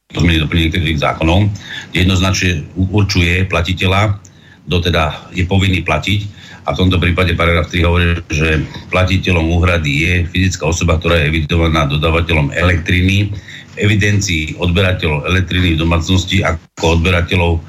to 0.10 0.26
zmení 0.26 0.42
doplnenie 0.42 0.74
niektorých 0.74 1.02
zákonov, 1.06 1.54
jednoznačne 1.94 2.66
určuje 2.74 3.46
platiteľa, 3.46 4.18
kto 4.66 4.78
teda 4.90 5.30
je 5.38 5.46
povinný 5.46 5.86
platiť 5.86 6.39
a 6.66 6.70
v 6.76 6.80
tomto 6.86 6.98
prípade 7.00 7.36
paragraf 7.40 7.72
3 7.72 7.88
hovorí, 7.88 8.06
že 8.28 8.64
platiteľom 8.92 9.48
úhrady 9.56 9.92
je 10.04 10.14
fyzická 10.32 10.70
osoba, 10.70 11.00
ktorá 11.00 11.20
je 11.22 11.30
evidovaná 11.32 11.88
dodávateľom 11.88 12.52
elektriny 12.56 13.32
v 13.74 13.76
evidencii 13.80 14.60
odberateľov 14.60 15.30
elektriny 15.30 15.76
v 15.76 15.82
domácnosti 15.82 16.44
ako 16.44 17.00
odberateľov 17.00 17.64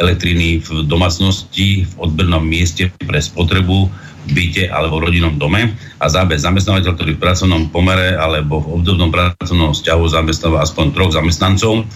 elektriny 0.00 0.58
v 0.64 0.68
domácnosti 0.88 1.86
v 1.86 1.92
odbernom 2.00 2.42
mieste 2.42 2.90
pre 2.98 3.20
spotrebu 3.22 3.86
v 4.22 4.30
byte 4.30 4.70
alebo 4.70 5.02
v 5.02 5.10
rodinnom 5.10 5.34
dome 5.34 5.74
a 5.98 6.06
zábe 6.06 6.38
zamestnávateľ, 6.38 6.94
ktorý 6.94 7.12
v 7.18 7.22
pracovnom 7.22 7.62
pomere 7.74 8.14
alebo 8.14 8.62
v 8.62 8.80
obdobnom 8.80 9.10
pracovnom 9.10 9.74
vzťahu 9.74 10.04
zamestnáva 10.06 10.62
aspoň 10.62 10.94
troch 10.94 11.12
zamestnancov. 11.14 11.86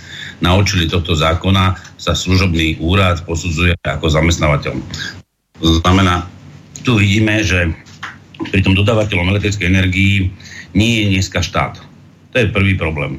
Na 0.42 0.58
očili 0.58 0.90
tohto 0.90 1.14
zákona 1.14 1.78
sa 1.96 2.12
služobný 2.12 2.82
úrad 2.82 3.22
posudzuje 3.24 3.78
ako 3.86 4.10
zamestnávateľ. 4.10 4.74
To 5.62 5.68
znamená, 5.80 6.28
tu 6.86 6.94
vidíme, 6.94 7.42
že 7.42 7.74
pri 8.54 8.62
tom 8.62 8.78
dodávateľom 8.78 9.34
elektrickej 9.34 9.66
energii 9.66 10.30
nie 10.70 11.02
je 11.02 11.18
dneska 11.18 11.42
štát. 11.42 11.82
To 12.30 12.36
je 12.38 12.54
prvý 12.54 12.78
problém. 12.78 13.18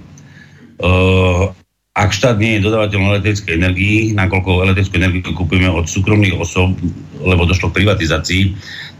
Uh, 0.79 1.51
ak 1.97 2.13
štát 2.13 2.37
nie 2.39 2.55
je 2.55 2.65
dodávateľom 2.69 3.17
elektrickej 3.17 3.57
energii, 3.59 4.13
nakoľko 4.15 4.63
elektrickú 4.69 4.95
energiu 5.01 5.35
kúpime 5.35 5.67
od 5.67 5.89
súkromných 5.89 6.37
osob, 6.37 6.77
lebo 7.19 7.49
došlo 7.49 7.73
k 7.73 7.83
privatizácii, 7.83 8.43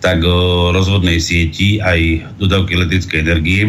tak 0.03 0.20
uh, 0.26 0.74
rozvodnej 0.76 1.22
sieti 1.22 1.80
aj 1.80 2.28
dodávky 2.41 2.76
elektrickej 2.76 3.24
energie, 3.24 3.63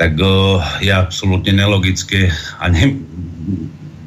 tak 0.00 0.16
uh, 0.18 0.58
je 0.80 0.90
absolútne 0.90 1.54
nelogické 1.54 2.32
a 2.58 2.72
ne, 2.72 2.98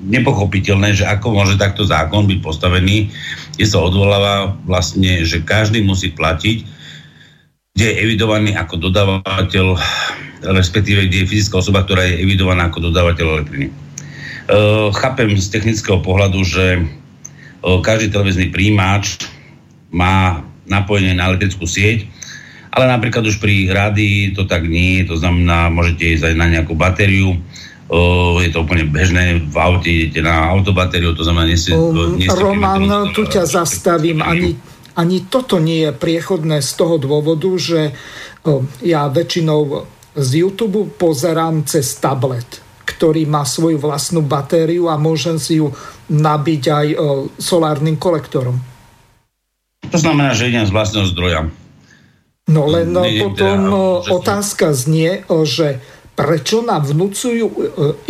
nepochopiteľné, 0.04 0.93
že 0.93 1.08
ako 1.08 1.32
môže 1.32 1.56
takto 1.56 1.88
zákon 1.88 2.28
byť 2.28 2.39
postavený, 2.43 3.10
kde 3.56 3.66
sa 3.66 3.80
odvoláva 3.80 4.54
vlastne, 4.68 5.24
že 5.24 5.43
každý 5.43 5.82
musí 5.84 6.12
platiť, 6.12 6.58
kde 7.74 7.86
je 7.89 7.99
evidovaný 8.06 8.54
ako 8.54 8.78
dodávateľ, 8.89 9.80
respektíve 10.45 11.10
kde 11.10 11.26
je 11.26 11.30
fyzická 11.32 11.64
osoba, 11.64 11.88
ktorá 11.88 12.06
je 12.06 12.22
evidovaná 12.22 12.70
ako 12.70 12.91
dodávateľ 12.91 13.26
elektriny. 13.39 13.68
E, 13.70 13.74
chápem 14.93 15.34
z 15.39 15.47
technického 15.49 16.04
pohľadu, 16.04 16.43
že 16.45 16.66
e, 16.78 16.82
každý 17.82 18.14
televízny 18.14 18.54
príjimač 18.54 19.26
má 19.89 20.45
napojenie 20.70 21.18
na 21.18 21.34
elektrickú 21.34 21.66
sieť, 21.66 22.06
ale 22.74 22.89
napríklad 22.89 23.26
už 23.26 23.38
pri 23.38 23.70
rádii 23.70 24.34
to 24.34 24.49
tak 24.49 24.66
nie, 24.66 25.06
to 25.06 25.18
znamená, 25.18 25.70
môžete 25.70 26.18
ísť 26.18 26.34
aj 26.34 26.36
na 26.38 26.47
nejakú 26.49 26.74
batériu, 26.74 27.38
je 28.41 28.50
to 28.50 28.66
úplne 28.66 28.89
bežné, 28.89 29.38
v 29.38 29.58
aute 29.58 29.89
idete 29.89 30.26
na 30.26 30.50
autobatériu, 30.50 31.14
to 31.14 31.22
znamená, 31.22 31.46
nie 31.50 31.60
ste... 31.62 31.78
Um, 31.78 32.18
nie 32.18 32.26
ste 32.26 32.41
Roman, 32.41 33.14
tu 33.14 33.30
ťa 33.30 33.46
zastavím, 33.46 34.26
ani, 34.26 34.58
ani 34.98 35.30
toto 35.30 35.62
nie 35.62 35.86
je 35.86 35.91
priechodné 35.94 36.62
z 36.66 36.72
toho 36.74 36.98
dôvodu, 36.98 37.50
že 37.58 37.94
ja 38.82 39.08
väčšinou 39.08 39.86
z 40.14 40.30
YouTube 40.46 40.94
pozerám 40.98 41.66
cez 41.66 41.98
tablet, 41.98 42.62
ktorý 42.86 43.26
má 43.26 43.46
svoju 43.48 43.80
vlastnú 43.80 44.22
batériu 44.22 44.91
a 44.91 45.00
môžem 45.00 45.39
si 45.39 45.58
ju 45.62 45.72
nabiť 46.12 46.64
aj 46.70 46.88
solárnym 47.39 47.96
kolektorom. 47.98 48.60
To 49.89 49.98
znamená, 49.98 50.34
že 50.34 50.50
idem 50.50 50.66
z 50.66 50.74
vlastného 50.74 51.08
zdroja. 51.14 51.41
No 52.44 52.68
len 52.68 52.91
potom 53.24 53.60
teda, 54.04 54.12
otázka 54.20 54.76
znie, 54.76 55.24
že 55.48 55.80
prečo 56.14 56.61
nám 56.61 56.86
vnúcujú 56.86 57.45
e, 57.49 57.55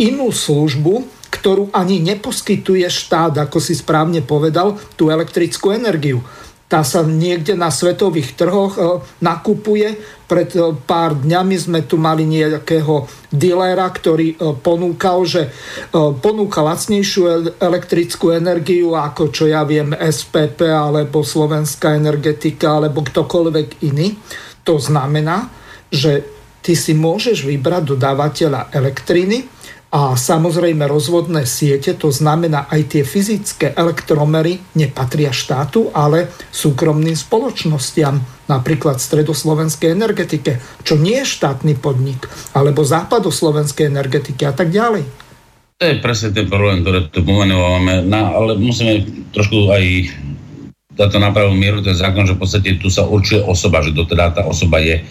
inú 0.04 0.28
službu, 0.28 1.04
ktorú 1.32 1.72
ani 1.74 2.00
neposkytuje 2.04 2.86
štát, 2.86 3.48
ako 3.48 3.58
si 3.58 3.74
správne 3.74 4.20
povedal, 4.20 4.76
tú 4.94 5.08
elektrickú 5.08 5.72
energiu. 5.72 6.20
Tá 6.64 6.80
sa 6.80 7.04
niekde 7.04 7.52
na 7.56 7.68
svetových 7.68 8.36
trhoch 8.36 8.76
e, 8.76 8.82
nakupuje. 9.24 9.96
Pred 10.28 10.50
e, 10.52 10.60
pár 10.84 11.16
dňami 11.16 11.56
sme 11.56 11.80
tu 11.88 11.96
mali 11.96 12.28
nejakého 12.28 13.08
dilera, 13.32 13.88
ktorý 13.88 14.60
ponúkal, 14.62 15.26
že 15.26 15.50
ponúka 16.22 16.62
lacnejšiu 16.62 17.56
elektrickú 17.58 18.30
energiu 18.30 18.94
ako 18.94 19.34
čo 19.34 19.50
ja 19.50 19.66
viem 19.66 19.90
SPP 19.90 20.70
alebo 20.70 21.26
Slovenská 21.26 21.98
energetika 21.98 22.78
alebo 22.78 23.02
ktokoľvek 23.02 23.82
iný. 23.82 24.14
To 24.62 24.78
znamená, 24.78 25.50
že 25.90 26.33
ty 26.64 26.72
si 26.72 26.96
môžeš 26.96 27.44
vybrať 27.44 27.92
dodávateľa 27.92 28.72
elektriny 28.72 29.44
a 29.94 30.18
samozrejme 30.18 30.90
rozvodné 30.90 31.46
siete, 31.46 31.94
to 31.94 32.10
znamená 32.10 32.66
aj 32.66 32.82
tie 32.90 33.02
fyzické 33.06 33.78
elektromery 33.78 34.58
nepatria 34.74 35.30
štátu, 35.30 35.94
ale 35.94 36.34
súkromným 36.50 37.14
spoločnostiam, 37.14 38.18
napríklad 38.50 38.98
stredoslovenskej 38.98 39.94
energetike, 39.94 40.58
čo 40.82 40.98
nie 40.98 41.22
je 41.22 41.30
štátny 41.38 41.78
podnik, 41.78 42.26
alebo 42.56 42.82
západoslovenskej 42.82 43.86
energetiky 43.86 44.42
a 44.48 44.56
tak 44.56 44.74
ďalej. 44.74 45.06
To 45.78 45.84
je 45.86 46.02
presne 46.02 46.34
ten 46.34 46.50
problém, 46.50 46.82
ktorý 46.82 47.14
tu 47.14 47.22
pomenúvame, 47.22 48.02
no, 48.02 48.34
ale 48.34 48.58
musíme 48.58 49.04
trošku 49.30 49.70
aj 49.70 49.84
dať 50.94 51.08
to 51.10 51.18
na 51.22 51.30
pravú 51.30 51.54
mieru, 51.54 51.82
ten 51.82 51.94
zákon, 51.94 52.26
že 52.26 52.34
v 52.34 52.42
podstate 52.42 52.78
tu 52.82 52.90
sa 52.90 53.06
určuje 53.06 53.42
osoba, 53.46 53.82
že 53.82 53.94
to 53.94 54.06
teda 54.06 54.30
tá 54.34 54.42
osoba 54.46 54.82
je 54.82 55.02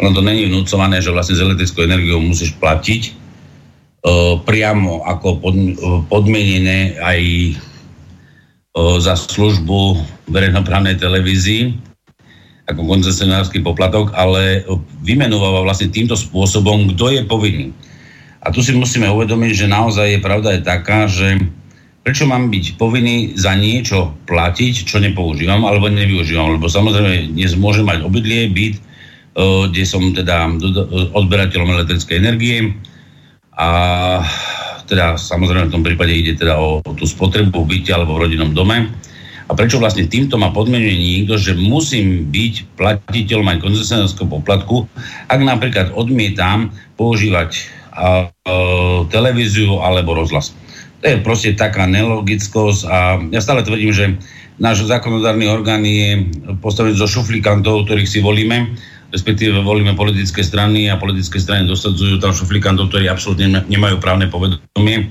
ono 0.00 0.16
to 0.16 0.24
není 0.24 0.48
vnúcované, 0.48 1.04
že 1.04 1.12
vlastne 1.12 1.36
z 1.36 1.44
elektrickou 1.44 1.84
energiou 1.84 2.24
musíš 2.24 2.56
platiť 2.56 3.02
e, 3.04 3.12
priamo 4.40 5.04
ako 5.04 5.28
e, 5.28 5.38
podmienené 6.08 6.96
aj 6.96 7.20
e, 7.20 7.52
za 8.96 9.14
službu 9.14 10.00
verejnoprávnej 10.32 10.96
televízii 10.96 11.92
ako 12.70 12.86
koncesionársky 12.86 13.58
poplatok, 13.66 14.14
ale 14.14 14.62
vymenováva 15.02 15.66
vlastne 15.66 15.90
týmto 15.90 16.14
spôsobom, 16.14 16.94
kto 16.94 17.18
je 17.18 17.22
povinný. 17.26 17.74
A 18.40 18.54
tu 18.54 18.62
si 18.62 18.70
musíme 18.70 19.10
uvedomiť, 19.10 19.52
že 19.52 19.66
naozaj 19.66 20.06
je 20.16 20.20
pravda 20.22 20.54
je 20.54 20.62
taká, 20.62 21.10
že 21.10 21.34
prečo 22.06 22.30
mám 22.30 22.48
byť 22.48 22.78
povinný 22.78 23.34
za 23.34 23.58
niečo 23.58 24.14
platiť, 24.24 24.86
čo 24.86 25.02
nepoužívam 25.02 25.66
alebo 25.66 25.90
nevyužívam, 25.90 26.56
lebo 26.56 26.70
samozrejme 26.70 27.34
dnes 27.34 27.58
mať 27.58 28.06
obydlie, 28.06 28.48
byt, 28.48 28.78
kde 29.70 29.84
som 29.88 30.12
teda 30.12 30.52
odberateľom 31.16 31.72
elektrickej 31.80 32.16
energie 32.20 32.58
a 33.56 33.68
teda 34.90 35.14
samozrejme 35.14 35.70
v 35.70 35.74
tom 35.78 35.86
prípade 35.86 36.10
ide 36.10 36.34
teda 36.34 36.58
o, 36.58 36.82
tú 36.82 37.06
spotrebu 37.06 37.62
v 37.62 37.78
byte 37.78 37.94
alebo 37.94 38.18
v 38.18 38.26
rodinnom 38.26 38.50
dome. 38.50 38.90
A 39.46 39.54
prečo 39.54 39.82
vlastne 39.82 40.06
týmto 40.06 40.38
ma 40.38 40.54
podmenuje 40.54 40.94
niekto, 40.94 41.34
že 41.38 41.58
musím 41.58 42.30
byť 42.30 42.78
platiteľom 42.78 43.50
aj 43.50 43.62
koncesionárského 43.62 44.26
poplatku, 44.30 44.86
ak 45.26 45.40
napríklad 45.42 45.94
odmietam 45.94 46.74
používať 46.98 47.66
a, 47.94 48.26
a, 48.26 48.54
televíziu 49.10 49.78
alebo 49.78 50.18
rozhlas. 50.18 50.54
To 51.00 51.04
je 51.06 51.22
proste 51.22 51.56
taká 51.56 51.86
nelogickosť 51.86 52.80
a 52.86 52.98
ja 53.32 53.40
stále 53.40 53.64
tvrdím, 53.64 53.94
že 53.94 54.06
náš 54.60 54.84
zákonodárny 54.84 55.48
orgán 55.48 55.80
je 55.86 56.28
postavený 56.60 56.98
zo 56.98 57.08
šuflikantov, 57.08 57.88
ktorých 57.88 58.10
si 58.10 58.20
volíme, 58.20 58.76
respektíve 59.10 59.62
volíme 59.62 59.98
politické 59.98 60.40
strany 60.42 60.90
a 60.90 60.98
politické 60.98 61.42
strany 61.42 61.66
dosadzujú 61.66 62.22
tam 62.22 62.34
šuflikantov, 62.34 62.90
ktorí 62.90 63.10
absolútne 63.10 63.62
nemajú 63.66 63.98
právne 63.98 64.30
povedomie. 64.30 65.10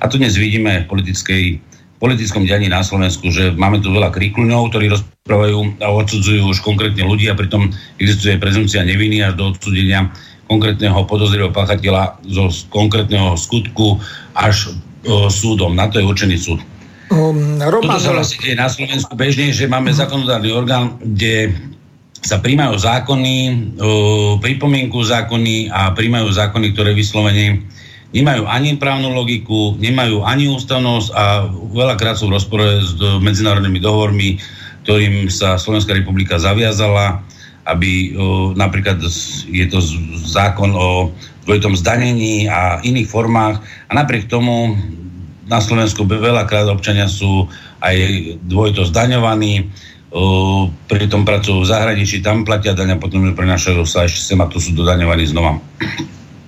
A 0.00 0.08
tu 0.08 0.16
dnes 0.16 0.34
vidíme 0.38 0.82
v 0.82 0.90
politickej 0.90 1.42
politickom 2.00 2.48
dianí 2.48 2.72
na 2.72 2.80
Slovensku, 2.80 3.28
že 3.28 3.52
máme 3.52 3.84
tu 3.84 3.92
veľa 3.92 4.08
kríkluňov, 4.14 4.72
ktorí 4.72 4.88
rozprávajú 4.88 5.84
a 5.84 5.92
odsudzujú 5.92 6.48
už 6.48 6.64
konkrétne 6.64 7.04
ľudí 7.04 7.28
a 7.28 7.36
pritom 7.36 7.68
existuje 8.00 8.40
prezumcia 8.40 8.80
neviny 8.80 9.20
až 9.20 9.36
do 9.36 9.52
odsudenia 9.52 10.08
konkrétneho 10.48 11.04
podozrivého 11.04 11.52
páchateľa 11.52 12.18
zo 12.26 12.48
konkrétneho 12.72 13.36
skutku 13.36 14.00
až 14.32 14.72
súdom. 15.28 15.76
Na 15.76 15.92
to 15.92 16.00
je 16.00 16.08
určený 16.08 16.36
súd. 16.40 16.60
Um, 17.10 17.58
Roman... 17.58 17.98
Toto 17.98 18.00
sa 18.00 18.14
vlastne 18.14 18.38
deje 18.38 18.56
na 18.56 18.70
Slovensku 18.70 19.12
bežne, 19.18 19.50
že 19.50 19.66
máme 19.66 19.90
zákonodárny 19.90 20.50
orgán, 20.54 20.96
kde 21.02 21.52
sa 22.20 22.36
príjmajú 22.36 22.76
zákony, 22.76 23.36
pripomienku 24.44 25.00
zákony 25.00 25.72
a 25.72 25.96
príjmajú 25.96 26.28
zákony, 26.28 26.76
ktoré 26.76 26.92
vyslovene 26.92 27.64
nemajú 28.12 28.44
ani 28.44 28.76
právnu 28.76 29.14
logiku, 29.14 29.78
nemajú 29.80 30.20
ani 30.26 30.50
ústavnosť 30.52 31.08
a 31.16 31.48
veľakrát 31.72 32.20
sú 32.20 32.28
v 32.28 32.36
rozpore 32.36 32.66
s 32.82 32.98
medzinárodnými 32.98 33.80
dohovormi, 33.80 34.36
ktorým 34.84 35.32
sa 35.32 35.56
Slovenská 35.56 35.96
republika 35.96 36.36
zaviazala, 36.36 37.24
aby 37.70 38.12
napríklad 38.58 39.00
je 39.48 39.66
to 39.70 39.78
zákon 40.26 40.76
o 40.76 41.14
dvojitom 41.48 41.72
zdanení 41.72 42.50
a 42.50 42.84
iných 42.84 43.08
formách. 43.08 43.64
A 43.88 43.96
napriek 43.96 44.28
tomu 44.28 44.76
na 45.48 45.62
Slovensku 45.62 46.04
veľakrát 46.04 46.68
občania 46.68 47.08
sú 47.08 47.48
aj 47.80 47.96
dvojito 48.44 48.84
zdaňovaní, 48.90 49.70
pri 50.90 51.06
tom 51.06 51.22
pracujú 51.22 51.62
v 51.62 51.70
zahraničí, 51.70 52.18
tam 52.18 52.42
platia 52.42 52.74
daň 52.74 52.98
a 52.98 53.02
potom 53.02 53.30
prenašajú 53.30 53.86
sa 53.86 54.06
ešte 54.06 54.34
sem 54.34 54.40
a 54.42 54.50
tu 54.50 54.58
sú 54.58 54.74
dodaňovaní 54.74 55.24
znova. 55.30 55.62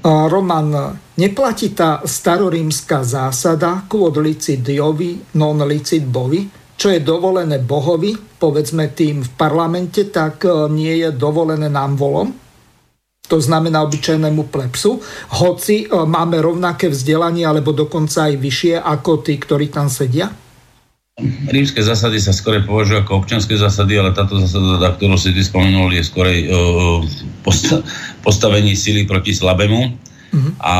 Roman, 0.02 0.98
neplatí 1.14 1.70
tá 1.70 2.02
starorímska 2.02 3.06
zásada 3.06 3.86
quod 3.86 4.18
licit 4.18 4.58
diovi, 4.58 5.38
non 5.38 5.62
licit 5.62 6.02
bovi, 6.02 6.42
čo 6.74 6.90
je 6.90 6.98
dovolené 6.98 7.62
bohovi, 7.62 8.18
povedzme 8.18 8.90
tým 8.90 9.22
v 9.22 9.30
parlamente, 9.38 10.10
tak 10.10 10.42
e, 10.42 10.66
nie 10.66 10.98
je 10.98 11.14
dovolené 11.14 11.70
nám 11.70 11.94
volom? 11.94 12.42
to 13.22 13.40
znamená 13.40 13.80
obyčajnému 13.86 14.50
plepsu, 14.52 15.00
hoci 15.40 15.86
e, 15.86 15.94
máme 15.94 16.42
rovnaké 16.42 16.92
vzdelanie 16.92 17.48
alebo 17.48 17.72
dokonca 17.72 18.28
aj 18.28 18.34
vyššie 18.36 18.74
ako 18.76 19.24
tí, 19.24 19.40
ktorí 19.40 19.72
tam 19.72 19.88
sedia? 19.88 20.28
Rímske 21.20 21.84
zásady 21.84 22.16
sa 22.24 22.32
skôr 22.32 22.64
považujú 22.64 23.04
ako 23.04 23.20
občianske 23.20 23.52
zásady, 23.52 24.00
ale 24.00 24.16
táto 24.16 24.40
zásada, 24.40 24.96
ktorú 24.96 25.20
si 25.20 25.36
ty 25.36 25.44
spomenul, 25.44 25.92
je 25.92 26.08
skôr 26.08 26.24
uh, 26.24 27.04
postavení 28.24 28.72
sily 28.72 29.04
proti 29.04 29.36
slabému. 29.36 29.92
Uh-huh. 30.32 30.52
A 30.64 30.74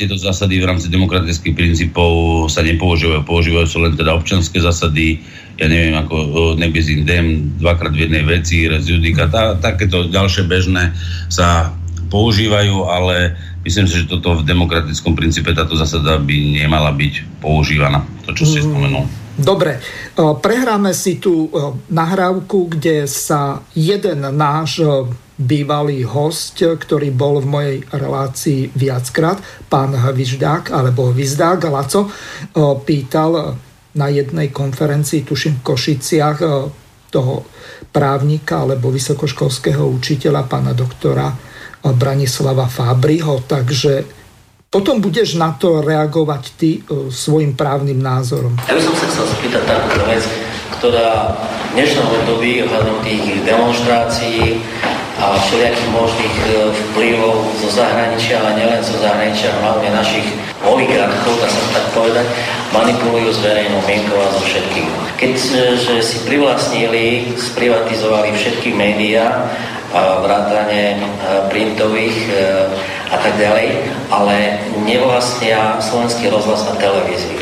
tieto 0.00 0.16
zásady 0.16 0.64
v 0.64 0.72
rámci 0.72 0.88
demokratických 0.88 1.52
princípov 1.52 2.08
sa 2.48 2.64
nepoužívajú. 2.64 3.28
Používajú 3.28 3.68
sa 3.68 3.78
len 3.84 3.92
teda 4.00 4.16
občianske 4.16 4.56
zásady, 4.56 5.20
ja 5.60 5.68
neviem, 5.68 5.92
ako 5.92 6.16
uh, 6.16 6.28
nebis 6.56 6.88
indem, 6.88 7.52
dvakrát 7.60 7.92
v 7.92 8.08
jednej 8.08 8.24
veci, 8.24 8.64
res 8.64 8.88
judicata, 8.88 9.60
takéto 9.60 10.08
ďalšie 10.08 10.48
bežné 10.48 10.96
sa 11.28 11.76
používajú, 12.08 12.88
ale 12.88 13.36
myslím 13.68 13.84
si, 13.84 14.00
že 14.00 14.08
toto 14.08 14.40
v 14.40 14.48
demokratickom 14.48 15.12
princípe 15.12 15.52
táto 15.52 15.76
zásada 15.76 16.16
by 16.16 16.64
nemala 16.64 16.96
byť 16.96 17.44
používaná. 17.44 18.08
To, 18.24 18.32
čo 18.32 18.48
si 18.48 18.64
mm, 18.64 18.72
spomenul. 18.72 19.25
Dobre, 19.36 19.78
prehráme 20.16 20.96
si 20.96 21.20
tú 21.20 21.52
nahrávku, 21.92 22.72
kde 22.72 23.04
sa 23.04 23.60
jeden 23.76 24.24
náš 24.32 24.80
bývalý 25.36 26.00
host, 26.08 26.64
ktorý 26.64 27.12
bol 27.12 27.44
v 27.44 27.46
mojej 27.46 27.76
relácii 27.92 28.72
viackrát, 28.72 29.36
pán 29.68 29.92
Hviždák 29.92 30.72
alebo 30.72 31.12
Hvizdák 31.12 31.68
Laco, 31.68 32.08
pýtal 32.88 33.60
na 33.96 34.08
jednej 34.08 34.48
konferencii, 34.48 35.28
tuším 35.28 35.60
v 35.60 35.66
Košiciach, 35.68 36.38
toho 37.06 37.44
právnika 37.92 38.64
alebo 38.64 38.88
vysokoškolského 38.88 39.84
učiteľa, 39.84 40.48
pána 40.48 40.72
doktora 40.72 41.32
Branislava 41.84 42.66
Fábriho, 42.66 43.44
takže 43.46 44.15
potom 44.76 45.00
budeš 45.00 45.40
na 45.40 45.56
to 45.56 45.80
reagovať 45.80 46.42
ty 46.60 46.84
e, 46.84 47.08
svojim 47.08 47.56
právnym 47.56 47.96
názorom. 47.96 48.52
Ja 48.68 48.76
by 48.76 48.82
som 48.84 48.92
sa 48.92 49.08
chcel 49.08 49.24
spýtať 49.40 49.64
takúto 49.64 50.04
vec, 50.04 50.20
ktorá 50.76 51.32
v 51.72 51.80
dnešnom 51.80 52.04
období 52.04 52.60
ohľadom 52.68 53.00
tých 53.00 53.40
demonstrácií 53.48 54.60
a 55.16 55.32
všelijakých 55.40 55.90
možných 55.96 56.36
e, 56.36 56.44
vplyvov 56.92 57.56
zo 57.56 57.72
zahraničia, 57.72 58.36
ale 58.36 58.60
nielen 58.60 58.84
zo 58.84 59.00
zahraničia, 59.00 59.48
hlavne 59.64 59.96
našich 59.96 60.28
oligarchov, 60.60 61.40
dá 61.40 61.48
sa 61.48 61.72
tak 61.72 61.86
povedať, 61.96 62.28
manipulujú 62.76 63.32
s 63.32 63.40
verejnou 63.40 63.80
mienkou 63.88 64.20
a 64.20 64.28
so 64.28 64.44
všetkým. 64.44 64.92
Keď 65.16 65.32
e, 65.32 65.72
že 65.80 65.94
si 66.04 66.20
privlastnili, 66.28 67.32
sprivatizovali 67.32 68.28
všetky 68.36 68.76
médiá, 68.76 69.40
vrátane 69.96 71.00
printových 71.48 72.18
e, 72.28 72.34
a 73.06 73.16
tak 73.22 73.34
ďalej, 73.38 73.86
ale 74.10 74.58
nevlastnia 74.82 75.78
slovenský 75.78 76.30
rozhlas 76.30 76.66
a 76.66 76.74
televíziu, 76.78 77.38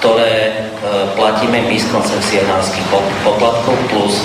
ktoré 0.00 0.48
e, 0.48 0.52
platíme 1.12 1.64
my 1.68 1.76
z 1.76 1.86
koncesionárskych 1.92 2.84
poplatkov 3.24 3.76
plus 3.92 4.24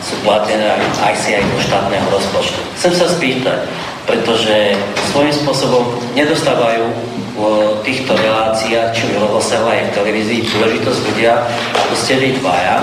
sú 0.00 0.14
platené 0.24 0.64
aj 1.02 1.14
si 1.18 1.34
aj 1.34 1.44
do 1.44 1.58
štátneho 1.60 2.06
rozpočtu. 2.08 2.60
Chcem 2.78 2.92
sa 2.94 3.06
spýtať, 3.10 3.68
pretože 4.06 4.78
svojím 5.12 5.34
spôsobom 5.34 5.84
nedostávajú 6.16 6.84
v 7.32 7.40
týchto 7.80 8.12
reláciách, 8.12 8.92
či 8.92 9.08
v 9.08 9.18
rozhlase, 9.18 9.56
v 9.60 9.94
televízii, 9.96 10.46
príležitosť 10.46 11.00
ľudia, 11.12 11.32
ako 11.74 11.94
ste 11.96 12.14
vy 12.20 12.28
dvaja, 12.38 12.76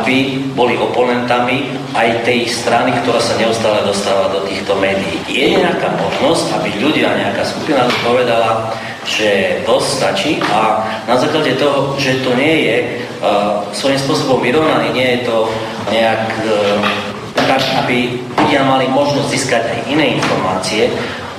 aby 0.00 0.42
boli 0.58 0.74
oponentami 0.74 1.70
aj 1.94 2.26
tej 2.26 2.50
strany, 2.50 2.90
ktorá 3.02 3.22
sa 3.22 3.38
neustále 3.38 3.86
dostáva 3.86 4.32
do 4.34 4.42
týchto 4.46 4.74
médií. 4.74 5.22
Je 5.30 5.54
nejaká 5.54 5.94
možnosť, 5.94 6.58
aby 6.58 6.68
ľudia, 6.82 7.14
nejaká 7.14 7.46
skupina 7.46 7.86
povedala, 8.02 8.74
že 9.04 9.60
dosť 9.68 9.88
stačí 10.00 10.32
a 10.48 10.82
na 11.04 11.14
základe 11.20 11.54
toho, 11.60 11.94
že 12.00 12.24
to 12.24 12.32
nie 12.34 12.66
je 12.66 12.76
uh, 13.20 13.60
svojím 13.76 14.00
spôsobom 14.00 14.40
vyrovnaný, 14.40 14.96
nie 14.96 15.08
je 15.20 15.20
to 15.28 15.36
nejak 15.92 16.24
uh, 16.48 16.80
tak, 17.44 17.60
aby 17.84 18.16
ľudia 18.40 18.64
mali 18.64 18.88
možnosť 18.88 19.28
získať 19.28 19.62
aj 19.68 19.80
iné 19.92 20.16
informácie, 20.16 20.88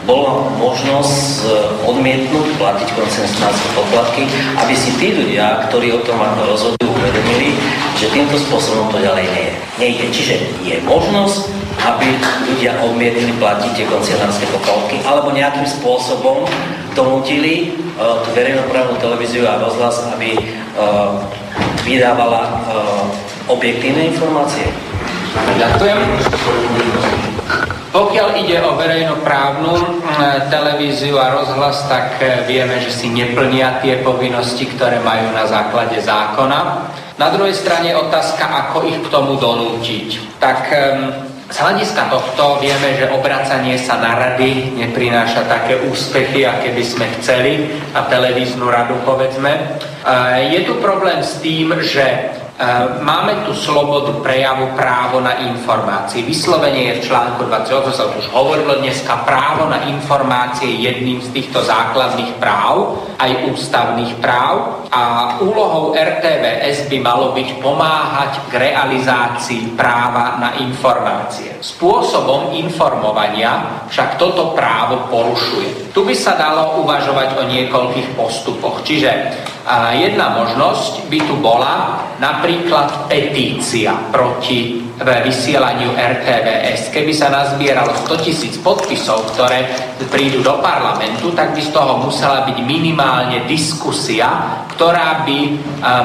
bola 0.06 0.54
možnosť 0.62 1.22
e, 1.42 1.46
odmietnúť 1.90 2.48
platiť 2.62 2.88
koncentrátske 2.94 3.68
poplatky, 3.74 4.24
aby 4.62 4.74
si 4.78 4.94
tí 5.02 5.18
ľudia, 5.18 5.66
ktorí 5.68 5.92
o 5.98 6.02
tom 6.06 6.22
ako 6.22 6.42
rozhodujú, 6.56 6.90
uvedomili, 6.94 7.58
že 7.98 8.14
týmto 8.14 8.38
spôsobom 8.38 8.94
to 8.94 9.02
ďalej 9.02 9.26
nie 9.34 9.44
je. 9.50 9.54
Nejde. 9.82 10.06
Čiže 10.14 10.36
je 10.62 10.76
možnosť, 10.86 11.50
aby 11.84 12.08
ľudia 12.54 12.72
odmietli 12.86 13.34
platiť 13.36 13.72
tie 13.76 13.86
koncentrátske 13.90 14.46
poplatky, 14.54 15.02
alebo 15.04 15.36
nejakým 15.36 15.68
spôsobom 15.68 16.48
donútili 16.96 17.76
uh, 18.00 18.24
tú 18.24 18.32
verejnoprávnu 18.32 18.96
televíziu 19.04 19.44
a 19.44 19.60
rozhlas, 19.60 20.00
aby 20.16 20.40
uh, 20.40 21.20
vydávala 21.84 22.42
uh, 22.48 23.04
objektívne 23.52 24.16
informácie. 24.16 24.72
Ďakujem. 25.60 27.25
Pokiaľ 27.96 28.44
ide 28.44 28.60
o 28.60 28.76
verejnoprávnu 28.76 30.04
televíziu 30.52 31.16
a 31.16 31.32
rozhlas, 31.32 31.88
tak 31.88 32.20
e, 32.20 32.44
vieme, 32.44 32.76
že 32.84 32.92
si 32.92 33.08
neplnia 33.08 33.80
tie 33.80 34.04
povinnosti, 34.04 34.68
ktoré 34.68 35.00
majú 35.00 35.32
na 35.32 35.48
základe 35.48 36.04
zákona. 36.04 36.92
Na 37.16 37.32
druhej 37.32 37.56
strane 37.56 37.96
otázka, 37.96 38.44
ako 38.68 38.84
ich 38.84 39.00
k 39.00 39.08
tomu 39.08 39.40
donútiť. 39.40 40.36
Tak 40.44 40.60
Z 41.46 41.62
hľadiska 41.62 42.10
tohto 42.10 42.58
vieme, 42.58 42.98
že 42.98 43.06
obracanie 43.14 43.78
sa 43.78 44.02
na 44.02 44.18
rady 44.18 44.82
neprináša 44.82 45.46
také 45.46 45.78
úspechy, 45.86 46.42
aké 46.42 46.74
by 46.74 46.82
sme 46.82 47.06
chceli, 47.22 47.70
na 47.94 48.02
televíznu 48.10 48.66
radu 48.66 48.98
povedzme. 49.06 49.78
Je 50.50 50.66
tu 50.66 50.82
problém 50.82 51.22
s 51.22 51.38
tým, 51.46 51.70
že 51.86 52.34
máme 53.04 53.44
tu 53.44 53.52
slobodu 53.52 54.16
prejavu, 54.24 54.72
právo 54.80 55.20
na 55.20 55.44
informácie. 55.44 56.24
Vyslovenie 56.24 56.88
je 56.88 57.04
v 57.04 57.06
článku 57.12 57.44
28, 57.52 57.92
sa 57.92 58.08
už 58.16 58.32
hovorilo 58.32 58.80
dneska, 58.80 59.28
právo 59.28 59.68
na 59.68 59.84
informácie 59.92 60.72
je 60.72 60.88
jedným 60.88 61.20
z 61.20 61.36
týchto 61.36 61.60
základných 61.60 62.40
práv, 62.40 63.04
aj 63.20 63.52
ústavných 63.52 64.16
práv 64.24 64.88
a 64.88 65.36
úlohou 65.44 65.92
RTVS 66.00 66.88
by 66.88 66.98
malo 67.04 67.36
byť 67.36 67.60
pomáhať 67.60 68.32
k 68.48 68.72
realizácii 68.72 69.76
práva 69.76 70.40
na 70.40 70.56
informácie. 70.64 71.60
Spôsobom 71.60 72.56
informovania 72.56 73.84
však 73.92 74.16
toto 74.16 74.56
právo 74.56 75.12
porušuje. 75.12 75.92
Tu 75.92 76.00
by 76.08 76.16
sa 76.16 76.40
dalo 76.40 76.80
uvažovať 76.88 77.36
o 77.36 77.44
niekoľkých 77.52 78.16
postupoch, 78.16 78.80
čiže 78.88 79.12
a 79.66 79.98
jedna 79.98 80.38
možnosť 80.38 81.10
by 81.10 81.20
tu 81.26 81.36
bola 81.42 82.06
napríklad 82.22 83.10
petícia 83.10 83.98
proti 84.14 84.86
vysielaniu 85.02 85.92
RTVS. 85.92 86.94
Keby 86.94 87.12
sa 87.12 87.28
nazbieralo 87.28 87.92
100 88.08 88.24
tisíc 88.24 88.56
podpisov, 88.62 89.36
ktoré 89.36 89.68
prídu 90.08 90.40
do 90.40 90.62
parlamentu, 90.64 91.36
tak 91.36 91.52
by 91.52 91.60
z 91.60 91.74
toho 91.76 92.00
musela 92.00 92.48
byť 92.48 92.58
minimálne 92.64 93.44
diskusia, 93.50 94.32
ktorá 94.72 95.28
by 95.28 95.40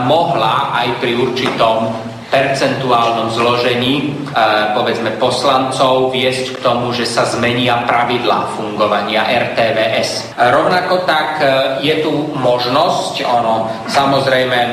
mohla 0.09 0.75
aj 0.75 0.99
pri 0.99 1.15
určitom 1.21 2.10
percentuálnom 2.31 3.35
zložení 3.35 3.95
e, 4.01 4.33
povedzme 4.73 5.19
poslancov 5.19 6.15
viesť 6.15 6.57
k 6.57 6.63
tomu, 6.63 6.95
že 6.95 7.05
sa 7.05 7.27
zmenia 7.27 7.83
pravidlá 7.85 8.55
fungovania 8.55 9.27
RTVS. 9.27 10.39
Rovnako 10.39 11.05
tak 11.05 11.43
e, 11.43 11.47
je 11.83 11.95
tu 12.07 12.31
možnosť, 12.39 13.27
ono 13.27 13.67
samozrejme 13.91 14.59
e, 14.63 14.71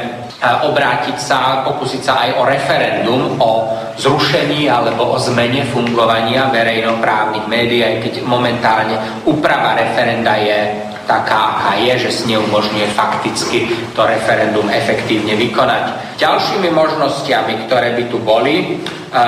obrátiť 0.69 1.17
sa, 1.17 1.65
pokúsiť 1.65 2.01
sa 2.05 2.13
aj 2.23 2.29
o 2.37 2.43
referendum 2.45 3.21
o 3.41 3.51
zrušení 3.97 4.69
alebo 4.69 5.09
o 5.09 5.17
zmene 5.17 5.65
fungovania 5.73 6.53
verejnoprávnych 6.53 7.49
médií, 7.49 7.81
aj 7.81 7.95
keď 8.05 8.13
momentálne 8.21 9.25
úprava 9.25 9.73
referenda 9.73 10.37
je 10.37 10.87
taká, 11.07 11.57
aká 11.57 11.71
je, 11.79 12.05
že 12.05 12.11
s 12.11 12.21
neumožňuje 12.27 12.87
fakticky 12.93 13.71
to 13.95 14.01
referendum 14.03 14.67
efektívne 14.69 15.33
vykonať. 15.39 16.15
Ďalšími 16.19 16.69
možnosťami, 16.69 17.65
ktoré 17.65 17.95
by 17.95 18.03
tu 18.11 18.19
boli, 18.19 18.55
e, 18.59 19.19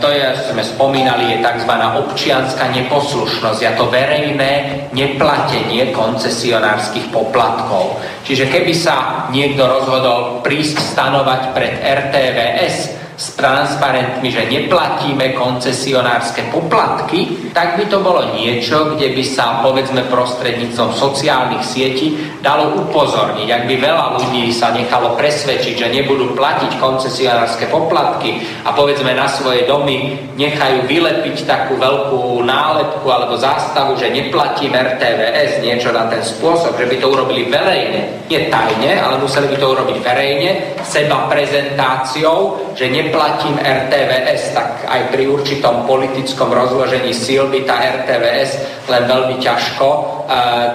to 0.00 0.08
je, 0.08 0.24
sme 0.50 0.64
spomínali, 0.64 1.36
je 1.36 1.44
tzv. 1.44 1.72
občianská 1.76 2.72
neposlušnosť 2.72 3.60
a 3.62 3.76
to 3.76 3.84
verejné 3.92 4.52
neplatenie 4.96 5.92
koncesionárskych 5.92 7.12
poplatkov. 7.12 8.00
Čiže 8.24 8.48
keby 8.48 8.72
sa 8.72 9.28
niekto 9.28 9.68
rozhodol 9.68 10.40
prísť 10.40 10.80
stanovať 10.80 11.52
pred 11.52 11.74
RTVS, 11.84 13.05
s 13.16 13.32
transparentmi, 13.32 14.28
že 14.28 14.44
neplatíme 14.44 15.32
koncesionárske 15.32 16.52
poplatky, 16.52 17.48
tak 17.56 17.80
by 17.80 17.88
to 17.88 18.04
bolo 18.04 18.36
niečo, 18.36 18.92
kde 18.92 19.16
by 19.16 19.24
sa 19.24 19.64
povedzme 19.64 20.04
prostredníctvom 20.12 20.92
sociálnych 20.92 21.64
sietí 21.64 22.12
dalo 22.44 22.76
upozorniť. 22.84 23.48
Ak 23.48 23.64
by 23.64 23.74
veľa 23.80 24.06
ľudí 24.20 24.52
sa 24.52 24.76
nechalo 24.76 25.16
presvedčiť, 25.16 25.74
že 25.80 25.88
nebudú 25.96 26.36
platiť 26.36 26.76
koncesionárske 26.76 27.72
poplatky 27.72 28.44
a 28.68 28.76
povedzme 28.76 29.16
na 29.16 29.24
svoje 29.32 29.64
domy 29.64 30.20
nechajú 30.36 30.84
vylepiť 30.84 31.48
takú 31.48 31.80
veľkú 31.80 32.44
nálepku 32.44 33.08
alebo 33.08 33.40
zástavu, 33.40 33.96
že 33.96 34.12
neplatím 34.12 34.76
RTVS, 34.76 35.64
niečo 35.64 35.88
na 35.88 36.04
ten 36.12 36.20
spôsob, 36.20 36.76
že 36.76 36.84
by 36.84 36.96
to 37.00 37.08
urobili 37.08 37.48
verejne, 37.48 38.28
nie 38.28 38.40
tajne, 38.52 39.00
ale 39.00 39.16
museli 39.16 39.48
by 39.48 39.56
to 39.56 39.72
urobiť 39.72 39.96
verejne, 40.04 40.50
seba 40.84 41.24
prezentáciou, 41.32 42.65
že 42.76 42.92
ne 42.92 43.06
neplatím 43.06 43.54
RTVS, 43.62 44.50
tak 44.50 44.82
aj 44.90 45.14
pri 45.14 45.30
určitom 45.30 45.86
politickom 45.86 46.50
rozložení 46.50 47.14
síl 47.14 47.46
by 47.46 47.62
tá 47.62 47.78
RTVS 48.02 48.50
len 48.86 49.02
veľmi 49.06 49.38
ťažko 49.42 49.86
e, 49.86 50.00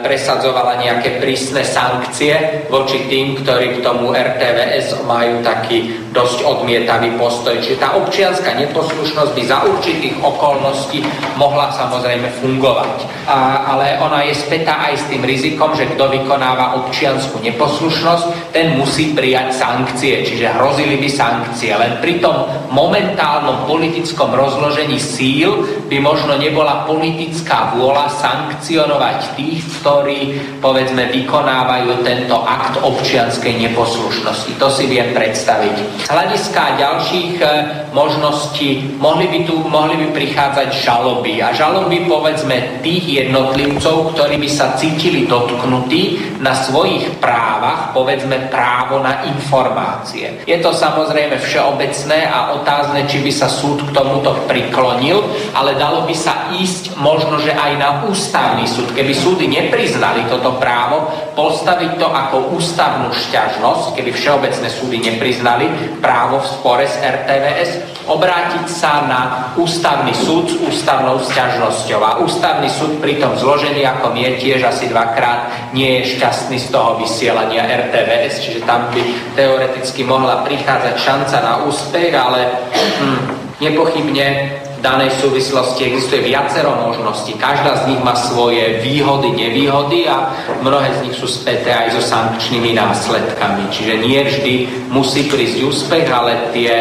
presadzovala 0.04 0.80
nejaké 0.84 1.20
prísne 1.24 1.64
sankcie 1.64 2.68
voči 2.68 3.08
tým, 3.08 3.40
ktorí 3.40 3.80
k 3.80 3.84
tomu 3.84 4.12
RTVS 4.12 5.04
majú 5.08 5.40
taký 5.44 5.96
dosť 6.12 6.44
odmietavý 6.44 7.16
postoj. 7.16 7.56
Čiže 7.60 7.80
tá 7.80 7.96
občianská 7.96 8.52
neposlušnosť 8.60 9.32
by 9.32 9.44
za 9.48 9.58
určitých 9.64 10.20
okolností 10.20 11.04
mohla 11.40 11.72
samozrejme 11.72 12.28
fungovať. 12.44 12.96
A, 13.32 13.64
ale 13.76 13.96
ona 14.04 14.28
je 14.28 14.36
spätá 14.36 14.92
aj 14.92 14.94
s 15.00 15.08
tým 15.08 15.24
rizikom, 15.24 15.72
že 15.72 15.88
kto 15.96 16.12
vykonáva 16.12 16.84
občianskú 16.84 17.40
neposlušnosť, 17.40 18.52
ten 18.52 18.76
musí 18.76 19.16
prijať 19.16 19.56
sankcie, 19.56 20.28
čiže 20.28 20.52
hrozili 20.60 21.00
by 21.00 21.08
sankcie. 21.08 21.72
Len 21.72 21.91
pri 22.00 22.24
tom 22.24 22.48
momentálnom 22.72 23.68
politickom 23.68 24.32
rozložení 24.32 24.96
síl 24.96 25.68
by 25.92 26.00
možno 26.00 26.40
nebola 26.40 26.88
politická 26.88 27.76
vôľa 27.76 28.08
sankcionovať 28.16 29.36
tých, 29.36 29.60
ktorí 29.82 30.40
povedzme 30.64 31.12
vykonávajú 31.12 32.00
tento 32.08 32.40
akt 32.48 32.80
občianskej 32.80 33.68
neposlušnosti. 33.68 34.56
To 34.56 34.72
si 34.72 34.88
viem 34.88 35.12
predstaviť. 35.12 36.08
Z 36.08 36.10
hľadiska 36.10 36.64
ďalších 36.80 37.34
e, 37.42 37.46
možností 37.92 38.96
mohli 39.02 39.28
by 39.28 39.40
tu 39.44 39.60
mohli 39.68 40.00
by 40.00 40.08
prichádzať 40.16 40.70
žaloby. 40.80 41.44
A 41.44 41.52
žaloby 41.52 42.08
povedzme 42.08 42.80
tých 42.80 43.28
jednotlivcov, 43.28 44.16
ktorí 44.16 44.40
by 44.40 44.50
sa 44.50 44.80
cítili 44.80 45.28
dotknutí 45.28 46.38
na 46.40 46.56
svojich 46.56 47.20
právach, 47.20 47.92
povedzme 47.92 48.48
právo 48.48 49.04
na 49.04 49.28
informácie. 49.28 50.48
Je 50.48 50.58
to 50.64 50.72
samozrejme 50.72 51.36
všeobecné 51.36 51.81
a 52.28 52.58
otázne, 52.62 53.10
či 53.10 53.22
by 53.22 53.32
sa 53.34 53.50
súd 53.50 53.82
k 53.86 53.94
tomuto 53.94 54.46
priklonil, 54.46 55.24
ale 55.58 55.76
dalo 55.76 56.06
by 56.06 56.16
sa 56.16 56.54
ísť 56.54 56.98
možno, 57.02 57.42
že 57.42 57.52
aj 57.52 57.72
na 57.78 57.90
ústavný 58.06 58.70
súd. 58.70 58.94
Keby 58.94 59.14
súdy 59.16 59.46
nepriznali 59.50 60.26
toto 60.30 60.56
právo, 60.62 61.10
postaviť 61.34 61.98
to 61.98 62.08
ako 62.08 62.56
ústavnú 62.56 63.10
šťažnosť, 63.12 63.98
keby 63.98 64.12
všeobecné 64.14 64.68
súdy 64.70 64.98
nepriznali, 65.02 65.66
právo 66.00 66.40
v 66.40 66.48
spore 66.48 66.86
s 66.88 66.96
RTVS, 67.00 67.91
obrátiť 68.08 68.66
sa 68.70 69.06
na 69.06 69.22
ústavný 69.58 70.14
súd 70.14 70.50
s 70.50 70.56
ústavnou 70.62 71.20
sťažnosťou. 71.20 72.00
A 72.02 72.18
ústavný 72.22 72.70
súd 72.70 73.02
pri 73.02 73.18
tom 73.18 73.34
zložení, 73.38 73.82
ako 73.84 74.14
je 74.14 74.32
tiež 74.38 74.62
asi 74.64 74.88
dvakrát, 74.88 75.74
nie 75.74 76.02
je 76.02 76.18
šťastný 76.18 76.58
z 76.62 76.68
toho 76.70 77.02
vysielania 77.02 77.66
RTVS, 77.66 78.46
čiže 78.46 78.62
tam 78.64 78.88
by 78.94 79.02
teoreticky 79.34 80.06
mohla 80.06 80.46
prichádzať 80.46 80.96
šanca 80.96 81.38
na 81.42 81.54
úspech, 81.66 82.14
ale 82.14 82.70
hm, 83.02 83.20
nepochybne 83.62 84.61
danej 84.82 85.14
súvislosti 85.22 85.88
existuje 85.88 86.34
viacero 86.34 86.74
možností. 86.82 87.38
Každá 87.38 87.86
z 87.86 87.94
nich 87.94 88.02
má 88.02 88.18
svoje 88.18 88.82
výhody, 88.82 89.32
nevýhody 89.32 90.10
a 90.10 90.34
mnohé 90.66 90.90
z 90.98 91.00
nich 91.08 91.16
sú 91.16 91.30
späté 91.30 91.70
aj 91.70 91.96
so 91.96 92.02
sankčnými 92.02 92.74
následkami. 92.74 93.70
Čiže 93.70 93.94
nie 94.02 94.20
vždy 94.26 94.54
musí 94.90 95.30
prísť 95.30 95.62
úspech, 95.62 96.10
ale 96.10 96.50
tie, 96.52 96.72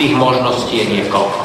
tých 0.00 0.16
možností 0.16 0.80
je 0.80 0.86
niekoľko. 0.98 1.40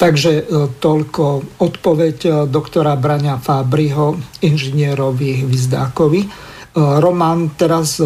Takže 0.00 0.32
e, 0.32 0.42
toľko 0.80 1.24
odpoveď 1.60 2.16
e, 2.24 2.30
doktora 2.48 2.96
Braňa 2.96 3.36
Fábriho, 3.36 4.16
inžinierovi 4.40 5.44
Vizdákovi. 5.44 6.20
E, 6.24 6.28
Roman, 6.74 7.52
teraz 7.52 8.00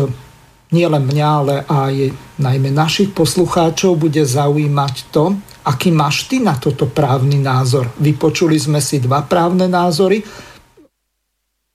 nielen 0.75 1.07
mňa, 1.07 1.29
ale 1.31 1.55
aj 1.63 1.95
najmä 2.43 2.75
našich 2.75 3.15
poslucháčov 3.15 3.95
bude 3.95 4.27
zaujímať 4.27 4.95
to, 5.15 5.39
Aký 5.65 5.89
máš 5.89 6.29
ty 6.29 6.45
na 6.45 6.61
toto 6.61 6.89
právny 6.93 7.41
názor? 7.41 7.89
Vypočuli 7.97 8.61
sme 8.61 8.85
si 8.85 9.01
dva 9.01 9.25
právne 9.25 9.65
názory 9.65 10.21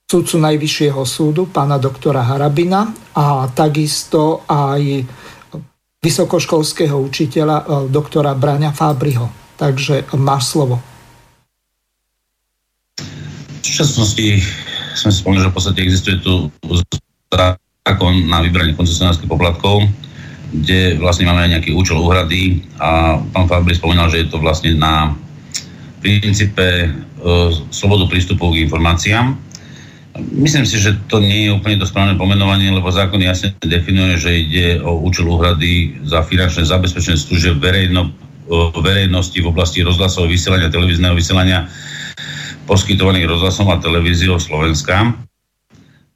sudcu 0.09 0.41
Najvyššieho 0.41 1.01
súdu, 1.05 1.45
pána 1.45 1.77
doktora 1.77 2.25
Harabina 2.25 2.89
a 3.13 3.45
takisto 3.53 4.41
aj 4.49 5.05
vysokoškolského 6.01 6.97
učiteľa 6.97 7.57
e, 7.61 7.65
doktora 7.93 8.33
Braňa 8.33 8.73
Fábriho. 8.73 9.29
Takže 9.53 10.09
máš 10.17 10.57
slovo. 10.57 10.81
V 12.97 13.61
súčasnosti 13.61 14.41
sme 14.97 15.11
spomínali, 15.13 15.45
že 15.45 15.51
v 15.51 15.55
podstate 15.55 15.79
existuje 15.85 16.17
tu 16.25 16.49
zákon 17.29 18.13
na 18.25 18.41
vybranie 18.41 18.73
koncesionárskych 18.73 19.29
poplatkov, 19.29 19.85
kde 20.49 20.97
vlastne 20.97 21.29
máme 21.29 21.45
aj 21.45 21.51
nejaký 21.57 21.71
účel 21.77 22.01
úhrady 22.01 22.65
a 22.81 23.21
pán 23.21 23.45
Fabri 23.45 23.77
spomínal, 23.77 24.09
že 24.09 24.25
je 24.25 24.27
to 24.33 24.41
vlastne 24.41 24.73
na 24.77 25.13
princípe 26.01 26.65
e, 26.85 26.87
slobodu 27.69 28.09
prístupu 28.09 28.49
k 28.53 28.65
informáciám. 28.65 29.37
Myslím 30.33 30.65
si, 30.65 30.81
že 30.81 30.97
to 31.05 31.21
nie 31.21 31.47
je 31.47 31.55
úplne 31.55 31.79
to 31.79 31.87
správne 31.87 32.17
pomenovanie, 32.17 32.73
lebo 32.73 32.89
zákon 32.89 33.21
jasne 33.21 33.55
definuje, 33.61 34.17
že 34.17 34.31
ide 34.41 34.67
o 34.81 34.99
účel 35.05 35.29
úhrady 35.29 36.01
za 36.03 36.25
finančné 36.25 36.65
zabezpečenie 36.65 37.15
služieb 37.15 37.61
verejno 37.61 38.11
verejnosti 38.81 39.37
v 39.37 39.49
oblasti 39.53 39.85
rozhlasového 39.85 40.33
vysielania, 40.33 40.73
televízneho 40.73 41.13
vysielania 41.13 41.69
poskytovaných 42.65 43.29
rozhlasom 43.29 43.69
a 43.69 43.77
televíziou 43.77 44.41
Slovenska. 44.41 45.13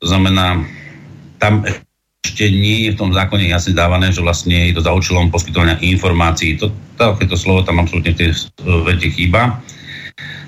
To 0.01 0.05
znamená, 0.09 0.65
tam 1.37 1.61
ešte 2.23 2.47
nie 2.49 2.87
je 2.87 2.95
v 2.95 2.99
tom 3.03 3.11
zákone 3.11 3.51
jasne 3.51 3.75
dávané, 3.75 4.15
že 4.15 4.23
vlastne 4.23 4.71
je 4.71 4.79
to 4.79 4.81
za 4.81 4.95
účelom 4.95 5.27
poskytovania 5.27 5.75
informácií. 5.83 6.55
To, 6.55 6.71
takéto 6.95 7.35
slovo 7.35 7.67
tam 7.67 7.83
absolútne 7.83 8.15
v 8.15 8.19
tej 8.23 8.29
vete 8.87 9.11
chýba. 9.11 9.59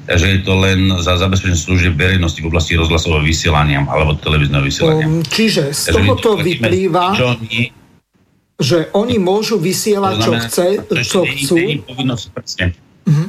Takže 0.05 0.25
je 0.37 0.39
to 0.45 0.53
len 0.55 0.93
za 1.01 1.17
zabezpečenie 1.17 1.57
služieb 1.57 1.93
verejnosti 1.97 2.39
v 2.39 2.47
oblasti 2.47 2.77
rozhlasového 2.77 3.25
vysielania 3.25 3.83
alebo 3.89 4.15
televízneho 4.15 4.63
vysielania. 4.63 5.05
Um, 5.09 5.25
čiže 5.25 5.73
z 5.73 5.91
tohoto 5.91 6.37
vyplýva, 6.37 7.17
čo 7.17 7.35
nie, 7.41 7.73
že 8.55 8.87
oni 8.93 9.17
môžu 9.17 9.57
vysielať, 9.57 10.15
čo, 10.21 10.31
chce, 10.37 10.67
čo 11.03 11.19
chcú. 11.25 11.57
Uh-huh. 11.81 13.27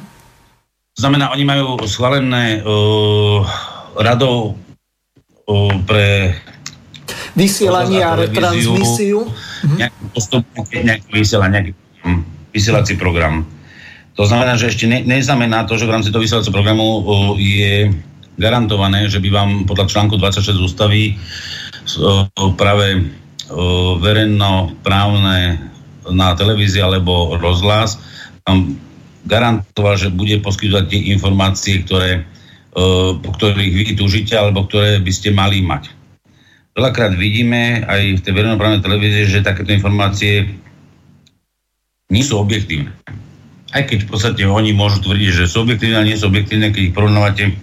To 0.97 0.99
znamená, 1.01 1.33
oni 1.33 1.45
majú 1.49 1.81
schválené 1.89 2.61
uh, 2.61 3.41
radou 3.97 4.55
uh, 5.49 5.73
pre 5.89 6.37
vysielanie 7.37 8.01
a 8.01 8.17
retransmisiu. 8.17 9.29
Uh-huh. 9.29 9.77
Nejaký 9.77 10.03
postup, 10.11 10.43
nejaký 10.73 11.11
vysielací, 11.13 11.53
nejaký 11.53 11.73
hm, 12.03 12.23
vysielací 12.51 12.95
program. 12.97 13.45
To 14.17 14.25
znamená, 14.25 14.57
že 14.57 14.73
ešte 14.73 14.89
ne, 14.89 15.05
neznamená 15.05 15.69
to, 15.69 15.77
že 15.77 15.85
v 15.85 15.93
rámci 15.93 16.09
toho 16.09 16.25
vysielacieho 16.25 16.57
programu 16.57 17.05
uh, 17.05 17.37
je 17.37 17.93
garantované, 18.41 19.13
že 19.13 19.21
by 19.21 19.29
vám 19.29 19.51
podľa 19.69 19.87
článku 19.93 20.17
26 20.17 20.57
ústavy 20.57 21.13
uh, 21.13 22.25
práve 22.57 23.05
uh, 23.05 24.01
verejnoprávne 24.01 25.61
na 26.09 26.33
televízii 26.33 26.81
alebo 26.81 27.37
rozhlas 27.37 28.01
vám 28.47 28.79
garantoval, 29.27 29.99
že 29.99 30.15
bude 30.15 30.39
poskytovať 30.39 30.87
tie 30.87 31.01
informácie, 31.11 31.83
ktoré, 31.83 32.23
po 33.19 33.31
ktorých 33.35 33.73
vy 33.75 33.85
túžite 33.99 34.39
alebo 34.39 34.71
ktoré 34.71 35.03
by 35.03 35.11
ste 35.11 35.35
mali 35.35 35.67
mať. 35.67 35.91
Veľakrát 36.77 37.17
vidíme 37.17 37.89
aj 37.89 38.21
v 38.21 38.23
tej 38.23 38.33
verejnoprávnej 38.37 38.85
televízii, 38.85 39.33
že 39.33 39.47
takéto 39.47 39.73
informácie 39.73 40.61
nie 42.13 42.21
sú 42.21 42.37
objektívne. 42.37 42.93
Aj 43.73 43.81
keď 43.89 44.05
v 44.05 44.09
podstate 44.13 44.43
oni 44.45 44.77
môžu 44.77 45.01
tvrdiť, 45.01 45.31
že 45.41 45.45
sú 45.49 45.65
objektívne, 45.65 46.05
ale 46.05 46.13
nie 46.13 46.21
sú 46.21 46.29
objektívne, 46.29 46.77
keď 46.77 46.83
ich 46.93 46.95
porovnávate 46.95 47.57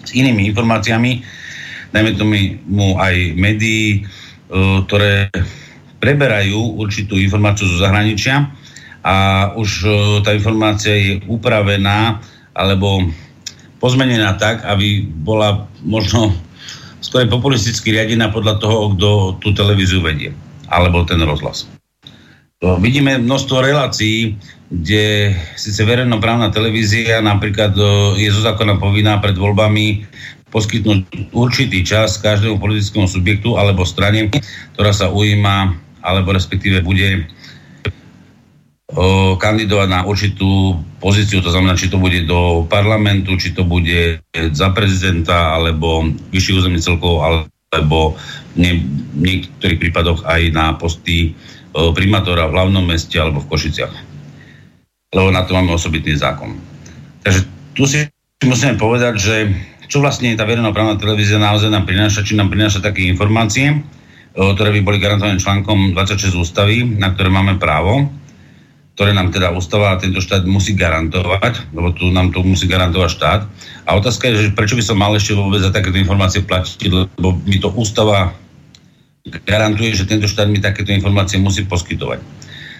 s 0.00 0.10
inými 0.16 0.48
informáciami, 0.48 1.20
dajme 1.92 2.16
tomu 2.16 2.96
aj 2.96 3.14
médií, 3.36 4.00
e, 4.00 4.60
ktoré 4.88 5.28
preberajú 6.00 6.80
určitú 6.80 7.20
informáciu 7.20 7.68
zo 7.68 7.84
zahraničia 7.84 8.48
a 9.04 9.14
už 9.60 9.70
e, 9.84 9.88
tá 10.24 10.32
informácia 10.32 10.96
je 10.96 11.12
upravená 11.28 12.18
alebo 12.56 13.12
pozmenená 13.76 14.40
tak, 14.40 14.64
aby 14.64 15.04
bola 15.04 15.68
možno 15.84 16.32
skôr 17.14 17.30
populisticky 17.30 17.94
riadená 17.94 18.34
podľa 18.34 18.58
toho, 18.58 18.90
kto 18.98 19.38
tú 19.38 19.54
televíziu 19.54 20.02
vedie 20.02 20.34
alebo 20.66 21.06
ten 21.06 21.22
rozhlas. 21.22 21.70
To 22.58 22.74
vidíme 22.82 23.22
množstvo 23.22 23.62
relácií, 23.62 24.34
kde 24.66 25.30
síce 25.54 25.78
verejnoprávna 25.86 26.50
televízia 26.50 27.22
napríklad 27.22 27.78
je 28.18 28.26
zo 28.34 28.42
zákona 28.42 28.82
povinná 28.82 29.22
pred 29.22 29.38
voľbami 29.38 30.10
poskytnúť 30.50 31.30
určitý 31.30 31.86
čas 31.86 32.18
každému 32.18 32.58
politickému 32.58 33.06
subjektu 33.06 33.62
alebo 33.62 33.86
strane, 33.86 34.34
ktorá 34.74 34.90
sa 34.90 35.06
ujíma 35.06 35.70
alebo 36.02 36.34
respektíve 36.34 36.82
bude 36.82 37.30
kandidovať 39.42 39.88
na 39.90 40.00
určitú 40.06 40.78
pozíciu, 41.02 41.42
to 41.42 41.50
znamená, 41.50 41.74
či 41.74 41.90
to 41.90 41.98
bude 41.98 42.22
do 42.30 42.62
parlamentu, 42.70 43.34
či 43.34 43.50
to 43.50 43.66
bude 43.66 44.22
za 44.54 44.70
prezidenta, 44.70 45.58
alebo 45.58 46.06
vyšších 46.30 46.58
územných 46.62 46.86
celkov, 46.86 47.26
alebo 47.74 48.14
v 48.54 48.78
niektorých 49.18 49.82
prípadoch 49.82 50.22
aj 50.22 50.40
na 50.54 50.78
posty 50.78 51.34
primátora 51.74 52.46
v 52.46 52.54
hlavnom 52.54 52.86
meste 52.86 53.18
alebo 53.18 53.42
v 53.42 53.50
Košiciach. 53.50 53.94
Lebo 55.10 55.34
na 55.34 55.42
to 55.42 55.58
máme 55.58 55.74
osobitný 55.74 56.14
zákon. 56.14 56.54
Takže 57.26 57.40
tu 57.74 57.90
si 57.90 58.06
musíme 58.46 58.78
povedať, 58.78 59.14
že 59.18 59.50
čo 59.90 59.98
vlastne 59.98 60.38
tá 60.38 60.46
verejnoprávna 60.46 61.02
televízia 61.02 61.42
naozaj 61.42 61.66
nám 61.66 61.82
prináša, 61.82 62.22
či 62.22 62.38
nám 62.38 62.46
prináša 62.46 62.78
také 62.78 63.10
informácie, 63.10 63.82
ktoré 64.34 64.70
by 64.70 64.80
boli 64.86 65.02
garantované 65.02 65.42
článkom 65.42 65.98
26 65.98 66.30
ústavy, 66.38 66.86
na 66.86 67.10
ktoré 67.10 67.26
máme 67.26 67.58
právo, 67.58 68.06
ktoré 68.94 69.10
nám 69.10 69.34
teda 69.34 69.50
ústava 69.50 69.94
a 69.94 69.98
tento 69.98 70.22
štát 70.22 70.46
musí 70.46 70.78
garantovať, 70.78 71.74
lebo 71.74 71.90
tu 71.90 72.14
nám 72.14 72.30
to 72.30 72.46
musí 72.46 72.70
garantovať 72.70 73.10
štát. 73.10 73.40
A 73.90 73.98
otázka 73.98 74.30
je, 74.30 74.48
že 74.48 74.54
prečo 74.54 74.78
by 74.78 74.84
som 74.86 74.96
mal 74.96 75.10
ešte 75.18 75.34
vôbec 75.34 75.58
za 75.58 75.74
takéto 75.74 75.98
informácie 75.98 76.46
platiť, 76.46 77.18
lebo 77.18 77.34
mi 77.42 77.58
to 77.58 77.74
ústava 77.74 78.30
garantuje, 79.48 79.98
že 79.98 80.06
tento 80.06 80.30
štát 80.30 80.46
mi 80.46 80.62
takéto 80.62 80.94
informácie 80.94 81.42
musí 81.42 81.66
poskytovať. 81.66 82.22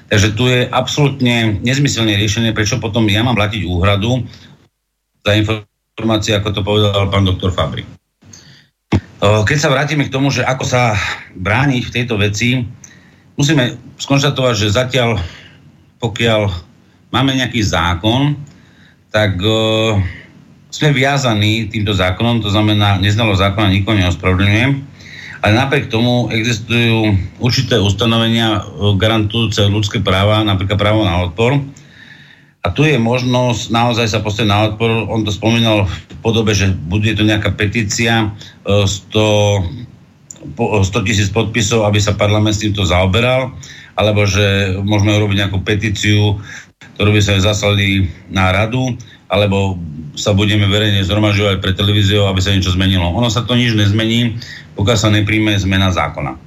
Takže 0.06 0.36
tu 0.36 0.46
je 0.46 0.68
absolútne 0.68 1.58
nezmyselné 1.64 2.14
riešenie, 2.14 2.54
prečo 2.54 2.76
potom 2.78 3.08
ja 3.08 3.24
mám 3.24 3.34
platiť 3.34 3.64
úhradu 3.64 4.22
za 5.24 5.32
informácie, 5.34 6.36
ako 6.36 6.48
to 6.52 6.60
povedal 6.60 7.08
pán 7.08 7.24
doktor 7.24 7.50
Fabri. 7.50 7.82
Keď 9.24 9.56
sa 9.56 9.72
vrátime 9.72 10.04
k 10.04 10.12
tomu, 10.12 10.28
že 10.28 10.44
ako 10.44 10.68
sa 10.68 11.00
brániť 11.32 11.82
v 11.88 11.94
tejto 11.96 12.20
veci, 12.20 12.60
musíme 13.40 13.80
skonštatovať, 13.96 14.54
že 14.54 14.76
zatiaľ, 14.76 15.16
pokiaľ 16.04 16.52
máme 17.08 17.32
nejaký 17.32 17.64
zákon, 17.64 18.36
tak 19.08 19.40
uh, 19.40 19.96
sme 20.74 20.90
viazaní 20.90 21.70
týmto 21.70 21.94
zákonom, 21.94 22.42
to 22.42 22.50
znamená, 22.50 22.98
neznalo 22.98 23.38
zákona 23.38 23.70
nikoho 23.70 23.94
neospravedlňujem, 23.94 24.72
ale 25.46 25.52
napriek 25.54 25.86
tomu 25.86 26.26
existujú 26.34 27.14
určité 27.38 27.78
ustanovenia 27.78 28.58
e, 28.58 28.60
garantujúce 28.96 29.60
ľudské 29.68 30.00
práva, 30.00 30.40
napríklad 30.40 30.80
právo 30.80 31.04
na 31.04 31.20
odpor. 31.20 31.60
A 32.64 32.72
tu 32.72 32.82
je 32.88 32.96
možnosť 32.96 33.68
naozaj 33.68 34.08
sa 34.08 34.24
postaviť 34.24 34.48
na 34.48 34.72
odpor. 34.72 34.88
On 35.12 35.20
to 35.20 35.28
spomínal 35.28 35.84
v 35.84 36.16
podobe, 36.24 36.56
že 36.56 36.72
bude 36.72 37.12
to 37.12 37.28
nejaká 37.28 37.52
petícia 37.52 38.32
100 38.64 38.88
e, 40.56 41.04
tisíc 41.04 41.28
podpisov, 41.28 41.84
aby 41.86 42.00
sa 42.00 42.16
parlament 42.16 42.56
s 42.56 42.64
týmto 42.64 42.82
zaoberal, 42.88 43.52
alebo 43.94 44.26
že 44.26 44.78
môžeme 44.82 45.14
urobiť 45.14 45.36
nejakú 45.46 45.58
petíciu, 45.62 46.38
ktorú 46.98 47.10
by 47.14 47.20
sa 47.22 47.42
zaslali 47.42 48.10
na 48.30 48.50
radu, 48.50 48.94
alebo 49.30 49.78
sa 50.14 50.30
budeme 50.30 50.70
verejne 50.70 51.02
zhromažďovať 51.02 51.56
pre 51.58 51.74
televíziu, 51.74 52.26
aby 52.26 52.38
sa 52.38 52.54
niečo 52.54 52.74
zmenilo. 52.74 53.10
Ono 53.10 53.26
sa 53.26 53.42
to 53.42 53.58
nič 53.58 53.74
nezmení, 53.74 54.38
pokiaľ 54.78 54.98
sa 54.98 55.10
nepríjme 55.10 55.54
zmena 55.58 55.90
zákona. 55.90 56.38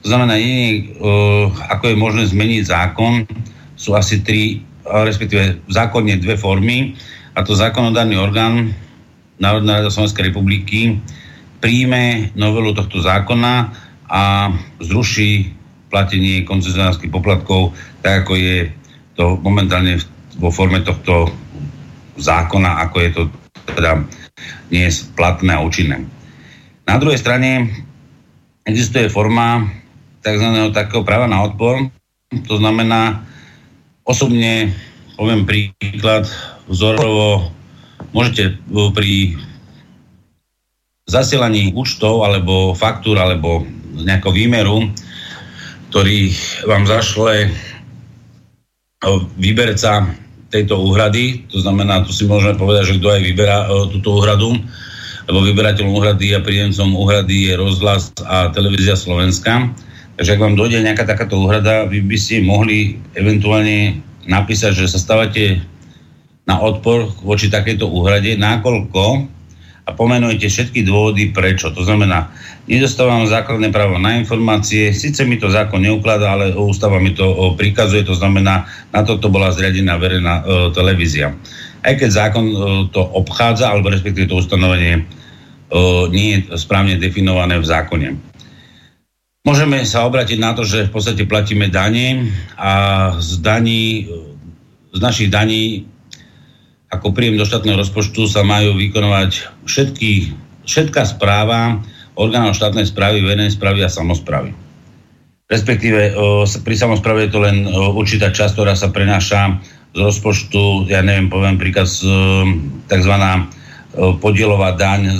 To 0.00 0.06
znamená, 0.08 0.40
jediný, 0.40 0.96
uh, 0.96 1.52
ako 1.68 1.92
je 1.92 1.96
možné 2.00 2.22
zmeniť 2.32 2.62
zákon, 2.64 3.28
sú 3.76 3.92
asi 3.92 4.24
tri, 4.24 4.64
respektíve 4.84 5.60
zákonne 5.68 6.16
dve 6.16 6.40
formy, 6.40 6.96
a 7.36 7.44
to 7.44 7.52
zákonodárny 7.52 8.16
orgán 8.16 8.72
Národná 9.40 9.80
rada 9.80 9.88
Slovenskej 9.88 10.28
republiky 10.28 11.00
príjme 11.60 12.32
novelu 12.36 12.76
tohto 12.76 13.00
zákona 13.00 13.72
a 14.10 14.52
zruší 14.82 15.59
platenie 15.90 16.46
koncesionárskych 16.46 17.10
poplatkov, 17.10 17.74
tak 18.00 18.24
ako 18.24 18.38
je 18.38 18.70
to 19.18 19.36
momentálne 19.42 19.98
vo 20.38 20.48
forme 20.48 20.80
tohto 20.86 21.28
zákona, 22.16 22.86
ako 22.88 22.96
je 23.02 23.10
to 23.10 23.22
teda 23.76 24.06
dnes 24.70 25.04
platné 25.18 25.52
a 25.52 25.60
účinné. 25.60 26.06
Na 26.88 26.96
druhej 26.96 27.20
strane 27.20 27.68
existuje 28.64 29.12
forma 29.12 29.68
tzv. 30.22 30.46
takého 30.72 31.02
práva 31.04 31.26
na 31.26 31.44
odpor. 31.44 31.90
To 32.30 32.54
znamená, 32.56 33.26
osobne 34.06 34.70
poviem 35.18 35.44
príklad, 35.44 36.24
vzorovo 36.70 37.50
môžete 38.14 38.56
pri 38.94 39.36
zasielaní 41.10 41.74
účtov 41.74 42.22
alebo 42.22 42.72
faktúr 42.78 43.18
alebo 43.18 43.66
nejakého 43.98 44.32
výmeru, 44.32 44.88
ktorý 45.90 46.30
vám 46.70 46.86
zašle 46.86 47.50
výberca 49.34 50.06
tejto 50.50 50.78
úhrady, 50.78 51.46
to 51.50 51.58
znamená, 51.62 52.06
tu 52.06 52.14
si 52.14 52.26
môžeme 52.26 52.54
povedať, 52.54 52.94
že 52.94 52.98
kto 53.02 53.08
aj 53.10 53.20
vyberá 53.22 53.58
túto 53.90 54.18
úhradu, 54.18 54.54
lebo 55.26 55.46
vyberateľom 55.46 55.94
úhrady 55.94 56.34
a 56.34 56.42
príjemcom 56.42 56.94
úhrady 56.94 57.50
je 57.50 57.54
rozhlas 57.54 58.10
a 58.26 58.50
televízia 58.50 58.98
Slovenska. 58.98 59.70
Takže 60.18 60.36
ak 60.36 60.42
vám 60.42 60.58
dojde 60.58 60.82
nejaká 60.82 61.06
takáto 61.06 61.38
úhrada, 61.38 61.86
vy 61.86 62.02
by 62.02 62.18
ste 62.18 62.42
mohli 62.42 62.98
eventuálne 63.14 64.02
napísať, 64.26 64.74
že 64.74 64.90
sa 64.90 64.98
stávate 64.98 65.62
na 66.44 66.58
odpor 66.58 67.08
voči 67.22 67.46
takejto 67.46 67.86
úhrade, 67.86 68.34
nakoľko 68.34 69.26
a 69.90 69.98
pomenujete 69.98 70.46
všetky 70.46 70.86
dôvody 70.86 71.34
prečo. 71.34 71.74
To 71.74 71.82
znamená, 71.82 72.30
nedostávam 72.70 73.26
základné 73.26 73.74
právo 73.74 73.98
na 73.98 74.14
informácie, 74.14 74.94
síce 74.94 75.26
mi 75.26 75.34
to 75.34 75.50
zákon 75.50 75.82
neukladá, 75.82 76.38
ale 76.38 76.54
ústava 76.54 77.02
mi 77.02 77.10
to 77.10 77.58
prikazuje, 77.58 78.06
to 78.06 78.14
znamená, 78.14 78.70
na 78.94 79.02
toto 79.02 79.26
bola 79.26 79.50
zriadená 79.50 79.98
verejná 79.98 80.34
e, 80.38 80.42
televízia. 80.70 81.34
Aj 81.82 81.94
keď 81.98 82.10
zákon 82.14 82.46
e, 82.46 82.56
to 82.94 83.02
obchádza, 83.02 83.66
alebo 83.66 83.90
respektíve 83.90 84.30
to 84.30 84.38
ustanovenie 84.38 85.02
e, 85.02 85.02
nie 86.14 86.38
je 86.38 86.54
správne 86.54 86.94
definované 87.02 87.58
v 87.58 87.66
zákone. 87.66 88.08
Môžeme 89.42 89.82
sa 89.82 90.06
obrátiť 90.06 90.38
na 90.38 90.54
to, 90.54 90.62
že 90.62 90.86
v 90.86 90.94
podstate 90.94 91.26
platíme 91.26 91.66
dane 91.66 92.30
a 92.54 92.72
z 93.18 93.42
daní, 93.42 94.06
z 94.94 94.98
našich 95.02 95.32
daní 95.32 95.90
ako 96.90 97.14
príjem 97.14 97.38
do 97.38 97.46
štátneho 97.46 97.78
rozpočtu 97.78 98.26
sa 98.26 98.42
majú 98.42 98.74
vykonovať 98.74 99.62
všetky, 99.62 100.34
všetká 100.66 101.06
správa 101.06 101.78
orgánov 102.18 102.58
štátnej 102.58 102.90
správy, 102.90 103.22
verejnej 103.22 103.54
správy 103.54 103.86
a 103.86 103.90
samozprávy. 103.90 104.50
Respektíve 105.50 106.14
pri 106.66 106.76
samozpráve 106.78 107.26
je 107.26 107.32
to 107.34 107.40
len 107.42 107.66
určitá 107.70 108.30
časť, 108.30 108.54
ktorá 108.54 108.74
sa 108.74 108.90
prenáša 108.90 109.58
z 109.94 109.98
rozpočtu, 109.98 110.86
ja 110.86 111.02
neviem, 111.02 111.26
poviem 111.26 111.58
príklad, 111.58 111.90
tzv. 112.86 113.14
podielová 114.22 114.78
daň 114.78 115.18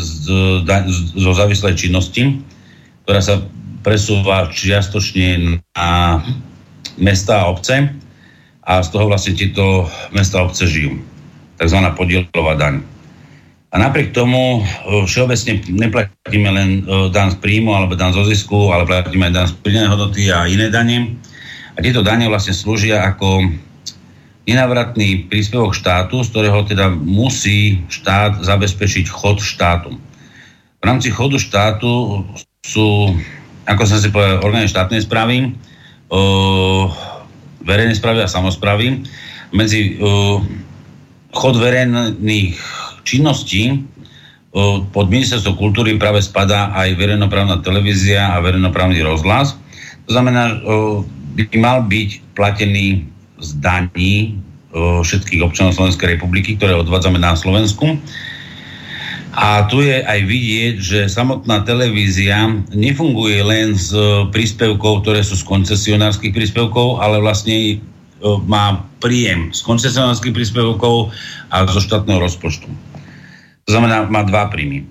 daň 0.62 0.86
zo 1.18 1.34
závislej 1.34 1.74
činnosti, 1.74 2.38
ktorá 3.06 3.18
sa 3.22 3.42
presúva 3.82 4.46
čiastočne 4.50 5.58
na 5.74 6.22
mesta 6.94 7.42
a 7.42 7.48
obce 7.50 7.90
a 8.62 8.72
z 8.86 8.88
toho 8.92 9.10
vlastne 9.10 9.34
tieto 9.34 9.90
mesta 10.14 10.38
a 10.38 10.46
obce 10.46 10.66
žijú 10.70 11.09
tzv. 11.60 11.78
podielová 11.92 12.56
daň. 12.56 12.80
A 13.70 13.78
napriek 13.78 14.10
tomu 14.10 14.58
e, 14.58 15.06
všeobecne 15.06 15.62
neplatíme 15.70 16.50
len 16.50 16.70
e, 16.82 17.06
dan 17.14 17.30
z 17.30 17.38
príjmu 17.38 17.70
alebo 17.70 17.94
dan 17.94 18.10
zo 18.10 18.26
zisku, 18.26 18.72
ale 18.74 18.82
platíme 18.88 19.30
aj 19.30 19.34
dan 19.36 19.46
z 19.46 19.54
príjmenej 19.62 19.92
hodnoty 19.94 20.22
a 20.32 20.48
iné 20.50 20.72
dane. 20.72 21.14
A 21.76 21.78
tieto 21.78 22.02
dane 22.02 22.26
vlastne 22.26 22.50
slúžia 22.50 23.06
ako 23.06 23.46
nenavratný 24.42 25.30
príspevok 25.30 25.70
štátu, 25.70 26.26
z 26.26 26.34
ktorého 26.34 26.66
teda 26.66 26.90
musí 26.90 27.78
štát 27.86 28.42
zabezpečiť 28.42 29.06
chod 29.06 29.38
štátu. 29.38 29.94
V 30.80 30.82
rámci 30.82 31.14
chodu 31.14 31.38
štátu 31.38 32.24
sú, 32.66 33.14
ako 33.70 33.82
som 33.86 34.02
si 34.02 34.10
povedal, 34.10 34.42
orgány 34.42 34.66
štátnej 34.66 35.06
správy, 35.06 35.46
e, 35.46 36.18
verejnej 37.62 37.94
správy 37.94 38.26
a 38.26 38.32
samozprávy. 38.32 39.06
Medzi 39.54 39.98
chod 41.30 41.58
verejných 41.58 42.58
činností 43.06 43.86
pod 44.90 45.06
ministerstvo 45.06 45.54
kultúry 45.54 45.94
práve 45.94 46.18
spadá 46.18 46.74
aj 46.74 46.98
verejnoprávna 46.98 47.62
televízia 47.62 48.34
a 48.34 48.42
verejnoprávny 48.42 48.98
rozhlas. 49.06 49.54
To 50.10 50.18
znamená, 50.18 50.58
by 51.38 51.44
mal 51.54 51.86
byť 51.86 52.34
platený 52.34 53.06
z 53.38 53.48
daní 53.62 54.34
všetkých 54.74 55.42
občanov 55.46 55.78
Slovenskej 55.78 56.18
republiky, 56.18 56.58
ktoré 56.58 56.74
odvádzame 56.74 57.22
na 57.22 57.38
Slovensku. 57.38 57.94
A 59.30 59.70
tu 59.70 59.78
je 59.86 60.02
aj 60.02 60.26
vidieť, 60.26 60.74
že 60.82 61.00
samotná 61.06 61.62
televízia 61.62 62.50
nefunguje 62.74 63.38
len 63.46 63.78
z 63.78 63.94
príspevkov, 64.34 65.06
ktoré 65.06 65.22
sú 65.22 65.38
z 65.38 65.46
koncesionárskych 65.46 66.34
príspevkov, 66.34 66.98
ale 66.98 67.22
vlastne 67.22 67.78
má 68.46 68.84
príjem 69.00 69.50
z 69.50 69.60
koncesionárskych 69.64 70.36
príspevkov 70.36 71.10
a 71.48 71.64
zo 71.66 71.80
štátneho 71.80 72.20
rozpočtu. 72.20 72.68
To 73.64 73.70
znamená, 73.72 74.08
má 74.08 74.26
dva 74.26 74.48
príjmy. 74.52 74.84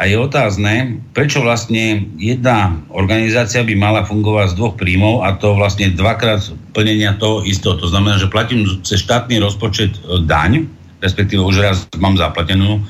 A 0.00 0.08
je 0.08 0.16
otázne, 0.16 0.96
prečo 1.12 1.44
vlastne 1.44 2.08
jedna 2.16 2.78
organizácia 2.88 3.60
by 3.60 3.74
mala 3.76 4.00
fungovať 4.06 4.54
z 4.54 4.56
dvoch 4.56 4.74
príjmov 4.80 5.26
a 5.26 5.36
to 5.36 5.52
vlastne 5.52 5.92
dvakrát 5.92 6.40
plnenia 6.72 7.20
toho 7.20 7.44
istého. 7.44 7.76
To 7.76 7.90
znamená, 7.90 8.16
že 8.16 8.32
platím 8.32 8.64
cez 8.80 9.04
štátny 9.04 9.42
rozpočet 9.42 9.92
e, 10.00 10.24
daň, 10.24 10.64
respektíve 11.04 11.44
už 11.44 11.60
raz 11.60 11.76
mám 12.00 12.16
zaplatenú 12.16 12.80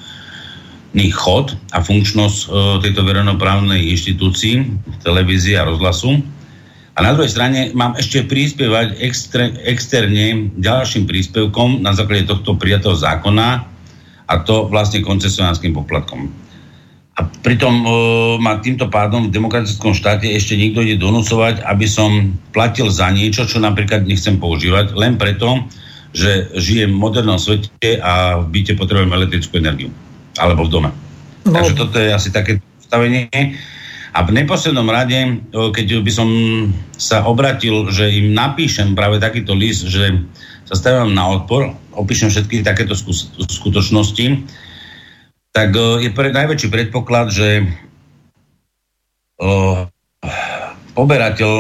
chod 1.11 1.59
a 1.75 1.83
funkčnosť 1.83 2.39
e, 2.47 2.49
tejto 2.87 3.03
verejnoprávnej 3.03 3.91
inštitúcii, 3.91 4.55
televízie 5.03 5.59
a 5.59 5.67
rozhlasu 5.67 6.23
a 7.01 7.09
na 7.09 7.17
druhej 7.17 7.33
strane 7.33 7.73
mám 7.73 7.97
ešte 7.97 8.29
prispievať 8.29 9.01
extre, 9.01 9.57
externe 9.65 10.53
ďalším 10.61 11.09
príspevkom 11.09 11.81
na 11.81 11.97
základe 11.97 12.29
tohto 12.29 12.61
prijatého 12.61 12.93
zákona 12.93 13.65
a 14.29 14.35
to 14.45 14.69
vlastne 14.69 15.01
koncesionárským 15.01 15.73
poplatkom. 15.73 16.29
A 17.17 17.25
pritom 17.41 17.73
e, 17.73 17.89
ma 18.37 18.61
týmto 18.61 18.93
pádom 18.93 19.33
v 19.33 19.33
demokratickom 19.33 19.97
štáte 19.97 20.29
ešte 20.29 20.61
nikto 20.61 20.85
ide 20.85 21.01
donúcovať, 21.01 21.65
aby 21.65 21.89
som 21.89 22.37
platil 22.53 22.93
za 22.93 23.09
niečo, 23.09 23.49
čo 23.49 23.65
napríklad 23.65 24.05
nechcem 24.05 24.37
používať, 24.37 24.93
len 24.93 25.17
preto, 25.17 25.57
že 26.13 26.53
žijem 26.53 26.93
v 26.93 27.01
modernom 27.01 27.41
svete 27.41 27.97
a 27.97 28.45
v 28.45 28.61
byte 28.61 28.77
potrebujem 28.77 29.17
elektrickú 29.17 29.57
energiu. 29.57 29.89
Alebo 30.37 30.69
v 30.69 30.73
dome. 30.73 30.91
No. 31.49 31.57
Takže 31.57 31.73
toto 31.81 31.97
je 31.97 32.13
asi 32.13 32.29
také 32.29 32.61
stavenie. 32.85 33.33
A 34.11 34.27
v 34.27 34.35
neposlednom 34.35 34.91
rade, 34.91 35.39
keď 35.55 36.03
by 36.03 36.13
som 36.13 36.29
sa 36.99 37.23
obratil, 37.23 37.87
že 37.95 38.11
im 38.11 38.35
napíšem 38.35 38.99
práve 38.99 39.23
takýto 39.23 39.55
list, 39.55 39.87
že 39.87 40.19
sa 40.67 40.75
stavím 40.75 41.15
na 41.15 41.31
odpor, 41.31 41.71
opíšem 41.95 42.31
všetky 42.31 42.67
takéto 42.67 42.99
skutočnosti, 43.47 44.47
tak 45.55 45.75
je 45.75 46.11
pre, 46.11 46.31
najväčší 46.35 46.69
predpoklad, 46.71 47.31
že 47.31 47.71
poberateľ 50.95 51.53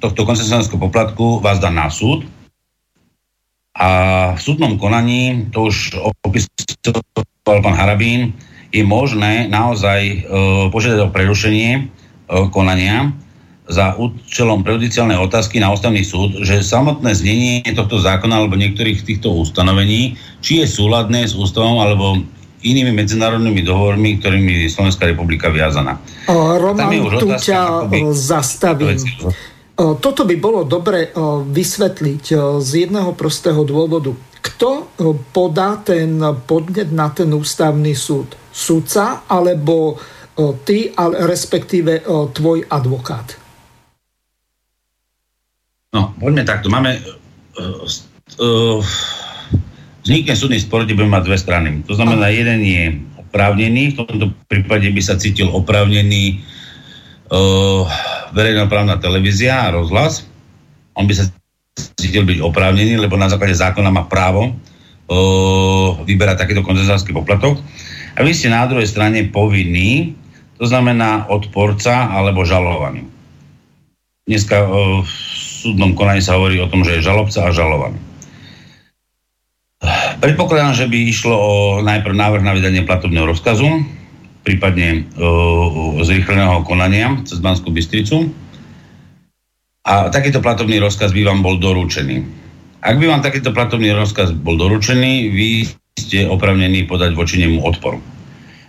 tohto 0.00 0.20
koncesionárskeho 0.28 0.80
poplatku 0.80 1.40
vás 1.40 1.56
dá 1.60 1.72
na 1.72 1.88
súd. 1.88 2.28
A 3.74 3.88
v 4.36 4.40
súdnom 4.40 4.78
konaní, 4.78 5.50
to 5.50 5.72
už 5.72 5.98
opisoval 6.22 7.58
pán 7.64 7.74
Harabín, 7.74 8.36
je 8.74 8.82
možné 8.82 9.46
naozaj 9.46 10.00
e, 10.02 10.16
požiadať 10.74 11.06
o 11.06 11.14
prerušenie 11.14 11.70
e, 11.78 11.82
konania 12.50 13.14
za 13.70 13.94
účelom 13.96 14.66
prejudiciálnej 14.66 15.16
otázky 15.16 15.62
na 15.62 15.70
ústavný 15.70 16.02
súd, 16.02 16.42
že 16.42 16.60
samotné 16.60 17.14
znenie 17.14 17.64
tohto 17.72 18.02
zákona 18.02 18.42
alebo 18.42 18.60
niektorých 18.60 19.06
týchto 19.06 19.30
ustanovení, 19.30 20.18
či 20.42 20.60
je 20.60 20.66
súladné 20.68 21.24
s 21.24 21.32
ústavom 21.32 21.80
alebo 21.80 22.20
inými 22.60 22.92
medzinárodnými 22.92 23.64
dohovormi, 23.64 24.20
ktorými 24.20 24.68
Slovenská 24.68 25.08
republika 25.08 25.48
viazaná. 25.48 25.96
O, 26.28 26.60
Roman, 26.60 26.92
tu 27.16 27.28
ťa 27.32 27.88
akoby... 27.88 27.98
zastavím. 28.12 29.00
Toto 29.76 30.22
by 30.24 30.36
bolo 30.38 30.64
dobre 30.64 31.12
vysvetliť 31.50 32.24
z 32.62 32.70
jedného 32.88 33.12
prostého 33.16 33.64
dôvodu. 33.68 34.16
Kto 34.44 34.92
podá 35.32 35.80
ten 35.80 36.20
podnet 36.48 36.92
na 36.92 37.08
ten 37.12 37.32
ústavný 37.32 37.96
súd? 37.96 38.32
Sudca 38.54 39.26
alebo 39.26 39.98
ty, 40.62 40.94
ale 40.94 41.26
respektíve 41.26 42.06
tvoj 42.06 42.66
advokát? 42.70 43.34
No, 45.94 46.10
poďme 46.18 46.42
takto. 46.42 46.66
Máme 46.66 46.98
uh, 46.98 48.82
vznikne 50.02 50.34
súdny 50.34 50.58
spor, 50.58 50.82
kde 50.82 50.98
budeme 50.98 51.14
mať 51.14 51.24
dve 51.30 51.38
strany. 51.38 51.70
To 51.86 51.94
znamená, 51.94 52.26
Aha. 52.30 52.34
jeden 52.34 52.60
je 52.66 52.82
oprávnený, 53.18 53.94
v 53.94 53.98
tomto 54.02 54.26
prípade 54.50 54.90
by 54.90 55.02
sa 55.02 55.14
cítil 55.14 55.50
oprávnený 55.54 56.42
uh, 57.30 57.86
verejnoprávna 58.34 58.98
televízia 58.98 59.70
a 59.70 59.74
rozhlas. 59.74 60.26
On 60.98 61.06
by 61.06 61.14
sa 61.14 61.30
cítil 61.94 62.26
byť 62.26 62.42
oprávnený, 62.42 62.98
lebo 62.98 63.14
na 63.14 63.30
základe 63.30 63.54
zákona 63.54 63.90
má 63.94 64.06
právo 64.10 64.50
uh, 64.50 65.90
vyberať 66.02 66.42
takýto 66.42 66.66
koncenzársky 66.66 67.14
poplatok. 67.14 67.62
A 68.14 68.22
vy 68.22 68.30
ste 68.30 68.50
na 68.50 68.66
druhej 68.70 68.86
strane 68.86 69.26
povinní, 69.26 70.14
to 70.58 70.70
znamená 70.70 71.26
odporca 71.26 72.14
alebo 72.14 72.46
žalovaný. 72.46 73.10
Dneska 74.24 74.64
v 75.02 75.10
súdnom 75.60 75.98
konaní 75.98 76.22
sa 76.22 76.38
hovorí 76.38 76.62
o 76.62 76.70
tom, 76.70 76.86
že 76.86 76.96
je 76.96 77.06
žalobca 77.06 77.44
a 77.44 77.52
žalovaný. 77.52 77.98
Predpokladám, 80.22 80.72
že 80.72 80.88
by 80.88 80.98
išlo 81.10 81.34
o 81.36 81.52
najprv 81.84 82.14
návrh 82.16 82.42
na 82.46 82.56
vydanie 82.56 82.88
platobného 82.88 83.28
rozkazu, 83.28 83.68
prípadne 84.40 85.04
o, 85.20 86.00
zrýchleného 86.00 86.64
konania 86.64 87.20
cez 87.28 87.42
Banskú 87.44 87.68
Bystricu. 87.68 88.32
A 89.84 90.08
takýto 90.08 90.40
platobný 90.40 90.80
rozkaz 90.80 91.12
by 91.12 91.28
vám 91.28 91.44
bol 91.44 91.60
doručený. 91.60 92.24
Ak 92.80 92.96
by 92.96 93.04
vám 93.04 93.20
takýto 93.20 93.52
platobný 93.52 93.92
rozkaz 93.92 94.32
bol 94.32 94.56
doručený, 94.56 95.28
vy 95.28 95.48
ste 95.98 96.26
opravnení 96.26 96.86
podať 96.86 97.14
voči 97.14 97.42
nemu 97.42 97.62
odpor. 97.62 97.98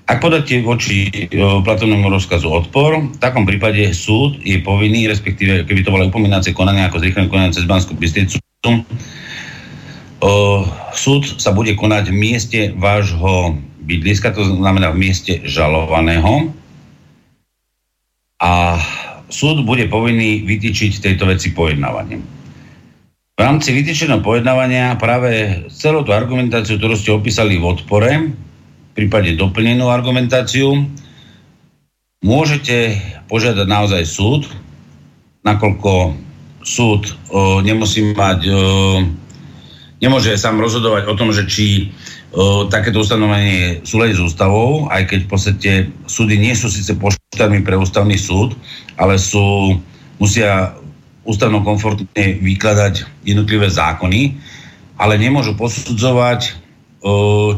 Ak 0.05 0.21
podáte 0.21 0.61
voči 0.61 1.09
e, 1.09 1.25
platovnému 1.37 2.13
rozkazu 2.13 2.45
odpor, 2.45 3.01
v 3.01 3.17
takom 3.17 3.41
prípade 3.49 3.89
súd 3.97 4.37
je 4.45 4.61
povinný, 4.61 5.09
respektíve 5.09 5.65
keby 5.65 5.81
to 5.81 5.89
bolo 5.89 6.05
upomínacie 6.05 6.53
konanie 6.53 6.85
ako 6.85 7.01
zrýchlené 7.01 7.25
konanie 7.25 7.57
cez 7.57 7.65
Banskú 7.65 7.97
Bystricu, 7.97 8.37
súd 10.93 11.41
sa 11.41 11.53
bude 11.53 11.73
konať 11.77 12.09
v 12.09 12.15
mieste 12.17 12.59
vášho 12.73 13.57
bydliska, 13.85 14.33
to 14.33 14.45
znamená 14.45 14.89
v 14.93 15.01
mieste 15.05 15.41
žalovaného. 15.45 16.49
A 18.41 18.77
súd 19.29 19.65
bude 19.65 19.85
povinný 19.89 20.45
vytýčiť 20.45 21.01
tejto 21.01 21.29
veci 21.29 21.53
pojednávanie. 21.53 22.34
V 23.35 23.43
rámci 23.43 23.75
vytýčeného 23.75 24.23
pojednávania 24.23 24.95
práve 24.95 25.67
celú 25.67 26.07
tú 26.07 26.15
argumentáciu, 26.15 26.79
ktorú 26.79 26.95
ste 26.95 27.11
opísali 27.11 27.59
v 27.59 27.67
odpore, 27.67 28.31
v 28.31 28.91
prípade 28.95 29.35
doplnenú 29.35 29.91
argumentáciu, 29.91 30.87
môžete 32.23 32.95
požiadať 33.27 33.67
naozaj 33.67 34.07
súd, 34.07 34.47
nakoľko 35.43 36.15
súd 36.63 37.11
o, 37.27 37.59
nemusí 37.59 38.07
mať, 38.15 38.39
o, 38.47 38.55
nemôže 39.99 40.31
sám 40.39 40.55
rozhodovať 40.63 41.03
o 41.11 41.13
tom, 41.19 41.35
že 41.35 41.43
či 41.43 41.91
o, 42.31 42.71
takéto 42.71 43.03
ustanovenie 43.03 43.83
sú 43.83 43.99
s 43.99 44.19
ústavou, 44.31 44.87
aj 44.87 45.11
keď 45.11 45.19
v 45.27 45.29
podstate 45.29 45.71
súdy 46.07 46.39
nie 46.39 46.55
sú 46.55 46.71
síce 46.71 46.95
poštami 46.95 47.67
pre 47.67 47.75
ústavný 47.75 48.15
súd, 48.15 48.55
ale 48.95 49.19
sú, 49.19 49.75
musia 50.23 50.71
ústavno 51.25 51.65
komfortne 51.65 52.37
vykladať 52.39 53.25
jednotlivé 53.25 53.67
zákony, 53.67 54.37
ale 55.01 55.19
nemôžu 55.19 55.57
posudzovať 55.57 56.65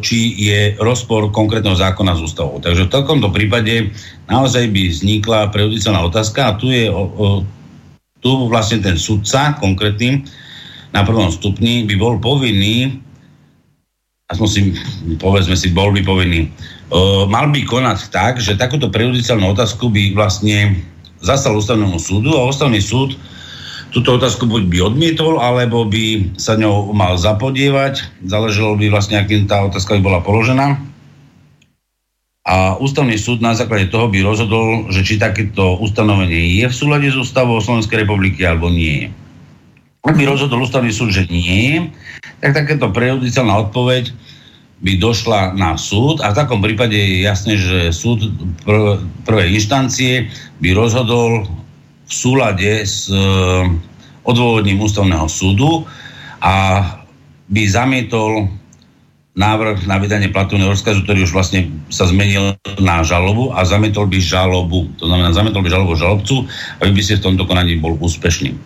či 0.04 0.36
je 0.36 0.76
rozpor 0.76 1.32
konkrétneho 1.32 1.72
zákona 1.72 2.20
s 2.20 2.22
ústavou. 2.28 2.60
Takže 2.60 2.92
v 2.92 2.94
takomto 3.00 3.32
prípade 3.32 3.96
naozaj 4.28 4.68
by 4.68 4.92
vznikla 4.92 5.56
prejudiciálna 5.56 6.04
otázka 6.04 6.52
a 6.52 6.58
tu 6.60 6.68
je 6.68 6.92
tu 8.20 8.32
vlastne 8.52 8.84
ten 8.84 9.00
sudca 9.00 9.56
konkrétny 9.56 10.28
na 10.92 11.08
prvom 11.08 11.32
stupni 11.32 11.88
by 11.88 11.96
bol 11.96 12.20
povinný 12.20 13.00
aspoň 14.28 14.48
si, 14.52 14.62
povedzme 15.24 15.56
si, 15.56 15.72
bol 15.72 15.96
by 15.96 16.04
povinný, 16.04 16.52
o, 16.92 17.24
mal 17.32 17.48
by 17.48 17.64
konať 17.64 18.12
tak, 18.12 18.44
že 18.44 18.60
takúto 18.60 18.92
prejudiciálnu 18.92 19.56
otázku 19.56 19.88
by 19.88 20.12
vlastne 20.12 20.84
zastal 21.24 21.56
ústavnému 21.56 21.96
súdu 21.96 22.36
a 22.36 22.44
ústavný 22.44 22.84
súd 22.84 23.16
túto 23.92 24.16
otázku 24.16 24.46
buď 24.46 24.64
by 24.68 24.78
odmietol, 24.94 25.40
alebo 25.40 25.88
by 25.88 26.36
sa 26.40 26.60
ňou 26.60 26.92
mal 26.92 27.16
zapodievať. 27.16 28.24
Záleželo 28.26 28.76
by 28.76 28.92
vlastne, 28.92 29.20
akým 29.20 29.48
tá 29.48 29.64
otázka 29.64 29.98
by 29.98 30.02
bola 30.04 30.20
položená. 30.22 30.80
A 32.48 32.80
ústavný 32.80 33.20
súd 33.20 33.44
na 33.44 33.52
základe 33.52 33.92
toho 33.92 34.08
by 34.08 34.24
rozhodol, 34.24 34.88
že 34.88 35.04
či 35.04 35.20
takéto 35.20 35.76
ustanovenie 35.84 36.64
je 36.64 36.72
v 36.72 36.78
súlade 36.78 37.12
s 37.12 37.20
ústavou 37.20 37.60
Slovenskej 37.60 38.08
republiky 38.08 38.48
alebo 38.48 38.72
nie 38.72 39.04
je. 39.04 39.08
Ak 40.08 40.16
by 40.16 40.24
rozhodol 40.24 40.64
ústavný 40.64 40.96
súd, 40.96 41.12
že 41.12 41.28
nie 41.28 41.92
tak 42.40 42.56
takéto 42.56 42.88
prejudiciálna 42.88 43.68
odpoveď 43.68 44.16
by 44.80 44.94
došla 45.02 45.58
na 45.58 45.76
súd 45.76 46.22
a 46.22 46.32
v 46.32 46.38
takom 46.38 46.62
prípade 46.62 46.96
je 46.96 47.26
jasné, 47.26 47.58
že 47.60 47.92
súd 47.92 48.30
pr- 48.62 49.02
prvej 49.26 49.58
inštancie 49.58 50.32
by 50.62 50.70
rozhodol 50.72 51.50
v 52.08 52.14
súlade 52.14 52.88
s 52.88 53.12
e, 53.12 53.20
odôvodním 54.24 54.80
ústavného 54.80 55.28
súdu 55.28 55.84
a 56.40 56.84
by 57.52 57.64
zamietol 57.68 58.48
návrh 59.38 59.86
na 59.86 60.02
vydanie 60.02 60.34
platného 60.34 60.74
rozkazu, 60.74 61.06
ktorý 61.06 61.30
už 61.30 61.32
vlastne 61.36 61.70
sa 61.94 62.10
zmenil 62.10 62.58
na 62.82 63.06
žalobu 63.06 63.54
a 63.54 63.62
zamietol 63.62 64.10
by 64.10 64.18
žalobu. 64.18 64.90
To 64.98 65.06
znamená, 65.06 65.30
zamietol 65.30 65.62
by 65.62 65.70
žalobu 65.70 65.94
žalobcu, 65.94 66.50
aby 66.82 66.92
by 66.92 67.02
si 67.06 67.14
v 67.16 67.24
tomto 67.24 67.46
konaní 67.46 67.78
bol 67.78 67.94
úspešný. 68.02 68.58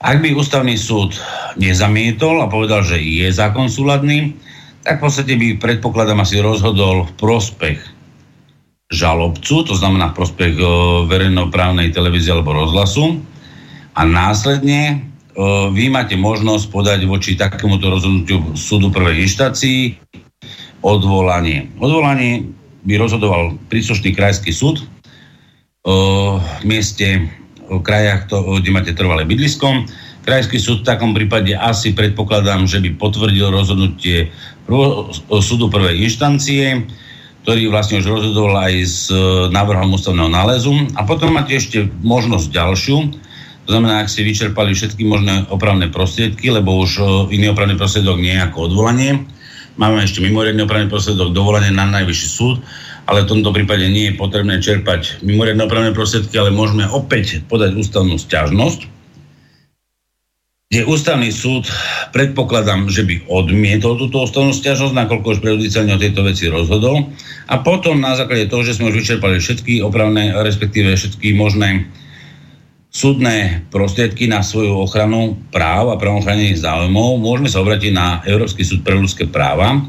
Ak 0.00 0.24
by 0.24 0.32
ústavný 0.32 0.80
súd 0.80 1.20
nezamietol 1.60 2.40
a 2.40 2.48
povedal, 2.48 2.88
že 2.88 2.96
je 3.00 3.28
zákon 3.28 3.68
súladný, 3.68 4.32
tak 4.80 5.00
v 5.00 5.04
podstate 5.08 5.32
by, 5.36 5.60
predpokladám, 5.60 6.24
asi 6.24 6.40
rozhodol 6.40 7.04
v 7.04 7.12
prospech 7.20 7.95
žalobcu, 8.86 9.66
to 9.66 9.74
znamená 9.74 10.14
v 10.14 10.18
prospech 10.22 10.54
e, 10.62 10.66
verejnoprávnej 11.10 11.90
televízie 11.90 12.30
alebo 12.30 12.54
rozhlasu. 12.54 13.18
A 13.98 14.06
následne 14.06 14.80
e, 14.90 14.96
vy 15.74 15.90
máte 15.90 16.14
možnosť 16.14 16.70
podať 16.70 17.00
voči 17.10 17.34
takémuto 17.34 17.90
rozhodnutiu 17.90 18.54
súdu 18.54 18.94
prvej 18.94 19.26
inštácii 19.26 19.98
odvolanie. 20.86 21.66
Odvolanie 21.82 22.46
by 22.86 22.94
rozhodoval 22.94 23.58
príslušný 23.66 24.14
krajský 24.14 24.54
súd 24.54 24.78
e, 24.78 24.84
v 26.38 26.62
mieste, 26.62 27.26
v 27.66 27.82
krajach, 27.82 28.30
to, 28.30 28.38
kde 28.62 28.70
máte 28.70 28.92
trvalé 28.94 29.26
bydlisko. 29.26 29.82
Krajský 30.22 30.62
súd 30.62 30.86
v 30.86 30.88
takom 30.94 31.10
prípade 31.10 31.58
asi 31.58 31.90
predpokladám, 31.90 32.70
že 32.70 32.78
by 32.78 32.94
potvrdil 32.94 33.50
rozhodnutie 33.50 34.30
prvo, 34.62 35.10
súdu 35.42 35.66
prvej 35.66 36.06
inštancie 36.06 36.86
ktorý 37.46 37.70
vlastne 37.70 38.02
už 38.02 38.10
rozhodol 38.10 38.58
aj 38.58 38.74
s 38.82 39.06
e, 39.06 39.14
návrhom 39.54 39.94
ústavného 39.94 40.26
nálezu. 40.26 40.90
A 40.98 41.06
potom 41.06 41.30
máte 41.30 41.54
ešte 41.54 41.86
možnosť 42.02 42.50
ďalšiu, 42.50 42.96
to 43.66 43.70
znamená, 43.70 44.02
ak 44.02 44.10
ste 44.10 44.26
vyčerpali 44.26 44.74
všetky 44.74 45.06
možné 45.06 45.46
opravné 45.46 45.86
prostriedky, 45.94 46.50
lebo 46.50 46.74
už 46.82 46.98
e, 46.98 47.02
iný 47.38 47.54
opravný 47.54 47.78
prostriedok 47.78 48.18
nie 48.18 48.34
je 48.34 48.42
ako 48.50 48.66
odvolanie. 48.66 49.30
Máme 49.78 50.02
ešte 50.02 50.18
mimoriadný 50.26 50.66
opravný 50.66 50.90
prostriedok 50.90 51.30
dovolenie 51.30 51.70
na 51.70 51.86
najvyšší 51.86 52.28
súd, 52.34 52.66
ale 53.06 53.22
v 53.22 53.38
tomto 53.38 53.54
prípade 53.54 53.86
nie 53.86 54.10
je 54.10 54.18
potrebné 54.18 54.58
čerpať 54.58 55.22
mimoriadne 55.22 55.70
opravné 55.70 55.94
prostriedky, 55.94 56.34
ale 56.42 56.50
môžeme 56.50 56.82
opäť 56.90 57.46
podať 57.46 57.78
ústavnú 57.78 58.18
stiažnosť 58.18 58.95
kde 60.66 60.82
ústavný 60.82 61.30
súd 61.30 61.70
predpokladám, 62.10 62.90
že 62.90 63.06
by 63.06 63.30
odmietol 63.30 64.02
túto 64.02 64.26
ústavnú 64.26 64.50
stiažnosť, 64.50 64.98
nakoľko 64.98 65.38
už 65.38 65.42
prejudiciálne 65.42 65.94
o 65.94 66.02
tejto 66.02 66.26
veci 66.26 66.50
rozhodol. 66.50 67.06
A 67.46 67.62
potom 67.62 68.02
na 68.02 68.18
základe 68.18 68.50
toho, 68.50 68.66
že 68.66 68.74
sme 68.74 68.90
už 68.90 68.98
vyčerpali 68.98 69.38
všetky 69.38 69.78
opravné, 69.86 70.34
respektíve 70.34 70.98
všetky 70.98 71.38
možné 71.38 71.86
súdne 72.90 73.62
prostriedky 73.70 74.26
na 74.26 74.42
svoju 74.42 74.74
ochranu 74.74 75.38
práv 75.54 75.94
a 75.94 76.00
pravochranených 76.02 76.58
záujmov, 76.58 77.22
môžeme 77.22 77.46
sa 77.46 77.62
obratiť 77.62 77.92
na 77.94 78.26
Európsky 78.26 78.66
súd 78.66 78.82
pre 78.82 78.98
ľudské 78.98 79.30
práva, 79.30 79.86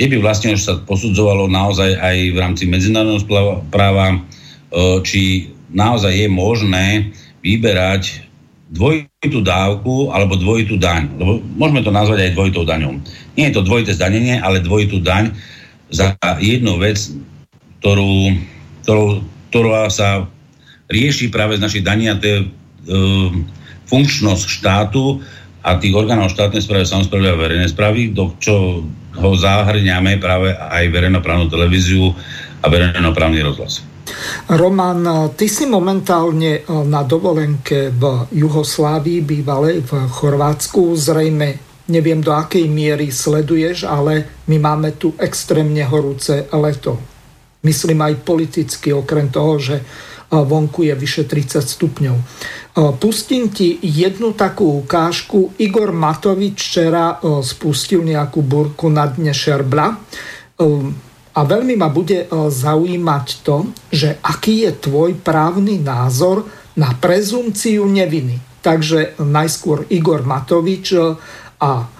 kde 0.00 0.08
by 0.08 0.16
vlastne 0.24 0.56
už 0.56 0.62
sa 0.64 0.80
posudzovalo 0.80 1.52
naozaj 1.52 2.00
aj 2.00 2.16
v 2.32 2.38
rámci 2.40 2.64
medzinárodného 2.64 3.60
práva, 3.68 4.16
e, 4.16 4.18
či 5.04 5.52
naozaj 5.68 6.16
je 6.16 6.28
možné 6.32 6.86
vyberať 7.44 8.23
dvojitú 8.74 9.40
dávku 9.40 10.10
alebo 10.10 10.34
dvojitú 10.34 10.76
daň. 10.76 11.06
Lebo 11.14 11.38
môžeme 11.54 11.86
to 11.86 11.94
nazvať 11.94 12.28
aj 12.28 12.34
dvojitou 12.34 12.66
daňou. 12.66 12.98
Nie 13.38 13.50
je 13.50 13.56
to 13.56 13.66
dvojité 13.66 13.94
zdanenie, 13.94 14.42
ale 14.42 14.60
dvojitú 14.60 14.98
daň 14.98 15.30
za 15.94 16.18
jednu 16.42 16.82
vec, 16.82 16.98
ktorú, 17.78 18.34
ktorú, 18.82 19.06
ktorá 19.54 19.86
sa 19.86 20.26
rieši 20.90 21.30
práve 21.30 21.54
z 21.56 21.62
našich 21.62 21.86
daní 21.86 22.10
a 22.10 22.18
to 22.18 22.26
je 22.26 22.38
e, 22.42 22.46
funkčnosť 23.86 24.46
štátu 24.60 25.22
a 25.64 25.78
tých 25.80 25.94
orgánov 25.96 26.34
štátnej 26.34 26.60
správy, 26.60 26.84
samozprávy 26.84 27.26
a 27.30 27.40
verejnej 27.40 27.70
správy, 27.72 28.12
do 28.12 28.34
čo 28.42 28.84
ho 29.14 29.30
zahrňame 29.38 30.18
práve 30.18 30.52
aj 30.52 30.90
verejnoprávnu 30.90 31.46
televíziu 31.48 32.12
a 32.60 32.66
verejnoprávny 32.66 33.40
rozhlas. 33.40 33.93
Roman, 34.48 35.32
ty 35.36 35.48
si 35.48 35.64
momentálne 35.64 36.60
eh, 36.60 36.64
na 36.68 37.02
dovolenke 37.02 37.88
v 37.88 38.28
Juhoslávii, 38.32 39.24
bývalej 39.24 39.84
v 39.88 39.90
Chorvátsku. 40.08 40.92
Zrejme 40.96 41.48
neviem 41.88 42.20
do 42.20 42.32
akej 42.32 42.64
miery 42.68 43.12
sleduješ, 43.12 43.84
ale 43.84 44.44
my 44.48 44.56
máme 44.56 44.96
tu 44.96 45.12
extrémne 45.20 45.84
horúce 45.84 46.48
leto. 46.52 46.96
Myslím 47.64 48.04
aj 48.04 48.24
politicky, 48.24 48.92
okrem 48.92 49.32
toho, 49.32 49.56
že 49.56 49.76
eh, 49.80 49.84
vonku 50.28 50.84
je 50.84 50.94
vyše 50.96 51.24
30 51.24 51.64
stupňov. 51.64 52.16
Eh, 52.16 52.92
pustím 53.00 53.48
ti 53.48 53.80
jednu 53.80 54.36
takú 54.36 54.84
ukážku. 54.84 55.56
Igor 55.56 55.96
Matovič 55.96 56.56
včera 56.60 57.16
spustil 57.40 58.04
nejakú 58.04 58.44
burku 58.44 58.92
na 58.92 59.08
dne 59.08 59.32
Šerbla 59.32 59.96
a 61.34 61.40
veľmi 61.42 61.74
ma 61.74 61.90
bude 61.90 62.24
e, 62.24 62.26
zaujímať 62.30 63.26
to, 63.42 63.66
že 63.90 64.22
aký 64.22 64.70
je 64.70 64.72
tvoj 64.86 65.18
právny 65.18 65.82
názor 65.82 66.46
na 66.78 66.94
prezumciu 66.94 67.90
neviny. 67.90 68.38
Takže 68.62 69.18
najskôr 69.20 69.84
Igor 69.90 70.22
Matovič 70.22 70.94
e, 70.94 71.18
a 71.58 71.90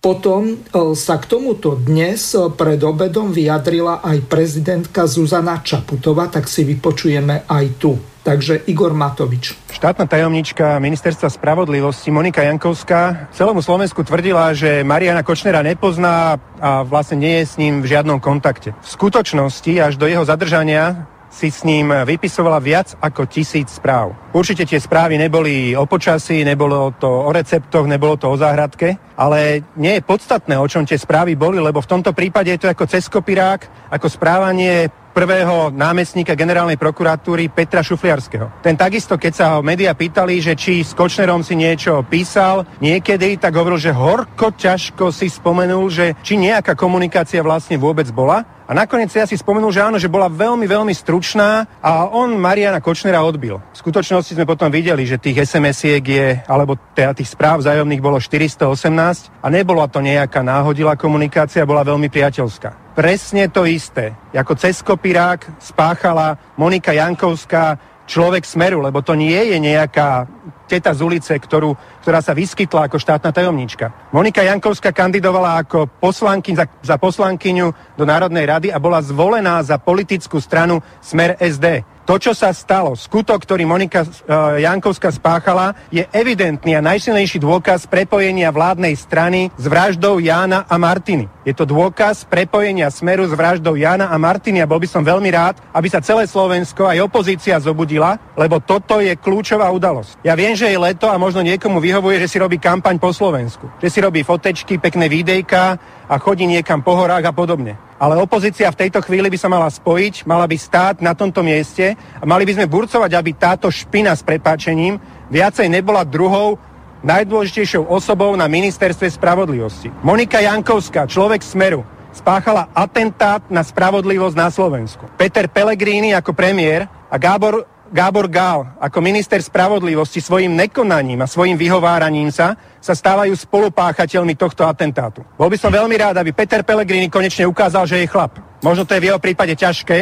potom 0.00 0.56
e, 0.56 0.56
sa 0.96 1.20
k 1.20 1.28
tomuto 1.28 1.76
dnes 1.76 2.32
pred 2.56 2.80
obedom 2.80 3.28
vyjadrila 3.28 4.00
aj 4.00 4.24
prezidentka 4.24 5.04
Zuzana 5.04 5.60
Čaputová, 5.60 6.32
tak 6.32 6.48
si 6.48 6.64
vypočujeme 6.64 7.44
aj 7.44 7.66
tu. 7.76 7.92
Takže 8.28 8.60
Igor 8.68 8.92
Matovič. 8.92 9.56
Štátna 9.72 10.04
tajomnička 10.04 10.76
ministerstva 10.84 11.32
spravodlivosti 11.32 12.12
Monika 12.12 12.44
Jankovská 12.44 13.32
celému 13.32 13.64
Slovensku 13.64 14.04
tvrdila, 14.04 14.52
že 14.52 14.84
Mariana 14.84 15.24
Kočnera 15.24 15.64
nepozná 15.64 16.36
a 16.60 16.84
vlastne 16.84 17.24
nie 17.24 17.40
je 17.40 17.44
s 17.48 17.54
ním 17.56 17.80
v 17.80 17.88
žiadnom 17.88 18.20
kontakte. 18.20 18.76
V 18.84 18.88
skutočnosti 19.00 19.72
až 19.80 19.96
do 19.96 20.04
jeho 20.04 20.28
zadržania 20.28 21.08
si 21.32 21.48
s 21.48 21.64
ním 21.64 21.88
vypisovala 22.04 22.60
viac 22.60 22.96
ako 23.00 23.24
tisíc 23.28 23.72
správ. 23.72 24.12
Určite 24.36 24.68
tie 24.68 24.80
správy 24.80 25.16
neboli 25.16 25.72
o 25.72 25.88
počasí, 25.88 26.44
nebolo 26.44 26.92
to 27.00 27.08
o 27.08 27.30
receptoch, 27.32 27.88
nebolo 27.88 28.20
to 28.20 28.28
o 28.28 28.36
záhradke, 28.36 28.96
ale 29.16 29.64
nie 29.76 30.00
je 30.00 30.04
podstatné, 30.04 30.56
o 30.56 30.68
čom 30.68 30.84
tie 30.84 31.00
správy 31.00 31.32
boli, 31.32 31.60
lebo 31.60 31.80
v 31.80 31.90
tomto 31.96 32.12
prípade 32.12 32.52
je 32.52 32.60
to 32.60 32.68
ako 32.68 32.84
cez 32.88 33.08
kopirák, 33.08 33.88
ako 33.92 34.08
správanie 34.08 34.92
prvého 35.18 35.74
námestníka 35.74 36.38
generálnej 36.38 36.78
prokuratúry 36.78 37.50
Petra 37.50 37.82
Šufliarského. 37.82 38.62
Ten 38.62 38.78
takisto, 38.78 39.18
keď 39.18 39.32
sa 39.34 39.46
ho 39.58 39.66
médiá 39.66 39.90
pýtali, 39.90 40.38
že 40.38 40.54
či 40.54 40.86
s 40.86 40.94
Kočnerom 40.94 41.42
si 41.42 41.58
niečo 41.58 42.06
písal 42.06 42.62
niekedy, 42.78 43.34
tak 43.34 43.58
hovoril, 43.58 43.82
že 43.82 43.90
horko 43.90 44.54
ťažko 44.54 45.10
si 45.10 45.26
spomenul, 45.26 45.90
že 45.90 46.14
či 46.22 46.38
nejaká 46.38 46.78
komunikácia 46.78 47.42
vlastne 47.42 47.74
vôbec 47.82 48.06
bola. 48.14 48.46
A 48.70 48.76
nakoniec 48.76 49.10
ja 49.10 49.26
si 49.26 49.34
spomenul, 49.34 49.74
že 49.74 49.82
áno, 49.82 49.98
že 49.98 50.06
bola 50.06 50.30
veľmi, 50.30 50.70
veľmi 50.70 50.94
stručná 50.94 51.66
a 51.82 52.06
on 52.06 52.38
Mariana 52.38 52.78
Kočnera 52.78 53.18
odbil. 53.26 53.58
V 53.74 53.80
skutočnosti 53.80 54.38
sme 54.38 54.46
potom 54.46 54.70
videli, 54.70 55.02
že 55.02 55.18
tých 55.18 55.50
SMS-iek 55.50 56.04
je, 56.04 56.26
alebo 56.46 56.78
teda 56.94 57.10
tých 57.18 57.34
správ 57.34 57.58
vzájomných 57.58 57.98
bolo 57.98 58.22
418 58.22 59.34
a 59.42 59.46
nebola 59.50 59.90
to 59.90 59.98
nejaká 59.98 60.46
náhodilá 60.46 60.94
komunikácia, 60.94 61.66
bola 61.66 61.82
veľmi 61.82 62.06
priateľská. 62.06 62.87
Presne 62.98 63.46
to 63.46 63.62
isté, 63.62 64.10
ako 64.34 64.58
cez 64.58 64.82
kopirák 64.82 65.62
spáchala 65.62 66.34
Monika 66.58 66.90
Jankovská 66.90 67.78
človek 68.10 68.42
smeru, 68.42 68.82
lebo 68.82 69.06
to 69.06 69.14
nie 69.14 69.38
je 69.38 69.54
nejaká 69.54 70.26
teta 70.66 70.90
z 70.90 71.06
ulice, 71.06 71.30
ktorú, 71.30 71.78
ktorá 72.02 72.18
sa 72.18 72.34
vyskytla 72.34 72.90
ako 72.90 72.98
štátna 72.98 73.30
tajomníčka. 73.30 74.10
Monika 74.10 74.42
Jankovská 74.42 74.90
kandidovala 74.90 75.62
ako 75.62 75.86
poslanky, 76.02 76.58
za, 76.58 76.66
za 76.82 76.98
poslankyňu 76.98 77.94
do 77.94 78.02
Národnej 78.02 78.50
rady 78.50 78.68
a 78.74 78.82
bola 78.82 78.98
zvolená 78.98 79.62
za 79.62 79.78
politickú 79.78 80.42
stranu 80.42 80.82
Smer 80.98 81.38
SD. 81.38 81.86
To, 82.08 82.16
čo 82.16 82.32
sa 82.32 82.56
stalo, 82.56 82.96
skutok, 82.96 83.44
ktorý 83.44 83.68
Monika 83.68 84.00
uh, 84.00 84.56
Jankovská 84.56 85.12
spáchala, 85.12 85.76
je 85.92 86.08
evidentný 86.08 86.72
a 86.72 86.80
najsilnejší 86.80 87.36
dôkaz 87.36 87.84
prepojenia 87.84 88.48
vládnej 88.48 88.96
strany 88.96 89.52
s 89.60 89.68
vraždou 89.68 90.16
Jána 90.16 90.64
a 90.64 90.80
Martiny. 90.80 91.28
Je 91.44 91.52
to 91.52 91.68
dôkaz 91.68 92.24
prepojenia 92.24 92.88
smeru 92.88 93.28
s 93.28 93.36
vraždou 93.36 93.76
Jana 93.76 94.08
a 94.08 94.16
Martiny 94.16 94.64
a 94.64 94.68
bol 94.68 94.80
by 94.80 94.88
som 94.88 95.04
veľmi 95.04 95.28
rád, 95.28 95.60
aby 95.76 95.88
sa 95.92 96.00
celé 96.00 96.24
Slovensko 96.24 96.88
aj 96.88 97.04
opozícia 97.04 97.60
zobudila, 97.60 98.16
lebo 98.40 98.56
toto 98.56 99.04
je 99.04 99.12
kľúčová 99.12 99.68
udalosť. 99.68 100.24
Ja 100.24 100.32
viem, 100.32 100.56
že 100.56 100.72
je 100.72 100.80
leto 100.80 101.12
a 101.12 101.20
možno 101.20 101.44
niekomu 101.44 101.76
vyhovuje, 101.76 102.24
že 102.24 102.28
si 102.32 102.40
robí 102.40 102.56
kampaň 102.56 102.96
po 102.96 103.12
Slovensku. 103.12 103.68
Že 103.84 103.88
si 103.92 103.98
robí 104.00 104.24
fotečky, 104.24 104.80
pekné 104.80 105.12
videjka 105.12 105.76
a 106.08 106.16
chodí 106.16 106.48
niekam 106.48 106.80
po 106.80 106.96
horách 106.96 107.28
a 107.28 107.36
podobne. 107.36 107.76
Ale 108.00 108.16
opozícia 108.16 108.72
v 108.72 108.80
tejto 108.88 109.04
chvíli 109.04 109.28
by 109.28 109.38
sa 109.38 109.52
mala 109.52 109.68
spojiť, 109.68 110.24
mala 110.24 110.48
by 110.48 110.56
stáť 110.56 111.04
na 111.04 111.12
tomto 111.12 111.44
mieste 111.44 111.94
a 111.94 112.24
mali 112.24 112.48
by 112.48 112.56
sme 112.56 112.66
burcovať, 112.70 113.12
aby 113.12 113.30
táto 113.36 113.68
špina 113.68 114.16
s 114.16 114.24
prepáčením 114.24 114.96
viacej 115.28 115.68
nebola 115.68 116.08
druhou 116.08 116.56
najdôležitejšou 117.04 117.86
osobou 117.86 118.34
na 118.34 118.50
ministerstve 118.50 119.06
spravodlivosti. 119.12 119.92
Monika 120.02 120.42
Jankovská, 120.42 121.06
človek 121.06 121.44
Smeru, 121.44 121.86
spáchala 122.10 122.66
atentát 122.74 123.44
na 123.46 123.62
spravodlivosť 123.62 124.34
na 124.34 124.48
Slovensku. 124.50 125.06
Peter 125.14 125.46
Pellegrini 125.46 126.16
ako 126.16 126.34
premiér 126.34 126.90
a 127.06 127.16
Gábor 127.20 127.77
Gábor 127.88 128.28
Gál 128.28 128.76
ako 128.76 129.00
minister 129.00 129.40
spravodlivosti 129.40 130.20
svojim 130.20 130.52
nekonaním 130.52 131.24
a 131.24 131.30
svojim 131.30 131.56
vyhováraním 131.56 132.28
sa 132.28 132.52
sa 132.78 132.92
stávajú 132.92 133.32
spolupáchateľmi 133.32 134.36
tohto 134.36 134.68
atentátu. 134.68 135.24
Bol 135.40 135.48
by 135.48 135.56
som 135.56 135.72
veľmi 135.72 135.96
rád, 135.96 136.20
aby 136.20 136.36
Peter 136.36 136.60
Pellegrini 136.60 137.08
konečne 137.08 137.48
ukázal, 137.48 137.88
že 137.88 138.04
je 138.04 138.10
chlap. 138.10 138.36
Možno 138.60 138.84
to 138.84 138.92
je 138.92 139.02
v 139.02 139.08
jeho 139.08 139.20
prípade 139.20 139.56
ťažké, 139.56 139.98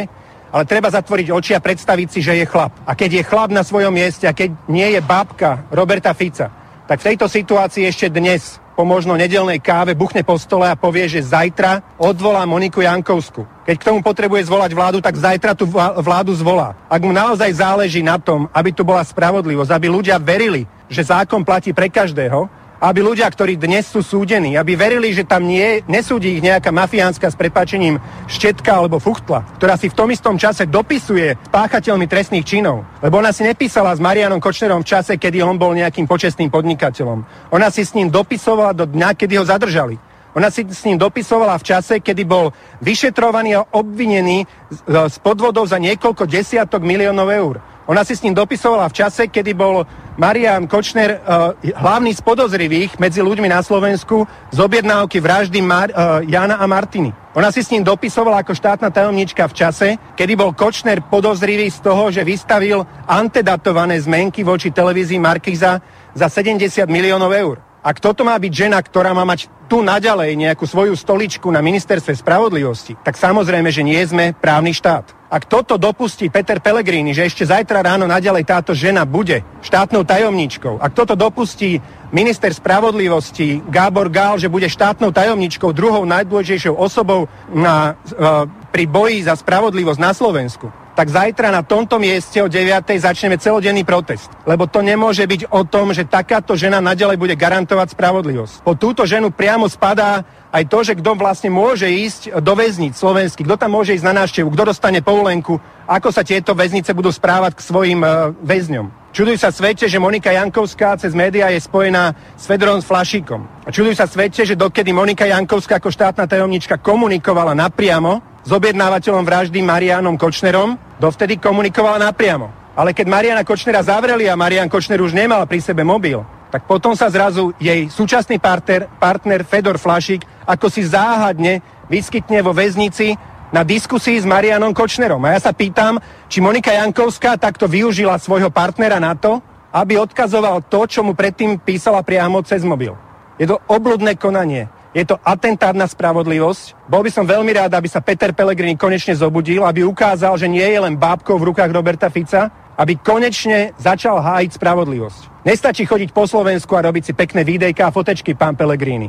ale 0.51 0.65
treba 0.67 0.91
zatvoriť 0.91 1.29
oči 1.31 1.53
a 1.55 1.63
predstaviť 1.63 2.09
si, 2.11 2.21
že 2.27 2.35
je 2.35 2.47
chlap. 2.47 2.75
A 2.83 2.99
keď 2.99 3.23
je 3.23 3.29
chlap 3.29 3.55
na 3.55 3.63
svojom 3.63 3.95
mieste 3.95 4.27
a 4.27 4.35
keď 4.35 4.51
nie 4.67 4.89
je 4.97 5.01
bábka 5.01 5.67
Roberta 5.71 6.11
Fica, 6.11 6.51
tak 6.87 7.03
v 7.03 7.07
tejto 7.15 7.31
situácii 7.31 7.87
ešte 7.87 8.11
dnes 8.11 8.59
po 8.77 8.85
možno 8.85 9.17
nedelnej 9.17 9.57
káve 9.57 9.97
buchne 9.97 10.21
po 10.21 10.37
stole 10.37 10.69
a 10.69 10.77
povie, 10.77 11.09
že 11.09 11.25
zajtra 11.25 11.97
odvolá 11.97 12.45
Moniku 12.45 12.85
Jankovsku. 12.85 13.49
Keď 13.65 13.77
k 13.81 13.87
tomu 13.89 14.05
potrebuje 14.05 14.45
zvolať 14.45 14.71
vládu, 14.77 14.99
tak 15.01 15.17
zajtra 15.17 15.57
tú 15.57 15.65
vládu 16.05 16.37
zvolá. 16.37 16.77
Ak 16.93 17.01
mu 17.01 17.11
naozaj 17.11 17.57
záleží 17.57 18.05
na 18.05 18.21
tom, 18.21 18.53
aby 18.53 18.77
tu 18.77 18.85
bola 18.85 19.01
spravodlivosť, 19.01 19.73
aby 19.73 19.89
ľudia 19.89 20.21
verili, 20.21 20.69
že 20.93 21.09
zákon 21.09 21.41
platí 21.41 21.73
pre 21.73 21.89
každého, 21.89 22.47
aby 22.81 23.01
ľudia, 23.01 23.29
ktorí 23.29 23.57
dnes 23.57 23.89
sú 23.89 24.05
súdení, 24.05 24.57
aby 24.57 24.77
verili, 24.77 25.13
že 25.17 25.25
tam 25.25 25.49
nie, 25.49 25.81
nesúdi 25.89 26.37
ich 26.37 26.45
nejaká 26.45 26.69
mafiánska 26.73 27.33
s 27.33 27.37
prepačením 27.37 27.97
štetka 28.29 28.77
alebo 28.77 29.01
fuchtla, 29.01 29.45
ktorá 29.57 29.81
si 29.81 29.89
v 29.89 29.97
tom 29.97 30.09
istom 30.13 30.37
čase 30.37 30.69
dopisuje 30.69 31.37
páchateľmi 31.49 32.05
trestných 32.05 32.45
činov. 32.45 32.85
Lebo 33.01 33.21
ona 33.21 33.33
si 33.33 33.45
nepísala 33.45 33.97
s 33.97 34.03
Marianom 34.03 34.43
Kočnerom 34.43 34.85
v 34.85 34.91
čase, 34.93 35.17
kedy 35.17 35.41
on 35.41 35.57
bol 35.57 35.73
nejakým 35.73 36.05
počestným 36.05 36.53
podnikateľom. 36.53 37.51
Ona 37.53 37.69
si 37.73 37.85
s 37.85 37.97
ním 37.97 38.13
dopisovala 38.13 38.77
do 38.77 38.85
dňa, 38.85 39.17
kedy 39.17 39.41
ho 39.41 39.45
zadržali. 39.49 39.97
Ona 40.37 40.53
si 40.53 40.69
s 40.69 40.85
ním 40.85 41.01
dopisovala 41.01 41.57
v 41.57 41.65
čase, 41.65 42.05
kedy 42.05 42.29
bol 42.29 42.53
vyšetrovaný 42.85 43.57
a 43.57 43.65
obvinený 43.73 44.45
z 44.85 45.17
podvodov 45.25 45.65
za 45.65 45.81
niekoľko 45.81 46.29
desiatok 46.29 46.85
miliónov 46.85 47.33
eur. 47.33 47.57
Ona 47.87 48.03
si 48.03 48.19
s 48.19 48.23
ním 48.23 48.35
dopisovala 48.35 48.91
v 48.91 48.99
čase, 48.99 49.31
kedy 49.31 49.55
bol 49.55 49.87
Marian 50.19 50.67
Kočner 50.67 51.23
uh, 51.23 51.55
hlavný 51.63 52.11
z 52.11 52.21
podozrivých 52.25 52.99
medzi 52.99 53.23
ľuďmi 53.23 53.47
na 53.47 53.63
Slovensku 53.63 54.27
z 54.51 54.59
objednávky 54.59 55.23
vraždy 55.23 55.63
Mar- 55.63 55.95
uh, 55.95 56.19
Jana 56.27 56.59
a 56.59 56.67
Martiny. 56.67 57.15
Ona 57.37 57.53
si 57.53 57.61
s 57.61 57.71
ním 57.71 57.85
dopisovala 57.85 58.41
ako 58.41 58.57
štátna 58.57 58.89
tajomnička 58.89 59.45
v 59.47 59.55
čase, 59.55 59.89
kedy 60.17 60.33
bol 60.35 60.57
Kočner 60.57 61.05
podozrivý 61.05 61.69
z 61.69 61.79
toho, 61.85 62.09
že 62.09 62.25
vystavil 62.25 62.83
antedatované 63.07 64.01
zmenky 64.01 64.41
voči 64.41 64.73
televízii 64.73 65.21
Markiza 65.21 65.79
za 66.17 66.27
70 66.33 66.89
miliónov 66.89 67.31
eur. 67.37 67.66
Ak 67.87 68.03
toto 68.03 68.27
má 68.27 68.35
byť 68.35 68.51
žena, 68.51 68.83
ktorá 68.83 69.15
má 69.15 69.23
mať 69.23 69.47
tu 69.71 69.79
naďalej 69.79 70.35
nejakú 70.35 70.67
svoju 70.67 70.99
stoličku 70.99 71.47
na 71.55 71.63
ministerstve 71.63 72.19
spravodlivosti, 72.19 72.99
tak 72.99 73.15
samozrejme, 73.15 73.71
že 73.71 73.87
nie 73.87 74.03
sme 74.03 74.35
právny 74.35 74.75
štát. 74.75 75.15
Ak 75.31 75.47
toto 75.47 75.79
dopustí 75.79 76.27
Peter 76.27 76.59
Pellegrini, 76.59 77.15
že 77.15 77.31
ešte 77.31 77.47
zajtra 77.47 77.87
ráno 77.87 78.11
naďalej 78.11 78.43
táto 78.43 78.75
žena 78.75 79.07
bude 79.07 79.47
štátnou 79.63 80.03
tajomničkou, 80.03 80.83
ak 80.83 80.99
toto 80.99 81.15
dopustí 81.15 81.79
minister 82.11 82.51
spravodlivosti 82.51 83.63
Gábor 83.71 84.11
Gál, 84.11 84.43
že 84.43 84.51
bude 84.51 84.67
štátnou 84.67 85.15
tajomničkou, 85.15 85.71
druhou 85.71 86.03
najdôležitejšou 86.11 86.75
osobou 86.75 87.31
na, 87.55 87.95
uh, 87.95 88.51
pri 88.75 88.91
boji 88.91 89.31
za 89.31 89.39
spravodlivosť 89.39 90.01
na 90.03 90.11
Slovensku, 90.11 90.75
tak 90.97 91.13
zajtra 91.13 91.53
na 91.53 91.61
tomto 91.61 92.01
mieste 92.01 92.41
o 92.41 92.49
9. 92.49 92.97
začneme 92.97 93.37
celodenný 93.37 93.85
protest. 93.85 94.33
Lebo 94.49 94.65
to 94.65 94.81
nemôže 94.81 95.29
byť 95.29 95.53
o 95.53 95.69
tom, 95.69 95.93
že 95.93 96.09
takáto 96.09 96.57
žena 96.57 96.81
nadalej 96.81 97.21
bude 97.21 97.37
garantovať 97.37 97.93
spravodlivosť. 97.93 98.65
Po 98.65 98.73
túto 98.81 99.05
ženu 99.05 99.29
priamo 99.29 99.69
spadá 99.69 100.25
aj 100.53 100.65
to, 100.71 100.79
že 100.87 100.99
kto 100.99 101.19
vlastne 101.19 101.51
môže 101.51 101.87
ísť 101.91 102.39
do 102.41 102.53
väznic 102.55 102.95
slovenských, 102.95 103.47
kto 103.47 103.57
tam 103.59 103.75
môže 103.75 103.95
ísť 103.95 104.07
na 104.07 104.25
návštevu, 104.25 104.49
kto 104.53 104.73
dostane 104.73 105.01
povolenku, 105.03 105.59
ako 105.87 106.09
sa 106.11 106.23
tieto 106.23 106.55
väznice 106.55 106.95
budú 106.95 107.11
správať 107.11 107.59
k 107.59 107.67
svojim 107.67 108.01
uh, 108.03 108.31
väzňom. 108.43 109.07
Čuduj 109.17 109.41
sa 109.41 109.49
svete, 109.49 109.89
že 109.89 109.97
Monika 109.97 110.29
Jankovská 110.29 111.01
cez 111.01 111.17
médiá 111.17 111.49
je 111.49 111.65
spojená 111.65 112.13
s 112.37 112.45
Fedorom 112.45 112.85
Flašíkom. 112.85 113.65
A 113.65 113.73
čuduj 113.73 113.97
sa 113.97 114.05
svete, 114.05 114.45
že 114.45 114.61
dokedy 114.61 114.93
Monika 114.93 115.25
Jankovská 115.25 115.81
ako 115.81 115.89
štátna 115.89 116.29
tajomnička 116.29 116.77
komunikovala 116.77 117.57
napriamo 117.57 118.21
s 118.45 118.51
objednávateľom 118.53 119.25
vraždy 119.25 119.65
Marianom 119.65 120.21
Kočnerom, 120.21 120.77
dovtedy 121.01 121.41
komunikovala 121.41 122.13
napriamo. 122.13 122.77
Ale 122.77 122.93
keď 122.93 123.09
Mariana 123.09 123.41
Kočnera 123.41 123.81
zavreli 123.81 124.29
a 124.29 124.37
Marian 124.37 124.69
Kočner 124.69 125.01
už 125.01 125.17
nemal 125.17 125.49
pri 125.49 125.65
sebe 125.65 125.81
mobil, 125.81 126.21
tak 126.57 126.65
potom 126.65 126.97
sa 126.97 127.13
zrazu 127.13 127.53
jej 127.61 127.85
súčasný 127.93 128.41
partner, 128.41 128.89
partner 128.97 129.45
Fedor 129.45 129.77
Flašik 129.77 130.25
ako 130.49 130.73
si 130.73 130.89
záhadne 130.89 131.61
vyskytne 131.93 132.41
vo 132.41 132.57
väznici 132.57 133.13
na 133.53 133.61
diskusii 133.61 134.17
s 134.17 134.25
Marianom 134.25 134.73
Kočnerom. 134.73 135.21
A 135.29 135.37
ja 135.37 135.41
sa 135.45 135.53
pýtam, 135.53 136.01
či 136.33 136.41
Monika 136.41 136.73
Jankovská 136.73 137.37
takto 137.37 137.69
využila 137.69 138.17
svojho 138.17 138.49
partnera 138.49 138.97
na 138.97 139.13
to, 139.13 139.45
aby 139.69 140.01
odkazoval 140.01 140.65
to, 140.65 140.89
čo 140.89 141.05
mu 141.05 141.13
predtým 141.13 141.61
písala 141.61 142.01
priamo 142.01 142.41
cez 142.41 142.65
mobil. 142.65 142.97
Je 143.37 143.45
to 143.45 143.61
obludné 143.69 144.17
konanie. 144.17 144.73
Je 144.97 145.05
to 145.05 145.21
atentát 145.21 145.77
na 145.77 145.85
spravodlivosť. 145.85 146.89
Bol 146.89 147.05
by 147.05 147.13
som 147.13 147.29
veľmi 147.29 147.53
rád, 147.53 147.77
aby 147.77 147.85
sa 147.85 148.01
Peter 148.01 148.33
Pellegrini 148.33 148.81
konečne 148.81 149.13
zobudil, 149.13 149.61
aby 149.61 149.85
ukázal, 149.85 150.41
že 150.41 150.49
nie 150.49 150.65
je 150.65 150.81
len 150.81 150.97
bábkou 150.97 151.37
v 151.37 151.53
rukách 151.53 151.69
Roberta 151.69 152.09
Fica, 152.09 152.49
aby 152.77 153.01
konečne 153.01 153.73
začal 153.81 154.21
hájiť 154.21 154.61
spravodlivosť. 154.61 155.21
Nestačí 155.49 155.89
chodiť 155.89 156.13
po 156.13 156.29
Slovensku 156.29 156.77
a 156.77 156.85
robiť 156.85 157.03
si 157.09 157.13
pekné 157.17 157.43
videjka 157.43 157.89
a 157.89 157.95
fotečky, 157.95 158.37
pán 158.37 158.55
Pellegrini. 158.57 159.09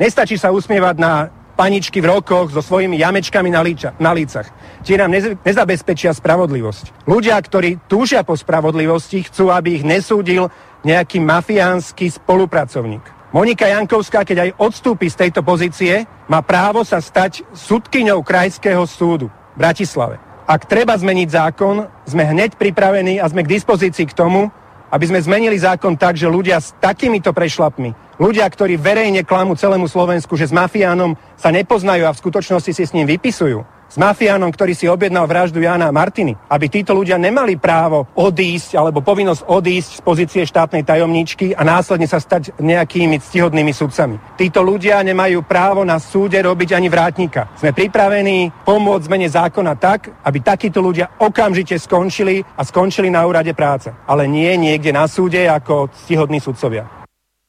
Nestačí 0.00 0.40
sa 0.40 0.50
usmievať 0.50 0.96
na 0.96 1.28
paničky 1.52 2.00
v 2.00 2.08
rokoch 2.08 2.50
so 2.50 2.64
svojimi 2.64 2.96
jamečkami 2.96 3.52
na, 3.52 3.60
líča, 3.60 3.92
na 4.00 4.16
lícach. 4.16 4.48
Tie 4.82 4.96
nám 4.96 5.12
nez, 5.12 5.36
nezabezpečia 5.44 6.16
spravodlivosť. 6.16 7.04
Ľudia, 7.04 7.36
ktorí 7.38 7.86
túžia 7.86 8.24
po 8.24 8.32
spravodlivosti, 8.34 9.28
chcú, 9.28 9.52
aby 9.52 9.78
ich 9.78 9.84
nesúdil 9.84 10.48
nejaký 10.82 11.20
mafiánsky 11.20 12.10
spolupracovník. 12.10 13.04
Monika 13.32 13.64
Jankovská, 13.64 14.28
keď 14.28 14.38
aj 14.48 14.50
odstúpi 14.60 15.08
z 15.08 15.28
tejto 15.28 15.40
pozície, 15.40 16.04
má 16.28 16.44
právo 16.44 16.84
sa 16.84 17.00
stať 17.00 17.44
sudkyňou 17.56 18.20
Krajského 18.20 18.84
súdu 18.84 19.32
v 19.56 19.56
Bratislave. 19.56 20.31
Ak 20.42 20.66
treba 20.66 20.98
zmeniť 20.98 21.28
zákon, 21.30 21.86
sme 22.02 22.26
hneď 22.26 22.58
pripravení 22.58 23.22
a 23.22 23.30
sme 23.30 23.46
k 23.46 23.52
dispozícii 23.54 24.10
k 24.10 24.16
tomu, 24.16 24.50
aby 24.92 25.04
sme 25.08 25.24
zmenili 25.24 25.56
zákon 25.56 25.96
tak, 25.96 26.18
že 26.18 26.28
ľudia 26.28 26.60
s 26.60 26.76
takýmito 26.76 27.32
prešlapmi, 27.32 28.18
ľudia, 28.20 28.44
ktorí 28.44 28.76
verejne 28.76 29.24
klamú 29.24 29.56
celému 29.56 29.88
Slovensku, 29.88 30.36
že 30.36 30.50
s 30.50 30.52
mafiánom 30.52 31.16
sa 31.38 31.48
nepoznajú 31.48 32.04
a 32.04 32.12
v 32.12 32.20
skutočnosti 32.20 32.72
si 32.74 32.84
s 32.84 32.92
ním 32.92 33.08
vypisujú, 33.08 33.64
s 33.92 34.00
mafiánom, 34.00 34.48
ktorý 34.48 34.72
si 34.72 34.88
objednal 34.88 35.28
vraždu 35.28 35.60
Jana 35.60 35.92
a 35.92 35.94
Martiny, 35.94 36.32
aby 36.48 36.72
títo 36.72 36.96
ľudia 36.96 37.20
nemali 37.20 37.60
právo 37.60 38.08
odísť 38.16 38.80
alebo 38.80 39.04
povinnosť 39.04 39.44
odísť 39.44 39.90
z 39.92 40.00
pozície 40.00 40.42
štátnej 40.48 40.80
tajomníčky 40.80 41.52
a 41.52 41.60
následne 41.60 42.08
sa 42.08 42.16
stať 42.16 42.56
nejakými 42.56 43.20
ctihodnými 43.20 43.76
sudcami. 43.76 44.16
Títo 44.40 44.64
ľudia 44.64 45.04
nemajú 45.04 45.44
právo 45.44 45.84
na 45.84 46.00
súde 46.00 46.40
robiť 46.40 46.72
ani 46.72 46.88
vrátnika. 46.88 47.52
Sme 47.60 47.76
pripravení 47.76 48.48
pomôcť 48.64 49.04
zmene 49.12 49.28
zákona 49.28 49.76
tak, 49.76 50.24
aby 50.24 50.40
takíto 50.40 50.80
ľudia 50.80 51.20
okamžite 51.20 51.76
skončili 51.76 52.40
a 52.40 52.64
skončili 52.64 53.12
na 53.12 53.28
úrade 53.28 53.52
práce. 53.52 53.92
Ale 54.08 54.24
nie 54.24 54.56
niekde 54.56 54.96
na 54.96 55.04
súde 55.04 55.44
ako 55.44 55.92
ctihodní 55.92 56.40
sudcovia. 56.40 57.01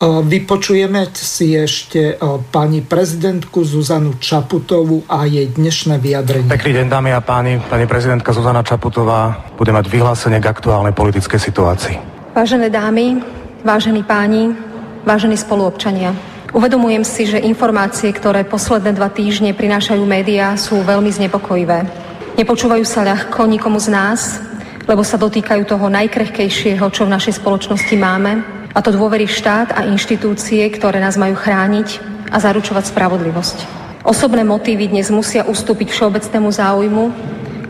Vypočujeme 0.03 1.15
si 1.15 1.55
ešte 1.55 2.19
pani 2.51 2.83
prezidentku 2.83 3.63
Zuzanu 3.63 4.19
Čaputovú 4.19 5.07
a 5.07 5.23
jej 5.23 5.47
dnešné 5.47 5.95
vyjadrenie. 5.95 6.51
Pekný 6.51 6.75
deň, 6.75 6.87
dámy 6.91 7.15
a 7.15 7.23
páni. 7.23 7.63
Pani 7.63 7.87
prezidentka 7.87 8.35
Zuzana 8.35 8.67
Čaputová 8.67 9.47
bude 9.55 9.71
mať 9.71 9.87
vyhlásenie 9.87 10.43
k 10.43 10.51
aktuálnej 10.51 10.91
politickej 10.91 11.39
situácii. 11.39 11.95
Vážené 12.35 12.67
dámy, 12.67 13.23
vážení 13.63 14.03
páni, 14.03 14.51
vážení 15.07 15.39
spoluobčania. 15.39 16.11
Uvedomujem 16.51 17.07
si, 17.07 17.23
že 17.23 17.39
informácie, 17.39 18.11
ktoré 18.11 18.43
posledné 18.43 18.91
dva 18.99 19.07
týždne 19.07 19.55
prinášajú 19.55 20.03
médiá, 20.03 20.59
sú 20.59 20.83
veľmi 20.83 21.15
znepokojivé. 21.15 21.79
Nepočúvajú 22.35 22.83
sa 22.83 23.07
ľahko 23.07 23.47
nikomu 23.47 23.79
z 23.79 23.87
nás, 23.87 24.43
lebo 24.83 24.99
sa 24.99 25.15
dotýkajú 25.15 25.63
toho 25.63 25.87
najkrehkejšieho, 25.87 26.91
čo 26.91 27.07
v 27.07 27.13
našej 27.15 27.39
spoločnosti 27.39 27.95
máme, 27.95 28.43
a 28.73 28.81
to 28.81 28.89
dôvery 28.89 29.29
štát 29.29 29.69
a 29.77 29.85
inštitúcie, 29.85 30.65
ktoré 30.73 30.97
nás 30.97 31.13
majú 31.13 31.37
chrániť 31.37 32.01
a 32.33 32.41
zaručovať 32.41 32.89
spravodlivosť. 32.89 33.57
Osobné 34.03 34.41
motívy 34.43 34.89
dnes 34.89 35.13
musia 35.13 35.45
ustúpiť 35.45 35.93
všeobecnému 35.93 36.49
záujmu, 36.49 37.03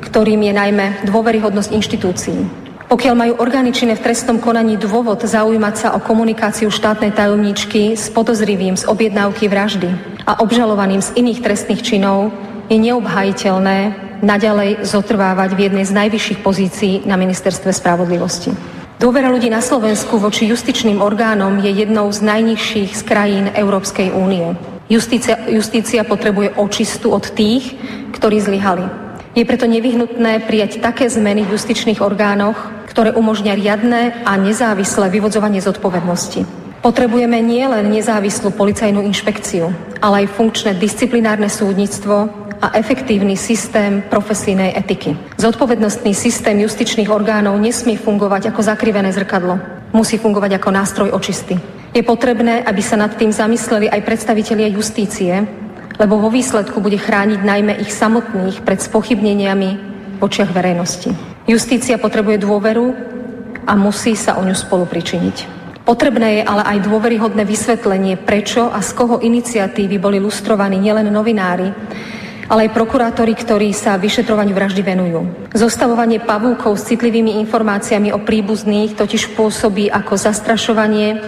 ktorým 0.02 0.42
je 0.48 0.54
najmä 0.56 0.86
dôveryhodnosť 1.06 1.70
inštitúcií. 1.76 2.40
Pokiaľ 2.88 3.16
majú 3.16 3.34
orgány 3.42 3.74
v 3.74 4.04
trestnom 4.04 4.38
konaní 4.38 4.78
dôvod 4.78 5.26
zaujímať 5.26 5.76
sa 5.76 5.88
o 5.98 6.00
komunikáciu 6.00 6.70
štátnej 6.70 7.12
tajomníčky 7.12 7.98
s 7.98 8.08
podozrivým 8.14 8.78
z 8.78 8.86
objednávky 8.86 9.50
vraždy 9.50 9.90
a 10.24 10.40
obžalovaným 10.40 11.02
z 11.02 11.10
iných 11.18 11.42
trestných 11.42 11.82
činov, 11.82 12.30
je 12.70 12.78
neobhajiteľné 12.80 13.78
naďalej 14.24 14.88
zotrvávať 14.88 15.50
v 15.52 15.60
jednej 15.68 15.86
z 15.90 15.96
najvyšších 16.00 16.40
pozícií 16.46 16.94
na 17.04 17.20
ministerstve 17.20 17.76
spravodlivosti. 17.76 18.83
Dôvera 19.04 19.28
ľudí 19.28 19.52
na 19.52 19.60
Slovensku 19.60 20.16
voči 20.16 20.48
justičným 20.48 21.04
orgánom 21.04 21.60
je 21.60 21.68
jednou 21.76 22.08
z 22.08 22.24
najnižších 22.24 22.96
z 22.96 23.02
krajín 23.04 23.52
Európskej 23.52 24.16
únie. 24.16 24.56
Justícia, 24.88 25.44
justícia 25.52 26.08
potrebuje 26.08 26.56
očistu 26.56 27.12
od 27.12 27.28
tých, 27.36 27.76
ktorí 28.16 28.40
zlyhali. 28.40 28.88
Je 29.36 29.44
preto 29.44 29.68
nevyhnutné 29.68 30.48
prijať 30.48 30.80
také 30.80 31.12
zmeny 31.12 31.44
v 31.44 31.52
justičných 31.52 32.00
orgánoch, 32.00 32.56
ktoré 32.88 33.12
umožňa 33.12 33.60
riadne 33.60 34.24
a 34.24 34.40
nezávislé 34.40 35.12
vyvodzovanie 35.12 35.60
zodpovednosti. 35.60 36.48
Potrebujeme 36.80 37.44
nielen 37.44 37.92
nezávislú 37.92 38.56
policajnú 38.56 39.04
inšpekciu, 39.04 39.68
ale 40.00 40.24
aj 40.24 40.32
funkčné 40.32 40.80
disciplinárne 40.80 41.52
súdnictvo 41.52 42.43
a 42.64 42.72
efektívny 42.80 43.36
systém 43.36 44.00
profesijnej 44.08 44.72
etiky. 44.72 45.20
Zodpovednostný 45.36 46.16
systém 46.16 46.56
justičných 46.64 47.12
orgánov 47.12 47.60
nesmie 47.60 48.00
fungovať 48.00 48.56
ako 48.56 48.64
zakrivené 48.64 49.12
zrkadlo. 49.12 49.60
Musí 49.92 50.16
fungovať 50.16 50.64
ako 50.64 50.70
nástroj 50.72 51.10
očisty. 51.12 51.60
Je 51.92 52.00
potrebné, 52.08 52.64
aby 52.64 52.80
sa 52.80 52.96
nad 52.96 53.12
tým 53.20 53.36
zamysleli 53.36 53.92
aj 53.92 54.08
predstavitelia 54.08 54.72
justície, 54.72 55.44
lebo 56.00 56.16
vo 56.16 56.32
výsledku 56.32 56.80
bude 56.80 56.96
chrániť 56.96 57.44
najmä 57.44 57.84
ich 57.84 57.92
samotných 57.92 58.64
pred 58.64 58.80
spochybneniami 58.80 59.70
v 60.18 60.20
očiach 60.24 60.56
verejnosti. 60.56 61.12
Justícia 61.44 62.00
potrebuje 62.00 62.48
dôveru 62.48 62.96
a 63.68 63.76
musí 63.76 64.16
sa 64.16 64.40
o 64.40 64.42
ňu 64.48 64.56
spolu 64.56 64.88
pričiniť. 64.88 65.62
Potrebné 65.84 66.40
je 66.40 66.44
ale 66.48 66.64
aj 66.64 66.88
dôveryhodné 66.88 67.44
vysvetlenie, 67.44 68.16
prečo 68.24 68.72
a 68.72 68.80
z 68.80 68.96
koho 68.96 69.20
iniciatívy 69.20 70.00
boli 70.00 70.16
lustrovaní 70.16 70.80
nielen 70.80 71.12
novinári, 71.12 71.68
ale 72.48 72.68
aj 72.68 72.76
prokurátori, 72.76 73.34
ktorí 73.36 73.72
sa 73.72 74.00
vyšetrovaniu 74.00 74.56
vraždy 74.56 74.82
venujú. 74.84 75.50
Zostavovanie 75.54 76.20
pavúkov 76.24 76.76
s 76.80 76.88
citlivými 76.92 77.40
informáciami 77.46 78.12
o 78.12 78.20
príbuzných 78.20 78.96
totiž 79.00 79.36
pôsobí 79.38 79.88
ako 79.88 80.18
zastrašovanie 80.20 81.20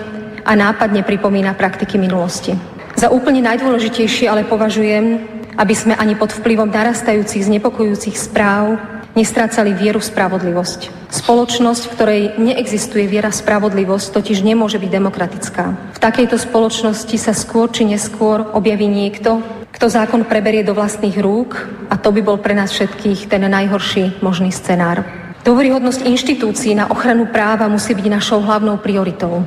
a 0.45 0.51
nápadne 0.53 1.01
pripomína 1.01 1.55
praktiky 1.57 1.97
minulosti. 1.97 2.55
Za 2.95 3.11
úplne 3.11 3.43
najdôležitejšie 3.43 4.31
ale 4.31 4.47
považujem, 4.47 5.19
aby 5.55 5.73
sme 5.75 5.95
ani 5.95 6.15
pod 6.15 6.31
vplyvom 6.31 6.71
narastajúcich 6.71 7.47
znepokojujúcich 7.47 8.15
správ 8.15 8.94
nestrácali 9.15 9.71
vieru 9.71 10.03
v 10.03 10.09
spravodlivosť. 10.11 11.07
Spoločnosť, 11.09 11.83
v 11.87 11.93
ktorej 11.95 12.21
neexistuje 12.35 13.07
viera 13.07 13.31
v 13.31 13.39
spravodlivosť, 13.39 14.11
totiž 14.11 14.43
nemôže 14.43 14.77
byť 14.77 14.91
demokratická. 14.91 15.95
V 15.95 15.99
takejto 16.03 16.35
spoločnosti 16.35 17.15
sa 17.15 17.31
skôr 17.31 17.71
či 17.71 17.87
neskôr 17.87 18.43
objaví 18.51 18.85
niekto, 18.85 19.39
kto 19.71 19.91
zákon 19.91 20.23
preberie 20.27 20.63
do 20.63 20.75
vlastných 20.75 21.19
rúk 21.19 21.59
a 21.91 21.99
to 21.99 22.11
by 22.11 22.23
bol 22.23 22.39
pre 22.39 22.55
nás 22.55 22.71
všetkých 22.71 23.27
ten 23.27 23.43
najhorší 23.43 24.23
možný 24.23 24.51
scenár. 24.51 25.03
Dôveryhodnosť 25.43 26.07
inštitúcií 26.07 26.73
na 26.73 26.87
ochranu 26.89 27.27
práva 27.29 27.67
musí 27.67 27.93
byť 27.93 28.07
našou 28.07 28.39
hlavnou 28.41 28.79
prioritou. 28.79 29.43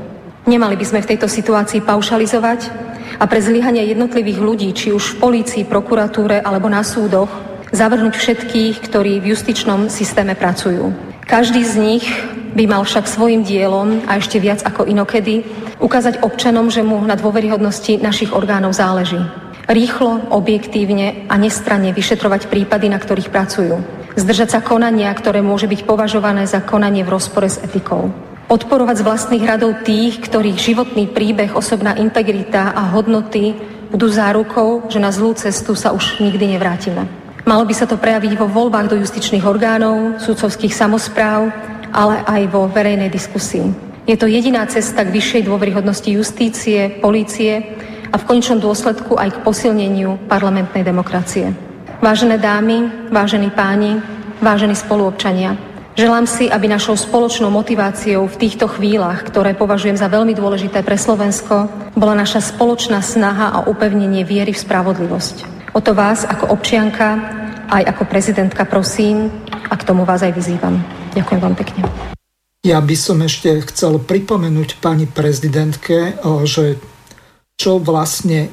Nemali 0.47 0.79
by 0.79 0.85
sme 0.85 1.01
v 1.05 1.11
tejto 1.17 1.29
situácii 1.29 1.85
paušalizovať 1.85 2.61
a 3.19 3.25
pre 3.27 3.41
zlyhania 3.43 3.83
jednotlivých 3.85 4.39
ľudí, 4.39 4.69
či 4.73 4.95
už 4.95 5.17
v 5.17 5.19
polícii, 5.19 5.63
prokuratúre 5.67 6.39
alebo 6.39 6.71
na 6.71 6.87
súdoch, 6.87 7.29
zavrhnúť 7.73 8.15
všetkých, 8.17 8.75
ktorí 8.85 9.21
v 9.21 9.37
justičnom 9.37 9.93
systéme 9.93 10.35
pracujú. 10.39 10.93
Každý 11.29 11.61
z 11.65 11.75
nich 11.77 12.05
by 12.57 12.65
mal 12.65 12.83
však 12.89 13.05
svojim 13.05 13.45
dielom 13.45 14.09
a 14.09 14.17
ešte 14.17 14.41
viac 14.41 14.65
ako 14.65 14.89
inokedy 14.89 15.45
ukázať 15.77 16.25
občanom, 16.25 16.73
že 16.73 16.81
mu 16.81 16.97
na 17.05 17.15
dôveryhodnosti 17.15 18.01
našich 18.01 18.33
orgánov 18.33 18.73
záleží 18.73 19.21
rýchlo, 19.69 20.33
objektívne 20.33 21.29
a 21.29 21.37
nestranne 21.37 21.93
vyšetrovať 21.93 22.49
prípady, 22.49 22.89
na 22.89 22.97
ktorých 22.97 23.29
pracujú. 23.29 23.77
Zdržať 24.17 24.49
sa 24.59 24.61
konania, 24.65 25.13
ktoré 25.13 25.45
môže 25.45 25.69
byť 25.69 25.85
považované 25.85 26.49
za 26.49 26.65
konanie 26.65 27.05
v 27.05 27.13
rozpore 27.13 27.47
s 27.47 27.61
etikou. 27.61 28.11
Podporovať 28.49 29.05
z 29.05 29.07
vlastných 29.07 29.45
radov 29.45 29.85
tých, 29.85 30.25
ktorých 30.25 30.57
životný 30.57 31.13
príbeh, 31.13 31.53
osobná 31.53 31.95
integrita 32.01 32.73
a 32.73 32.89
hodnoty 32.97 33.53
budú 33.93 34.09
zárukou, 34.09 34.89
že 34.89 34.97
na 34.97 35.13
zlú 35.13 35.37
cestu 35.37 35.77
sa 35.77 35.93
už 35.93 36.25
nikdy 36.25 36.57
nevrátime. 36.57 37.28
Malo 37.49 37.65
by 37.65 37.73
sa 37.73 37.89
to 37.89 37.97
prejaviť 37.97 38.37
vo 38.37 38.45
voľbách 38.45 38.93
do 38.93 39.01
justičných 39.01 39.41
orgánov, 39.41 40.21
sudcovských 40.21 40.69
samozpráv, 40.69 41.49
ale 41.97 42.21
aj 42.29 42.45
vo 42.53 42.69
verejnej 42.69 43.09
diskusii. 43.09 43.73
Je 44.05 44.21
to 44.21 44.29
jediná 44.29 44.69
cesta 44.69 45.01
k 45.01 45.17
vyššej 45.17 45.49
dôveryhodnosti 45.49 46.13
justície, 46.13 47.01
polície 47.01 47.73
a 48.13 48.21
v 48.21 48.27
končnom 48.29 48.61
dôsledku 48.61 49.17
aj 49.17 49.33
k 49.33 49.43
posilneniu 49.49 50.29
parlamentnej 50.29 50.85
demokracie. 50.85 51.57
Vážené 52.05 52.37
dámy, 52.37 53.09
vážení 53.09 53.49
páni, 53.49 53.97
vážení 54.45 54.77
spoluobčania, 54.77 55.57
Želám 55.99 56.31
si, 56.31 56.47
aby 56.47 56.71
našou 56.71 56.95
spoločnou 56.95 57.51
motiváciou 57.51 58.31
v 58.31 58.39
týchto 58.39 58.71
chvíľach, 58.71 59.27
ktoré 59.27 59.59
považujem 59.59 59.99
za 59.99 60.07
veľmi 60.07 60.31
dôležité 60.31 60.87
pre 60.87 60.95
Slovensko, 60.95 61.67
bola 61.99 62.15
naša 62.15 62.39
spoločná 62.39 63.03
snaha 63.03 63.51
a 63.51 63.67
upevnenie 63.67 64.23
viery 64.23 64.55
v 64.55 64.63
spravodlivosť. 64.63 65.58
O 65.79 65.81
to 65.81 65.95
vás 65.95 66.27
ako 66.27 66.59
občianka, 66.59 67.07
aj 67.71 67.87
ako 67.95 68.11
prezidentka 68.11 68.67
prosím 68.67 69.31
a 69.71 69.79
k 69.79 69.87
tomu 69.87 70.03
vás 70.03 70.27
aj 70.27 70.35
vyzývam. 70.35 70.83
Ďakujem 71.15 71.39
vám 71.39 71.55
pekne. 71.55 71.87
Ja 72.67 72.83
by 72.83 72.97
som 72.99 73.23
ešte 73.23 73.63
chcel 73.71 74.03
pripomenúť 74.03 74.83
pani 74.83 75.07
prezidentke, 75.07 76.19
že 76.51 76.83
čo 77.55 77.79
vlastne 77.79 78.51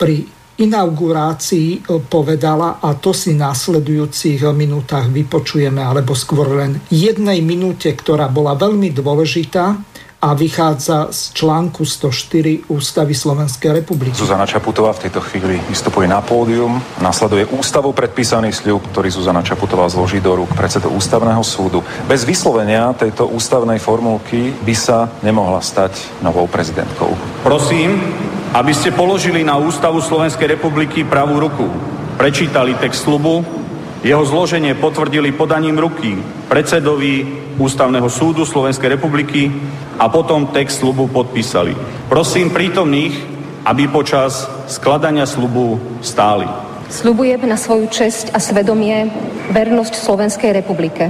pri 0.00 0.24
inaugurácii 0.64 1.84
povedala 2.08 2.80
a 2.80 2.96
to 2.96 3.12
si 3.12 3.36
v 3.36 3.44
následujúcich 3.44 4.40
minútach 4.56 5.12
vypočujeme, 5.12 5.84
alebo 5.84 6.16
skôr 6.16 6.56
len 6.56 6.80
jednej 6.88 7.44
minúte, 7.44 7.92
ktorá 7.92 8.32
bola 8.32 8.56
veľmi 8.56 8.88
dôležitá 8.96 9.91
a 10.22 10.34
vychádza 10.38 11.10
z 11.10 11.34
článku 11.34 11.82
104 11.82 12.70
Ústavy 12.70 13.10
Slovenskej 13.10 13.82
republiky. 13.82 14.14
Zuzana 14.14 14.46
Čaputová 14.46 14.94
v 14.94 15.10
tejto 15.10 15.18
chvíli 15.18 15.58
vystupuje 15.66 16.06
na 16.06 16.22
pódium. 16.22 16.78
Nasleduje 17.02 17.50
ústavou 17.50 17.90
predpísaný 17.90 18.54
sľub, 18.54 18.86
ktorý 18.94 19.10
Zuzana 19.10 19.42
Čaputová 19.42 19.90
zloží 19.90 20.22
do 20.22 20.38
rúk 20.38 20.54
predsedu 20.54 20.94
ústavného 20.94 21.42
súdu. 21.42 21.82
Bez 22.06 22.22
vyslovenia 22.22 22.94
tejto 22.94 23.26
ústavnej 23.34 23.82
formulky 23.82 24.54
by 24.62 24.74
sa 24.78 25.10
nemohla 25.26 25.58
stať 25.58 26.22
novou 26.22 26.46
prezidentkou. 26.46 27.18
Prosím, 27.42 27.98
aby 28.54 28.70
ste 28.70 28.94
položili 28.94 29.42
na 29.42 29.58
Ústavu 29.58 29.98
Slovenskej 29.98 30.54
republiky 30.54 31.02
pravú 31.02 31.42
ruku, 31.42 31.66
prečítali 32.14 32.78
text 32.78 33.10
slubu 33.10 33.42
Jeho 34.02 34.26
zloženie 34.26 34.74
potvrdili 34.74 35.30
podaním 35.30 35.78
ruky 35.78 36.18
predsedovi 36.50 37.41
Ústavného 37.60 38.08
súdu 38.08 38.48
Slovenskej 38.48 38.96
republiky 38.96 39.52
a 40.00 40.08
potom 40.08 40.48
text 40.48 40.80
slubu 40.80 41.08
podpísali. 41.08 41.76
Prosím 42.08 42.48
prítomných, 42.48 43.12
aby 43.68 43.88
počas 43.92 44.48
skladania 44.66 45.28
slubu 45.28 45.76
stáli. 46.00 46.48
Sľubujem 46.92 47.44
na 47.48 47.56
svoju 47.56 47.88
česť 47.88 48.32
a 48.32 48.38
svedomie 48.40 49.08
vernosť 49.52 49.94
Slovenskej 49.96 50.52
republike. 50.52 51.08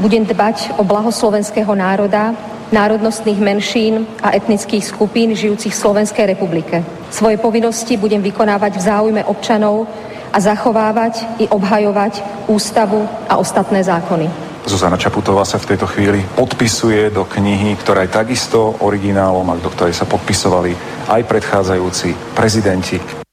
Budem 0.00 0.24
dbať 0.24 0.76
o 0.76 0.82
blaho 0.82 1.12
slovenského 1.12 1.70
národa, 1.72 2.34
národnostných 2.74 3.38
menšín 3.38 4.08
a 4.18 4.34
etnických 4.34 4.84
skupín 4.84 5.36
žijúcich 5.36 5.70
v 5.70 5.82
Slovenskej 5.84 6.26
republike. 6.34 6.82
Svoje 7.14 7.38
povinnosti 7.38 7.94
budem 7.94 8.24
vykonávať 8.24 8.80
v 8.80 8.84
záujme 8.84 9.22
občanov 9.24 9.86
a 10.34 10.38
zachovávať 10.42 11.38
i 11.38 11.46
obhajovať 11.46 12.24
ústavu 12.50 13.06
a 13.30 13.38
ostatné 13.38 13.86
zákony. 13.86 14.53
Zuzana 14.64 14.96
Čaputová 14.96 15.44
sa 15.44 15.60
v 15.60 15.76
tejto 15.76 15.84
chvíli 15.84 16.24
podpisuje 16.36 17.12
do 17.12 17.28
knihy, 17.28 17.76
ktorá 17.76 18.08
je 18.08 18.16
takisto 18.16 18.80
originálom 18.80 19.44
a 19.52 19.60
do 19.60 19.68
ktorej 19.68 19.92
sa 19.92 20.08
podpisovali 20.08 20.72
aj 21.12 21.20
predchádzajúci 21.28 22.32
prezidenti. 22.32 23.24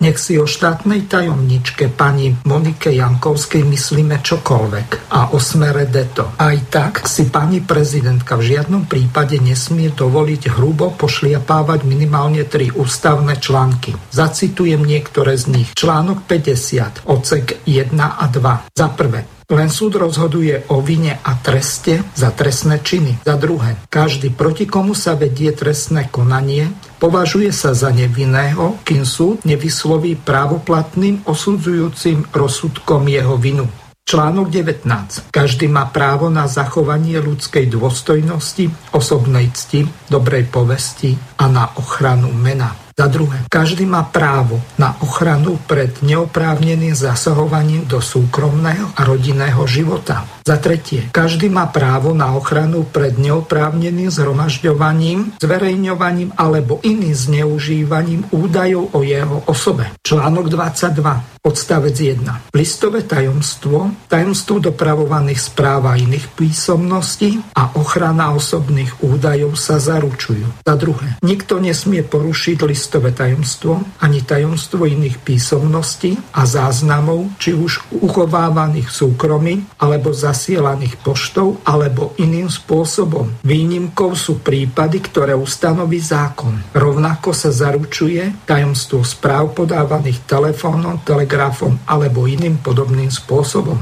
Nech 0.00 0.16
si 0.16 0.40
o 0.40 0.48
štátnej 0.48 1.12
tajomničke 1.12 1.92
pani 1.92 2.32
Monike 2.48 2.88
Jankovskej 2.88 3.68
myslíme 3.68 4.24
čokoľvek 4.24 5.12
a 5.12 5.36
o 5.36 5.38
smere 5.38 5.84
deto. 5.92 6.32
Aj 6.40 6.56
tak 6.72 7.04
si 7.04 7.28
pani 7.28 7.60
prezidentka 7.60 8.40
v 8.40 8.56
žiadnom 8.56 8.88
prípade 8.88 9.36
nesmie 9.36 9.92
dovoliť 9.92 10.56
hrubo 10.56 10.96
pošliapávať 10.96 11.84
minimálne 11.84 12.48
tri 12.48 12.72
ústavné 12.72 13.36
články. 13.44 13.92
Zacitujem 14.08 14.80
niektoré 14.80 15.36
z 15.36 15.52
nich. 15.52 15.68
Článok 15.76 16.24
50, 16.24 17.04
odsek 17.04 17.60
1 17.68 17.92
a 18.00 18.24
2. 18.24 18.72
Za 18.72 18.88
prvé, 18.96 19.39
len 19.50 19.68
súd 19.68 19.98
rozhoduje 19.98 20.70
o 20.70 20.78
vine 20.78 21.18
a 21.18 21.32
treste 21.42 22.06
za 22.14 22.30
trestné 22.30 22.78
činy. 22.80 23.18
Za 23.26 23.34
druhé, 23.34 23.76
každý 23.90 24.30
proti 24.30 24.70
komu 24.70 24.94
sa 24.94 25.18
vedie 25.18 25.50
trestné 25.50 26.06
konanie, 26.08 26.70
považuje 27.02 27.50
sa 27.50 27.74
za 27.74 27.90
nevinného, 27.90 28.78
kým 28.86 29.02
súd 29.02 29.42
nevysloví 29.42 30.16
právoplatným 30.22 31.26
osudzujúcim 31.26 32.30
rozsudkom 32.30 33.10
jeho 33.10 33.34
vinu. 33.34 33.66
Článok 34.10 34.50
19. 34.50 35.30
Každý 35.30 35.70
má 35.70 35.86
právo 35.86 36.26
na 36.34 36.50
zachovanie 36.50 37.22
ľudskej 37.22 37.70
dôstojnosti, 37.70 38.66
osobnej 38.90 39.54
cti, 39.54 39.86
dobrej 40.10 40.50
povesti 40.50 41.29
a 41.40 41.48
na 41.48 41.64
ochranu 41.80 42.28
mena. 42.36 42.76
Za 43.00 43.08
druhé, 43.08 43.48
každý 43.48 43.88
má 43.88 44.04
právo 44.04 44.60
na 44.76 44.92
ochranu 45.00 45.56
pred 45.64 46.04
neoprávneným 46.04 46.92
zasahovaním 46.92 47.88
do 47.88 47.96
súkromného 47.96 48.92
a 48.92 49.00
rodinného 49.08 49.64
života. 49.64 50.28
Za 50.44 50.60
tretie, 50.60 51.08
každý 51.08 51.48
má 51.48 51.64
právo 51.72 52.12
na 52.12 52.36
ochranu 52.36 52.84
pred 52.84 53.16
neoprávneným 53.16 54.12
zhromažďovaním, 54.12 55.40
zverejňovaním 55.40 56.36
alebo 56.36 56.84
iným 56.84 57.16
zneužívaním 57.16 58.28
údajov 58.36 58.92
o 58.92 59.00
jeho 59.00 59.48
osobe. 59.48 59.88
Článok 60.04 60.52
22, 60.52 61.40
odstavec 61.40 61.96
1. 61.96 62.52
Listové 62.52 63.00
tajomstvo, 63.08 63.96
tajomstvo 64.12 64.60
dopravovaných 64.60 65.40
správ 65.40 65.88
a 65.88 65.96
iných 65.96 66.36
písomností 66.36 67.40
a 67.56 67.80
ochrana 67.80 68.36
osobných 68.36 69.00
údajov 69.00 69.56
sa 69.56 69.80
zaručujú. 69.80 70.66
Za 70.68 70.74
druhé, 70.76 71.16
nikto 71.30 71.62
nesmie 71.62 72.02
porušiť 72.02 72.58
listové 72.66 73.14
tajomstvo 73.14 74.02
ani 74.02 74.26
tajomstvo 74.26 74.82
iných 74.82 75.22
písomností 75.22 76.18
a 76.34 76.42
záznamov, 76.42 77.38
či 77.38 77.54
už 77.54 78.02
uchovávaných 78.02 78.90
súkromí 78.90 79.78
alebo 79.78 80.10
zas 80.10 80.40
zasielaných 80.40 81.04
poštou 81.04 81.60
alebo 81.68 82.16
iným 82.16 82.48
spôsobom. 82.48 83.44
Výnimkou 83.44 84.16
sú 84.16 84.40
prípady, 84.40 85.04
ktoré 85.04 85.36
ustanoví 85.36 86.00
zákon. 86.00 86.56
Rovnako 86.72 87.36
sa 87.36 87.52
zaručuje 87.52 88.48
tajomstvo 88.48 89.04
správ 89.04 89.52
podávaných 89.52 90.24
telefónom, 90.24 91.04
telegrafom 91.04 91.76
alebo 91.84 92.24
iným 92.24 92.56
podobným 92.64 93.12
spôsobom. 93.12 93.76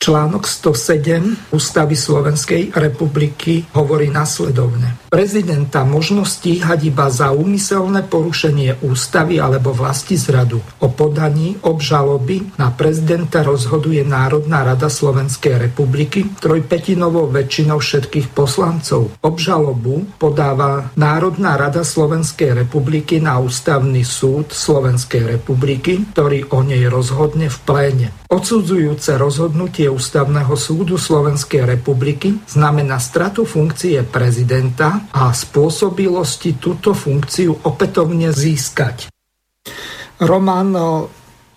Článok 0.00 0.48
107 0.48 1.52
Ústavy 1.52 1.92
Slovenskej 1.92 2.72
republiky 2.72 3.68
hovorí 3.76 4.08
nasledovne. 4.08 4.96
Prezidenta 5.12 5.84
možno 5.84 6.24
stíhať 6.24 6.88
iba 6.88 7.12
za 7.12 7.36
úmyselné 7.36 8.08
porušenie 8.08 8.80
ústavy 8.80 9.36
alebo 9.36 9.76
vlasti 9.76 10.16
zradu. 10.16 10.56
O 10.80 10.88
podaní 10.88 11.60
obžaloby 11.60 12.56
na 12.56 12.72
prezidenta 12.72 13.44
rozhoduje 13.44 14.00
Národná 14.00 14.64
rada 14.64 14.88
Slovenskej 14.88 15.68
republiky 15.68 16.32
trojpetinovou 16.32 17.28
väčšinou 17.28 17.84
všetkých 17.84 18.32
poslancov. 18.32 19.12
Obžalobu 19.20 20.16
podáva 20.16 20.96
Národná 20.96 21.60
rada 21.60 21.84
Slovenskej 21.84 22.56
republiky 22.64 23.20
na 23.20 23.36
Ústavný 23.36 24.00
súd 24.00 24.56
Slovenskej 24.56 25.36
republiky, 25.36 26.08
ktorý 26.16 26.48
o 26.56 26.64
nej 26.64 26.88
rozhodne 26.88 27.52
v 27.52 27.58
pléne. 27.68 28.08
Odsudzujúce 28.30 29.18
rozhodnutie 29.18 29.89
Ústavného 29.90 30.54
súdu 30.54 30.94
Slovenskej 30.96 31.66
republiky 31.66 32.38
znamená 32.46 33.02
stratu 33.02 33.42
funkcie 33.42 34.06
prezidenta 34.06 35.10
a 35.10 35.34
spôsobilosti 35.34 36.56
túto 36.62 36.94
funkciu 36.94 37.66
opätovne 37.66 38.30
získať. 38.30 39.10
Roman, 40.22 40.70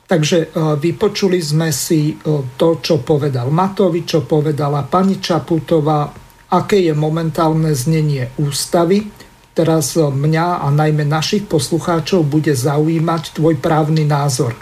takže 0.09 0.49
vypočuli 0.81 1.39
sme 1.39 1.69
si 1.69 2.17
to, 2.57 2.81
čo 2.81 3.05
povedal 3.05 3.53
Matovič, 3.53 4.17
čo 4.17 4.25
povedala 4.25 4.83
pani 4.89 5.21
Čaputová, 5.21 6.09
aké 6.49 6.89
je 6.89 6.93
momentálne 6.97 7.71
znenie 7.77 8.33
ústavy. 8.41 9.05
Teraz 9.53 9.93
mňa 9.93 10.65
a 10.65 10.67
najmä 10.73 11.05
našich 11.05 11.45
poslucháčov 11.45 12.25
bude 12.25 12.57
zaujímať 12.57 13.37
tvoj 13.37 13.61
právny 13.61 14.01
názor. 14.01 14.57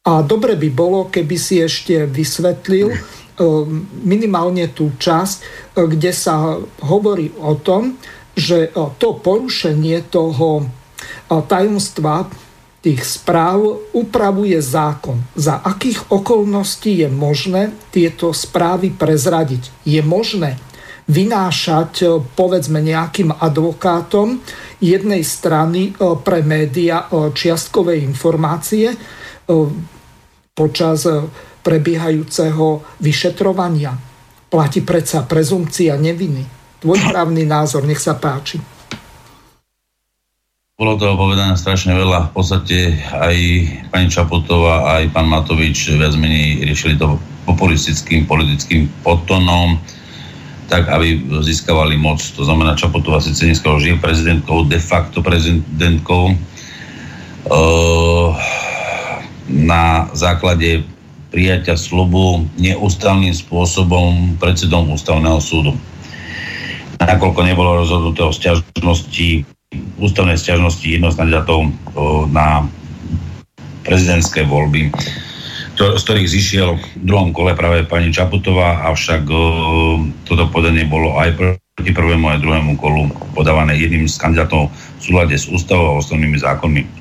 A 0.00 0.24
dobre 0.24 0.56
by 0.56 0.68
bolo, 0.72 1.12
keby 1.12 1.36
si 1.36 1.60
ešte 1.60 2.08
vysvetlil 2.08 2.88
eh, 2.88 2.98
minimálne 4.00 4.72
tú 4.72 4.96
časť, 4.96 5.36
eh, 5.36 5.84
kde 5.84 6.08
sa 6.16 6.56
hovorí 6.80 7.36
o 7.36 7.60
tom, 7.60 8.00
že 8.32 8.72
eh, 8.72 8.96
to 8.96 9.20
porušenie 9.20 10.08
toho 10.08 10.64
tajomstva 11.28 12.28
tých 12.80 13.04
správ 13.04 13.80
upravuje 13.92 14.56
zákon. 14.60 15.20
Za 15.36 15.60
akých 15.60 16.08
okolností 16.08 17.04
je 17.04 17.08
možné 17.12 17.72
tieto 17.92 18.32
správy 18.32 18.92
prezradiť? 18.92 19.84
Je 19.84 20.00
možné 20.00 20.56
vynášať 21.08 22.20
povedzme 22.36 22.84
nejakým 22.84 23.32
advokátom 23.32 24.44
jednej 24.82 25.24
strany 25.24 25.94
pre 26.22 26.44
média 26.44 27.08
čiastkové 27.10 27.98
informácie, 28.04 28.94
počas 30.54 31.06
e, 31.08 31.24
prebiehajúceho 31.60 32.82
vyšetrovania. 33.00 33.96
Platí 34.50 34.82
predsa 34.82 35.24
prezumcia 35.24 35.94
neviny. 35.94 36.42
Tvoj 36.80 36.98
právny 37.12 37.44
názor, 37.44 37.84
nech 37.84 38.00
sa 38.00 38.16
páči. 38.16 38.58
Bolo 40.80 40.96
toho 40.96 41.12
povedané 41.12 41.60
strašne 41.60 41.92
veľa. 41.92 42.32
V 42.32 42.40
podstate 42.40 42.96
aj 43.12 43.36
pani 43.92 44.08
Čaputová, 44.08 44.96
aj 44.96 45.12
pán 45.12 45.28
Matovič 45.28 45.92
viac 45.92 46.16
menej 46.16 46.64
riešili 46.64 46.96
to 46.96 47.20
populistickým 47.44 48.24
politickým 48.24 48.88
podtonom, 49.04 49.76
tak 50.72 50.88
aby 50.88 51.20
získavali 51.44 52.00
moc. 52.00 52.24
To 52.32 52.48
znamená, 52.48 52.80
Čaputová 52.80 53.20
síce 53.20 53.44
dneska 53.44 53.68
už 53.68 53.92
je 53.92 54.00
prezidentkou, 54.00 54.64
de 54.64 54.80
facto 54.80 55.20
prezidentkou. 55.20 56.32
Uh, 57.44 58.32
na 59.50 60.06
základe 60.14 60.86
prijatia 61.34 61.74
slubu 61.74 62.46
neústavným 62.58 63.34
spôsobom 63.34 64.38
predsedom 64.38 64.94
ústavného 64.94 65.42
súdu. 65.42 65.74
Nakoľko 67.02 67.40
nebolo 67.42 67.82
rozhodnuté 67.82 68.22
o 68.22 68.34
stiažnosti, 68.34 69.42
ústavnej 69.98 70.38
stiažnosti 70.38 70.86
jedno 70.86 71.10
na 72.30 72.66
prezidentské 73.86 74.46
voľby, 74.46 74.90
z 75.80 76.02
ktorých 76.04 76.28
zišiel 76.28 76.76
v 76.76 76.84
druhom 77.08 77.32
kole 77.32 77.56
práve 77.56 77.88
pani 77.88 78.12
Čaputová, 78.12 78.84
avšak 78.92 79.24
toto 80.28 80.44
podanie 80.52 80.84
bolo 80.84 81.16
aj 81.16 81.40
proti 81.40 81.90
prvému 81.96 82.28
aj 82.28 82.44
druhému 82.44 82.76
kolu 82.76 83.08
podávané 83.32 83.80
jedným 83.80 84.04
z 84.04 84.20
kandidátov 84.20 84.68
v 84.68 85.00
súlade 85.00 85.32
s 85.40 85.48
ústavou 85.48 85.96
a 85.96 85.98
ostatnými 86.04 86.36
zákonmi. 86.36 86.99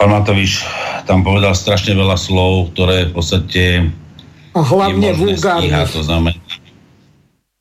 Pán 0.00 0.16
Matovič 0.16 0.64
tam 1.04 1.20
povedal 1.20 1.52
strašne 1.52 1.92
veľa 1.92 2.16
slov, 2.16 2.72
ktoré 2.72 3.12
v 3.12 3.20
podstate 3.20 3.64
a 4.56 4.64
hlavne 4.64 5.12
vulgárne. 5.12 5.76
To 5.92 6.00
znamená, 6.00 6.40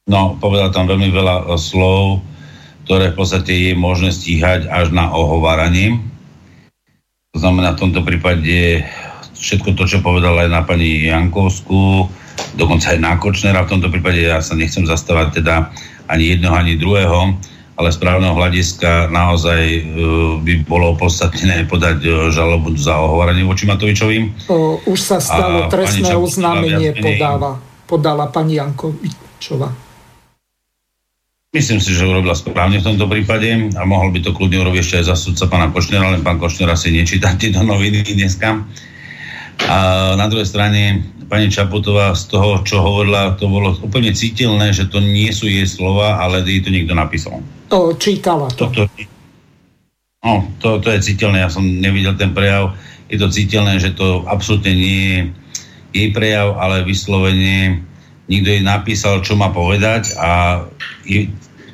no, 0.08 0.40
povedal 0.40 0.72
tam 0.72 0.88
veľmi 0.88 1.12
veľa 1.12 1.36
e, 1.52 1.60
slov, 1.60 2.24
ktoré 2.88 3.12
v 3.12 3.18
podstate 3.20 3.52
je 3.52 3.74
možné 3.76 4.16
stíhať 4.16 4.72
až 4.72 4.96
na 4.96 5.12
ohováranie. 5.12 6.00
To 7.36 7.44
znamená 7.44 7.76
v 7.76 7.82
tomto 7.86 8.02
prípade 8.08 8.88
všetko 9.36 9.76
to, 9.76 9.84
čo 9.86 10.00
povedala 10.00 10.48
aj 10.48 10.50
na 10.50 10.62
pani 10.64 11.12
Jankovskú, 11.12 12.08
dokonca 12.56 12.96
aj 12.96 13.00
na 13.04 13.20
Kočnera, 13.20 13.68
v 13.68 13.78
tomto 13.78 13.92
prípade 13.92 14.24
ja 14.24 14.40
sa 14.40 14.56
nechcem 14.56 14.88
zastávať 14.88 15.44
teda 15.44 15.70
ani 16.10 16.34
jedného, 16.34 16.56
ani 16.56 16.74
druhého, 16.80 17.38
ale 17.80 17.96
správneho 17.96 18.36
hľadiska 18.36 19.08
naozaj 19.08 19.64
uh, 19.64 19.82
by 20.44 20.54
bolo 20.68 21.00
podstatné 21.00 21.64
podať 21.72 22.04
uh, 22.04 22.12
žalobu 22.28 22.76
za 22.76 23.00
ohováranie 23.00 23.48
voči 23.48 23.64
Matovičovým. 23.72 24.52
O, 24.52 24.84
už 24.84 25.00
sa 25.00 25.24
stalo, 25.24 25.66
a 25.66 25.72
trestné 25.72 26.12
oznámenie 26.12 26.92
podáva, 27.00 27.56
podala 27.88 28.28
pani 28.28 28.60
Jankovičová. 28.60 29.72
Myslím 31.50 31.82
si, 31.82 31.98
že 31.98 32.06
urobila 32.06 32.38
správne 32.38 32.78
v 32.78 32.86
tomto 32.86 33.10
prípade 33.10 33.74
a 33.74 33.82
mohol 33.82 34.14
by 34.14 34.22
to 34.22 34.38
kľudne 34.38 34.62
urobiť 34.62 34.80
ešte 34.86 34.96
aj 35.02 35.06
za 35.10 35.16
sudca 35.18 35.50
pána 35.50 35.74
Košnera, 35.74 36.14
len 36.14 36.22
pán 36.22 36.38
Košner 36.38 36.70
asi 36.70 36.94
nečíta 36.94 37.34
tieto 37.42 37.66
noviny 37.66 38.06
dneska. 38.06 38.70
A 39.68 39.78
na 40.16 40.26
druhej 40.32 40.48
strane 40.48 41.04
pani 41.30 41.52
Čaputová 41.52 42.18
z 42.18 42.32
toho, 42.32 42.66
čo 42.66 42.82
hovorila, 42.82 43.38
to 43.38 43.46
bolo 43.46 43.78
úplne 43.86 44.10
citeľné, 44.16 44.74
že 44.74 44.90
to 44.90 44.98
nie 44.98 45.30
sú 45.30 45.46
jej 45.46 45.68
slova, 45.70 46.18
ale 46.18 46.42
jej 46.42 46.64
to 46.66 46.74
niekto 46.74 46.98
napísal. 46.98 47.44
To 47.70 47.94
čítala 47.94 48.50
to. 48.56 48.72
to, 48.74 48.90
to 48.90 49.06
no, 50.26 50.50
to, 50.58 50.82
to 50.82 50.90
je 50.90 51.14
citeľné, 51.14 51.46
ja 51.46 51.54
som 51.54 51.64
nevidel 51.64 52.18
ten 52.18 52.34
prejav. 52.34 52.74
Je 53.10 53.18
to 53.22 53.30
citeľné, 53.30 53.78
že 53.78 53.94
to 53.94 54.26
absolútne 54.26 54.74
nie 54.74 55.02
je 55.06 55.20
jej 55.94 56.10
prejav, 56.14 56.58
ale 56.58 56.86
vyslovene 56.86 57.82
niekto 58.30 58.50
jej 58.54 58.64
napísal, 58.66 59.26
čo 59.26 59.34
má 59.34 59.50
povedať 59.50 60.14
a 60.18 60.62
je 61.06 61.30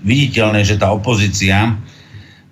viditeľné, 0.05 0.63
že 0.63 0.79
tá 0.79 0.91
opozícia, 0.91 1.75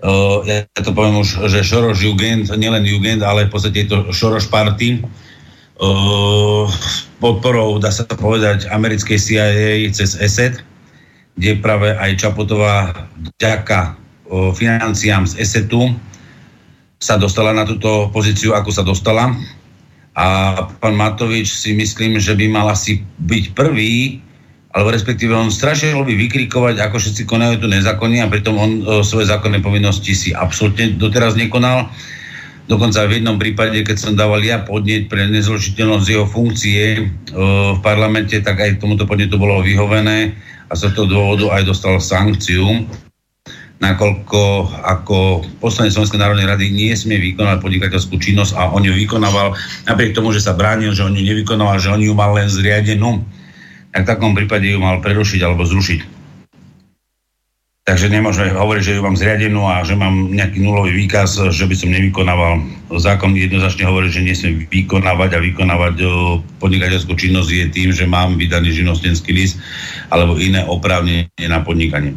uh, 0.04 0.44
ja 0.44 0.68
to 0.84 0.92
poviem 0.92 1.24
už, 1.24 1.48
že 1.48 1.64
Šoroš 1.64 2.04
Jugend, 2.04 2.52
nielen 2.54 2.84
Jugend, 2.84 3.24
ale 3.24 3.48
v 3.48 3.52
podstate 3.56 3.88
je 3.88 3.90
to 3.90 3.98
Šoroš 4.12 4.52
Party, 4.52 5.00
uh, 5.00 6.68
podporou, 7.24 7.80
dá 7.80 7.90
sa 7.90 8.04
povedať, 8.04 8.68
americkej 8.68 9.18
CIA 9.18 9.90
cez 9.96 10.20
ESET, 10.20 10.60
kde 11.40 11.58
práve 11.64 11.96
aj 11.96 12.20
Čapotová 12.20 13.08
vďaka 13.40 13.96
uh, 13.96 14.52
financiám 14.52 15.24
z 15.24 15.40
ESETu 15.40 15.96
sa 17.04 17.20
dostala 17.20 17.52
na 17.52 17.68
túto 17.68 18.08
pozíciu, 18.16 18.56
ako 18.56 18.72
sa 18.72 18.84
dostala. 18.84 19.36
A 20.16 20.56
pán 20.80 20.96
Matovič 20.96 21.52
si 21.52 21.76
myslím, 21.76 22.16
že 22.16 22.32
by 22.32 22.46
mal 22.48 22.72
asi 22.72 23.04
byť 23.20 23.52
prvý, 23.52 24.24
alebo 24.74 24.90
respektíve 24.90 25.30
on 25.38 25.54
strašne 25.54 25.94
by 25.94 26.14
vykrikovať, 26.18 26.82
ako 26.82 26.98
všetci 26.98 27.30
konajú 27.30 27.62
tu 27.62 27.70
nezákonne 27.70 28.26
a 28.26 28.28
pritom 28.28 28.56
on 28.58 28.72
o, 28.82 29.00
e, 29.00 29.06
svoje 29.06 29.30
zákonné 29.30 29.62
povinnosti 29.62 30.18
si 30.18 30.30
absolútne 30.34 30.98
doteraz 30.98 31.38
nekonal. 31.38 31.94
Dokonca 32.66 33.06
v 33.06 33.22
jednom 33.22 33.38
prípade, 33.38 33.86
keď 33.86 33.98
som 34.02 34.18
dával 34.18 34.42
ja 34.42 34.66
podnieť 34.66 35.12
pre 35.12 35.30
nezložiteľnosť 35.30 36.08
jeho 36.10 36.26
funkcie 36.26 36.84
e, 36.98 37.02
v 37.78 37.80
parlamente, 37.86 38.34
tak 38.42 38.58
aj 38.66 38.82
tomuto 38.82 39.06
podnetu 39.06 39.38
bolo 39.38 39.62
vyhovené 39.62 40.34
a 40.68 40.74
z 40.74 40.90
toho 40.90 41.06
dôvodu 41.06 41.54
aj 41.54 41.70
dostal 41.70 42.02
sankciu 42.02 42.90
nakoľko 43.84 44.72
ako 44.80 45.44
poslanec 45.60 45.92
Slovenskej 45.92 46.24
národnej 46.24 46.48
rady 46.48 46.72
nie 46.72 46.96
smie 46.96 47.20
vykonávať 47.20 47.60
podnikateľskú 47.60 48.16
činnosť 48.16 48.56
a 48.56 48.72
on 48.72 48.88
ju 48.88 48.96
vykonával 48.96 49.60
napriek 49.84 50.16
tomu, 50.16 50.32
že 50.32 50.40
sa 50.40 50.56
bránil, 50.56 50.96
že 50.96 51.04
on 51.04 51.12
ju 51.12 51.20
nevykonával, 51.20 51.84
že 51.84 51.92
on 51.92 52.00
ju 52.00 52.16
mal 52.16 52.32
len 52.32 52.48
zriadenú, 52.48 53.20
tak 53.94 54.04
v 54.04 54.10
takom 54.10 54.34
prípade 54.34 54.66
ju 54.66 54.82
mal 54.82 54.98
prerušiť 55.00 55.40
alebo 55.46 55.70
zrušiť. 55.70 56.26
Takže 57.84 58.08
nemôžeme 58.08 58.56
hovoriť, 58.56 58.82
že 58.82 58.96
ju 58.96 59.02
mám 59.04 59.20
zriadenú 59.20 59.68
a 59.68 59.84
že 59.84 60.00
mám 60.00 60.32
nejaký 60.32 60.64
nulový 60.64 60.96
výkaz, 61.04 61.36
že 61.52 61.68
by 61.68 61.76
som 61.76 61.92
nevykonával. 61.92 62.64
Zákon 62.96 63.36
jednoznačne 63.36 63.84
hovorí, 63.84 64.08
že 64.08 64.24
nesmiem 64.24 64.64
vykonávať 64.72 65.36
a 65.36 65.44
vykonávať 65.44 65.96
podnikateľskú 66.64 67.12
činnosť 67.12 67.50
je 67.52 67.66
tým, 67.76 67.90
že 67.92 68.08
mám 68.08 68.40
vydaný 68.40 68.72
živnostenský 68.72 69.36
list 69.36 69.60
alebo 70.16 70.40
iné 70.40 70.64
oprávnenie 70.64 71.28
na 71.44 71.60
podnikanie. 71.60 72.16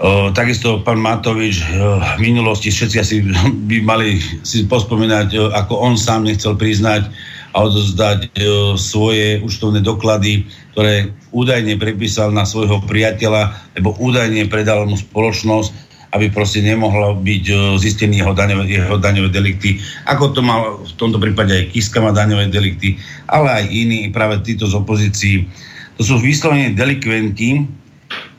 O, 0.00 0.32
takisto 0.32 0.80
pán 0.84 1.04
Matovič 1.04 1.60
o, 1.60 2.00
v 2.16 2.20
minulosti 2.20 2.72
všetci 2.72 2.96
asi 2.96 3.16
by 3.68 3.84
mali 3.84 4.24
si 4.40 4.64
pospomínať, 4.64 5.36
ako 5.52 5.84
on 5.84 6.00
sám 6.00 6.24
nechcel 6.24 6.56
priznať 6.56 7.12
a 7.56 7.64
odozdať 7.64 8.36
o, 8.36 8.76
svoje 8.76 9.40
účtovné 9.40 9.80
doklady, 9.80 10.44
ktoré 10.76 11.08
údajne 11.32 11.80
prepísal 11.80 12.28
na 12.28 12.44
svojho 12.44 12.84
priateľa, 12.84 13.56
lebo 13.72 13.96
údajne 13.96 14.44
predal 14.52 14.84
mu 14.84 15.00
spoločnosť, 15.00 15.88
aby 16.12 16.28
proste 16.28 16.60
nemohlo 16.60 17.16
byť 17.16 17.44
o, 17.48 17.56
zistený 17.80 18.20
jeho 18.20 18.36
daňové, 18.36 18.68
jeho 18.68 19.00
daňové 19.00 19.32
delikty. 19.32 19.80
Ako 20.04 20.36
to 20.36 20.44
mal 20.44 20.84
v 20.84 20.92
tomto 21.00 21.16
prípade 21.16 21.56
aj 21.56 21.72
Kiska 21.72 22.04
má 22.04 22.12
daňové 22.12 22.52
delikty, 22.52 23.00
ale 23.24 23.64
aj 23.64 23.64
iní, 23.72 24.12
práve 24.12 24.44
títo 24.44 24.68
z 24.68 24.76
opozícií. 24.76 25.48
To 25.96 26.04
sú 26.04 26.20
vyslovene 26.20 26.76
delikventi, 26.76 27.64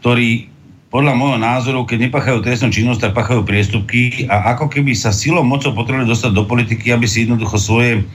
ktorí 0.05 0.53
podľa 0.87 1.13
môjho 1.19 1.39
názoru, 1.41 1.83
keď 1.83 2.07
nepachajú 2.07 2.39
trestnú 2.45 2.71
činnosť, 2.71 3.09
tak 3.09 3.17
pachajú 3.17 3.43
priestupky 3.43 4.29
a 4.31 4.55
ako 4.55 4.71
keby 4.71 4.95
sa 4.95 5.11
silou 5.11 5.43
mocou 5.43 5.75
potrebovali 5.75 6.07
dostať 6.07 6.31
do 6.31 6.47
politiky, 6.47 6.95
aby 6.95 7.03
si 7.03 7.27
jednoducho 7.27 7.59
svoje 7.59 8.07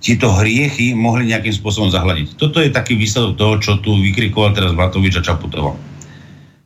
tieto 0.00 0.32
hriechy 0.32 0.96
mohli 0.96 1.28
nejakým 1.28 1.52
spôsobom 1.52 1.92
zahľadiť. 1.92 2.40
Toto 2.40 2.58
je 2.64 2.72
taký 2.72 2.96
výsledok 2.96 3.36
toho, 3.36 3.54
čo 3.60 3.72
tu 3.84 4.00
vykrikoval 4.00 4.56
teraz 4.56 4.72
Matovič 4.72 5.20
a 5.20 5.22
Čaputová. 5.22 5.76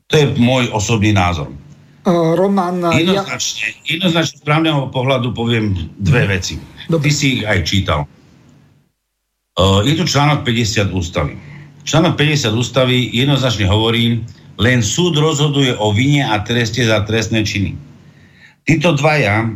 To 0.09 0.15
je 0.15 0.27
môj 0.39 0.71
osobný 0.71 1.11
názor. 1.11 1.51
Uh, 2.05 2.37
Roman, 2.37 2.79
jednoznačne, 2.95 3.75
ja... 3.81 3.97
jednoznačne 3.97 4.37
z 4.39 4.45
právneho 4.45 4.93
pohľadu 4.93 5.35
poviem 5.35 5.75
dve 5.99 6.31
veci. 6.31 6.61
Dobre. 6.87 7.09
Ty 7.09 7.11
si 7.11 7.27
ich 7.41 7.43
aj 7.43 7.59
čítal. 7.65 8.01
Uh, 9.57 9.81
je 9.83 9.97
tu 9.97 10.05
článok 10.05 10.45
50 10.45 10.93
ústavy. 10.93 11.35
Článok 11.83 12.15
50 12.21 12.53
ústavy 12.55 13.09
jednoznačne 13.09 13.67
hovorí, 13.67 14.21
len 14.61 14.79
súd 14.85 15.17
rozhoduje 15.19 15.75
o 15.81 15.91
vine 15.91 16.23
a 16.29 16.39
treste 16.45 16.85
za 16.85 17.03
trestné 17.03 17.43
činy. 17.43 17.75
Títo 18.69 18.95
dvaja 18.95 19.51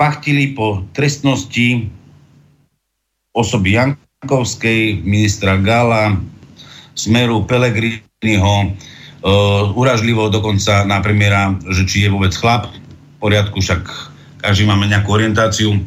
pachtili 0.00 0.56
po 0.56 0.82
trestnosti 0.96 1.97
osoby 3.38 3.78
Jankovskej, 3.78 5.06
ministra 5.06 5.54
Gala, 5.62 6.18
Smeru 6.98 7.46
Pelegriniho, 7.46 8.54
uh, 8.66 9.70
uražlivo 9.78 10.26
dokonca 10.26 10.82
na 10.82 10.98
premiéra, 10.98 11.54
že 11.70 11.86
či 11.86 11.96
je 12.06 12.10
vôbec 12.10 12.34
chlap, 12.34 12.66
v 12.66 13.16
poriadku, 13.22 13.62
však 13.62 13.86
každý 14.42 14.66
máme 14.66 14.90
nejakú 14.90 15.14
orientáciu. 15.14 15.78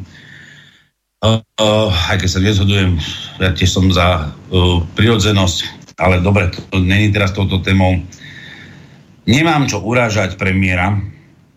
Uh, 1.22 1.38
uh, 1.60 1.92
aj 2.08 2.24
keď 2.24 2.28
sa 2.32 2.40
nezhodujem, 2.40 2.96
ja 3.38 3.52
tiež 3.52 3.70
som 3.70 3.86
za 3.92 4.32
uh, 4.32 4.80
prirodzenosť, 4.96 5.92
ale 6.00 6.24
dobre, 6.24 6.48
to 6.50 6.80
není 6.80 7.12
teraz 7.12 7.36
touto 7.36 7.60
témou. 7.60 8.00
Nemám 9.28 9.70
čo 9.70 9.78
urážať 9.84 10.34
premiéra, 10.34 10.98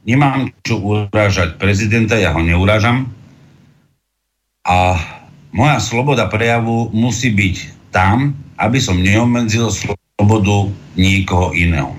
nemám 0.06 0.54
čo 0.62 0.78
urážať 0.78 1.58
prezidenta, 1.58 2.14
ja 2.20 2.30
ho 2.36 2.44
neurážam. 2.46 3.10
A 4.62 5.00
moja 5.56 5.80
sloboda 5.80 6.28
prejavu 6.28 6.92
musí 6.92 7.32
byť 7.32 7.90
tam, 7.96 8.36
aby 8.60 8.78
som 8.78 9.00
neobmedzil 9.00 9.72
slobodu 9.72 10.70
niekoho 11.00 11.56
iného. 11.56 11.96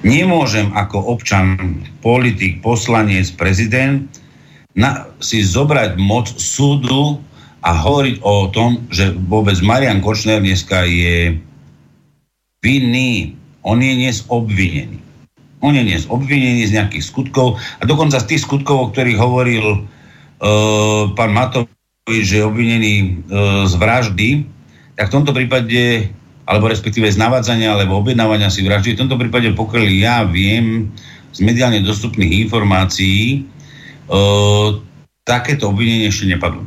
Nemôžem 0.00 0.72
ako 0.72 1.12
občan, 1.12 1.80
politik, 2.00 2.64
poslanec, 2.64 3.28
prezident 3.36 4.08
na, 4.76 5.08
si 5.20 5.44
zobrať 5.44 6.00
moc 6.00 6.28
súdu 6.36 7.20
a 7.60 7.70
hovoriť 7.76 8.16
o 8.24 8.48
tom, 8.52 8.84
že 8.92 9.12
vôbec 9.28 9.56
Marian 9.60 10.00
Kočner 10.00 10.40
dneska 10.40 10.84
je 10.84 11.40
vinný 12.60 13.36
on 13.66 13.82
je 13.82 13.92
dnes 13.98 14.22
obvinený. 14.30 15.02
On 15.58 15.74
je 15.74 15.82
dnes 15.82 16.06
obvinený 16.06 16.70
z 16.70 16.78
nejakých 16.78 17.02
skutkov 17.02 17.58
a 17.58 17.82
dokonca 17.82 18.22
z 18.22 18.30
tých 18.30 18.46
skutkov, 18.46 18.76
o 18.78 18.90
ktorých 18.94 19.18
hovoril 19.18 19.66
uh, 19.82 21.10
pán 21.18 21.34
Matovič, 21.34 21.75
že 22.06 22.38
je 22.38 22.44
obvinený 22.46 22.94
uh, 23.26 23.66
z 23.66 23.74
vraždy, 23.74 24.30
tak 24.94 25.10
v 25.10 25.14
tomto 25.18 25.34
prípade, 25.34 26.06
alebo 26.46 26.70
respektíve 26.70 27.10
z 27.10 27.18
navádzania 27.18 27.74
alebo 27.74 27.98
objednávania 27.98 28.46
si 28.46 28.62
vraždy, 28.62 28.94
v 28.94 29.00
tomto 29.02 29.18
prípade 29.18 29.50
pokiaľ 29.58 29.84
ja 29.90 30.22
viem 30.22 30.94
z 31.34 31.42
mediálne 31.42 31.82
dostupných 31.82 32.46
informácií, 32.46 33.42
uh, 34.06 34.78
takéto 35.26 35.74
obvinenie 35.74 36.06
ešte 36.06 36.30
nepadlo 36.30 36.62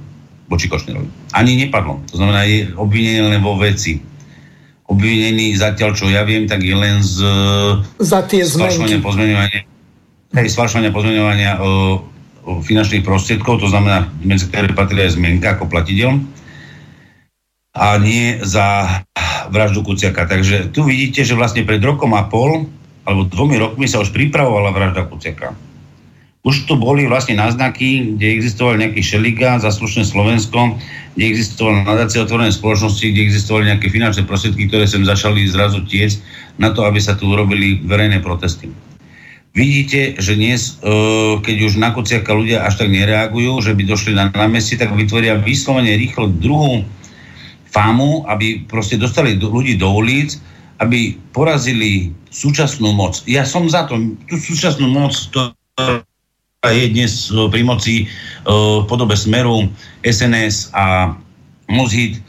voči 0.52 0.68
Košnerovi. 0.68 1.32
Ani 1.32 1.56
nepadlo. 1.56 2.02
To 2.10 2.16
znamená, 2.20 2.44
je 2.44 2.74
obvinený 2.76 3.38
len 3.38 3.40
vo 3.40 3.56
veci 3.56 4.02
obvinený 4.90 5.53
zatiaľ, 5.53 5.94
čo 5.94 6.10
ja 6.10 6.26
viem, 6.26 6.49
tak 6.49 6.66
je 6.66 6.74
len 6.74 6.98
z 7.06 7.22
za 8.02 8.26
tie 8.26 8.41
pozmeňovania 8.99 9.61
hej, 10.34 10.48
sfalšovania 10.49 10.91
pozmeňovania 10.94 11.52
o 11.61 12.02
finančných 12.44 13.06
prostriedkov, 13.06 13.61
to 13.61 13.68
znamená, 13.70 14.10
medzi 14.24 14.48
ktoré 14.48 14.72
patrí 14.74 15.06
aj 15.06 15.16
zmenka 15.16 15.57
ako 15.57 15.70
platidel 15.70 16.20
a 17.76 17.95
nie 18.02 18.41
za 18.41 19.02
vraždu 19.53 19.86
Kuciaka. 19.86 20.26
Takže 20.26 20.74
tu 20.74 20.84
vidíte, 20.84 21.22
že 21.24 21.38
vlastne 21.38 21.64
pred 21.64 21.80
rokom 21.80 22.11
a 22.18 22.26
pol 22.26 22.66
alebo 23.07 23.26
dvomi 23.26 23.57
rokmi 23.57 23.86
sa 23.90 24.02
už 24.02 24.14
pripravovala 24.14 24.70
vražda 24.74 25.07
Kuciaka. 25.07 25.56
už 26.40 26.72
tu 26.72 26.80
boli 26.80 27.03
vlastne 27.03 27.36
náznaky, 27.36 28.16
kde 28.16 28.28
existoval 28.32 28.80
nejaký 28.80 29.03
Šeliga 29.03 29.60
za 29.60 29.76
slušné 29.76 30.07
Slovensko, 30.07 30.80
kde 31.14 31.26
existovala 31.36 31.84
nadácia 31.84 32.24
otvorenej 32.24 32.56
spoločnosti, 32.56 33.03
kde 33.03 33.22
existovali 33.28 33.76
nejaké 33.76 33.91
finančné 33.91 34.24
prostriedky, 34.24 34.72
ktoré 34.72 34.88
sem 34.88 35.03
začali 35.03 35.44
zrazu 35.52 35.84
tiec 35.84 36.16
na 36.56 36.72
to, 36.72 36.88
aby 36.88 36.98
sa 37.03 37.20
tu 37.20 37.28
urobili 37.28 37.84
verejné 37.84 38.24
protesty. 38.24 38.72
Vidíte, 39.49 40.13
že 40.21 40.38
dnes, 40.38 40.77
e, 40.77 40.93
keď 41.41 41.57
už 41.65 41.81
na 41.81 41.89
Kociaka 41.89 42.38
ľudia 42.38 42.61
až 42.69 42.85
tak 42.85 42.93
nereagujú, 42.93 43.65
že 43.65 43.73
by 43.73 43.81
došli 43.81 44.13
na 44.13 44.30
námestie, 44.30 44.77
tak 44.77 44.93
vytvoria 44.93 45.41
vyslovene 45.41 45.97
rýchlo 45.97 46.30
druhú 46.30 46.85
fámu, 47.65 48.30
aby 48.30 48.65
proste 48.69 49.01
dostali 49.01 49.41
ľudí 49.41 49.73
do 49.81 49.89
ulic, 49.89 50.38
aby 50.77 51.17
porazili 51.34 52.13
súčasnú 52.30 52.93
moc. 52.93 53.26
Ja 53.26 53.41
som 53.41 53.65
za 53.65 53.89
to, 53.89 53.97
tú 54.30 54.38
súčasnú 54.38 54.85
moc, 54.85 55.17
to 55.34 55.49
je 56.69 56.85
dnes 56.93 57.34
e, 57.34 57.49
pri 57.49 57.61
moci 57.65 57.95
e, 58.03 58.05
v 58.45 58.85
podobe 58.85 59.17
Smeru, 59.17 59.65
SNS 60.05 60.77
a 60.77 61.17
Mozhit. 61.73 62.21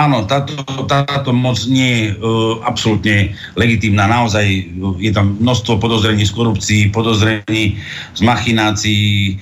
E, 0.00 0.08
áno, 0.08 0.24
táto, 0.24 0.56
táto 0.88 1.28
moc 1.36 1.60
nie 1.68 1.92
je 1.92 2.16
absolútne 2.64 3.36
legitímna. 3.52 4.08
Naozaj 4.08 4.46
je 4.96 5.12
tam 5.12 5.36
množstvo 5.36 5.76
podozrení 5.76 6.24
z 6.24 6.32
korupcií, 6.32 6.88
podozrení 6.88 7.76
z 8.16 8.20
machinácií, 8.24 9.36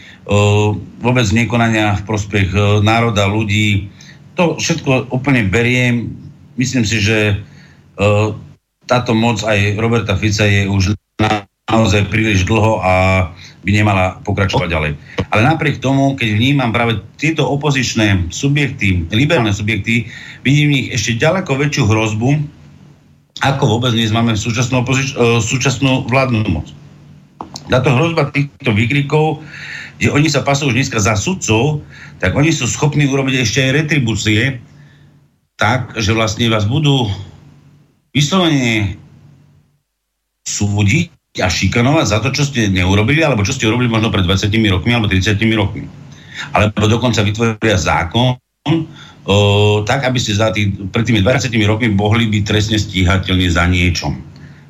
vôbec 0.98 1.30
nekonania 1.30 1.94
v 2.02 2.06
prospech 2.10 2.51
národa, 2.82 3.30
ľudí. 3.30 3.86
To 4.35 4.59
všetko 4.59 5.14
úplne 5.14 5.47
beriem. 5.47 6.10
Myslím 6.59 6.82
si, 6.82 6.98
že 6.98 7.39
táto 8.90 9.14
moc 9.14 9.47
aj 9.47 9.78
Roberta 9.78 10.18
Fica 10.18 10.43
je 10.43 10.66
už 10.66 10.98
naozaj 11.70 12.10
príliš 12.10 12.43
dlho 12.51 12.82
a 12.82 12.94
by 13.69 13.85
nemala 13.85 14.16
pokračovať 14.24 14.69
ďalej. 14.73 14.93
Ale 15.28 15.45
napriek 15.45 15.85
tomu, 15.85 16.16
keď 16.16 16.40
vnímam 16.40 16.73
práve 16.73 17.05
tieto 17.20 17.45
opozičné 17.45 18.32
subjekty, 18.32 19.05
liberálne 19.12 19.53
subjekty, 19.53 20.09
vidím 20.40 20.73
v 20.73 20.74
nich 20.81 20.89
ešte 20.97 21.20
ďaleko 21.20 21.53
väčšiu 21.53 21.85
hrozbu, 21.85 22.40
ako 23.45 23.65
vôbec 23.77 23.93
dnes 23.93 24.09
máme 24.09 24.32
súčasnú, 24.40 24.81
opozič- 24.81 25.12
uh, 25.20 25.36
súčasnú 25.45 26.09
vládnu 26.09 26.49
moc. 26.49 26.73
Táto 27.69 27.93
hrozba 27.93 28.32
týchto 28.32 28.73
výkrikov, 28.73 29.45
že 30.01 30.09
oni 30.09 30.32
sa 30.32 30.40
pasujú 30.40 30.73
už 30.73 30.77
dneska 30.81 30.97
za 30.97 31.12
sudcov, 31.12 31.85
tak 32.24 32.32
oni 32.32 32.49
sú 32.49 32.65
schopní 32.65 33.05
urobiť 33.05 33.45
ešte 33.45 33.69
aj 33.69 33.85
retribúcie, 33.85 34.65
tak, 35.61 35.93
že 36.01 36.16
vlastne 36.16 36.49
vás 36.49 36.65
budú 36.65 37.12
vyslovene 38.16 38.97
súdiť 40.49 41.18
a 41.43 41.48
šikanovať 41.48 42.06
za 42.06 42.19
to, 42.23 42.28
čo 42.35 42.43
ste 42.47 42.70
neurobili, 42.70 43.23
alebo 43.23 43.47
čo 43.47 43.55
ste 43.55 43.66
urobili 43.69 43.90
možno 43.90 44.10
pred 44.10 44.27
20 44.27 44.51
rokmi 44.70 44.90
alebo 44.94 45.10
30 45.10 45.39
rokmi. 45.55 45.85
Alebo 46.55 46.86
dokonca 46.86 47.23
vytvoria 47.23 47.78
zákon, 47.78 48.39
o, 49.27 49.36
tak, 49.82 50.06
aby 50.06 50.19
ste 50.23 50.39
za 50.39 50.55
tý, 50.55 50.70
pred 50.90 51.05
tými 51.06 51.20
20 51.23 51.51
rokmi 51.66 51.90
mohli 51.93 52.31
byť 52.31 52.43
trestne 52.47 52.78
stíhateľní 52.78 53.48
za 53.51 53.66
niečom. 53.66 54.19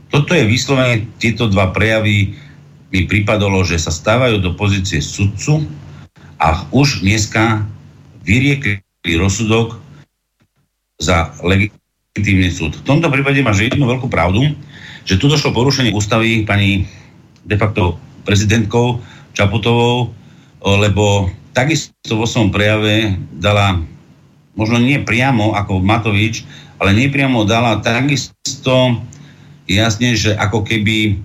Toto 0.08 0.32
je 0.32 0.48
vyslovene, 0.48 1.04
tieto 1.20 1.48
dva 1.52 1.68
prejavy 1.68 2.32
mi 2.88 3.04
pripadalo, 3.04 3.60
že 3.68 3.76
sa 3.76 3.92
stávajú 3.92 4.40
do 4.40 4.56
pozície 4.56 5.04
sudcu 5.04 5.68
a 6.40 6.64
už 6.72 7.04
dneska 7.04 7.68
vyriekli 8.24 8.80
rozsudok 9.20 9.76
za 10.96 11.36
legitímny 11.44 12.48
súd. 12.48 12.80
V 12.80 12.86
tomto 12.88 13.12
prípade 13.12 13.44
máš 13.44 13.68
jednu 13.68 13.84
veľkú 13.84 14.08
pravdu, 14.08 14.56
že 15.08 15.16
tu 15.16 15.32
došlo 15.32 15.56
porušenie 15.56 15.96
ústavy 15.96 16.44
pani 16.44 16.84
de 17.48 17.56
facto 17.56 17.96
prezidentkou 18.28 19.00
Čaputovou, 19.32 20.12
lebo 20.60 21.32
takisto 21.56 22.12
vo 22.12 22.28
svojom 22.28 22.52
prejave 22.52 23.16
dala, 23.32 23.80
možno 24.52 24.76
nie 24.76 25.00
priamo 25.00 25.56
ako 25.56 25.80
Matovič, 25.80 26.44
ale 26.76 26.92
nepriamo 26.92 27.48
dala 27.48 27.80
takisto 27.80 29.00
jasne, 29.64 30.12
že 30.12 30.36
ako 30.36 30.66
keby 30.66 31.16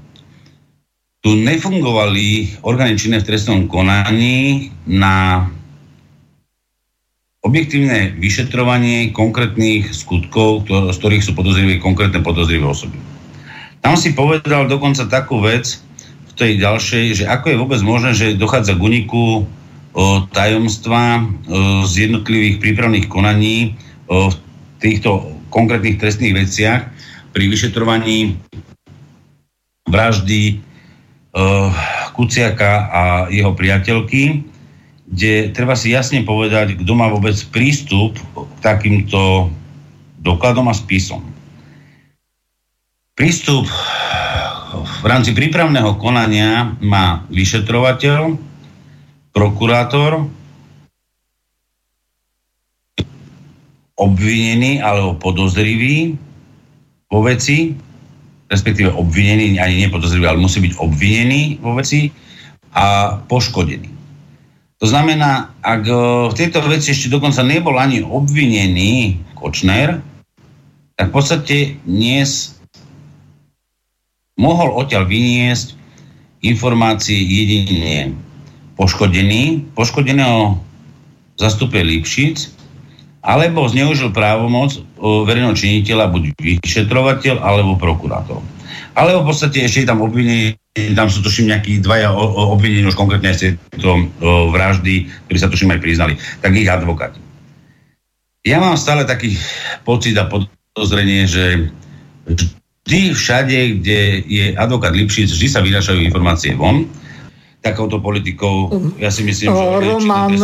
tu 1.19 1.35
nefungovali 1.35 2.59
orgány 2.63 2.95
činné 2.95 3.19
v 3.19 3.27
trestnom 3.27 3.67
konaní 3.67 4.71
na 4.87 5.47
objektívne 7.43 8.15
vyšetrovanie 8.15 9.11
konkrétnych 9.11 9.91
skutkov, 9.91 10.63
z 10.67 10.95
ktorých 10.95 11.23
sú 11.23 11.35
podozrivé 11.35 11.79
konkrétne 11.83 12.23
podozrivé 12.23 12.63
osoby. 12.63 12.95
Tam 13.83 13.99
si 13.99 14.15
povedal 14.15 14.71
dokonca 14.71 15.03
takú 15.11 15.43
vec 15.43 15.83
v 16.31 16.31
tej 16.39 16.63
ďalšej, 16.63 17.05
že 17.19 17.25
ako 17.27 17.45
je 17.51 17.59
vôbec 17.59 17.81
možné, 17.83 18.15
že 18.15 18.39
dochádza 18.39 18.79
k 18.79 18.81
uniku 18.81 19.43
o, 19.43 19.43
tajomstva 20.31 21.19
o, 21.19 21.23
z 21.83 22.07
jednotlivých 22.07 22.63
prípravných 22.63 23.11
konaní 23.11 23.75
o, 24.07 24.31
v 24.31 24.35
týchto 24.79 25.35
konkrétnych 25.51 25.99
trestných 25.99 26.31
veciach 26.31 26.87
pri 27.35 27.43
vyšetrovaní 27.51 28.39
vraždy 29.91 30.63
o, 31.35 31.69
Kuciaka 32.15 32.87
a 32.87 33.01
jeho 33.27 33.51
priateľky, 33.51 34.47
kde 35.11 35.51
treba 35.51 35.75
si 35.75 35.91
jasne 35.91 36.23
povedať, 36.23 36.79
kto 36.79 36.93
má 36.95 37.11
vôbec 37.11 37.35
prístup 37.51 38.15
k 38.15 38.57
takýmto 38.63 39.51
dokladom 40.23 40.71
a 40.71 40.73
spisom. 40.73 41.32
Prístup 43.23 43.71
v 44.99 45.05
rámci 45.07 45.31
prípravného 45.31 45.95
konania 45.95 46.75
má 46.83 47.23
vyšetrovateľ, 47.31 48.35
prokurátor, 49.31 50.27
obvinený 53.95 54.83
alebo 54.83 55.15
podozrivý 55.15 56.19
vo 57.07 57.23
veci, 57.23 57.71
respektíve 58.51 58.91
obvinený, 58.91 59.55
ani 59.55 59.87
nepodozrivý, 59.87 60.27
ale 60.27 60.43
musí 60.43 60.59
byť 60.59 60.83
obvinený 60.83 61.63
vo 61.63 61.79
veci 61.79 62.11
a 62.75 63.15
poškodený. 63.23 63.87
To 64.83 64.85
znamená, 64.91 65.55
ak 65.63 65.87
v 66.27 66.35
tejto 66.35 66.59
veci 66.67 66.91
ešte 66.91 67.07
dokonca 67.07 67.39
nebol 67.39 67.79
ani 67.79 68.03
obvinený 68.03 69.15
Kočner, 69.31 70.03
tak 70.99 71.07
v 71.07 71.15
podstate 71.15 71.79
dnes 71.87 72.59
mohol 74.39 74.73
odtiaľ 74.73 75.05
vyniesť 75.05 75.77
informácie 76.43 77.15
jedine 77.15 78.17
poškodený, 78.75 79.73
poškodeného 79.77 80.57
zastupuje 81.37 81.81
Lipšic, 81.85 82.49
alebo 83.23 83.63
zneužil 83.71 84.11
právomoc 84.11 84.75
verejného 84.99 85.55
činiteľa, 85.55 86.11
buď 86.11 86.35
vyšetrovateľ, 86.59 87.39
alebo 87.39 87.79
prokurátor. 87.79 88.43
Alebo 88.99 89.23
v 89.23 89.31
podstate 89.31 89.63
ešte 89.63 89.87
tam 89.87 90.03
obvinenie, 90.03 90.59
tam 90.93 91.07
sú 91.07 91.23
tuším 91.23 91.53
nejakí 91.53 91.79
dvaja 91.79 92.11
obvinení 92.13 92.83
už 92.83 92.99
konkrétne 92.99 93.31
z 93.31 93.55
tejto 93.55 94.11
vraždy, 94.51 95.07
ktorí 95.29 95.37
sa 95.39 95.47
tuším 95.47 95.71
aj 95.71 95.81
priznali, 95.81 96.13
tak 96.43 96.51
ich 96.53 96.67
advokáti. 96.67 97.21
Ja 98.43 98.59
mám 98.59 98.75
stále 98.75 99.07
taký 99.07 99.39
pocit 99.87 100.19
a 100.19 100.27
podozrenie, 100.27 101.23
že 101.23 101.71
vždy 102.83 103.15
všade, 103.15 103.57
kde 103.79 103.99
je 104.27 104.45
advokát 104.59 104.91
Lipšic, 104.91 105.31
vždy 105.31 105.47
sa 105.47 105.63
vynašajú 105.63 106.03
informácie 106.03 106.51
von. 106.55 106.85
Takouto 107.63 108.03
politikou, 108.03 108.75
ja 108.99 109.07
si 109.07 109.23
myslím, 109.23 109.55
že... 109.55 109.63
Roman, 109.87 110.35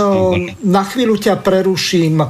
na 0.64 0.84
chvíľu 0.88 1.20
ťa 1.20 1.44
preruším. 1.44 2.24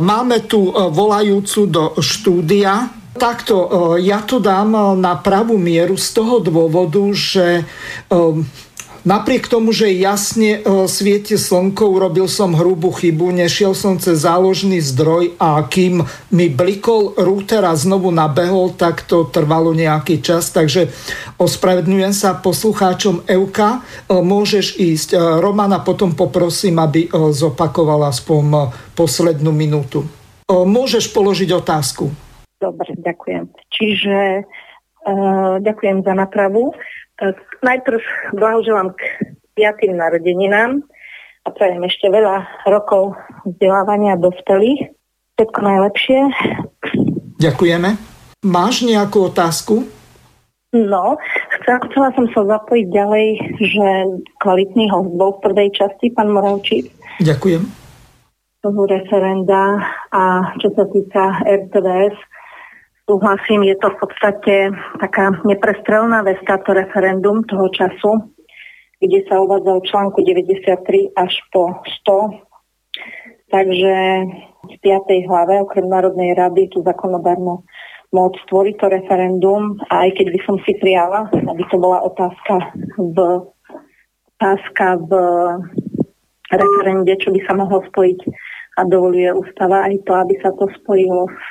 Máme 0.00 0.48
tu 0.48 0.72
volajúcu 0.72 1.60
do 1.68 1.92
štúdia. 2.00 2.88
Takto, 3.12 3.68
ja 4.00 4.24
to 4.24 4.40
dám 4.40 4.96
na 4.96 5.20
pravú 5.20 5.60
mieru 5.60 6.00
z 6.00 6.08
toho 6.16 6.40
dôvodu, 6.40 7.04
že 7.12 7.68
Napriek 9.04 9.52
tomu, 9.52 9.68
že 9.76 9.92
jasne 9.92 10.64
e, 10.64 10.88
svieti 10.88 11.36
slnko, 11.36 11.92
urobil 11.92 12.24
som 12.24 12.56
hrubú 12.56 12.88
chybu, 12.88 13.36
nešiel 13.36 13.76
som 13.76 14.00
cez 14.00 14.24
záložný 14.24 14.80
zdroj 14.80 15.36
a 15.36 15.60
kým 15.60 16.08
mi 16.32 16.48
blikol 16.48 17.12
router 17.12 17.68
a 17.68 17.76
znovu 17.76 18.08
nabehol, 18.08 18.72
tak 18.72 19.04
to 19.04 19.28
trvalo 19.28 19.76
nejaký 19.76 20.24
čas, 20.24 20.48
takže 20.56 20.88
ospravedňujem 21.36 22.16
sa 22.16 22.40
poslucháčom 22.40 23.28
Euka. 23.28 23.84
E, 24.08 24.16
môžeš 24.24 24.80
ísť. 24.80 25.08
E, 25.12 25.20
Romana 25.20 25.84
potom 25.84 26.16
poprosím, 26.16 26.80
aby 26.80 27.12
zopakovala 27.12 28.08
aspoň 28.08 28.72
poslednú 28.96 29.52
minútu. 29.52 30.08
Môžeš 30.48 31.12
položiť 31.12 31.52
otázku. 31.52 32.08
Dobre, 32.56 32.96
ďakujem. 32.96 33.52
Čiže 33.68 34.48
ďakujem 35.60 36.00
za 36.00 36.16
napravu. 36.16 36.72
Tak 37.14 37.38
najprv 37.62 38.02
blahoželám 38.34 38.90
k 38.98 39.00
piatým 39.54 39.94
narodeninám 39.94 40.82
a 41.44 41.48
prajem 41.54 41.86
ešte 41.86 42.10
veľa 42.10 42.66
rokov 42.66 43.14
vzdelávania 43.46 44.18
dospelých. 44.18 44.90
Všetko 45.38 45.60
najlepšie. 45.62 46.20
Ďakujeme. 47.38 47.90
Máš 48.46 48.82
nejakú 48.82 49.30
otázku? 49.30 49.86
No, 50.74 51.14
chcela 51.62 52.10
som 52.18 52.26
sa 52.34 52.42
zapojiť 52.58 52.86
ďalej, 52.90 53.26
že 53.62 53.88
kvalitný 54.42 54.90
host 54.90 55.14
bol 55.14 55.38
v 55.38 55.42
prvej 55.46 55.68
časti, 55.70 56.10
pán 56.10 56.34
Moravčík. 56.34 56.90
Ďakujem. 57.22 57.62
Toho 58.58 58.82
referenda 58.90 59.78
a 60.10 60.50
čo 60.58 60.74
sa 60.74 60.82
týka 60.90 61.46
RTVS, 61.46 62.18
súhlasím, 63.04 63.68
je 63.68 63.76
to 63.76 63.88
v 63.92 63.98
podstate 64.00 64.54
taká 65.00 65.36
neprestrelná 65.44 66.24
vec, 66.24 66.40
táto 66.48 66.72
referendum 66.72 67.44
toho 67.44 67.68
času, 67.68 68.32
kde 69.00 69.20
sa 69.28 69.40
uvádza 69.40 69.72
v 69.76 69.86
článku 69.88 70.18
93 70.24 71.12
až 71.12 71.32
po 71.52 71.84
100. 72.04 73.52
Takže 73.52 73.94
v 74.64 74.74
5. 74.80 75.28
hlave 75.28 75.60
okrem 75.60 75.86
Národnej 75.86 76.32
rady 76.32 76.72
tú 76.72 76.80
zákonodárnu 76.80 77.62
moc 78.14 78.32
stvoriť 78.48 78.74
to 78.80 78.86
referendum 78.88 79.76
a 79.90 80.08
aj 80.08 80.10
keď 80.16 80.26
by 80.32 80.40
som 80.46 80.56
si 80.62 80.72
prijala, 80.78 81.28
aby 81.34 81.62
to 81.68 81.76
bola 81.76 82.00
otázka 82.06 82.72
v, 82.96 83.16
otázka 84.38 85.02
v 85.02 85.12
referende, 86.54 87.12
čo 87.18 87.34
by 87.34 87.40
sa 87.42 87.52
mohlo 87.58 87.82
spojiť 87.90 88.20
a 88.78 88.80
dovoluje 88.86 89.30
ústava 89.34 89.86
aj 89.86 89.94
to, 90.06 90.12
aby 90.14 90.34
sa 90.40 90.50
to 90.54 90.70
spojilo 90.78 91.26
s 91.26 91.46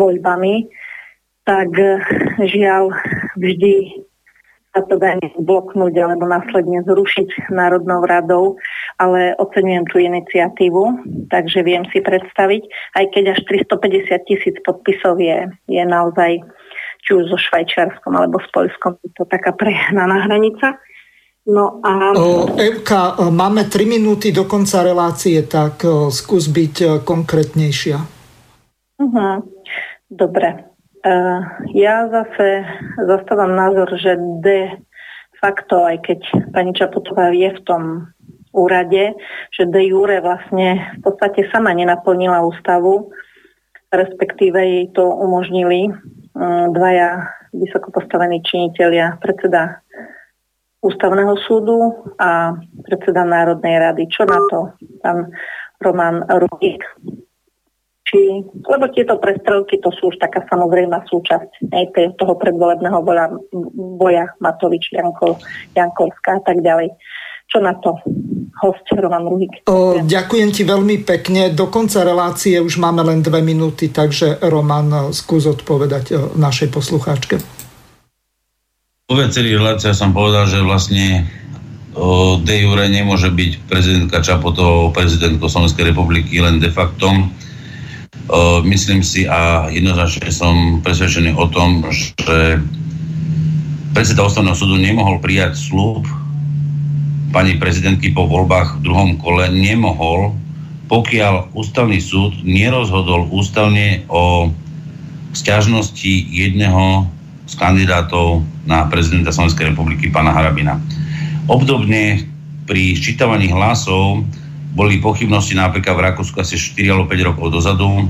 voľbami, 0.00 0.64
tak 1.44 1.68
žiaľ 2.40 2.96
vždy 3.36 4.00
sa 4.70 4.86
to 4.86 5.02
dá 5.02 5.18
bloknúť 5.34 5.98
alebo 5.98 6.30
následne 6.30 6.86
zrušiť 6.86 7.50
Národnou 7.50 8.06
radou, 8.06 8.54
ale 9.02 9.34
oceňujem 9.42 9.84
tú 9.90 9.98
iniciatívu, 9.98 10.82
takže 11.26 11.66
viem 11.66 11.82
si 11.90 11.98
predstaviť, 11.98 12.62
aj 12.94 13.04
keď 13.10 13.24
až 13.34 13.40
350 13.66 14.30
tisíc 14.30 14.56
podpisov 14.62 15.18
je, 15.18 15.50
je 15.66 15.82
naozaj 15.82 16.38
či 17.02 17.10
už 17.18 17.34
so 17.34 17.38
Švajčiarskom 17.40 18.14
alebo 18.14 18.38
s 18.38 18.46
Polskom, 18.54 18.94
je 19.02 19.10
to 19.18 19.26
taká 19.26 19.50
prehnaná 19.58 20.30
hranica. 20.30 20.78
No 21.50 21.82
a... 21.82 22.14
Evka, 22.54 23.18
máme 23.32 23.66
3 23.66 23.90
minúty 23.90 24.30
do 24.30 24.46
konca 24.46 24.86
relácie, 24.86 25.42
tak 25.50 25.82
skús 26.14 26.46
byť 26.46 27.02
konkrétnejšia. 27.02 27.98
Uh-huh. 29.00 29.40
Dobre. 30.10 30.66
Uh, 31.00 31.40
ja 31.72 32.04
zase 32.10 32.66
zastávam 32.98 33.56
názor, 33.56 33.88
že 33.96 34.18
de 34.44 34.82
facto, 35.40 35.80
aj 35.80 36.04
keď 36.04 36.20
pani 36.52 36.76
Čaputová 36.76 37.32
je 37.32 37.56
v 37.56 37.60
tom 37.64 37.82
úrade, 38.52 39.16
že 39.54 39.64
de 39.70 39.86
jure 39.88 40.20
vlastne 40.20 40.98
v 40.98 41.00
podstate 41.00 41.48
sama 41.48 41.72
nenaplnila 41.72 42.44
ústavu, 42.44 43.14
respektíve 43.88 44.58
jej 44.60 44.86
to 44.92 45.06
umožnili 45.06 45.88
um, 45.88 46.74
dvaja 46.74 47.30
vysoko 47.54 47.94
postavení 47.94 48.42
činiteľia, 48.44 49.16
predseda 49.22 49.80
ústavného 50.84 51.38
súdu 51.46 52.10
a 52.18 52.56
predseda 52.84 53.24
Národnej 53.24 53.78
rady. 53.78 54.04
Čo 54.10 54.26
na 54.26 54.38
to? 54.50 54.60
Pán 55.00 55.32
Roman 55.80 56.24
Rubík 56.28 56.84
či, 58.10 58.42
lebo 58.66 58.90
tieto 58.90 59.14
prestrelky 59.22 59.78
to 59.78 59.94
sú 59.94 60.10
už 60.10 60.18
taká 60.18 60.42
samozrejmá 60.50 61.06
súčasť 61.06 61.70
aj 61.70 62.18
toho 62.18 62.34
predvolebného 62.34 62.98
boja, 63.06 63.30
boja 63.94 64.26
Matovič, 64.42 64.90
Janko, 64.90 65.38
Jankovská 65.78 66.42
a 66.42 66.42
tak 66.42 66.58
ďalej. 66.58 66.90
Čo 67.46 67.62
na 67.62 67.78
to? 67.78 67.94
Host 68.62 68.82
Roman 68.90 69.26
Ruhik. 69.26 69.62
O, 69.70 70.02
ďakujem 70.02 70.50
ti 70.50 70.62
veľmi 70.66 71.06
pekne. 71.06 71.54
Do 71.54 71.70
konca 71.70 72.02
relácie 72.02 72.58
už 72.58 72.82
máme 72.82 73.06
len 73.06 73.22
dve 73.22 73.40
minúty, 73.46 73.94
takže 73.94 74.42
Roman, 74.42 75.14
skús 75.14 75.46
odpovedať 75.46 76.34
našej 76.34 76.68
poslucháčke. 76.74 77.38
Po 79.06 79.14
viacerých 79.18 79.58
reláciách 79.58 79.96
som 79.96 80.14
povedal, 80.14 80.46
že 80.46 80.62
vlastne 80.62 81.26
de 82.46 82.54
jure 82.62 82.86
nemôže 82.86 83.34
byť 83.34 83.66
prezidentka 83.66 84.22
Čapotová 84.22 84.94
prezidentkou 84.94 85.50
Slovenskej 85.50 85.90
republiky 85.90 86.38
len 86.38 86.62
de 86.62 86.70
facto 86.70 87.10
myslím 88.62 89.02
si 89.02 89.26
a 89.26 89.66
jednoznačne 89.70 90.30
som 90.30 90.78
presvedčený 90.86 91.34
o 91.34 91.50
tom, 91.50 91.82
že 91.90 92.62
predseda 93.90 94.22
ústavného 94.22 94.54
súdu 94.54 94.78
nemohol 94.78 95.18
prijať 95.18 95.58
slúb 95.58 96.06
pani 97.30 97.58
prezidentky 97.58 98.10
po 98.10 98.26
voľbách 98.26 98.78
v 98.78 98.82
druhom 98.86 99.10
kole, 99.18 99.46
nemohol, 99.50 100.34
pokiaľ 100.90 101.54
ústavný 101.54 102.02
súd 102.02 102.42
nerozhodol 102.42 103.30
ústavne 103.30 104.02
o 104.10 104.50
sťažnosti 105.30 106.10
jedného 106.30 107.06
z 107.46 107.54
kandidátov 107.54 108.42
na 108.66 108.86
prezidenta 108.90 109.30
Slovenskej 109.30 109.74
republiky, 109.74 110.10
pána 110.10 110.34
Harabina. 110.34 110.78
Obdobne 111.46 112.26
pri 112.66 112.94
ščítavaní 112.94 113.50
hlasov 113.50 114.22
boli 114.70 115.02
pochybnosti 115.02 115.58
napríklad 115.58 115.98
v 115.98 116.04
Rakúsku 116.12 116.38
asi 116.38 116.54
4 116.54 116.94
alebo 116.94 117.10
5 117.10 117.28
rokov 117.34 117.46
dozadu. 117.50 118.06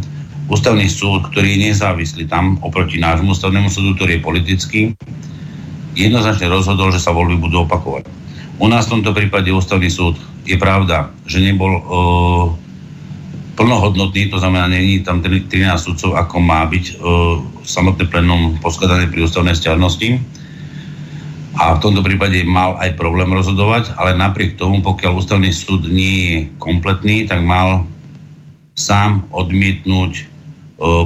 Ústavný 0.50 0.90
súd, 0.90 1.30
ktorý 1.30 1.56
je 1.56 1.72
nezávislý 1.72 2.26
tam 2.26 2.58
oproti 2.60 2.98
nášmu 2.98 3.32
ústavnému 3.32 3.70
súdu, 3.70 3.94
ktorý 3.94 4.18
je 4.18 4.26
politický, 4.26 4.80
jednoznačne 5.94 6.50
rozhodol, 6.50 6.90
že 6.90 6.98
sa 6.98 7.14
voľby 7.14 7.38
budú 7.38 7.64
opakovať. 7.64 8.10
U 8.60 8.66
nás 8.66 8.90
v 8.90 8.98
tomto 8.98 9.14
prípade 9.14 9.48
ústavný 9.48 9.88
súd 9.88 10.18
je 10.44 10.58
pravda, 10.58 11.14
že 11.24 11.38
nebol 11.38 11.70
uh, 11.70 11.82
plnohodnotný, 13.54 14.28
to 14.28 14.42
znamená, 14.42 14.66
není 14.68 15.00
tam 15.06 15.22
13 15.22 15.48
súdcov, 15.78 16.18
ako 16.18 16.36
má 16.42 16.66
byť 16.66 16.84
uh, 16.98 17.40
samotné 17.62 18.10
plénum 18.10 18.58
poskladané 18.58 19.06
pri 19.06 19.24
ústavnej 19.24 19.54
stiažnosti 19.54 20.39
a 21.58 21.74
v 21.74 21.82
tomto 21.82 22.06
prípade 22.06 22.46
mal 22.46 22.78
aj 22.78 22.94
problém 22.94 23.26
rozhodovať, 23.34 23.98
ale 23.98 24.14
napriek 24.14 24.54
tomu, 24.54 24.86
pokiaľ 24.86 25.18
ústavný 25.18 25.50
súd 25.50 25.90
nie 25.90 26.18
je 26.22 26.38
kompletný, 26.62 27.26
tak 27.26 27.42
mal 27.42 27.90
sám 28.78 29.26
odmietnúť 29.34 30.12
e, 30.14 30.22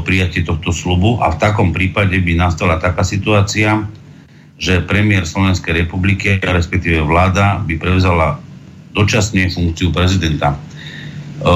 prijatie 0.05 0.45
tohto 0.45 0.69
slubu 0.69 1.19
a 1.25 1.33
v 1.33 1.41
takom 1.41 1.73
prípade 1.73 2.15
by 2.21 2.33
nastala 2.37 2.77
taká 2.77 3.03
situácia, 3.03 3.89
že 4.61 4.85
premiér 4.85 5.25
Slovenskej 5.25 5.89
republiky, 5.89 6.37
respektíve 6.39 7.01
vláda, 7.03 7.65
by 7.65 7.75
prevzala 7.81 8.39
dočasne 8.95 9.49
funkciu 9.49 9.91
prezidenta. 9.97 10.55
E, 10.55 10.57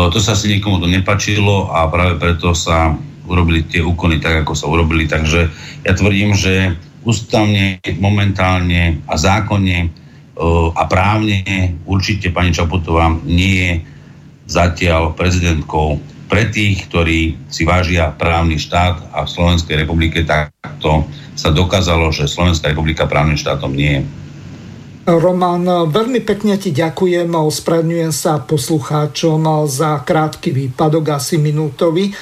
to 0.09 0.16
sa 0.16 0.32
asi 0.32 0.48
nikomu 0.48 0.81
to 0.81 0.89
nepačilo 0.89 1.69
a 1.77 1.85
práve 1.93 2.16
preto 2.16 2.56
sa 2.56 2.97
urobili 3.28 3.69
tie 3.69 3.85
úkony 3.85 4.16
tak, 4.16 4.48
ako 4.48 4.56
sa 4.56 4.65
urobili. 4.65 5.05
Takže 5.05 5.40
ja 5.85 5.93
tvrdím, 5.93 6.32
že 6.32 6.73
ústavne, 7.07 7.79
momentálne 7.99 9.03
a 9.07 9.15
zákonne 9.15 9.79
e, 9.85 9.89
a 10.75 10.83
právne 10.87 11.43
určite 11.87 12.31
pani 12.35 12.51
Čaputová 12.51 13.11
nie 13.23 13.55
je 13.59 13.73
zatiaľ 14.49 15.12
prezidentkou 15.12 16.01
pre 16.29 16.49
tých, 16.53 16.89
ktorí 16.89 17.49
si 17.49 17.65
vážia 17.65 18.12
právny 18.12 18.61
štát 18.61 19.12
a 19.16 19.25
v 19.25 19.33
Slovenskej 19.33 19.85
republike 19.85 20.25
takto 20.29 21.09
sa 21.33 21.49
dokázalo, 21.55 22.12
že 22.12 22.29
Slovenská 22.29 22.73
republika 22.73 23.09
právnym 23.09 23.41
štátom 23.41 23.73
nie 23.73 24.01
je. 24.01 24.03
Roman, 25.09 25.89
veľmi 25.89 26.20
pekne 26.20 26.61
ti 26.61 26.69
ďakujem, 26.69 27.33
ospravedlňujem 27.33 28.12
sa 28.12 28.45
poslucháčom 28.45 29.41
za 29.65 30.05
krátky 30.05 30.53
výpadok, 30.53 31.16
asi 31.16 31.41
minútový. 31.41 32.12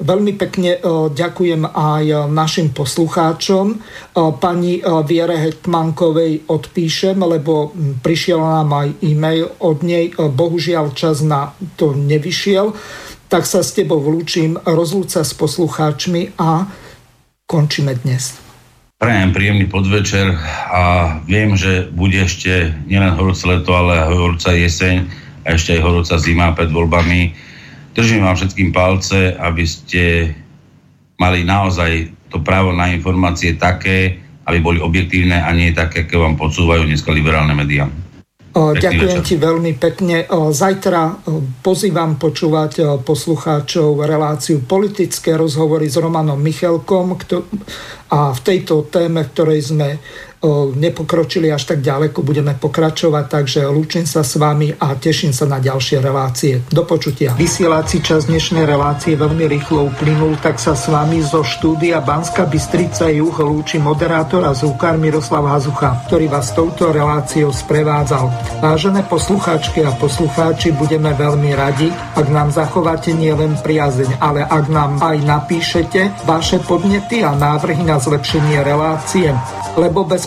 Veľmi 0.00 0.32
pekne 0.40 0.76
e, 0.76 0.80
ďakujem 1.12 1.68
aj 1.76 2.04
e, 2.08 2.16
našim 2.32 2.72
poslucháčom. 2.72 3.66
E, 3.68 3.76
pani 4.40 4.80
Viere 4.80 5.36
Hetmankovej 5.36 6.48
odpíšem, 6.48 7.20
lebo 7.20 7.76
prišiel 8.00 8.40
nám 8.40 8.72
aj 8.72 8.88
e-mail 9.04 9.52
od 9.60 9.84
nej. 9.84 10.16
Bohužiaľ 10.16 10.96
čas 10.96 11.20
na 11.20 11.52
to 11.76 11.92
nevyšiel. 11.92 12.72
Tak 13.28 13.44
sa 13.44 13.60
s 13.60 13.76
tebou 13.76 14.00
vlúčim, 14.00 14.56
rozlúca 14.64 15.20
s 15.20 15.36
poslucháčmi 15.36 16.40
a 16.40 16.64
končíme 17.44 17.92
dnes. 18.00 18.40
Prajem 18.96 19.36
príjemný 19.36 19.68
podvečer 19.68 20.32
a 20.72 21.16
viem, 21.28 21.56
že 21.60 21.92
bude 21.92 22.20
ešte 22.20 22.72
nielen 22.88 23.16
horúce 23.20 23.44
leto, 23.44 23.76
ale 23.76 24.00
horúca 24.12 24.56
jeseň 24.56 25.08
a 25.44 25.56
ešte 25.56 25.76
aj 25.76 25.84
horúca 25.84 26.16
zima 26.16 26.52
pred 26.56 26.72
voľbami 26.72 27.49
Držím 28.00 28.24
vám 28.24 28.36
všetkým 28.36 28.72
palce, 28.72 29.36
aby 29.36 29.64
ste 29.68 30.32
mali 31.20 31.44
naozaj 31.44 32.08
to 32.32 32.40
právo 32.40 32.72
na 32.72 32.88
informácie 32.88 33.60
také, 33.60 34.16
aby 34.48 34.56
boli 34.56 34.80
objektívne 34.80 35.36
a 35.36 35.52
nie 35.52 35.76
také, 35.76 36.08
aké 36.08 36.16
vám 36.16 36.40
podsúvajú 36.40 36.88
dneska 36.88 37.12
liberálne 37.12 37.52
médiá. 37.52 37.92
Ďakujem 38.56 39.20
ti 39.20 39.36
veľmi 39.36 39.76
pekne. 39.76 40.24
Zajtra 40.32 41.22
pozývam 41.60 42.16
počúvať 42.16 43.04
poslucháčov 43.04 44.00
reláciu 44.02 44.64
politické 44.64 45.36
rozhovory 45.36 45.86
s 45.86 46.00
Romanom 46.00 46.40
Michelkom 46.40 47.14
a 48.10 48.32
v 48.32 48.40
tejto 48.40 48.88
téme, 48.88 49.28
v 49.28 49.30
ktorej 49.36 49.60
sme 49.76 50.00
nepokročili 50.48 51.52
až 51.52 51.68
tak 51.68 51.84
ďaleko, 51.84 52.24
budeme 52.24 52.56
pokračovať, 52.56 53.24
takže 53.28 53.60
lúčim 53.68 54.08
sa 54.08 54.24
s 54.24 54.40
vami 54.40 54.72
a 54.72 54.96
teším 54.96 55.36
sa 55.36 55.44
na 55.44 55.60
ďalšie 55.60 56.00
relácie. 56.00 56.64
Do 56.72 56.88
počutia. 56.88 57.36
Vysielací 57.36 58.00
čas 58.00 58.24
dnešnej 58.24 58.64
relácie 58.64 59.20
veľmi 59.20 59.44
rýchlo 59.44 59.92
uplynul, 59.92 60.40
tak 60.40 60.56
sa 60.56 60.72
s 60.72 60.88
vami 60.88 61.20
zo 61.20 61.44
štúdia 61.44 62.00
Banska 62.00 62.48
Bystrica 62.48 63.12
Juh 63.12 63.36
lúči 63.36 63.76
moderátor 63.76 64.48
a 64.48 64.56
zvukár 64.56 64.96
Miroslav 64.96 65.44
Hazucha, 65.44 66.08
ktorý 66.08 66.32
vás 66.32 66.56
touto 66.56 66.88
reláciou 66.88 67.52
sprevádzal. 67.52 68.32
Vážené 68.64 69.04
poslucháčky 69.04 69.84
a 69.84 69.92
poslucháči, 69.92 70.72
budeme 70.72 71.12
veľmi 71.12 71.52
radi, 71.52 71.92
ak 72.16 72.26
nám 72.32 72.48
zachováte 72.48 73.12
nielen 73.12 73.60
priazeň, 73.60 74.16
ale 74.24 74.40
ak 74.40 74.64
nám 74.72 75.04
aj 75.04 75.16
napíšete 75.20 76.24
vaše 76.24 76.64
podnety 76.64 77.20
a 77.20 77.36
návrhy 77.36 77.84
na 77.84 78.00
zlepšenie 78.00 78.64
relácie 78.64 79.36
lebo 79.78 80.02
bez 80.02 80.26